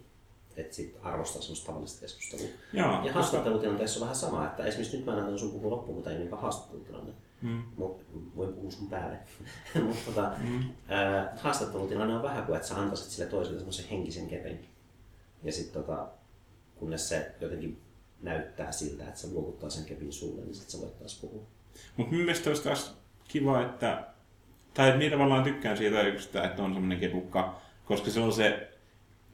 Että 0.58 0.76
sitten 0.76 1.02
arvostaa 1.04 1.42
semmoista 1.42 1.66
tavallista 1.68 2.02
keskustelua. 2.02 2.48
Joo, 2.74 3.06
Ja 3.06 3.14
haastattelutilanteessa 3.14 4.00
on 4.00 4.02
vähän 4.02 4.16
sama, 4.16 4.46
että 4.46 4.66
esimerkiksi 4.66 4.98
nyt 4.98 5.06
mä 5.06 5.16
näytän 5.16 5.40
sun 5.40 5.52
puhua 5.52 5.70
loppuun, 5.72 5.96
mutta 5.96 6.12
ei 6.12 6.18
niinkään 6.18 6.42
haastattelutilanne. 6.42 7.14
mm, 7.42 7.64
Mut 7.78 8.06
voin 8.36 8.54
puhua 8.54 8.72
sun 8.72 8.90
päälle. 8.90 9.18
Mutta 9.88 10.00
tota, 10.06 10.32
mm, 10.44 10.64
ää, 10.88 11.38
haastattelutilanne 11.42 12.16
on 12.16 12.24
vähän 12.24 12.46
kuin, 12.46 12.56
että 12.56 12.68
sä 12.68 12.76
antaisit 12.76 13.12
sille 13.12 13.30
toiselle 13.30 13.60
semmoisen 13.60 13.86
henkisen 13.90 14.28
kepen. 14.28 14.60
Ja 15.44 15.52
sitten 15.52 15.82
tota, 15.84 16.08
kunnes 16.76 17.10
se 17.10 17.32
jotenkin 17.42 17.82
näyttää 18.22 18.72
siltä, 18.72 19.08
että 19.08 19.20
se 19.20 19.28
luovuttaa 19.28 19.70
sen 19.70 19.86
kepin 19.86 20.14
sulle, 20.14 20.42
niin 20.42 20.56
sitten 20.56 20.72
sä 20.72 20.80
voit 20.86 21.00
taas 21.00 21.20
puhua. 21.22 21.42
Mutta 21.98 22.12
mun 22.16 22.22
mielestä 22.26 22.50
olisi 22.50 22.64
taas 22.64 22.96
kiva, 23.28 23.62
että, 23.62 24.08
tai 24.74 24.98
niin 24.98 25.12
tavallaan 25.12 25.44
tykkään 25.44 25.78
siitä 25.78 26.02
yksistä, 26.02 26.44
että 26.44 26.64
on 26.64 26.74
semmoinen 26.74 27.00
kepukka, 27.00 27.62
koska 27.86 28.10
se 28.10 28.20
on 28.20 28.34
se, 28.34 28.70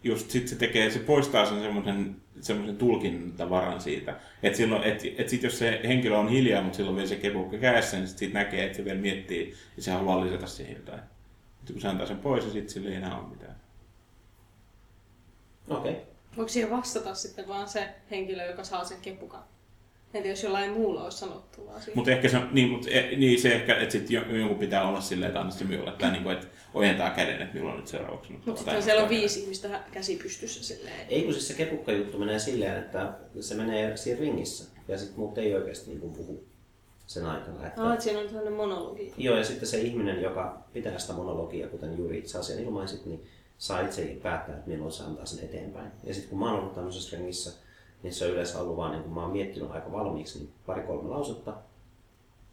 just 0.03 0.29
sit 0.29 0.47
se 0.47 0.55
tekee, 0.55 0.89
se 0.89 0.99
poistaa 0.99 1.45
sen 1.45 1.61
semmoisen, 1.61 2.15
semmoisen 2.41 2.77
tulkintavaran 2.77 3.81
siitä. 3.81 4.19
Että 4.43 4.57
silloin, 4.57 4.83
et, 4.83 5.01
et 5.17 5.29
sit 5.29 5.43
jos 5.43 5.59
se 5.59 5.81
henkilö 5.83 6.17
on 6.17 6.29
hiljaa, 6.29 6.61
mutta 6.61 6.77
silloin 6.77 6.95
vielä 6.95 7.09
se 7.09 7.15
kepukka 7.15 7.57
kädessä, 7.57 7.97
niin 7.97 8.07
sit 8.07 8.17
siitä 8.17 8.33
näkee, 8.33 8.65
että 8.65 8.77
se 8.77 8.85
vielä 8.85 8.99
miettii 8.99 9.53
ja 9.77 9.83
se 9.83 9.91
haluaa 9.91 10.25
lisätä 10.25 10.47
siihen 10.47 10.75
jotain. 10.75 11.01
Mutta 11.57 11.73
kun 11.73 11.81
se 11.81 11.87
antaa 11.87 12.07
sen 12.07 12.17
pois, 12.17 12.43
niin 12.43 12.53
sitten 12.53 12.73
sillä 12.73 12.89
ei 12.89 12.95
enää 12.95 13.19
ole 13.19 13.29
mitään. 13.29 13.55
Okei. 15.69 15.91
Okay. 15.91 16.03
Voiko 16.37 16.49
siihen 16.49 16.71
vastata 16.71 17.15
sitten 17.15 17.47
vaan 17.47 17.67
se 17.67 17.89
henkilö, 18.11 18.45
joka 18.45 18.63
saa 18.63 18.83
sen 18.83 19.01
kepukan? 19.01 19.43
Entä 20.15 20.29
jos 20.29 20.43
jollain 20.43 20.71
muulla 20.71 21.03
olisi 21.03 21.17
sanottu 21.17 21.65
vaan 21.67 21.81
siihen? 21.81 21.97
Mutta 21.97 22.11
ehkä 22.11 22.29
se, 22.29 22.37
niin, 22.51 22.69
mut, 22.69 22.87
e, 22.87 23.15
niin 23.17 23.41
se 23.41 23.53
ehkä, 23.55 23.79
että 23.79 23.91
sit 23.91 24.09
jo- 24.09 24.35
jonkun 24.35 24.57
pitää 24.57 24.87
olla 24.87 25.01
silleen, 25.01 25.27
että 25.27 25.39
anna 25.39 25.53
minulle, 25.67 25.91
tai 25.91 26.11
niinku, 26.11 26.29
että 26.29 26.47
ojentaa 26.73 27.09
käden, 27.09 27.41
että 27.41 27.55
milloin 27.55 27.77
nyt 27.77 27.87
seuraavaksi. 27.87 28.33
Mutta 28.33 28.55
sitten 28.55 28.83
siellä 28.83 29.03
on 29.03 29.09
viisi 29.09 29.39
ihmistä 29.39 29.79
käsi 29.91 30.15
pystyssä 30.15 30.63
silleen. 30.63 30.95
Ei 31.09 31.23
kun 31.23 31.33
siis 31.33 31.47
se 31.47 31.53
kepukka-juttu 31.53 32.17
menee 32.17 32.39
silleen, 32.39 32.77
että 32.77 33.13
se 33.39 33.55
menee 33.55 33.97
siinä 33.97 34.19
ringissä. 34.19 34.65
Ja 34.87 34.97
sitten 34.97 35.19
muut 35.19 35.37
ei 35.37 35.55
oikeasti 35.55 35.89
niin 35.89 36.01
puhu 36.01 36.43
sen 37.07 37.25
aikana. 37.25 37.67
Että... 37.67 37.83
Ah, 37.83 37.93
että 37.93 38.03
siinä 38.03 38.19
on 38.19 38.25
tämmöinen 38.25 38.53
monologi. 38.53 39.13
Joo, 39.17 39.37
ja 39.37 39.43
sitten 39.43 39.67
se 39.67 39.81
ihminen, 39.81 40.21
joka 40.21 40.63
pitää 40.73 40.99
sitä 40.99 41.13
monologia, 41.13 41.67
kuten 41.67 41.97
juuri 41.97 42.17
itse 42.17 42.37
asiassa 42.37 42.63
ilmaisit, 42.63 43.05
niin 43.05 43.25
saa 43.57 43.81
itse 43.81 44.17
päättää, 44.23 44.55
että 44.55 44.69
milloin 44.69 44.91
se 44.91 45.03
antaa 45.03 45.25
sen 45.25 45.45
eteenpäin. 45.45 45.91
Ja 46.03 46.13
sitten 46.13 46.29
kun 46.29 46.39
mä 46.39 46.51
oon 46.51 46.59
ollut 46.59 46.73
tämmöisessä 46.73 47.17
rengissä, 47.17 47.64
niin 48.03 48.13
se 48.13 48.25
on 48.25 48.31
yleensä 48.31 48.61
ollut 48.61 48.77
vaan, 48.77 48.91
niin 48.91 49.03
kun 49.03 49.13
mä 49.13 49.21
oon 49.21 49.31
miettinyt 49.31 49.71
aika 49.71 49.91
valmiiksi, 49.91 50.39
niin 50.39 50.53
pari-kolme 50.65 51.09
lausetta. 51.09 51.53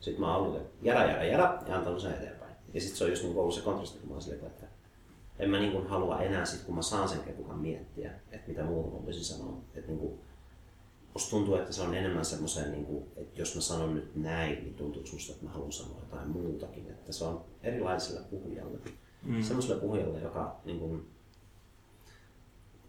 Sitten 0.01 0.20
mä 0.20 0.36
oon 0.36 0.47
ollut, 0.47 0.62
jada, 0.82 1.05
jada, 1.05 1.24
jada, 1.24 1.62
ja 1.69 1.77
antanut 1.77 2.01
sen 2.01 2.12
eteenpäin. 2.12 2.55
Ja 2.74 2.81
sitten 2.81 2.98
se 2.98 3.05
on 3.05 3.10
just 3.10 3.23
niin 3.23 3.39
ollut 3.39 3.55
se 3.55 3.60
kontrasti, 3.60 3.98
kun 3.98 4.09
mä 4.09 4.14
oon 4.14 4.23
silleen, 4.23 4.47
että 4.47 4.66
en 5.39 5.51
mä 5.51 5.59
niin 5.59 5.86
halua 5.86 6.20
enää 6.20 6.44
sit, 6.44 6.62
kun 6.62 6.74
mä 6.74 6.82
saan 6.82 7.09
sen 7.09 7.20
kepukan 7.20 7.59
miettiä, 7.59 8.12
että 8.31 8.48
mitä 8.48 8.64
muuta 8.64 8.97
mä 8.97 9.05
voisin 9.05 9.24
sanoa. 9.24 9.60
Että 9.74 9.90
niin 9.90 9.98
kuin, 9.98 10.20
musta 11.14 11.31
tuntuu, 11.31 11.55
että 11.55 11.73
se 11.73 11.82
on 11.82 11.94
enemmän 11.94 12.24
semmoiseen, 12.24 12.73
niin 12.73 12.86
kuin, 12.86 13.05
että 13.16 13.40
jos 13.40 13.55
mä 13.55 13.60
sanon 13.60 13.94
nyt 13.94 14.16
näin, 14.16 14.64
niin 14.64 14.74
tuntuuko 14.74 15.09
musta, 15.12 15.32
että 15.32 15.44
mä 15.44 15.51
haluan 15.51 15.73
sanoa 15.73 16.01
jotain 16.01 16.28
muutakin. 16.28 16.90
Että 16.90 17.12
se 17.12 17.24
on 17.24 17.44
erilaiselle 17.62 18.20
puhujalle. 18.31 18.78
Mm. 19.23 19.43
Semmoiselle 19.43 19.81
puhujalle, 19.81 20.20
joka 20.20 20.56
niin 20.64 20.78
kuin, 20.78 21.06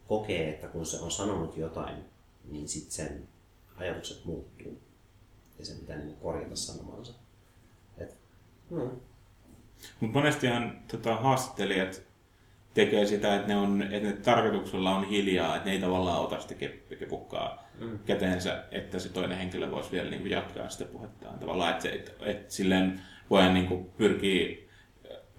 kokee, 0.07 0.49
että 0.49 0.67
kun 0.67 0.85
se 0.85 0.99
on 0.99 1.11
sanonut 1.11 1.57
jotain, 1.57 1.95
niin 2.51 2.67
sitten 2.67 2.91
sen 2.91 3.27
ajatukset 3.75 4.25
muuttuu. 4.25 4.81
Ja 5.59 5.65
sen 5.65 5.77
pitää 5.77 5.97
niin 5.97 6.15
korjata 6.15 6.55
sanomansa. 6.55 7.13
Et, 7.97 8.17
no, 8.69 8.91
Mutta 9.99 10.19
monestihan 10.19 10.79
tota, 10.91 11.15
haastattelijat 11.15 12.01
tekee 12.73 13.05
sitä, 13.05 13.35
että 13.35 13.47
ne, 13.47 13.55
on, 13.55 13.81
että 13.81 14.09
ne 14.09 14.13
tarkoituksella 14.13 14.95
on 14.95 15.07
hiljaa, 15.07 15.55
että 15.55 15.69
ne 15.69 15.75
ei 15.75 15.81
tavallaan 15.81 16.21
ota 16.21 16.41
sitä 16.41 16.55
kepukkaa 16.99 17.69
mm. 17.79 17.99
käteensä, 18.05 18.63
että 18.71 18.99
se 18.99 19.09
toinen 19.09 19.37
henkilö 19.37 19.71
voisi 19.71 19.91
vielä 19.91 20.09
niin 20.09 20.21
kuin 20.21 20.31
jatkaa 20.31 20.69
sitä 20.69 20.85
puhettaan. 20.85 21.39
Tavallaan, 21.39 21.71
että, 21.71 21.89
että, 21.89 22.11
että 22.25 22.53
silleen 22.53 23.01
voidaan 23.29 23.53
niin 23.53 23.67
kuin 23.67 23.85
pyrkiä 23.85 24.57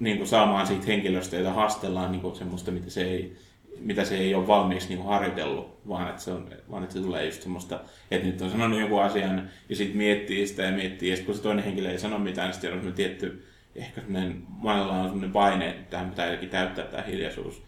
niin 0.01 0.17
kuin 0.17 0.29
saamaan 0.29 0.67
siitä 0.67 0.87
henkilöstä, 0.87 1.37
jota 1.37 1.53
haastellaan 1.53 2.13
niin 2.13 2.23
kuin 2.23 2.37
semmoista, 2.37 2.71
mitä 2.71 2.91
se 2.91 3.03
ei, 3.03 3.37
mitä 3.81 4.05
se 4.05 4.17
ei 4.17 4.35
ole 4.35 4.47
valmiiksi 4.47 4.89
niin 4.89 5.05
harjoitellut, 5.05 5.81
vaan 5.89 6.09
että, 6.09 6.23
se 6.23 6.31
on, 6.31 6.49
vaan 6.71 6.83
että 6.83 6.95
se 6.95 7.01
tulee 7.01 7.25
just 7.25 7.43
semmoista, 7.43 7.81
että 8.11 8.27
nyt 8.27 8.43
on 8.43 8.51
sanonut 8.51 8.81
jonkun 8.81 9.03
asian 9.03 9.51
ja 9.69 9.77
sitten 9.77 9.97
miettii 9.97 10.47
sitä 10.47 10.63
ja 10.63 10.73
miettii, 10.73 11.11
ja 11.11 11.17
sitten 11.17 11.27
kun 11.27 11.35
se 11.35 11.43
toinen 11.43 11.65
henkilö 11.65 11.91
ei 11.91 11.99
sano 11.99 12.19
mitään, 12.19 12.47
niin 12.47 12.55
sitten 12.55 12.87
on 12.87 12.93
tietty, 12.93 13.45
ehkä 13.75 14.01
semmoinen, 14.01 14.43
monella 14.49 14.93
on 14.93 15.05
semmoinen 15.05 15.33
paine, 15.33 15.69
että 15.69 15.91
tähän 15.91 16.11
pitää 16.11 16.27
jotenkin 16.27 16.51
täyttää 16.51 16.85
tämä 16.85 17.03
hiljaisuus, 17.03 17.63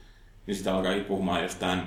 niin 0.47 0.55
sitä 0.55 0.75
alkaa 0.75 0.93
puhumaan 1.09 1.43
jostain, 1.43 1.81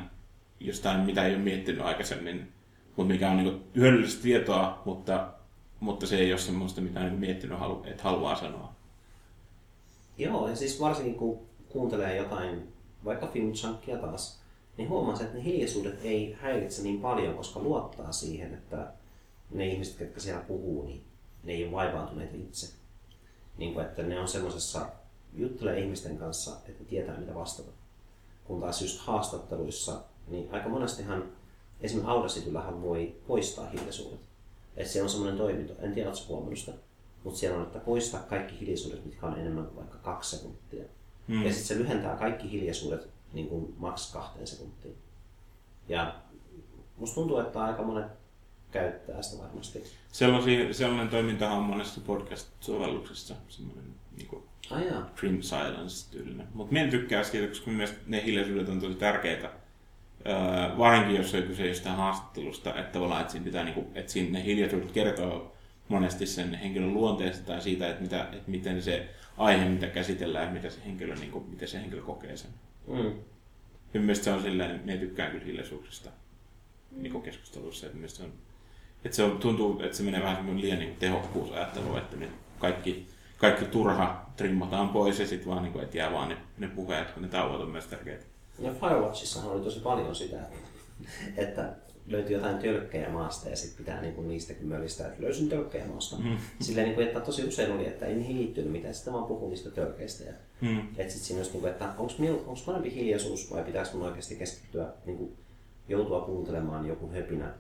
jostain, 0.60 1.00
mitä 1.00 1.26
ei 1.26 1.36
ole 1.36 1.44
miettinyt 1.44 1.86
aikaisemmin, 1.86 2.48
mutta 2.96 3.14
mikä 3.14 3.32
on 3.32 3.38
niin 3.38 3.62
hyödyllistä 3.76 4.24
tietoa, 4.24 4.82
mutta, 4.86 5.28
mutta 5.80 6.08
se 6.08 6.18
ei 6.18 6.32
ole 6.32 6.40
semmoista, 6.40 6.82
mitä 6.82 7.00
on 7.00 7.12
miettinyt, 7.12 7.58
että 7.86 8.04
haluaa 8.04 8.36
sanoa. 8.36 8.74
Joo, 10.18 10.48
ja 10.48 10.56
siis 10.56 10.80
varsinkin 10.80 11.16
kun 11.16 11.40
kuuntelee 11.70 12.16
jotain, 12.16 12.68
vaikka 13.06 13.28
filmchunkia 13.28 13.98
taas, 13.98 14.40
niin 14.78 14.90
huomaa 14.90 15.14
että 15.14 15.38
ne 15.38 15.44
hiljaisuudet 15.44 16.00
ei 16.04 16.38
häiritse 16.42 16.84
niin 16.84 17.02
paljon, 17.02 17.36
koska 17.36 17.60
luottaa 17.60 18.12
siihen, 18.12 18.54
että 18.54 18.94
ne 19.52 19.68
ihmiset, 19.68 20.00
jotka 20.00 20.20
siellä 20.20 20.42
puhuu, 20.42 20.86
niin 20.86 21.04
ne 21.44 21.54
ei 21.54 21.64
ole 21.64 21.72
vaivaantuneita 21.72 22.36
itse. 22.36 22.74
Niin 23.58 23.74
kuin, 23.74 23.86
että 23.86 24.04
ne 24.04 24.20
on 24.20 24.28
semmoisessa, 24.28 24.90
juttelee 25.34 25.80
ihmisten 25.80 26.18
kanssa, 26.18 26.58
että 26.68 26.84
ne 26.84 26.90
tietää 26.90 27.18
mitä 27.18 27.36
vastata. 27.36 27.72
Kun 28.46 28.62
taas 28.62 28.82
just 28.82 29.00
haastatteluissa, 29.00 30.02
niin 30.28 30.50
aika 30.52 30.70
monestihan 30.70 31.24
esimerkiksi 31.82 32.12
Audacityllähän 32.12 32.82
voi 32.82 33.16
poistaa 33.28 33.70
hiljaisuudet. 33.70 34.20
Että 34.78 34.94
se 34.94 35.04
on 35.04 35.10
semmoinen 35.10 35.38
toiminto, 35.38 35.74
en 35.80 35.94
tiedä, 35.94 36.10
oletko 36.10 36.26
huomannut 36.28 36.60
sitä, 36.60 36.74
mutta 37.24 37.40
siellä 37.40 37.58
on, 37.58 37.64
että 37.64 37.80
poistaa 37.80 38.22
kaikki 38.22 38.60
hiljaisuudet, 38.60 39.06
mitkä 39.06 39.26
on 39.26 39.40
enemmän 39.40 39.66
kuin 39.66 39.76
vaikka 39.76 39.98
kaksi 39.98 40.38
sekuntia. 40.38 40.84
Mm. 41.30 41.45
Ja 41.45 41.53
sitten 41.53 41.68
se 41.68 41.84
lyhentää 41.84 42.15
kaikki 42.15 42.51
hiljaisuudet 42.51 43.10
niin 43.34 43.47
kuin 43.47 43.73
maks 43.77 44.14
kahteen 44.14 44.47
sekuntiin. 44.47 44.95
Ja 45.89 46.15
musta 46.97 47.15
tuntuu, 47.15 47.39
että 47.39 47.64
aika 47.64 47.84
monet 47.84 48.11
käyttää 48.72 49.22
sitä 49.22 49.43
varmasti. 49.43 49.84
Sellaisia, 50.11 50.73
sellainen 50.73 51.10
toiminta 51.10 51.51
on 51.51 51.64
monessa 51.64 52.01
podcast-sovelluksessa, 52.01 53.35
semmoinen 53.49 53.85
niin 54.18 54.27
kuin 54.27 54.43
ah, 54.72 54.80
Silence-tyylinen. 55.41 56.47
Mutta 56.53 56.73
minä 56.73 56.85
en 56.85 56.91
tykkää 56.91 57.23
siitä, 57.23 57.47
koska 57.47 57.72
mielestäni 57.72 58.03
ne 58.07 58.23
hiljaisuudet 58.26 58.69
on 58.69 58.80
tosi 58.80 58.95
tärkeitä. 58.95 59.51
Öö, 60.27 60.77
varsinkin 60.77 61.15
jos 61.15 61.35
on 61.35 61.43
kyse 61.43 61.68
jostain 61.68 61.95
haastattelusta, 61.95 62.69
että 62.69 62.91
tavallaan, 62.91 63.22
että 63.22 63.31
siinä 63.31 63.45
pitää, 63.45 63.64
niin 63.64 63.73
kuin, 63.73 63.88
että 63.95 64.11
siinä 64.11 64.31
ne 64.31 64.45
hiljaisuudet 64.45 64.91
kertoo 64.91 65.56
monesti 65.88 66.26
sen 66.26 66.53
henkilön 66.53 66.93
luonteesta 66.93 67.45
tai 67.45 67.61
siitä, 67.61 67.89
että, 67.89 68.01
mitä, 68.01 68.23
että 68.23 68.51
miten 68.51 68.81
se 68.81 69.10
aihe, 69.40 69.70
mitä 69.70 69.88
käsitellään 69.88 70.45
ja 70.45 70.53
mitä 70.53 70.70
se 70.70 70.80
henkilö, 70.86 71.16
niin 71.16 71.32
kuin, 71.32 71.49
miten 71.49 71.68
se 71.68 71.82
henkilö 71.82 72.02
kokee 72.02 72.38
sen. 72.38 72.52
Mm. 72.88 73.14
Mielestäni 73.94 74.24
se 74.24 74.32
on 74.32 74.41
silleen, 74.41 74.82
ne 74.86 74.98
tykkään 74.98 75.32
kyllä 75.32 75.45
hiljaisuuksista 75.45 76.10
mm. 76.91 77.03
niin 77.03 77.22
keskustelussa. 77.22 77.88
Että 77.88 78.07
se 78.07 78.24
on, 78.24 78.34
että 79.06 79.16
se 79.16 79.24
on, 79.24 79.38
tuntuu, 79.38 79.82
että 79.82 79.98
se 79.98 80.03
menee 80.03 80.22
vähän 80.22 80.36
semmoinen 80.36 80.61
liian 80.61 80.80
niin 80.80 80.95
tehokkuusajattelu, 80.95 81.98
että 81.98 82.18
ne 82.18 82.30
kaikki, 82.60 83.07
kaikki 83.38 83.66
turha 83.66 84.26
trimmataan 84.38 84.90
pois 84.90 85.20
ja 85.20 85.28
sitten 85.28 85.49
vaan, 85.49 85.64
niin 85.64 85.74
kuin, 85.74 85.84
että 85.84 85.98
jää 85.98 86.14
vaan 86.14 86.30
ne, 86.30 86.38
ne 86.57 86.68
puheet, 86.68 87.11
kun 87.11 87.24
ne 87.24 87.30
tauot 87.30 87.61
on 87.61 87.70
myös 87.70 87.86
tärkeitä. 87.86 88.26
Ja 88.60 88.72
Firewatchissahan 88.74 89.52
oli 89.52 89.64
tosi 89.64 89.80
paljon 89.80 90.16
sitä, 90.16 90.38
että 91.38 91.74
löytyy 92.10 92.36
jotain 92.36 92.57
tölkkejä 92.57 93.10
maasta 93.10 93.49
ja 93.49 93.56
sitten 93.56 93.77
pitää 93.77 94.02
niinku 94.02 94.22
niistäkin 94.22 94.68
mölistää, 94.68 95.07
että 95.07 95.23
löysin 95.23 95.49
tölkkejä 95.49 95.86
maasta. 95.86 96.15
Mm. 96.15 96.38
Silleen, 96.61 96.86
niinku, 96.86 97.02
että 97.02 97.19
tosi 97.19 97.48
usein 97.48 97.72
oli, 97.72 97.88
että 97.88 98.06
ei 98.06 98.15
niihin 98.15 98.38
liittynyt 98.38 98.72
mitään, 98.72 98.94
sitten 98.94 99.14
vaan 99.14 99.26
puhuu 99.26 99.49
niistä 99.49 99.72
tölkeistä. 99.72 100.23
Ja, 100.23 100.34
mm. 100.61 100.80
Että 100.80 101.14
sitten 101.14 101.19
siinä 101.19 101.40
olisi, 101.40 101.52
niinku, 101.52 101.68
että 101.68 101.94
onko 101.98 102.61
parempi 102.65 102.95
hiljaisuus 102.95 103.52
vai 103.52 103.64
pitäisi 103.64 103.95
mun 103.95 104.06
oikeasti 104.06 104.36
keskittyä, 104.36 104.94
niinku, 105.06 105.34
joutua 105.88 106.22
kuuntelemaan 106.22 106.88
joku 106.88 107.11
höpinä 107.11 107.53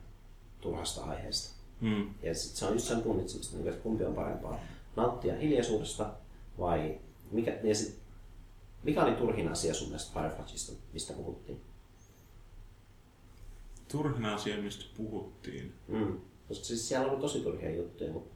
turhasta 0.61 1.03
aiheesta. 1.03 1.55
Mm. 1.81 2.09
Ja 2.23 2.35
sitten 2.35 2.59
se 2.59 2.65
on 2.65 2.73
just 2.73 2.87
sen 2.87 3.01
punnitsemista, 3.01 3.55
niinku, 3.55 3.69
että 3.69 3.83
kumpi 3.83 4.05
on 4.05 4.13
parempaa. 4.13 4.59
Nauttia 4.95 5.35
hiljaisuudesta 5.35 6.13
vai 6.59 6.99
mikä, 7.31 7.57
ja 7.63 7.75
sit, 7.75 7.99
mikä 8.83 9.03
oli 9.03 9.15
turhin 9.15 9.47
asia 9.47 9.73
sun 9.73 9.87
mielestä 9.87 10.19
Firefoxista, 10.19 10.73
mistä 10.93 11.13
puhuttiin? 11.13 11.61
Turhin 13.91 14.25
asia, 14.25 14.57
mistä 14.57 14.85
puhuttiin. 14.97 15.73
Mm. 15.87 16.21
Koska 16.47 16.65
siis 16.65 16.87
siellä 16.87 17.11
oli 17.11 17.21
tosi 17.21 17.39
turhia 17.39 17.75
juttuja, 17.75 18.13
mutta 18.13 18.35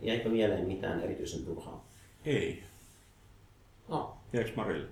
jäikö 0.00 0.28
mieleen 0.28 0.66
mitään 0.66 1.00
erityisen 1.00 1.44
turhaa? 1.44 1.88
Ei. 2.24 2.62
No. 3.88 4.16
Jäikö 4.32 4.52
Marille? 4.56 4.88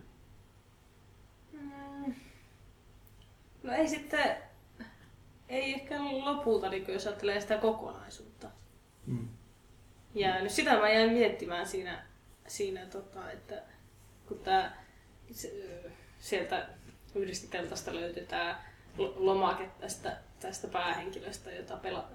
Mm. 1.53 2.15
No 3.63 3.73
ei 3.73 3.89
sitten, 3.89 4.37
ei 5.49 5.75
ehkä 5.75 6.05
lopulta, 6.05 6.69
niin 6.69 6.85
jos 6.89 7.07
ajattelee 7.07 7.41
sitä 7.41 7.59
kokonaisuutta. 7.59 8.51
Mm. 9.07 9.29
Ja 10.15 10.43
nyt 10.43 10.53
sitä 10.53 10.79
mä 10.79 10.91
jäin 10.91 11.13
miettimään 11.13 11.67
siinä, 11.67 12.07
siinä 12.47 12.87
tota, 12.87 13.31
että 13.31 13.63
kun 14.29 14.39
tää, 14.39 14.85
se, 15.33 15.53
sieltä 16.19 16.69
yhdestä 17.15 17.51
teltasta 17.51 17.95
löytyy 17.95 18.27
tämä 18.27 18.70
lomake 18.99 19.71
tästä, 19.81 20.17
tästä 20.41 20.69
päähenkilöstä, 20.69 21.51
jota 21.53 21.77
pela, 21.77 22.09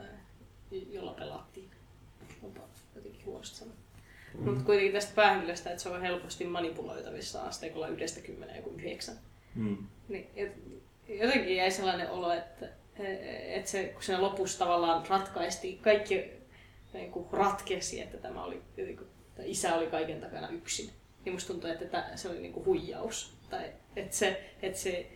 jolla 0.72 1.14
pelattiin. 1.14 1.72
Onpa 2.44 2.62
jotenkin 2.96 3.26
huonosti 3.26 3.58
sanoa. 3.58 3.76
Mm. 4.34 4.44
Mutta 4.44 4.64
kuitenkin 4.64 4.94
tästä 4.94 5.16
päähenkilöstä, 5.16 5.70
että 5.70 5.84
se 5.84 5.90
on 5.90 6.02
helposti 6.02 6.46
manipuloitavissa 6.46 7.42
asteikolla 7.42 7.88
yhdestä 7.88 8.22
kymmenen 8.22 8.56
joku 8.56 8.70
yhdeksän. 8.70 9.16
Mm. 9.56 9.78
Niin, 10.10 10.28
jotenkin 11.08 11.56
jäi 11.56 11.72
sellainen 11.72 12.10
olo, 12.10 12.32
että, 12.32 12.70
että 13.48 13.72
se, 13.72 13.84
kun 13.84 14.04
siinä 14.04 14.22
lopussa 14.22 14.60
tavallaan 14.60 15.08
ratkaistiin, 15.08 15.80
kaikki 15.80 16.32
niin 16.94 17.12
kuin 17.12 17.28
ratkesi, 17.32 18.02
että 18.02 18.18
tämä 18.18 18.44
oli, 18.44 18.62
niin 18.78 18.98
kuin, 18.98 19.10
isä 19.44 19.76
oli 19.76 19.88
kaiken 19.88 20.22
takana 20.22 20.50
yksin. 20.50 20.90
Niin 21.26 21.34
musta 21.34 21.54
tuntuu, 21.54 21.70
että 21.70 22.04
se 22.16 22.30
oli 22.30 22.40
niin 22.40 22.54
kuin 22.54 22.66
huijaus. 22.66 23.34
Tai 23.50 23.72
että 23.96 24.16
se, 24.16 24.54
että 24.62 24.80
se 24.80 25.12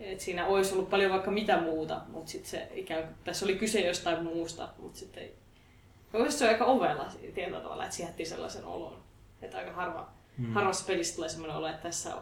et 0.00 0.20
siinä 0.20 0.46
olisi 0.46 0.74
ollut 0.74 0.90
paljon 0.90 1.12
vaikka 1.12 1.30
mitä 1.30 1.60
muuta, 1.60 2.00
mutta 2.08 2.30
sitten 2.30 2.50
se 2.50 2.68
ikään 2.74 3.04
kuin, 3.04 3.14
tässä 3.24 3.46
oli 3.46 3.56
kyse 3.56 3.80
jostain 3.80 4.24
muusta, 4.24 4.68
mutta 4.78 4.98
sitten 4.98 5.22
ei. 5.22 5.34
Oikeasti 6.12 6.38
se 6.38 6.44
on 6.44 6.50
aika 6.50 6.64
ovella 6.64 7.06
tietyllä 7.34 7.60
tavalla, 7.60 7.84
että 7.84 7.96
se 7.96 8.24
sellaisen 8.24 8.64
olon. 8.64 9.02
Että 9.42 9.58
aika 9.58 9.72
harva, 9.72 10.12
hmm. 10.38 10.52
harvassa 10.52 10.84
pelissä 10.86 11.14
tulee 11.14 11.28
sellainen 11.28 11.56
olo, 11.56 11.66
että 11.66 11.82
tässä 11.82 12.14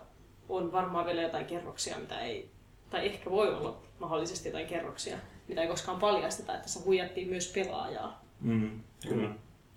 on 0.48 0.72
varmaan 0.72 1.06
vielä 1.06 1.22
jotain 1.22 1.46
kerroksia, 1.46 1.98
mitä 1.98 2.20
ei, 2.20 2.50
tai 2.90 3.06
ehkä 3.06 3.30
voi 3.30 3.54
olla 3.54 3.82
mahdollisesti 3.98 4.48
jotain 4.48 4.66
kerroksia, 4.66 5.18
mitä 5.48 5.62
ei 5.62 5.68
koskaan 5.68 5.98
paljasteta, 5.98 6.52
että 6.52 6.62
tässä 6.62 6.80
huijattiin 6.84 7.28
myös 7.28 7.52
pelaajaa. 7.52 8.24
Mm, 8.40 8.80
kyllä. 9.08 9.30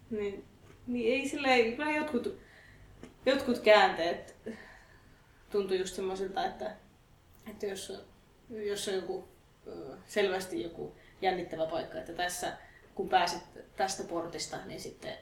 Niin, 0.09 0.45
niin 0.87 1.13
ei 1.13 1.29
silleen, 1.29 1.75
kyllä 1.75 1.91
jotkut, 1.91 2.37
jotkut 3.25 3.59
käänteet 3.59 4.35
tuntui 5.51 5.79
just 5.79 5.95
semmoisilta, 5.95 6.45
että 6.45 6.75
että 7.51 7.65
jos, 7.65 7.93
jos 8.49 8.87
on 8.87 8.93
joku 8.93 9.27
selvästi 10.05 10.63
joku 10.63 10.95
jännittävä 11.21 11.65
paikka, 11.65 11.97
että 11.97 12.13
tässä 12.13 12.57
kun 12.95 13.09
pääset 13.09 13.41
tästä 13.75 14.03
portista, 14.03 14.57
niin 14.65 14.79
sitten 14.79 15.13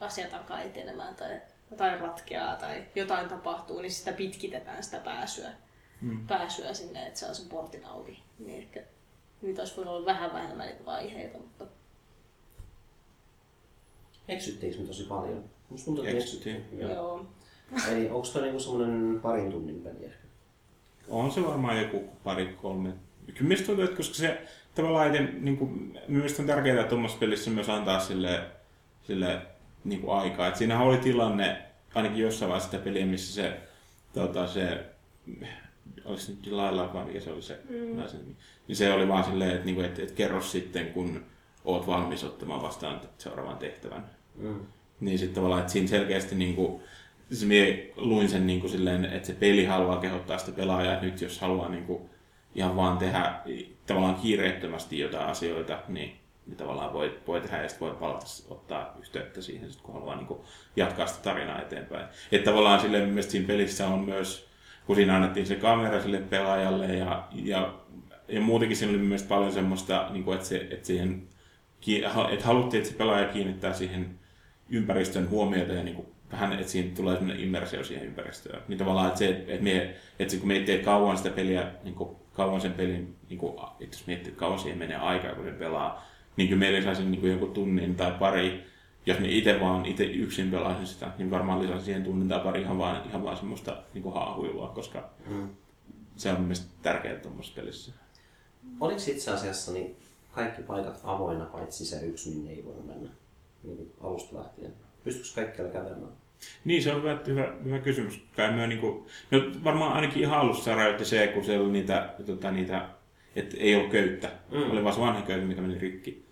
asiat 0.00 0.34
alkaa 0.34 0.62
etenemään 0.62 1.14
tai 1.14 1.40
jotain 1.70 2.00
ratkeaa 2.00 2.56
tai 2.56 2.84
jotain 2.94 3.28
tapahtuu, 3.28 3.80
niin 3.80 3.92
sitä 3.92 4.12
pitkitetään 4.12 4.82
sitä 4.82 4.98
pääsyä, 4.98 5.52
mm. 6.00 6.26
pääsyä 6.26 6.74
sinne, 6.74 7.06
että 7.06 7.20
saa 7.20 7.34
sen 7.34 7.48
portin 7.48 7.84
auki. 7.84 8.22
Niin 8.38 8.58
ehkä 8.58 8.82
niitä 9.42 9.62
olisi 9.62 9.76
voinut 9.76 9.94
olla 9.94 10.06
vähän 10.06 10.32
vähemmän 10.32 10.66
niitä 10.66 10.84
vaiheita, 10.84 11.38
mutta... 11.38 11.66
Eksyttiinkö 14.28 14.80
me 14.80 14.86
tosi 14.86 15.04
paljon? 15.04 15.50
Musta 15.68 15.84
tuntuu, 15.84 16.04
että 16.04 16.18
eksyttiin. 16.18 16.78
Joo. 16.78 16.90
Joo. 16.90 17.26
Eli 17.88 18.10
onko 18.10 18.28
tämä 18.32 18.44
niinku 18.44 18.60
semmoinen 18.60 19.20
parin 19.20 19.50
tunnin 19.50 19.82
peli 19.82 20.04
ehkä? 20.04 20.27
On 21.08 21.30
se 21.30 21.46
varmaan 21.46 21.82
joku 21.82 22.04
pari, 22.24 22.46
kolme. 22.62 22.92
Kyllä 23.26 23.48
mistä 23.48 23.66
tuntuu, 23.66 23.84
että 23.84 23.96
koska 23.96 24.14
se 24.14 24.42
tavallaan 24.74 25.14
ei, 25.14 25.28
niin 25.40 25.56
kuin, 25.56 25.98
mielestäni 26.08 26.50
on 26.50 26.56
tärkeää 26.56 26.84
tuommoisessa 26.84 27.20
pelissä 27.20 27.50
myös 27.50 27.68
antaa 27.68 28.00
sille, 28.00 28.40
sille 29.02 29.40
niin 29.84 30.00
kuin 30.00 30.18
aikaa. 30.18 30.46
Et 30.46 30.56
siinähän 30.56 30.86
oli 30.86 30.98
tilanne, 30.98 31.62
ainakin 31.94 32.22
jossain 32.22 32.48
vaiheessa 32.48 32.70
sitä 32.70 32.84
peliä, 32.84 33.06
missä 33.06 33.34
se, 33.34 33.60
tota, 34.12 34.46
se 34.46 34.84
olisi 36.04 36.32
nyt 36.32 36.46
lailla 36.46 36.94
vai 36.94 37.04
mikä 37.04 37.20
se 37.20 37.30
oli 37.30 37.42
se 37.42 37.58
mm. 37.68 37.96
naisen, 37.96 38.36
niin 38.68 38.76
se 38.76 38.92
oli 38.92 39.08
vaan 39.08 39.24
silleen, 39.24 39.50
että, 39.50 39.66
niin 39.66 39.84
että, 39.84 40.02
että 40.02 40.14
kerro 40.14 40.40
sitten, 40.40 40.86
kun 40.86 41.24
oot 41.64 41.86
valmis 41.86 42.24
ottamaan 42.24 42.62
vastaan 42.62 43.00
seuraavan 43.18 43.56
tehtävän. 43.56 44.10
Mm. 44.36 44.60
Niin 45.00 45.18
sitten 45.18 45.34
tavallaan, 45.34 45.60
että 45.60 45.72
siinä 45.72 45.88
selkeästi 45.88 46.34
niin 46.34 46.54
kuin, 46.54 46.82
siis 47.28 47.44
mie 47.44 47.92
luin 47.96 48.28
sen 48.28 48.46
niin 48.46 48.60
kuin 48.60 48.70
silleen, 48.70 49.04
että 49.04 49.26
se 49.26 49.32
peli 49.32 49.64
haluaa 49.64 50.00
kehottaa 50.00 50.38
sitä 50.38 50.52
pelaajaa, 50.52 50.94
että 50.94 51.06
nyt 51.06 51.20
jos 51.20 51.40
haluaa 51.40 51.68
niin 51.68 51.84
kuin, 51.84 52.02
ihan 52.54 52.76
vaan 52.76 52.98
tehdä 52.98 53.34
tavallaan 53.86 54.14
kiireettömästi 54.14 54.98
jotain 54.98 55.26
asioita, 55.26 55.78
niin, 55.88 56.16
niin 56.46 56.56
tavallaan 56.56 56.92
voi, 56.92 57.18
voi 57.26 57.40
tehdä 57.40 57.62
ja 57.62 57.68
sitten 57.68 57.88
voi 57.88 57.96
palata 57.96 58.26
ottaa 58.48 58.96
yhteyttä 58.98 59.42
siihen, 59.42 59.72
sit 59.72 59.80
kun 59.80 59.94
haluaa 59.94 60.16
niin 60.16 60.26
kuin, 60.26 60.40
jatkaa 60.76 61.06
sitä 61.06 61.22
tarinaa 61.22 61.62
eteenpäin. 61.62 62.06
Että 62.32 62.50
tavallaan 62.50 62.80
silleen 62.80 63.08
mielestäni 63.08 63.30
siinä 63.32 63.46
pelissä 63.46 63.88
on 63.88 64.00
myös, 64.00 64.48
kun 64.86 64.96
siinä 64.96 65.14
annettiin 65.16 65.46
se 65.46 65.56
kamera 65.56 66.02
sille 66.02 66.20
pelaajalle 66.20 66.86
ja, 66.86 67.28
ja, 67.34 67.74
ja 68.28 68.40
muutenkin 68.40 68.76
siinä 68.76 68.90
oli 68.90 69.02
myös 69.02 69.22
paljon 69.22 69.52
semmoista, 69.52 70.08
niin 70.10 70.24
kuin, 70.24 70.34
että, 70.34 70.48
se, 70.48 70.56
että, 70.70 70.86
siihen, 70.86 71.28
että 72.30 72.46
haluttiin, 72.46 72.78
että 72.78 72.92
se 72.92 72.98
pelaaja 72.98 73.28
kiinnittää 73.28 73.72
siihen 73.72 74.18
ympäristön 74.70 75.30
huomiota 75.30 75.72
ja 75.72 75.82
niin 75.82 75.96
kuin, 75.96 76.08
vähän, 76.32 76.52
että 76.52 76.72
siinä 76.72 76.96
tulee 76.96 77.16
sellainen 77.16 77.44
immersio 77.44 77.84
siihen 77.84 78.06
ympäristöön. 78.06 78.62
Niin 78.68 78.78
tavallaan, 78.78 79.08
että 79.08 79.18
se, 79.18 79.28
että, 79.28 79.64
me, 79.64 79.94
että 80.18 80.36
kun 80.36 80.48
me 80.48 80.54
ei 80.54 80.64
tee 80.64 80.78
kauan 80.78 81.16
sitä 81.16 81.30
peliä, 81.30 81.72
niin 81.84 81.94
kuin, 81.94 82.16
kauan 82.32 82.60
sen 82.60 82.72
pelin, 82.72 83.16
niin 83.28 83.38
kuin, 83.38 83.54
että 83.80 83.96
jos 83.96 84.06
miettii, 84.06 84.28
että 84.28 84.40
kauan 84.40 84.58
siihen 84.58 84.78
menee 84.78 84.96
aikaa, 84.96 85.34
kun 85.34 85.44
se 85.44 85.50
pelaa, 85.50 86.06
niin 86.36 86.48
kyllä 86.48 86.60
meillä 86.60 86.78
lisäisi 86.78 87.04
niin 87.04 87.20
kuin 87.20 87.32
joku 87.32 87.46
tunnin 87.46 87.94
tai 87.94 88.12
pari, 88.18 88.64
jos 89.06 89.18
me 89.18 89.28
itse 89.28 89.60
vaan 89.60 89.86
itse 89.86 90.04
yksin 90.04 90.50
pelaisin 90.50 90.86
sitä, 90.86 91.10
niin 91.18 91.30
varmaan 91.30 91.62
lisäisi 91.62 91.84
siihen 91.84 92.04
tunnin 92.04 92.28
tai 92.28 92.40
pari 92.40 92.62
ihan 92.62 92.78
vaan, 92.78 93.08
ihan 93.08 93.24
vaan 93.24 93.36
semmoista 93.36 93.82
niin 93.94 94.02
kuin 94.02 94.14
haahuilua, 94.14 94.68
koska 94.68 95.10
mm. 95.26 95.48
se 96.16 96.32
on 96.32 96.40
mielestäni 96.40 96.72
tärkeää 96.82 97.16
tuommoisessa 97.16 97.60
pelissä. 97.60 97.92
Oliko 98.80 99.00
itse 99.06 99.30
asiassa 99.30 99.72
niin 99.72 99.96
kaikki 100.32 100.62
paikat 100.62 101.00
avoinna, 101.04 101.44
paitsi 101.44 101.84
se 101.84 102.06
yksi, 102.06 102.30
minne 102.30 102.50
ei 102.50 102.64
voi 102.64 102.82
mennä 102.86 103.10
niin 103.62 103.92
alusta 104.00 104.36
lähtien? 104.36 104.74
Pystyykö 105.04 105.28
kaikkialla 105.34 105.72
kävelemään? 105.72 106.12
Niin, 106.64 106.82
se 106.82 106.92
on 106.92 107.02
hyvä, 107.02 107.18
hyvä, 107.26 107.52
hyvä 107.64 107.78
kysymys. 107.78 108.22
Kai 108.36 108.52
me 108.52 108.66
niin 108.66 108.80
kuin, 108.80 109.06
no 109.30 109.38
varmaan 109.64 109.92
ainakin 109.92 110.22
ihan 110.22 110.38
alussa 110.38 110.74
rajoitti 110.74 111.04
se, 111.04 111.26
kun 111.26 111.44
siellä 111.44 111.64
oli 111.64 111.72
niitä, 111.72 112.14
tota, 112.26 112.50
niitä 112.50 112.88
että 113.36 113.56
ei 113.60 113.74
ollut 113.74 113.90
köyttä. 113.90 114.30
Mm. 114.50 114.70
Oli 114.70 114.84
vaan 114.84 114.94
se 114.94 115.00
vanha 115.00 115.22
köyttä, 115.22 115.46
mikä 115.46 115.60
meni 115.60 115.78
rikki. 115.78 116.24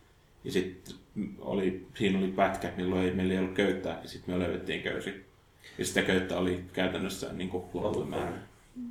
Ja 0.44 0.52
sitten 0.52 0.94
oli, 1.38 1.86
siinä 1.94 2.18
oli 2.18 2.32
pätkä, 2.32 2.72
milloin 2.76 3.04
ei, 3.04 3.14
meillä 3.14 3.32
ei 3.32 3.38
ollut 3.38 3.54
köyttä, 3.54 3.98
ja 4.02 4.08
sitten 4.08 4.34
me 4.34 4.40
löydettiin 4.40 4.82
köysi. 4.82 5.24
Ja 5.78 5.84
sitä 5.84 6.02
köyttä 6.02 6.38
oli 6.38 6.64
käytännössä 6.72 7.32
niin 7.32 7.50
lopun 7.74 8.08
määrä. 8.08 8.38
Mm. 8.76 8.90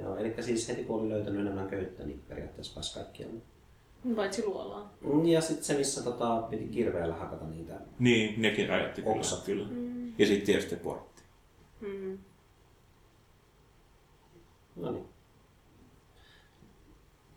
Joo, 0.00 0.16
eli 0.16 0.34
siis 0.40 0.68
heti 0.68 0.84
kun 0.84 1.00
oli 1.00 1.08
löytänyt 1.08 1.40
enemmän 1.40 1.68
köyttä, 1.68 2.04
niin 2.04 2.22
periaatteessa 2.28 2.74
pääsi 2.74 2.94
kaikkialle. 2.94 3.40
Paitsi 4.16 4.46
luolaa. 4.46 4.94
Mm, 5.00 5.26
ja 5.26 5.40
sitten 5.40 5.64
se, 5.64 5.74
missä 5.74 6.02
tota, 6.02 6.46
piti 6.50 6.68
kirveellä 6.68 7.14
hakata 7.14 7.44
niitä 7.44 7.80
Niin, 7.98 8.42
nekin 8.42 8.68
rajoitti 8.68 9.02
kyllä. 9.02 9.42
kyllä. 9.44 9.68
Mm. 9.70 10.08
Ja 10.18 10.26
sitten 10.26 10.46
tietysti 10.46 10.76
portti. 10.76 11.22
Mm. 11.80 12.18
No 14.76 14.92
niin. 14.92 15.08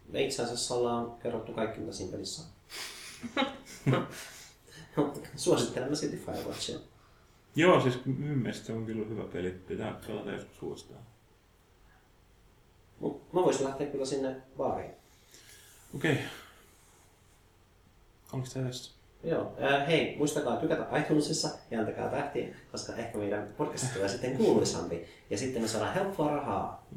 Me 0.07 0.21
itse 0.23 0.43
asiassa 0.43 0.75
ollaan 0.75 1.11
kerrottu 1.11 1.53
kaikki, 1.53 1.79
mitä 1.79 1.91
siinä 1.91 2.11
pelissä 2.11 2.43
on. 3.87 4.07
Suosittelemme 5.35 5.95
silti 5.95 6.17
Firewatchia. 6.17 6.79
Joo, 7.55 7.81
siis 7.81 8.05
minun 8.05 8.37
mielestä 8.37 8.65
se 8.65 8.73
on 8.73 8.85
kyllä 8.85 9.07
hyvä 9.07 9.23
peli. 9.23 9.51
Pitää 9.51 9.99
pelata 10.07 10.31
joskus 10.31 10.59
suosittaa. 10.59 11.05
Mä 13.01 13.41
voisin 13.41 13.65
lähteä 13.65 13.87
kyllä 13.87 14.05
sinne 14.05 14.35
baariin. 14.57 14.91
Okei. 15.95 16.11
Okay. 16.11 16.23
Onko 18.33 18.47
tämä 18.53 18.67
tässä? 18.67 19.01
Joo. 19.23 19.53
Äh, 19.63 19.87
hei, 19.87 20.15
muistakaa 20.17 20.57
tykätä 20.57 20.97
iTunesissa 20.99 21.49
ja 21.71 21.79
antakaa 21.79 22.07
tähtiä, 22.09 22.47
koska 22.71 22.95
ehkä 22.95 23.17
meidän 23.17 23.53
podcast 23.57 23.93
tulee 23.93 24.09
sitten 24.09 24.37
kuuluisampi. 24.37 25.05
Ja 25.29 25.37
sitten 25.37 25.61
me 25.61 25.67
saadaan 25.67 25.93
helppoa 25.93 26.31
rahaa. 26.31 26.87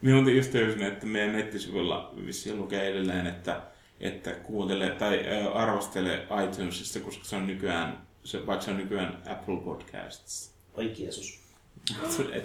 Minun 0.00 0.36
just 0.36 0.52
täysin, 0.52 0.82
että 0.82 1.06
meidän 1.06 1.32
nettisivuilla 1.32 2.14
vissiin 2.26 2.58
lukee 2.58 2.88
edelleen, 2.88 3.26
että, 3.26 3.62
että 4.00 4.30
kuuntele 4.32 4.90
tai 4.90 5.24
arvostele 5.54 6.26
iTunesista, 6.44 7.00
koska 7.00 7.24
se 7.24 7.36
on 7.36 7.46
nykyään, 7.46 8.06
se, 8.24 8.46
vaikka 8.46 8.64
se 8.64 8.70
on 8.70 8.76
nykyään 8.76 9.22
Apple 9.28 9.56
Podcasts. 9.64 10.54
Oi 10.74 10.92
Jeesus. 10.98 11.46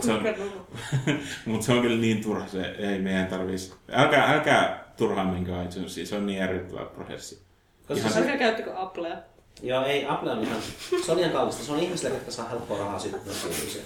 Se 0.01 0.11
on, 0.11 0.23
mutta 1.45 1.65
se 1.65 1.71
on 1.71 1.81
kyllä 1.81 1.97
niin 1.97 2.23
turha, 2.23 2.47
se 2.47 2.61
ei 2.61 2.99
meidän 2.99 3.27
tarvitsisi. 3.27 3.73
Älkää, 3.91 4.33
älkää 4.33 4.80
turhaan 4.97 5.27
menkää 5.27 5.63
iTunesiin, 5.63 6.07
se 6.07 6.15
on 6.15 6.25
niin 6.25 6.39
järkyttävä 6.39 6.85
prosessi. 6.85 7.41
Koska 7.87 8.09
ihan... 8.09 8.23
se... 8.23 8.37
käyttikö 8.37 8.77
Applea? 8.77 9.17
Joo, 9.63 9.85
ei, 9.85 10.05
Apple 10.05 10.31
on 10.31 10.43
ihan, 10.43 10.61
se 11.05 11.11
on 11.11 11.19
ihan 11.19 11.31
kallista. 11.31 11.63
Se 11.63 11.71
on 11.71 11.79
ihmisille, 11.79 12.15
jotka 12.15 12.31
saa 12.31 12.49
helppoa 12.49 12.77
rahaa 12.77 12.99
sitten 12.99 13.21
myös 13.25 13.81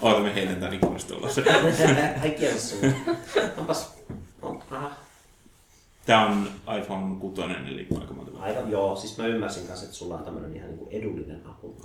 Oota, 0.00 0.20
me 0.20 0.34
heidän 0.34 0.56
tämän 0.56 0.74
ikkunasta 0.74 1.16
ulos. 1.16 1.38
Ai 2.22 2.30
kielessä 2.30 2.76
sun. 2.76 2.94
Onpas, 3.56 3.96
on, 4.42 4.62
aha. 4.70 4.90
Tämä 6.06 6.26
on 6.26 6.50
iPhone 6.78 7.20
6, 7.20 7.42
eli 7.42 7.86
aika 8.00 8.14
monta 8.14 8.28
Aika, 8.40 8.60
joo, 8.60 8.96
siis 8.96 9.18
mä 9.18 9.26
ymmärsin 9.26 9.66
kanssa, 9.66 9.84
että 9.84 9.96
sulla 9.96 10.14
on 10.14 10.24
tämmöinen 10.24 10.56
ihan 10.56 10.68
niin 10.68 10.78
kuin 10.78 10.90
edullinen 10.90 11.46
apu. 11.46 11.76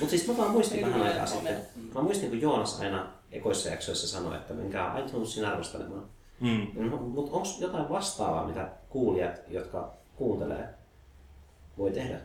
Mutta 0.00 0.10
siis 0.10 0.28
mä 0.28 0.36
vaan 0.36 0.50
muistin 0.50 0.86
vähän 0.86 1.02
aikaa 1.02 1.26
sitten. 1.26 1.56
Mä 1.94 2.02
muistin, 2.02 2.30
kun 2.30 2.40
Joonas 2.40 2.80
aina 2.80 3.06
ekoissa 3.32 3.68
jaksoissa 3.68 4.08
sanoi, 4.08 4.36
että 4.36 4.54
menkää 4.54 4.98
iTunesin 4.98 5.44
arvostelemaan. 5.44 6.04
Mm. 6.40 6.66
Mutta 6.90 7.32
onko 7.32 7.48
jotain 7.60 7.88
vastaavaa, 7.88 8.46
mitä 8.46 8.68
kuulijat, 8.88 9.40
jotka 9.48 9.92
kuuntelee, 10.16 10.68
voi 11.78 11.90
tehdä? 11.90 12.20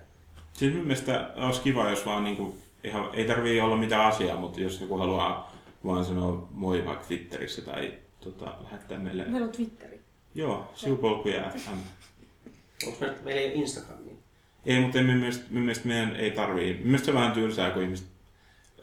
Siis 0.53 0.73
mun 0.73 0.83
mielestä 0.83 1.29
olisi 1.35 1.61
kiva, 1.61 1.89
jos 1.89 2.05
vaan 2.05 2.23
niinku, 2.23 2.55
ihan, 2.83 3.09
ei 3.13 3.25
tarvii 3.25 3.61
olla 3.61 3.77
mitään 3.77 4.05
asiaa, 4.05 4.37
mutta 4.37 4.61
jos 4.61 4.81
joku 4.81 4.97
haluaa 4.97 5.53
vaan 5.85 6.05
sanoa 6.05 6.47
moi 6.51 6.85
vaikka 6.85 7.05
Twitterissä 7.05 7.61
tai 7.61 7.93
tota, 8.19 8.55
lähettää 8.63 8.99
meille... 8.99 9.25
Meillä 9.25 9.45
on 9.45 9.51
Twitteri. 9.51 10.01
Joo, 10.35 10.71
sivupolkuja 10.75 11.49
FM. 11.57 11.77
Onko 12.87 12.97
me, 13.01 13.13
meillä 13.23 13.41
ei 13.41 13.47
ole 13.47 13.55
Instagramia? 13.55 14.13
Ei, 14.65 14.81
mutta 14.81 14.97
minun 14.97 15.17
mielestä, 15.17 15.45
minun 15.49 15.63
mielestä 15.65 15.87
meidän 15.87 16.15
ei 16.15 16.31
tarvii. 16.31 16.73
Minun 16.73 16.85
mielestä 16.85 17.05
se 17.05 17.11
on 17.11 17.17
vähän 17.17 17.31
tylsää, 17.31 17.71
kun 17.71 17.83
ihmiset 17.83 18.07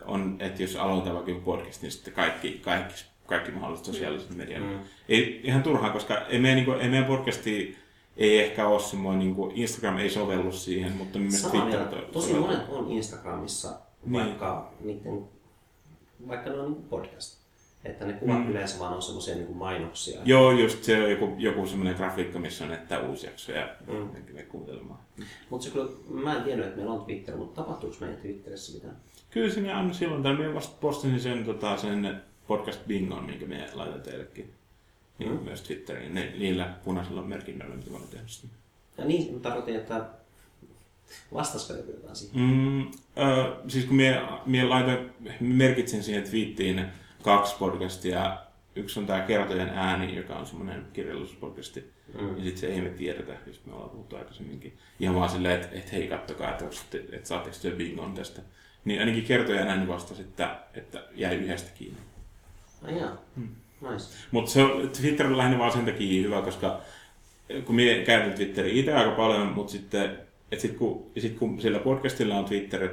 on, 0.04 0.36
että 0.38 0.62
jos 0.62 0.76
aloitetaan 0.76 1.16
vaikka 1.16 1.44
podcast, 1.44 1.82
niin 1.82 1.92
sitten 1.92 2.14
kaikki, 2.14 2.60
kaikki, 2.64 3.04
kaikki 3.30 3.52
mahdolliset 3.52 3.86
sosiaaliset 3.86 4.36
mediat. 4.36 4.62
Mm. 4.62 4.78
Ei, 5.08 5.40
ihan 5.44 5.62
turhaa, 5.62 5.90
koska 5.90 6.18
ei 6.18 6.38
meidän, 6.38 6.56
niin 6.56 6.64
kuin, 6.64 6.80
ei 6.80 6.88
meidän 6.88 7.06
podcasti 7.06 7.76
ei 8.16 8.40
ehkä 8.40 8.68
ole 8.68 8.80
semmoinen, 8.80 9.18
niin 9.18 9.34
kuin 9.34 9.56
Instagram 9.56 9.98
ei 9.98 10.10
sovellu 10.10 10.52
siihen, 10.52 10.92
mutta 10.92 11.18
mielestäni 11.18 11.60
Twitter 11.60 11.84
to, 11.86 11.96
Tosi 11.96 12.34
monet 12.34 12.68
on 12.68 12.90
Instagramissa, 12.90 13.80
niin. 14.04 14.12
vaikka, 14.12 14.72
niiden, 14.80 15.24
vaikka 16.28 16.50
ne 16.50 16.60
on 16.60 16.72
niin 16.72 16.82
podcast. 16.82 17.40
Että 17.84 18.04
ne 18.04 18.12
kuvat 18.12 18.38
mm. 18.38 18.50
yleensä 18.50 18.78
vaan 18.78 18.94
on 18.94 19.02
semmoisia 19.02 19.34
niin 19.34 19.56
mainoksia. 19.56 20.20
Joo, 20.24 20.50
just 20.52 20.84
se 20.84 21.02
on 21.02 21.10
joku, 21.10 21.34
joku 21.38 21.66
semmoinen 21.66 21.96
grafiikka, 21.96 22.38
missä 22.38 22.64
on 22.64 22.72
että 22.72 23.00
uusi 23.00 23.26
jakso 23.26 23.52
ja 23.52 23.68
mm. 23.86 24.08
kuuntelemaan. 24.48 25.00
Mm. 25.16 25.24
Mutta 25.50 25.64
se 25.64 25.72
kyllä, 25.72 25.90
mä 26.08 26.36
en 26.36 26.42
tiennyt, 26.42 26.66
että 26.66 26.76
meillä 26.76 26.94
on 26.94 27.04
Twitter, 27.04 27.36
mutta 27.36 27.62
tapahtuuko 27.62 27.96
meidän 28.00 28.18
Twitterissä 28.18 28.74
mitään? 28.74 28.96
Kyllä 29.30 29.50
sinne 29.50 29.72
aina 29.72 29.92
silloin, 29.92 30.22
tai 30.22 30.36
minä 30.36 30.54
vasta 30.54 30.76
postasin 30.80 31.20
sen, 31.20 31.44
tota, 31.44 31.76
sen 31.76 32.22
podcast 32.50 32.86
bingon, 32.86 33.24
minkä 33.24 33.46
me 33.46 33.68
laitan 33.74 34.00
teillekin. 34.00 34.52
Niin 35.18 35.32
mm. 35.32 35.38
myös 35.38 35.62
Twitteriin, 35.62 36.14
ne, 36.14 36.32
niillä 36.38 36.74
punaisilla 36.84 37.22
merkinnöillä, 37.22 37.76
mitä 37.76 37.90
mä 37.90 37.96
olen 37.96 38.08
tehnyt 38.08 38.30
sitä. 38.30 38.54
Ja 38.98 39.04
niin, 39.04 39.34
mä 39.34 39.40
tarkoitin, 39.40 39.76
että 39.76 40.04
vastasiko 41.34 41.72
joku 41.72 41.90
jotain 41.90 42.16
siihen? 42.16 42.40
Mm, 42.40 42.80
äh, 42.80 42.88
siis 43.68 43.84
kun 43.84 43.96
minä, 43.96 44.40
minä 44.46 44.70
laitoin, 44.70 45.10
merkitsin 45.40 46.02
siihen 46.02 46.22
twiittiin 46.22 46.84
kaksi 47.22 47.54
podcastia. 47.58 48.38
Yksi 48.76 49.00
on 49.00 49.06
tämä 49.06 49.20
Kertojen 49.20 49.68
ääni, 49.68 50.16
joka 50.16 50.36
on 50.36 50.46
semmoinen 50.46 50.86
kirjallisuuspodcasti. 50.92 51.90
Mm. 52.20 52.36
Ja 52.36 52.44
sitten 52.44 52.58
se 52.58 52.66
ei 52.66 52.80
me 52.80 52.90
tiedetä, 52.90 53.32
jos 53.46 53.66
me 53.66 53.72
ollaan 53.72 53.90
puhuttu 53.90 54.16
aikaisemminkin. 54.16 54.78
Ihan 55.00 55.14
vaan 55.14 55.30
silleen, 55.30 55.60
että 55.60 55.78
et, 55.78 55.92
hei 55.92 56.08
kattokaa, 56.08 56.50
että, 56.50 56.64
että, 56.64 57.16
että 57.16 57.28
saatteko 57.28 57.56
te 57.62 57.70
bingon 57.70 58.14
tästä. 58.14 58.42
Niin 58.84 59.00
ainakin 59.00 59.24
Kertojen 59.24 59.68
ääni 59.68 59.88
vastasi, 59.88 60.22
että, 60.22 60.58
että 60.74 61.04
jäi 61.14 61.34
yhdestä 61.36 61.70
kiinni. 61.78 62.09
Jaa. 62.88 63.16
Hmm. 63.36 63.48
Nice. 63.80 64.04
Mutta 64.30 64.50
se 64.50 64.62
on 64.62 64.90
Twitter 65.00 65.26
on 65.26 65.38
lähinnä 65.38 65.58
vaan 65.58 65.72
sen 65.72 65.84
takia 65.84 66.22
hyvä, 66.22 66.42
koska 66.42 66.80
kun 67.64 67.74
minä 67.74 68.04
käytän 68.04 68.32
Twitteriä 68.32 68.80
itse 68.80 68.94
aika 68.94 69.10
paljon, 69.10 69.46
mutta 69.46 69.72
sitten 69.72 70.18
et 70.52 70.60
sit 70.60 70.76
kun, 70.76 71.10
sit 71.18 71.38
kun 71.38 71.60
sillä 71.60 71.78
podcastilla 71.78 72.36
on 72.36 72.44
Twitter, 72.44 72.88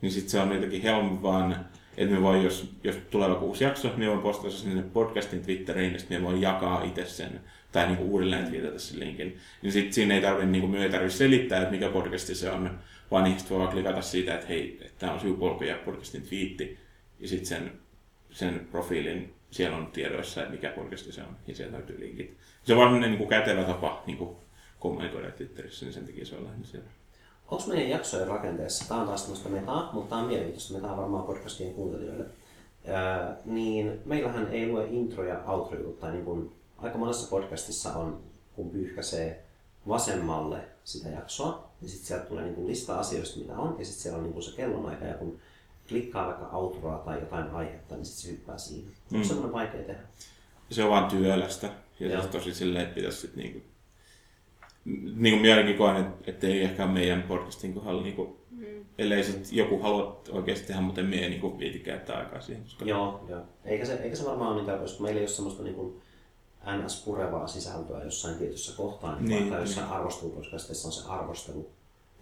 niin 0.00 0.12
sitten 0.12 0.30
se 0.30 0.40
on 0.40 0.52
jotenkin 0.52 0.82
helpompi 0.82 1.22
vaan 1.22 1.66
että 1.96 2.14
me 2.14 2.22
voi, 2.22 2.44
jos, 2.44 2.72
jos 2.84 2.96
tulee 3.10 3.28
vaikka 3.28 3.44
uusi 3.44 3.64
jakso, 3.64 3.92
me 3.96 4.08
voin 4.08 4.20
postata 4.20 4.54
sinne 4.54 4.82
podcastin 4.82 5.42
Twitteriin, 5.42 5.92
ja 5.92 5.98
sitten 5.98 6.20
me 6.20 6.26
voin 6.26 6.40
jakaa 6.40 6.84
itse 6.84 7.06
sen, 7.06 7.40
tai 7.72 7.86
niin 7.86 7.96
kuin 7.96 8.08
uudelleen 8.10 8.46
twiitata 8.46 8.78
sen 8.78 9.00
linkin. 9.00 9.36
Niin 9.62 9.72
sitten 9.72 9.92
siinä 9.92 10.14
ei 10.14 10.20
tarvitse, 10.20 10.46
niin 10.46 10.62
kuin, 10.62 10.74
ei 10.82 10.90
tarvitse 10.90 11.18
selittää, 11.18 11.58
että 11.58 11.70
mikä 11.70 11.88
podcasti 11.88 12.34
se 12.34 12.50
on, 12.50 12.78
vaan 13.10 13.26
ihmiset 13.26 13.50
voi 13.50 13.68
klikata 13.68 14.02
siitä, 14.02 14.34
että 14.34 14.46
hei, 14.46 14.90
tämä 14.98 15.12
on 15.12 15.20
sivupolku 15.20 15.64
ja 15.64 15.78
podcastin 15.84 16.22
twiitti, 16.22 16.78
ja 17.20 17.28
sitten 17.28 17.46
sen, 17.46 17.72
sen 18.32 18.68
profiilin, 18.70 19.34
siellä 19.50 19.76
on 19.76 19.86
tiedoissa, 19.86 20.40
että 20.40 20.52
mikä 20.52 20.70
podcasti 20.70 21.12
se 21.12 21.22
on, 21.22 21.36
ja 21.46 21.54
sieltä 21.54 21.76
löytyy 21.76 22.00
linkit. 22.00 22.36
Se 22.64 22.72
on 22.72 22.78
vaan 22.78 23.00
niin 23.00 23.18
kuin 23.18 23.28
kätevä 23.28 23.64
tapa 23.64 24.02
niin 24.06 24.18
kuin 24.18 24.36
kommunikoida 24.80 25.30
Twitterissä, 25.30 25.84
niin 25.84 25.92
sen 25.92 26.06
takia 26.06 26.26
se 26.26 26.36
on 26.36 26.44
lähinnä 26.44 26.66
siellä. 26.66 26.88
onko 27.50 27.64
meidän 27.66 27.90
jaksojen 27.90 28.28
rakenteessa, 28.28 28.88
tämä 28.88 29.00
on 29.00 29.06
taas 29.06 29.22
tämmöistä 29.22 29.48
metaa, 29.48 29.90
mutta 29.92 30.08
tämä 30.08 30.20
on 30.20 30.26
mielenkiintoista, 30.26 30.74
metaa 30.74 30.96
varmaan 30.96 31.24
podcastien 31.24 31.74
kuuntelijoille, 31.74 32.24
Ää, 32.86 33.36
niin 33.44 34.00
meillähän 34.04 34.48
ei 34.48 34.68
lue 34.68 34.86
intro 34.90 35.24
ja 35.24 35.44
outro 35.46 36.10
niin 36.12 36.24
kuin 36.24 36.52
aika 36.78 36.98
monessa 36.98 37.30
podcastissa 37.30 37.92
on, 37.92 38.20
kun 38.56 38.70
pyyhkäisee 38.70 39.44
vasemmalle 39.88 40.58
sitä 40.84 41.08
jaksoa, 41.08 41.70
ja 41.82 41.88
sitten 41.88 42.06
sieltä 42.06 42.24
tulee 42.24 42.44
niin 42.44 42.54
kuin 42.54 42.66
lista 42.66 42.98
asioista, 42.98 43.40
mitä 43.40 43.52
on, 43.52 43.76
ja 43.78 43.84
sitten 43.84 44.02
siellä 44.02 44.16
on 44.16 44.22
niin 44.22 44.32
kuin 44.32 44.42
se 44.42 44.56
kellonaika, 44.56 45.04
ja 45.04 45.14
kun 45.14 45.38
klikkaa 45.92 46.26
vaikka 46.26 46.46
outroa 46.56 46.98
tai 46.98 47.20
jotain 47.20 47.50
aihetta, 47.50 47.94
niin 47.94 48.04
sitten 48.04 48.22
se 48.24 48.30
hyppää 48.30 48.58
siihen. 48.58 48.92
Mm. 49.10 49.18
On 49.18 49.24
semmoinen 49.24 49.52
vaikea 49.52 49.82
tehdä. 49.82 50.00
Se 50.70 50.84
on 50.84 50.90
vaan 50.90 51.10
työlästä. 51.10 51.70
Ja 52.00 52.08
Joo. 52.12 52.22
se 52.22 52.28
tosi 52.28 52.54
silleen, 52.54 52.82
että 52.84 52.94
pitäisi 52.94 53.20
sitten 53.20 53.42
niinku... 53.42 53.60
Niin 55.14 55.34
kuin 55.34 55.42
mielenkin 55.42 55.76
koen, 55.76 55.96
että, 55.96 56.30
että 56.30 56.46
ei 56.46 56.62
ehkä 56.62 56.86
meidän 56.86 57.22
podcastin 57.22 57.74
kohdalla 57.74 58.02
niinku, 58.02 58.42
Mm. 58.50 58.84
ellei 58.98 59.24
sit 59.24 59.52
joku 59.52 59.78
halua 59.78 60.22
oikeasti 60.30 60.66
tehdä, 60.66 60.80
mutta 60.80 61.02
me 61.02 61.16
ei 61.16 61.30
niinku 61.30 61.58
viiti 61.58 61.78
käyttää 61.78 62.18
aikaa 62.18 62.40
siihen. 62.40 62.62
Koska... 62.62 62.84
Joo, 62.84 63.24
joo. 63.28 63.40
Eikä 63.64 63.84
se, 63.84 63.94
eikä 63.94 64.16
se 64.16 64.24
varmaan 64.24 64.52
ole 64.52 64.60
niitä, 64.62 64.78
koska 64.78 65.02
meillä 65.02 65.18
ei 65.18 65.22
ole 65.22 65.28
semmoista 65.28 65.62
niin 65.62 65.74
kuin 65.74 66.02
NS-purevaa 66.66 67.46
sisältöä 67.46 68.04
jossain 68.04 68.34
tietyssä 68.38 68.76
kohtaa, 68.76 69.16
niin, 69.16 69.28
Niin, 69.28 69.40
vaikka 69.42 69.58
jossain 69.58 69.86
niin. 69.86 69.96
arvosteluposkastissa 69.96 70.88
on 70.88 70.92
se 70.92 71.08
arvostelu 71.08 71.70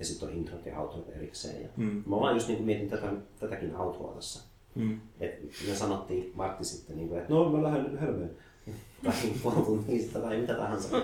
ja 0.00 0.06
sitten 0.06 0.28
on 0.28 0.34
introt 0.34 0.66
ja 0.66 0.80
outrot 0.80 1.08
erikseen. 1.16 1.62
Ja 1.62 1.68
Mm. 1.76 2.02
Mä 2.06 2.20
vaan 2.20 2.34
just 2.34 2.48
niin 2.48 2.56
kuin 2.56 2.66
mietin 2.66 2.90
tätä, 2.90 3.12
tätäkin 3.40 3.76
outroa 3.76 4.14
tässä. 4.14 4.40
Mm. 4.74 5.00
Et 5.20 5.42
me 5.68 5.74
sanottiin 5.74 6.32
Martti 6.34 6.64
sitten, 6.64 6.96
niin 6.96 7.08
kuin, 7.08 7.20
että 7.20 7.34
no 7.34 7.50
mä 7.50 7.62
lähden 7.62 7.84
nyt 7.84 8.00
helmeen. 8.00 8.30
Tai 9.04 9.14
puoli 9.42 9.56
tuntia 9.56 10.12
tai 10.12 10.36
mitä 10.36 10.54
tahansa. 10.54 10.96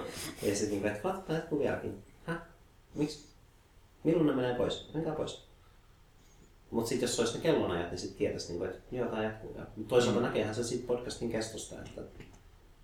Ja 0.42 0.54
sitten, 0.56 0.70
niin 0.70 0.80
kuin, 0.80 0.92
että 0.92 1.08
what, 1.08 1.28
jatkuu 1.28 1.58
vieläkin. 1.58 2.02
Häh? 2.24 2.38
Miksi? 2.94 3.26
Milloin 4.04 4.26
ne 4.26 4.34
menee 4.34 4.54
pois? 4.54 4.90
Menkää 4.94 5.14
pois. 5.14 5.46
Mutta 6.70 6.88
sitten 6.88 7.06
jos 7.06 7.16
se 7.16 7.22
olisi 7.22 7.34
ne 7.34 7.42
kellonajat, 7.42 7.90
niin 7.90 7.98
sitten 7.98 8.18
tietäisi, 8.18 8.48
niin 8.48 8.58
kuin, 8.58 8.70
että 8.70 8.96
joo, 8.96 9.08
tämä 9.08 9.22
jatkuu. 9.22 9.54
Ja 9.56 9.66
toisaalta 9.88 10.20
mm. 10.20 10.26
näkeehän 10.26 10.54
se 10.54 10.64
siitä 10.64 10.86
podcastin 10.86 11.30
kestosta, 11.30 11.74
että 11.82 12.02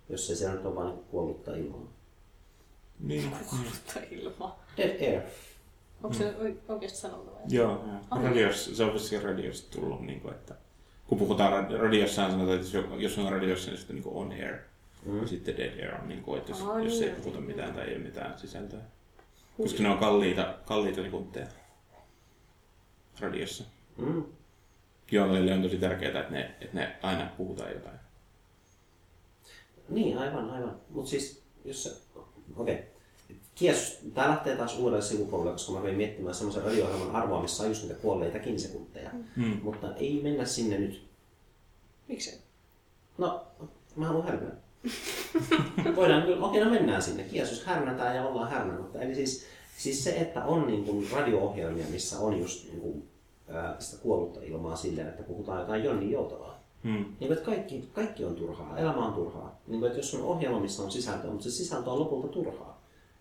jos 0.09 0.29
ei 0.29 0.35
siellä 0.35 0.55
nyt 0.55 0.65
ole 0.65 0.75
vain 0.75 0.89
niin 0.89 1.05
kuollutta 1.11 1.55
ilmaa. 1.55 1.93
Niin. 2.99 3.31
Tai 3.93 4.07
ilmaa. 4.11 4.63
Dead 4.77 5.01
air. 5.01 5.21
Onko 6.03 6.17
se 6.17 6.33
oike- 6.39 6.71
oikeasti 6.71 6.99
sanottu 6.99 7.31
vai? 7.31 7.41
Joo, 7.49 7.69
joo. 7.71 7.99
Ah. 8.09 8.23
Radiossa, 8.23 8.75
se 8.75 8.83
on 8.83 8.93
vissiin 8.93 9.21
radiosta 9.23 9.79
tullut, 9.79 10.01
niin 10.01 10.21
kuin, 10.21 10.33
että 10.33 10.55
kun 11.07 11.17
puhutaan 11.17 11.51
rad- 11.53 11.77
radiossa, 11.77 12.29
sanotaan, 12.29 12.59
että 12.59 12.77
jos- 12.77 12.85
jos 12.97 13.17
on 13.17 13.31
radiossa, 13.31 13.69
niin 13.71 13.77
sitten 13.77 13.95
niin 13.95 14.05
on 14.07 14.31
air. 14.31 14.57
Mm. 15.05 15.21
Ja 15.21 15.27
sitten 15.27 15.57
dead 15.57 15.79
air 15.79 16.01
on, 16.01 16.07
niin 16.09 16.23
kuin, 16.23 16.37
että 16.39 16.51
jos, 16.51 16.61
Aa, 16.61 16.79
jos 16.79 16.99
niin, 16.99 17.09
ei 17.09 17.15
puhuta 17.15 17.37
joo. 17.37 17.47
mitään 17.47 17.73
tai 17.73 17.87
ei 17.87 17.95
ole 17.95 18.03
mitään 18.03 18.37
sisältöä. 18.39 18.79
Koska 19.57 19.83
ne 19.83 19.89
on 19.89 19.97
kalliita, 19.97 20.55
kalliita 20.65 21.03
sekunteja 21.03 21.47
radiossa. 23.19 23.63
Mm. 23.97 24.23
Journalille 25.11 25.53
on 25.53 25.61
tosi 25.61 25.77
tärkeää, 25.77 26.19
että 26.19 26.33
ne, 26.33 26.41
että 26.61 26.77
ne 26.77 26.95
aina 27.01 27.29
puhutaan 27.37 27.71
jotain. 27.71 27.99
Niin, 29.89 30.17
aivan, 30.17 30.49
aivan. 30.49 30.77
Mutta 30.89 31.09
siis, 31.09 31.43
jos 31.65 31.83
se... 31.83 31.91
Okei. 32.55 32.73
Okay. 32.75 32.85
Kies, 33.55 33.99
tää 34.13 34.29
lähtee 34.29 34.55
taas 34.55 34.77
uudelle 34.77 35.01
sivupolulle, 35.01 35.51
koska 35.51 35.71
mä 35.71 35.83
vein 35.83 35.97
miettimään 35.97 36.35
semmoisen 36.35 36.63
radio-ohjelman 36.63 37.15
arvoa, 37.15 37.41
missä 37.41 37.63
on 37.63 37.69
just 37.69 37.81
niitä 37.83 37.95
kuolleitakin 37.95 38.59
sekunteja. 38.59 39.09
Mm. 39.35 39.59
Mutta 39.63 39.95
ei 39.95 40.19
mennä 40.23 40.45
sinne 40.45 40.79
nyt. 40.79 41.03
Miksei? 42.07 42.37
No, 43.17 43.41
mä 43.95 44.07
haluan 44.07 44.27
härnää. 44.27 44.55
Voidaan 45.95 46.23
kyllä, 46.23 46.45
okei, 46.45 46.63
no 46.63 46.69
mennään 46.69 47.01
sinne. 47.01 47.23
Kies, 47.23 47.49
jos 47.49 47.65
härnätään 47.65 48.15
ja 48.15 48.27
ollaan 48.27 48.51
härnämättä. 48.51 49.01
Eli 49.01 49.15
siis, 49.15 49.45
siis 49.77 50.03
se, 50.03 50.09
että 50.09 50.45
on 50.45 50.67
niin 50.67 50.85
kuin 50.85 51.11
radio-ohjelmia, 51.11 51.85
missä 51.89 52.19
on 52.19 52.39
just 52.39 52.67
niin 52.67 52.81
kuin, 52.81 53.09
ää, 53.49 53.75
sitä 53.79 54.01
kuollutta 54.01 54.39
ilmaa 54.43 54.75
silleen, 54.75 55.07
että 55.07 55.23
puhutaan 55.23 55.59
jotain 55.59 55.83
Jonni 55.83 56.11
Joutavaa. 56.11 56.63
Mm. 56.83 56.91
Niin 56.91 57.05
kuin, 57.19 57.31
että 57.31 57.45
kaikki, 57.45 57.89
kaikki 57.93 58.25
on 58.25 58.35
turhaa, 58.35 58.77
elämä 58.77 59.05
on 59.05 59.13
turhaa. 59.13 59.59
Niin 59.67 59.79
kuin, 59.79 59.87
että 59.87 59.99
jos 59.99 60.13
on 60.13 60.21
ohjelma, 60.21 60.59
missä 60.59 60.83
on 60.83 60.91
sisältöä, 60.91 61.29
mutta 61.29 61.43
se 61.43 61.51
sisältö 61.51 61.89
on 61.89 61.99
lopulta 61.99 62.27
turhaa. 62.27 62.72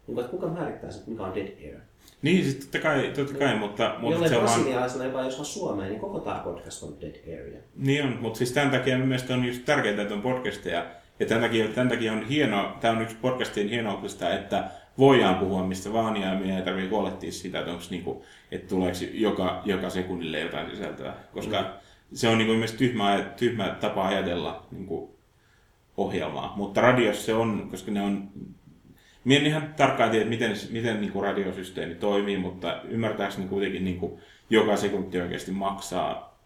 Niin 0.06 0.14
kuin, 0.14 0.24
että 0.24 0.36
kuka 0.36 0.46
määrittää 0.46 0.90
sen, 0.90 1.02
mikä 1.06 1.22
on 1.22 1.34
dead 1.34 1.48
air? 1.48 1.80
Niin, 2.22 2.44
siis 2.44 2.56
totta 2.56 2.78
kai, 2.78 3.12
totta 3.16 3.38
kai 3.38 3.56
mutta, 3.56 3.94
mutta 3.98 4.14
Jollei 4.14 4.28
se 4.28 4.36
on 4.36 4.44
vaan... 4.44 5.06
joka 5.06 5.20
ei 5.20 5.26
osaa 5.26 5.44
suomea, 5.44 5.88
niin 5.88 6.00
koko 6.00 6.20
tämä 6.20 6.38
podcast 6.44 6.82
on 6.82 6.96
dead 7.00 7.40
area. 7.40 7.60
Niin 7.76 8.04
on, 8.04 8.18
mutta 8.20 8.38
siis 8.38 8.52
tämän 8.52 8.70
takia 8.70 8.98
mielestäni 8.98 9.40
on 9.40 9.46
just 9.46 9.64
tärkeää, 9.64 10.02
että 10.02 10.14
on 10.14 10.22
podcasteja. 10.22 10.86
Ja 11.20 11.26
tämän 11.26 11.42
takia, 11.42 11.68
tämän 11.68 11.88
takia 11.88 12.12
on 12.12 12.26
hienoa, 12.26 12.78
tämä 12.80 12.96
on 12.96 13.02
yksi 13.02 13.16
podcastien 13.20 13.68
hienoudesta, 13.68 14.34
että 14.34 14.70
voidaan 14.98 15.34
puhua 15.34 15.66
mistä 15.66 15.92
vaan 15.92 16.16
ja 16.16 16.34
meidän 16.34 16.56
ei 16.56 16.62
tarvitse 16.62 16.90
huolehtia 16.90 17.32
siitä, 17.32 17.58
että, 17.58 17.70
onko 17.70 17.84
niinku, 17.90 18.24
että 18.50 18.68
tuleeko 18.68 18.98
joka, 19.12 19.62
joka 19.64 19.90
sekunnille 19.90 20.40
jotain 20.40 20.70
sisältöä. 20.70 21.14
Koska 21.34 21.60
mm. 21.60 21.66
se 22.12 22.28
on 22.28 22.38
niinku 22.38 22.54
myös 22.54 22.72
tyhmä, 22.72 23.24
tyhmä 23.36 23.76
tapa 23.80 24.06
ajatella 24.06 24.66
niinku, 24.70 25.14
ohjelmaa. 25.96 26.52
Mutta 26.56 26.80
radiossa 26.80 27.26
se 27.26 27.34
on, 27.34 27.68
koska 27.70 27.90
ne 27.90 28.02
on 28.02 28.28
Mie 29.24 29.38
en 29.38 29.46
ihan 29.46 29.74
tarkkaan 29.74 30.10
tiedä, 30.10 30.30
miten, 30.30 30.56
miten 30.70 31.00
niin 31.00 31.12
kuin 31.12 31.24
radiosysteemi 31.24 31.94
toimii, 31.94 32.38
mutta 32.38 32.82
ymmärtääkseni 32.82 33.48
kuitenkin 33.48 33.84
niin 33.84 33.98
kuin 33.98 34.20
joka 34.50 34.76
sekunti 34.76 35.20
oikeasti 35.20 35.50
maksaa 35.50 36.38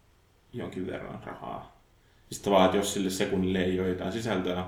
jonkin 0.53 0.87
verran 0.87 1.23
rahaa. 1.25 1.81
Sitten 2.31 2.45
tavallaan, 2.45 2.67
että 2.67 2.77
jos 2.77 2.95
sille 2.95 3.11
sekunnille 3.11 3.59
ei 3.59 3.81
ole 3.81 3.89
jotain 3.89 4.13
sisältöä, 4.13 4.65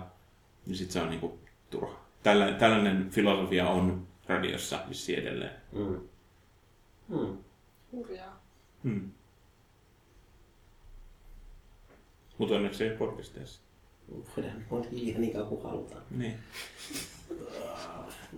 niin 0.66 0.76
sitten 0.76 0.92
se 0.92 1.00
on 1.00 1.10
niin 1.10 1.20
kuin 1.20 1.38
turha. 1.70 1.98
Tällainen, 2.22 2.56
tällainen 2.56 3.10
filosofia 3.10 3.68
on 3.68 4.06
radiossa 4.26 4.78
vissiin 4.88 5.18
edelleen. 5.18 5.52
Mm. 5.72 6.00
Mm. 7.08 7.38
Hurjaa. 7.92 8.42
Hmm. 8.84 9.10
Mutta 12.38 12.54
onneksi 12.54 12.84
ei 12.84 12.90
ole 12.90 12.98
podcasteissa. 12.98 13.60
Voidaan 14.36 14.64
olla 14.70 14.86
hiljaa 14.90 15.18
niin 15.18 15.32
kauan 15.32 15.48
kuin 15.48 15.62
halutaan. 15.62 16.02
Niin. 16.10 16.34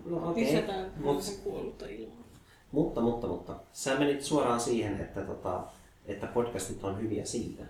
No 0.05 0.31
okei. 0.31 0.45
Lisätään 0.45 0.93
Mut- 0.97 1.23
sen 1.23 1.41
kuollutta 1.45 1.87
ilmaa. 1.87 2.25
Mutta, 2.73 3.01
mutta, 3.01 3.27
mutta. 3.27 3.57
Sä 3.73 3.99
menit 3.99 4.23
suoraan 4.23 4.61
siihen, 4.61 5.01
että, 5.01 5.21
tota, 5.21 5.63
että 6.07 6.27
podcastit 6.27 6.85
on 6.85 7.01
hyviä 7.01 7.25
siitä, 7.25 7.65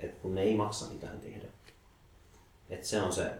että 0.00 0.20
kun 0.22 0.34
ne 0.34 0.42
ei 0.42 0.54
maksa 0.56 0.86
mitään 0.92 1.20
tehdä. 1.20 1.48
Että 2.70 2.86
se 2.86 3.02
on 3.02 3.12
se, 3.12 3.30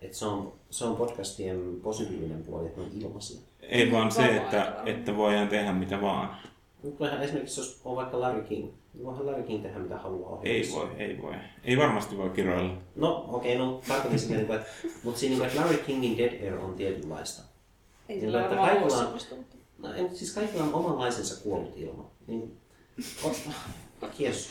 että 0.00 0.16
se 0.16 0.26
on, 0.26 0.52
se 0.70 0.84
on 0.84 0.96
podcastien 0.96 1.80
positiivinen 1.82 2.44
puoli, 2.44 2.66
että 2.66 2.80
ne 2.80 2.86
on 2.86 2.92
ilmaisia. 2.92 3.40
Ei 3.60 3.92
vaan 3.92 4.12
se, 4.12 4.36
että, 4.36 4.82
että 4.86 5.16
voidaan 5.16 5.48
tehdä 5.48 5.72
mitä 5.72 6.00
vaan. 6.00 6.36
Nyt 6.82 7.00
voihan 7.00 7.22
esimerkiksi, 7.22 7.60
jos 7.60 7.80
on 7.84 7.96
vaikka 7.96 8.20
Larry 8.20 8.42
King, 8.42 8.70
niin 8.94 9.04
voihan 9.04 9.26
Larry 9.26 9.42
King 9.42 9.62
tehdä 9.62 9.78
mitä 9.78 9.98
haluaa 9.98 10.40
Ei 10.42 10.60
ohjelmassa. 10.60 10.76
voi, 10.76 11.02
ei 11.02 11.22
voi. 11.22 11.34
Ei 11.64 11.76
varmasti 11.76 12.16
voi 12.16 12.30
kiroilla. 12.30 12.74
No 12.96 13.24
okei, 13.28 13.56
okay, 13.56 13.66
no 13.66 13.80
tarkoitin 13.88 14.18
sitä, 14.18 14.34
niin 14.34 14.52
että, 14.52 14.66
mutta 15.04 15.20
siinä, 15.20 15.46
että 15.46 15.60
Larry 15.60 15.76
Kingin 15.76 16.18
Dead 16.18 16.42
Air 16.42 16.58
on 16.58 16.74
tietynlaista. 16.74 17.42
Ei 18.08 18.16
Niin, 18.16 18.28
että 18.28 18.48
varmaan 18.48 18.70
ole 18.70 18.80
kaikilla 18.80 19.08
on-. 19.08 19.44
No, 19.78 19.94
ei, 19.94 20.02
mutta 20.02 20.18
siis 20.18 20.34
kaikilla 20.34 20.64
on 20.64 20.74
omanlaisensa 20.74 21.42
kuollut 21.42 21.72
ilma. 21.76 22.10
Niin, 22.26 22.56
o, 23.24 23.32
kies. 24.16 24.50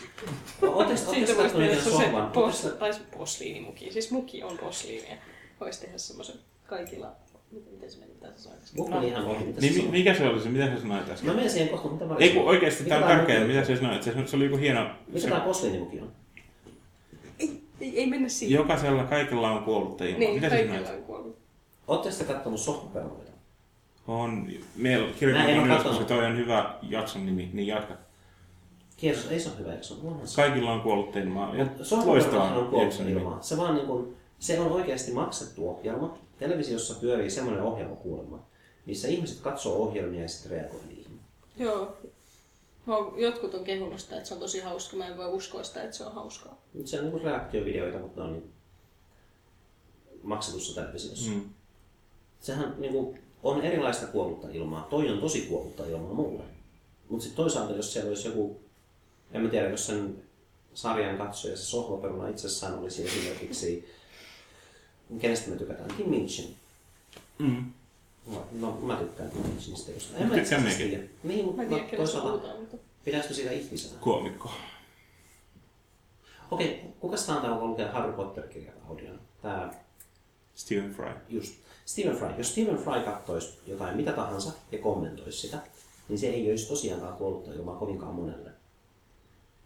Oletteko 0.61 0.97
Siitä 0.97 1.09
oletteko 1.09 1.11
voisi 1.11 1.35
katsoneet 1.35 1.71
tehdä 1.71 1.83
se 1.83 1.89
sohvan? 1.89 2.31
pos, 2.31 2.67
tai 2.79 2.93
se 2.93 2.99
posliinimuki. 3.17 3.91
Siis 3.91 4.11
muki 4.11 4.43
on 4.43 4.57
posliinia. 4.57 5.17
Voisi 5.59 5.81
tehdä 5.81 5.97
semmoisen 5.97 6.35
kaikilla... 6.67 7.15
Miten, 7.51 7.91
se 7.91 7.99
meni 7.99 8.11
tässä 8.21 8.49
aikaisemmin? 8.49 8.83
Mut 8.83 8.93
meni 8.93 9.07
ihan 9.07 9.25
ohi. 9.25 9.45
Mitä 9.45 9.61
Niin, 9.61 9.75
mi- 9.85 9.91
mikä 9.91 10.13
se 10.13 10.27
oli 10.27 10.41
se? 10.41 10.49
Mitä 10.49 10.65
sä 10.65 10.81
sanoit 10.81 11.07
Mä 11.07 11.13
äsken? 11.13 11.35
menen 11.35 11.49
siihen 11.49 11.69
kohta, 11.69 11.89
mitä 11.89 12.05
mä 12.05 12.15
Ei 12.19 12.29
kun 12.29 12.43
oikeasti 12.43 12.83
tämä 12.83 13.01
on 13.05 13.07
tärkeää, 13.11 13.47
mitä 13.47 13.65
sä 13.65 13.75
sanoit. 13.75 14.03
Se, 14.03 14.13
se 14.25 14.35
oli 14.35 14.45
joku 14.45 14.57
hieno... 14.57 14.89
Mikä 15.07 15.19
Se, 15.19 15.29
tää 15.29 15.39
posliinimuki 15.39 15.99
on? 15.99 16.11
Ei, 17.39 17.61
ei, 17.81 17.99
ei 17.99 18.07
mennä 18.07 18.29
siihen. 18.29 18.55
jokaisella 18.55 19.03
kaikilla 19.03 19.51
on 19.51 19.63
kuollutta 19.63 20.03
ilmaa. 20.03 20.19
Niin, 20.19 20.33
mitä 20.33 20.49
sä 20.49 20.55
kaikilla 20.55 20.89
on 20.89 21.03
kuollut. 21.03 21.37
Ootteko 21.87 22.15
te 22.15 22.23
kattonut 22.23 22.59
sohvaperunoita? 22.59 23.31
On, 24.07 24.47
meillä 24.75 25.05
oo 25.05 25.65
ylös, 25.65 25.83
koska 25.83 26.03
toi 26.03 26.25
on 26.25 26.37
hyvä 26.37 26.75
jakson 26.81 27.25
nimi, 27.25 27.49
niin 27.53 27.67
jatka. 27.67 27.93
Kiesos, 28.97 29.31
ei 29.31 29.39
se 29.39 29.49
ole 29.49 29.59
hyvä 29.59 29.71
jakso. 29.71 29.95
Onhan 30.03 30.27
se. 30.27 30.41
Kaikilla 30.41 30.71
on 30.73 30.81
kuollutta 30.81 31.19
ilmaa. 31.19 31.55
Ja 31.55 31.65
Sohvaperunohan 31.81 32.47
on 32.47 32.57
loistava 32.57 32.69
kuollut 32.69 32.99
ilmaa. 33.09 33.41
Se 33.41 33.57
vaan 33.57 33.75
niin 33.75 33.87
kuin, 33.87 34.15
se 34.39 34.59
on 34.59 34.71
oikeasti 34.71 35.11
maksettu 35.11 35.69
ohjelma. 35.69 36.17
Televisiossa 36.41 36.93
pyörii 36.93 37.29
semmoinen 37.29 37.63
ohjelma 37.63 37.95
kuulemma, 37.95 38.45
missä 38.85 39.07
ihmiset 39.07 39.39
katsoo 39.39 39.75
ohjelmia 39.75 40.21
ja 40.21 40.27
sitten 40.27 40.51
reagoi 40.51 40.79
niihin. 40.87 41.19
Joo. 41.57 41.97
Jotkut 43.17 43.53
on 43.53 43.63
kehunut 43.63 43.99
sitä, 43.99 44.17
että 44.17 44.27
se 44.27 44.33
on 44.33 44.39
tosi 44.39 44.59
hauska. 44.59 44.97
Mä 44.97 45.07
en 45.07 45.17
voi 45.17 45.27
uskoa 45.27 45.63
sitä, 45.63 45.83
että 45.83 45.97
se 45.97 46.05
on 46.05 46.13
hauskaa. 46.13 46.61
Nyt 46.73 46.87
se 46.87 46.97
on 46.97 47.03
niin 47.03 47.11
kuin 47.11 47.23
reaktiovideoita, 47.23 47.99
mutta 47.99 48.21
ne 48.21 48.27
on 48.27 48.33
niin 48.33 48.53
maksetussa 50.23 50.81
televisiossa. 50.81 51.31
Mm. 51.31 51.49
sehän 52.39 52.75
niinku, 52.77 53.17
on 53.43 53.61
erilaista 53.61 54.07
kuollutta 54.07 54.47
ilmaa. 54.49 54.87
Toi 54.89 55.09
on 55.09 55.19
tosi 55.19 55.41
kuollutta 55.41 55.85
ilmaa 55.85 56.13
mulle. 56.13 56.43
Mutta 57.09 57.23
sitten 57.23 57.43
toisaalta, 57.43 57.73
jos 57.73 57.93
siellä 57.93 58.09
olisi 58.09 58.27
joku, 58.27 58.59
en 59.31 59.41
mä 59.41 59.49
tiedä, 59.49 59.69
jos 59.69 59.85
sen 59.85 60.23
sarjan 60.73 61.17
katsoja, 61.17 61.57
se 61.57 61.63
sohvaperuna 61.63 62.27
itsessään 62.27 62.79
olisi 62.79 63.07
esimerkiksi, 63.07 63.87
kenestä 65.19 65.49
me 65.49 65.55
tykätään, 65.55 65.89
Kim 65.97 66.09
Minchin. 66.09 66.55
Mm. 67.39 67.65
No, 68.31 68.47
no 68.51 68.71
mä 68.81 68.95
tykkään 68.95 69.29
Twin 69.31 69.43
Peaksista. 69.43 69.91
just. 69.91 70.13
En 70.15 70.27
Mä 70.27 70.35
mä 70.35 70.41
itse 70.41 70.55
tykkään 70.55 70.61
asiassa 70.61 70.87
tiedä. 70.89 71.03
Niin, 71.23 71.39
Mä 71.39 71.45
mutta 71.45 71.61
en 71.61 71.67
tiedä, 71.69 71.97
toisaalta 71.97 72.47
pidätkö 73.05 73.33
siitä 73.33 73.51
ihmisenä? 73.51 73.99
Koomikko. 73.99 74.51
Okei, 76.51 76.81
kuka 76.99 77.15
on 77.27 77.41
tämä, 77.41 77.53
joka 77.53 77.65
lukee 77.65 77.87
Harry 77.87 78.13
Potter-kirjaa 78.13 78.75
audiona? 78.89 79.19
Tää 79.41 79.83
Stephen 80.55 80.93
Fry. 80.93 81.11
just 81.29 81.53
Stephen 81.85 82.15
Fry. 82.15 82.27
Jos 82.37 82.51
Stephen 82.51 82.77
Fry 82.77 83.01
kattoisi 83.05 83.59
jotain 83.67 83.97
mitä 83.97 84.11
tahansa 84.11 84.51
ja 84.71 84.77
kommentoisi 84.77 85.37
sitä, 85.39 85.57
niin 86.09 86.19
se 86.19 86.27
ei 86.27 86.49
olisi 86.49 86.67
tosiaankaan 86.67 87.13
kuollutta 87.17 87.53
ilmaa 87.53 87.75
kovinkaan 87.75 88.15
monelle. 88.15 88.51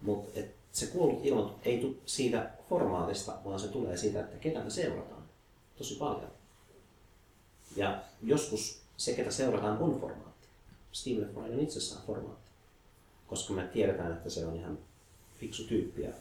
Mutta 0.02 0.40
se 0.72 0.88
kuollut 0.88 1.26
ilma 1.26 1.56
ei 1.64 1.78
tule 1.78 1.96
siitä 2.06 2.50
formaatista, 2.70 3.34
vaan 3.46 3.60
se 3.60 3.68
tulee 3.68 3.98
siitä, 3.98 4.20
että 4.20 4.38
ketä 4.38 4.60
me 4.60 4.70
seurataan. 4.70 5.15
Tosi 5.78 5.96
paljon. 5.96 6.32
Ja 7.76 8.02
joskus 8.24 8.82
se, 8.98 9.14
ketä 9.14 9.32
seurataan, 9.32 9.78
on 9.78 10.00
formaatti. 10.00 10.48
Stephen 10.92 11.30
Fry 11.34 11.54
on 11.54 11.60
itsessään 11.60 12.02
formaatti. 12.08 12.50
Koska 13.28 13.54
me 13.54 13.64
tiedetään, 13.64 14.12
että 14.12 14.30
se 14.30 14.46
on 14.46 14.56
ihan 14.56 14.78
fiksu 15.40 15.64
tyyppi 15.64 16.02
ja 16.02 16.12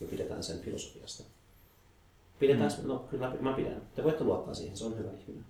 me 0.00 0.06
pidetään 0.06 0.42
sen 0.42 0.60
filosofiasta. 0.60 1.24
Pidetään, 2.38 2.72
mm. 2.82 2.88
no 2.88 2.98
kyllä 2.98 3.32
mä 3.40 3.52
pidän. 3.52 3.82
Te 3.94 4.04
voitte 4.04 4.24
luottaa 4.24 4.54
siihen, 4.54 4.76
se 4.76 4.84
on 4.84 4.98
hyvä 4.98 5.10
ihminen. 5.20 5.44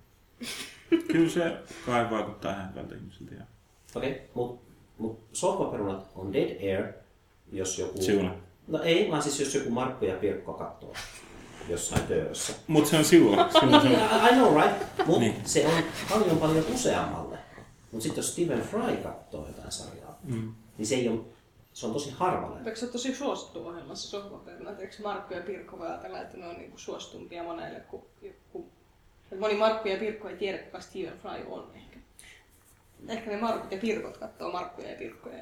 Kyllä 1.12 1.30
se 1.30 1.56
kai 1.86 2.10
vaikuttaa 2.10 2.52
ihan 2.52 2.70
hyvältä 2.70 2.94
ihmisiltä. 2.94 3.34
ja- 3.34 3.46
Okei, 3.94 4.10
okay, 4.10 4.22
mutta 4.34 4.66
mut 4.98 5.20
sohvaperunat 5.32 6.06
on 6.14 6.32
dead 6.32 6.50
air, 6.60 6.92
jos 7.52 7.78
joku... 7.78 8.02
Siuna. 8.02 8.34
No 8.68 8.82
ei, 8.82 9.10
vaan 9.10 9.22
siis 9.22 9.40
jos 9.40 9.54
joku 9.54 9.70
Markku 9.70 10.04
ja 10.04 10.14
Pirkko 10.16 10.52
katsoo 10.54 10.94
jossain 11.68 12.02
töissä. 12.02 12.52
Mutta 12.66 12.90
se 12.90 12.96
on 12.96 13.04
se 13.04 13.16
Niin, 13.16 13.98
on. 13.98 14.28
I 14.28 14.34
know 14.34 14.56
right, 14.62 14.82
mutta 15.06 15.20
Niin. 15.20 15.34
se 15.44 15.66
on 15.66 15.82
paljon 16.10 16.38
paljon 16.38 16.64
useammalle. 16.74 17.38
Mutta 17.92 18.02
sitten 18.02 18.22
jos 18.22 18.32
Stephen 18.32 18.60
Fry 18.62 18.96
katsoo 18.96 19.46
jotain 19.46 19.72
sarjaa, 19.72 20.18
Mm. 20.24 20.54
niin 20.78 20.86
se 20.86 20.94
ei 20.94 21.08
ole, 21.08 21.20
se 21.72 21.86
on 21.86 21.92
tosi 21.92 22.10
harvalle. 22.10 22.58
Eikö 22.58 22.76
se 22.76 22.84
ole 22.84 22.92
tosi 22.92 23.14
suosittu 23.14 23.66
ohjelmassa 23.66 24.08
sohvaperunat? 24.10 24.80
Eikö 24.80 24.96
Markku 25.02 25.34
ja 25.34 25.40
Pirkko 25.40 25.78
voi 25.78 25.86
ajatella, 25.88 26.20
että 26.20 26.36
ne 26.36 26.48
on 26.48 26.54
niinku 26.56 26.78
suostumpia 26.78 27.42
monelle 27.42 27.80
kuin 27.80 28.02
joku... 28.22 28.68
että 29.24 29.36
Moni 29.40 29.54
Markku 29.54 29.88
ja 29.88 29.96
Pirkko 29.98 30.28
ei 30.28 30.36
tiedä, 30.36 30.58
kuka 30.58 30.80
Stephen 30.80 31.18
Fry 31.18 31.46
on 31.52 31.70
ehkä. 31.74 31.96
Ehkä 33.08 33.30
ne 33.30 33.40
Markut 33.40 33.72
ja 33.72 33.78
Pirkot 33.78 34.16
katsoo 34.16 34.52
Markkuja 34.52 34.90
ja 34.90 34.96
Pirkkoja. 34.96 35.38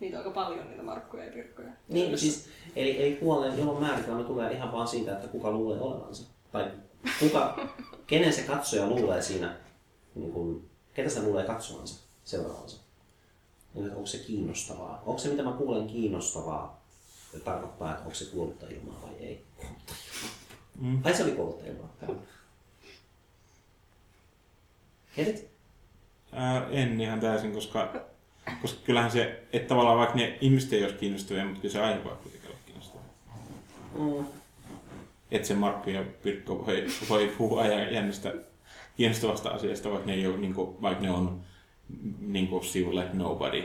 Niitä 0.00 0.18
on 0.18 0.24
aika 0.24 0.34
paljon 0.34 0.68
niitä 0.68 0.82
Markkuja 0.82 1.24
ja 1.24 1.32
Pirkkoja. 1.32 1.68
Niin, 1.88 2.18
siis, 2.18 2.48
eli, 2.76 3.02
eli 3.02 3.16
kuolleen 3.16 3.58
ilon 3.58 3.80
määritelmä 3.80 4.24
tulee 4.24 4.52
ihan 4.52 4.72
vaan 4.72 4.88
siitä, 4.88 5.12
että 5.12 5.28
kuka 5.28 5.50
luulee 5.50 5.80
olevansa. 5.80 6.24
Tai 6.52 6.70
kuka, 7.20 7.68
kenen 8.06 8.32
se 8.32 8.42
katsoja 8.42 8.86
luulee 8.86 9.22
siinä, 9.22 9.56
niin 10.14 10.32
kuin, 10.32 10.70
ketä 10.94 11.10
se 11.10 11.22
luulee 11.22 11.44
katsomansa, 11.44 12.04
seuraavansa. 12.24 12.80
Niin, 13.74 13.84
että 13.86 13.96
onko 13.96 14.06
se 14.06 14.18
kiinnostavaa? 14.18 15.02
Onko 15.06 15.18
se, 15.18 15.28
mitä 15.28 15.42
mä 15.42 15.52
kuulen, 15.52 15.86
kiinnostavaa? 15.86 16.84
Se 17.32 17.40
tarkoittaa, 17.40 17.90
että 17.90 18.02
onko 18.02 18.14
se 18.14 18.24
kuollutta 18.24 18.66
ilmaa 18.66 19.02
vai 19.02 19.14
ei. 19.20 19.44
Mm. 20.80 21.00
Ai 21.04 21.14
se 21.14 21.22
oli 21.22 21.32
kuollutta 21.32 21.66
ilmaa. 21.66 21.88
Hyvä. 22.02 22.14
Hedit? 25.16 25.50
Ää, 26.32 26.68
en 26.68 27.00
ihan 27.00 27.20
täysin, 27.20 27.52
koska, 27.52 28.04
koska 28.62 28.80
kyllähän 28.84 29.10
se, 29.10 29.42
että 29.52 29.68
tavallaan 29.68 29.98
vaikka 29.98 30.16
ne 30.16 30.38
ihmiset 30.40 30.72
ei 30.72 30.82
olisi 30.84 30.96
kiinnostavia, 30.96 31.44
mutta 31.44 31.60
kyllä 31.60 31.72
se 31.72 31.80
aihe 31.80 32.04
voi 32.04 32.16
kuitenkin 32.22 32.50
olla 32.50 32.58
kiinnostavaa. 32.66 33.06
Mm. 33.98 34.26
Että 35.30 35.48
se 35.48 35.54
Markku 35.54 35.90
ja 35.90 36.04
Pirkko 36.22 36.66
voi, 36.66 36.86
voi 37.08 37.34
puhua 37.38 37.66
ja 37.66 37.90
jännistä, 37.90 38.34
kiinnostavasta 38.96 39.48
asiasta, 39.48 39.90
vaikka 39.90 40.06
ne, 40.06 40.14
ei 40.14 40.26
ole, 40.26 40.36
niin 40.36 40.54
kuin, 40.54 40.82
vaikka 40.82 41.02
ne 41.02 41.10
on 41.10 41.40
niin 42.20 42.48
kuin 42.48 42.64
sivulle 42.64 43.06
nobody. 43.12 43.64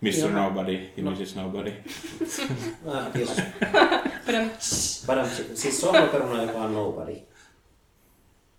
Mr. 0.00 0.18
Joo. 0.18 0.30
Nobody 0.30 0.90
ja 0.96 1.02
No. 1.02 1.10
Mrs. 1.10 1.36
Nobody. 1.36 1.72
Ah, 2.86 3.12
kiitos. 3.12 3.36
Pidän 4.26 4.50
Badam, 5.06 5.28
siis 5.54 5.80
sohvaperuna, 5.80 6.42
joka 6.42 6.58
on 6.58 6.74
nobody. 6.74 7.16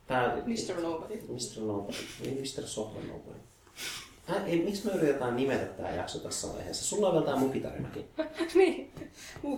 Tää, 0.07 0.35
Mr. 0.35 0.81
Nobody. 0.81 1.15
Mr. 1.15 1.61
Nobody. 1.61 1.97
Ei 2.23 2.31
Mr. 2.31 2.67
Sohva 2.67 2.99
Nobody. 3.07 3.39
Äh, 4.30 4.43
ei, 4.45 4.64
miksi 4.64 4.85
me 4.88 4.91
yritetään 4.91 5.35
nimetä 5.35 5.65
tää 5.65 5.95
jakso 5.95 6.19
tässä 6.19 6.47
vaiheessa? 6.53 6.85
Sulla 6.85 7.07
on 7.07 7.14
vielä 7.14 7.26
tää 7.26 7.35
mukitarinakin. 7.35 8.06
niin. 8.56 8.93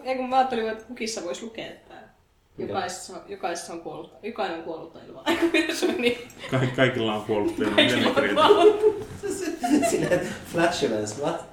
Ei 0.04 0.16
kun 0.16 0.30
mä 0.30 0.38
ajattelin, 0.38 0.70
että 0.70 0.86
mukissa 0.90 1.24
voisi 1.24 1.44
lukea, 1.44 1.68
että 1.68 1.94
jokaisessa, 2.58 3.22
jokaisessa 3.28 3.74
on 3.74 3.82
kuollut, 3.82 4.14
jokainen 4.24 4.58
on 4.58 4.64
kuollutta 4.64 5.00
ilman. 5.08 5.26
Se 5.80 5.88
meni? 5.88 6.28
Ka- 6.52 6.60
kaikilla 6.76 7.16
on 7.16 7.22
kuollut. 7.22 7.56
Kaikilla 7.76 8.08
on 8.08 8.14
kuollut. 8.14 9.08
Silleen, 9.90 10.28
flatulence, 10.52 11.22
what? 11.22 11.46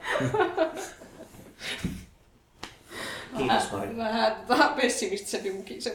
Kiitos 3.38 3.72
Mari. 3.72 3.96
Vähän 3.96 4.48
vähän 4.48 4.74
pessimistisempi 4.74 5.52
mukisen. 5.52 5.92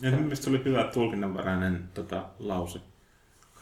Ja 0.00 0.10
mun 0.10 0.20
mielestä 0.20 0.44
se 0.44 0.50
oli 0.50 0.64
hyvä 0.64 0.84
tulkinnanvarainen 0.84 1.88
tota, 1.94 2.24
lause. 2.38 2.78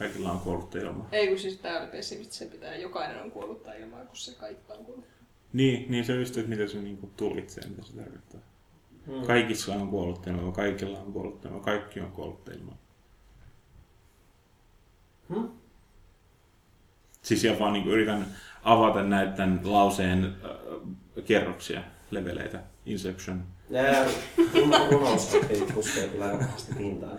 Kaikilla 0.03 0.33
on 0.33 0.41
kuollut 0.41 0.75
ilmaa. 0.75 1.09
Ei 1.13 1.29
kun 1.29 1.39
siis 1.39 1.59
tää 1.59 1.81
oli 1.81 1.91
pessimistisempi, 1.91 2.59
tää 2.59 2.77
jokainen 2.77 3.23
on 3.23 3.31
kuollutta 3.31 3.75
ilman, 3.75 4.07
kun 4.07 4.17
se 4.17 4.35
kaikki 4.35 4.73
on 4.73 4.85
kuollut. 4.85 5.05
Niin, 5.53 5.91
niin 5.91 6.05
se 6.05 6.13
on 6.13 6.19
just, 6.19 6.37
että 6.37 6.51
mitä 6.51 6.67
se 6.67 6.79
niinku 6.79 7.11
tulkitsee, 7.17 7.69
mitä 7.69 7.83
se 7.83 7.93
tarkoittaa. 7.93 8.41
Hmm. 9.07 9.27
Kaikissa 9.27 9.75
on 9.75 9.89
kuollut 9.89 10.27
ilmaa, 10.27 10.53
kaikilla 10.53 10.99
on 10.99 11.13
kuollut 11.13 11.45
ilmaa, 11.45 11.61
kaikki 11.61 12.01
on 12.01 12.13
kuollut 12.13 12.49
ilmaa. 12.49 12.77
Hmm? 15.29 15.49
Siis 17.23 17.45
jopa 17.45 17.71
niin 17.71 17.89
yritän 17.89 18.27
avata 18.63 19.03
näitä 19.03 19.33
tämän 19.33 19.61
lauseen 19.65 20.25
äh, 20.25 21.25
kerroksia, 21.25 21.83
leveleitä, 22.11 22.63
Inception. 22.87 23.45
Ja 23.71 24.05
run- 24.55 24.93
runousoppi 24.93 25.65
puskee 25.75 26.09
kyllä 26.09 26.29
pahasti 26.29 26.75
pintaan. 26.75 27.19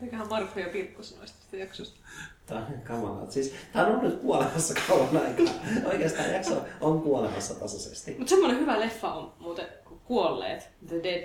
Mikähän 0.00 0.28
Markku 0.28 0.58
ja 0.58 0.68
Pirkko 0.68 1.02
sanoisi 1.02 1.34
tästä 1.34 1.56
jaksosta. 1.56 2.00
Tää 2.46 2.58
on 2.58 2.80
kamalaa. 2.84 3.30
Siis, 3.30 3.54
tää 3.72 3.86
on 3.86 3.90
ollut 3.90 4.02
nyt 4.02 4.20
kuolemassa 4.20 4.74
kauan 4.88 5.16
aikaa. 5.26 5.54
Oikeastaan 5.84 6.32
jakso 6.32 6.64
on 6.80 7.02
kuolemassa 7.02 7.54
tasaisesti. 7.54 8.14
Mutta 8.18 8.30
semmonen 8.30 8.58
hyvä 8.58 8.80
leffa 8.80 9.14
on 9.14 9.32
muuten 9.38 9.66
Kuolleet, 10.04 10.70
The 10.88 11.02
Dead. 11.02 11.24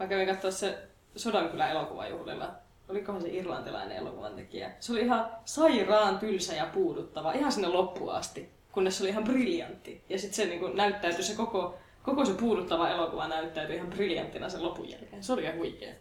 Mä 0.00 0.06
kävin 0.06 0.28
katsoa 0.28 0.50
se 0.50 0.78
Sodankylän 1.16 1.70
elokuvajuhlilla. 1.70 2.50
Olikohan 2.88 3.22
se 3.22 3.28
irlantilainen 3.28 3.96
elokuvan 3.96 4.34
tekijä. 4.34 4.70
Se 4.80 4.92
oli 4.92 5.00
ihan 5.00 5.30
sairaan 5.44 6.18
tylsä 6.18 6.54
ja 6.54 6.66
puuduttava, 6.66 7.32
ihan 7.32 7.52
sinne 7.52 7.68
loppuun 7.68 8.12
asti. 8.12 8.48
Kunnes 8.72 8.98
se 8.98 9.02
oli 9.04 9.10
ihan 9.10 9.24
briljantti. 9.24 10.04
Ja 10.08 10.18
sitten 10.18 10.36
se 10.36 10.44
niinku 10.44 10.68
näyttäytyi, 10.68 11.22
se 11.22 11.34
koko, 11.34 11.78
koko 12.02 12.24
se 12.24 12.32
puuduttava 12.32 12.88
elokuva 12.88 13.28
näyttäytyi 13.28 13.76
ihan 13.76 13.90
briljanttina 13.90 14.48
sen 14.48 14.62
lopun 14.62 14.88
jälkeen. 14.88 15.24
Se 15.24 15.32
oli 15.32 15.42
ihan 15.42 15.56
huikea. 15.56 15.94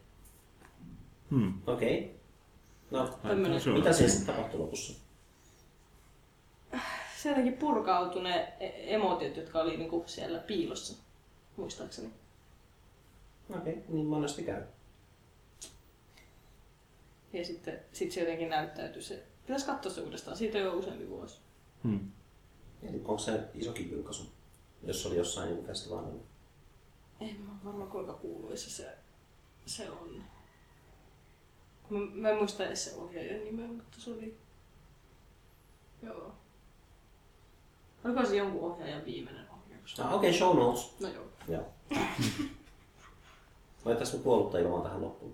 Hmm. 1.32 1.54
Okei. 1.68 2.00
Okay. 2.00 2.22
No, 2.92 3.08
Tämmönen. 3.08 3.62
Mitä 3.74 3.94
siinä 3.94 4.12
sitten 4.12 4.36
tapahtui 4.36 4.60
lopussa? 4.60 4.94
Se 7.18 7.30
jotenkin 7.30 7.58
purkautui 7.58 8.24
ne 8.24 8.54
e- 8.60 8.96
emotiot, 8.96 9.38
jotka 9.38 9.60
oli 9.62 9.78
niinku 9.78 10.04
siellä 10.06 10.40
piilossa, 10.40 11.04
muistaakseni. 11.58 12.10
Okei, 13.50 13.74
okay, 13.74 13.84
niin 13.88 14.06
monesti 14.06 14.44
käy. 14.44 14.64
Ja 17.34 17.46
sitten 17.46 17.80
sit 17.94 18.12
se 18.12 18.20
jotenkin 18.20 18.50
näyttäytyi 18.50 19.02
se. 19.02 19.24
Pitäisi 19.42 19.66
katsoa 19.66 19.92
se 19.92 20.02
uudestaan, 20.02 20.38
siitä 20.38 20.58
on 20.58 20.64
jo 20.64 20.74
useampi 20.74 21.10
vuosi. 21.10 21.40
Hmm. 21.84 22.12
Eli 22.84 22.98
onko 22.98 23.18
se 23.18 23.40
isokin 23.54 23.92
julkaisu, 23.92 24.32
jos 24.84 25.06
oli 25.06 25.16
jossain 25.16 25.50
niin 25.50 25.66
festivaalilla? 25.66 26.24
En 27.20 27.42
mä 27.42 27.52
varma 27.66 27.86
kuinka 27.86 28.14
kuuluisa 28.14 28.70
se, 28.70 28.98
se 29.66 29.90
on. 29.90 30.24
Mä, 31.92 32.00
mä 32.14 32.30
en 32.30 32.38
muista 32.38 32.66
edes 32.66 32.84
se 32.84 32.96
ohjaajan 32.96 33.44
nimeä, 33.44 33.68
mutta 33.68 33.98
se 34.00 34.12
oli... 34.12 34.38
Joo. 36.04 36.32
Oliko 38.04 38.26
se 38.26 38.36
jonkun 38.36 38.72
ohjaajan 38.72 39.06
viimeinen 39.06 39.46
ohjaus? 39.50 40.00
Ah, 40.00 40.14
Okei, 40.14 40.30
okay, 40.30 40.40
show 40.40 40.58
notes. 40.58 41.00
No 41.00 41.08
joo. 41.08 41.26
Joo. 41.48 41.66
Laitaisiin 43.86 44.20
me 44.20 44.24
kuollutta 44.24 44.60
ilmaa 44.60 44.82
tähän 44.82 45.02
loppuun. 45.02 45.34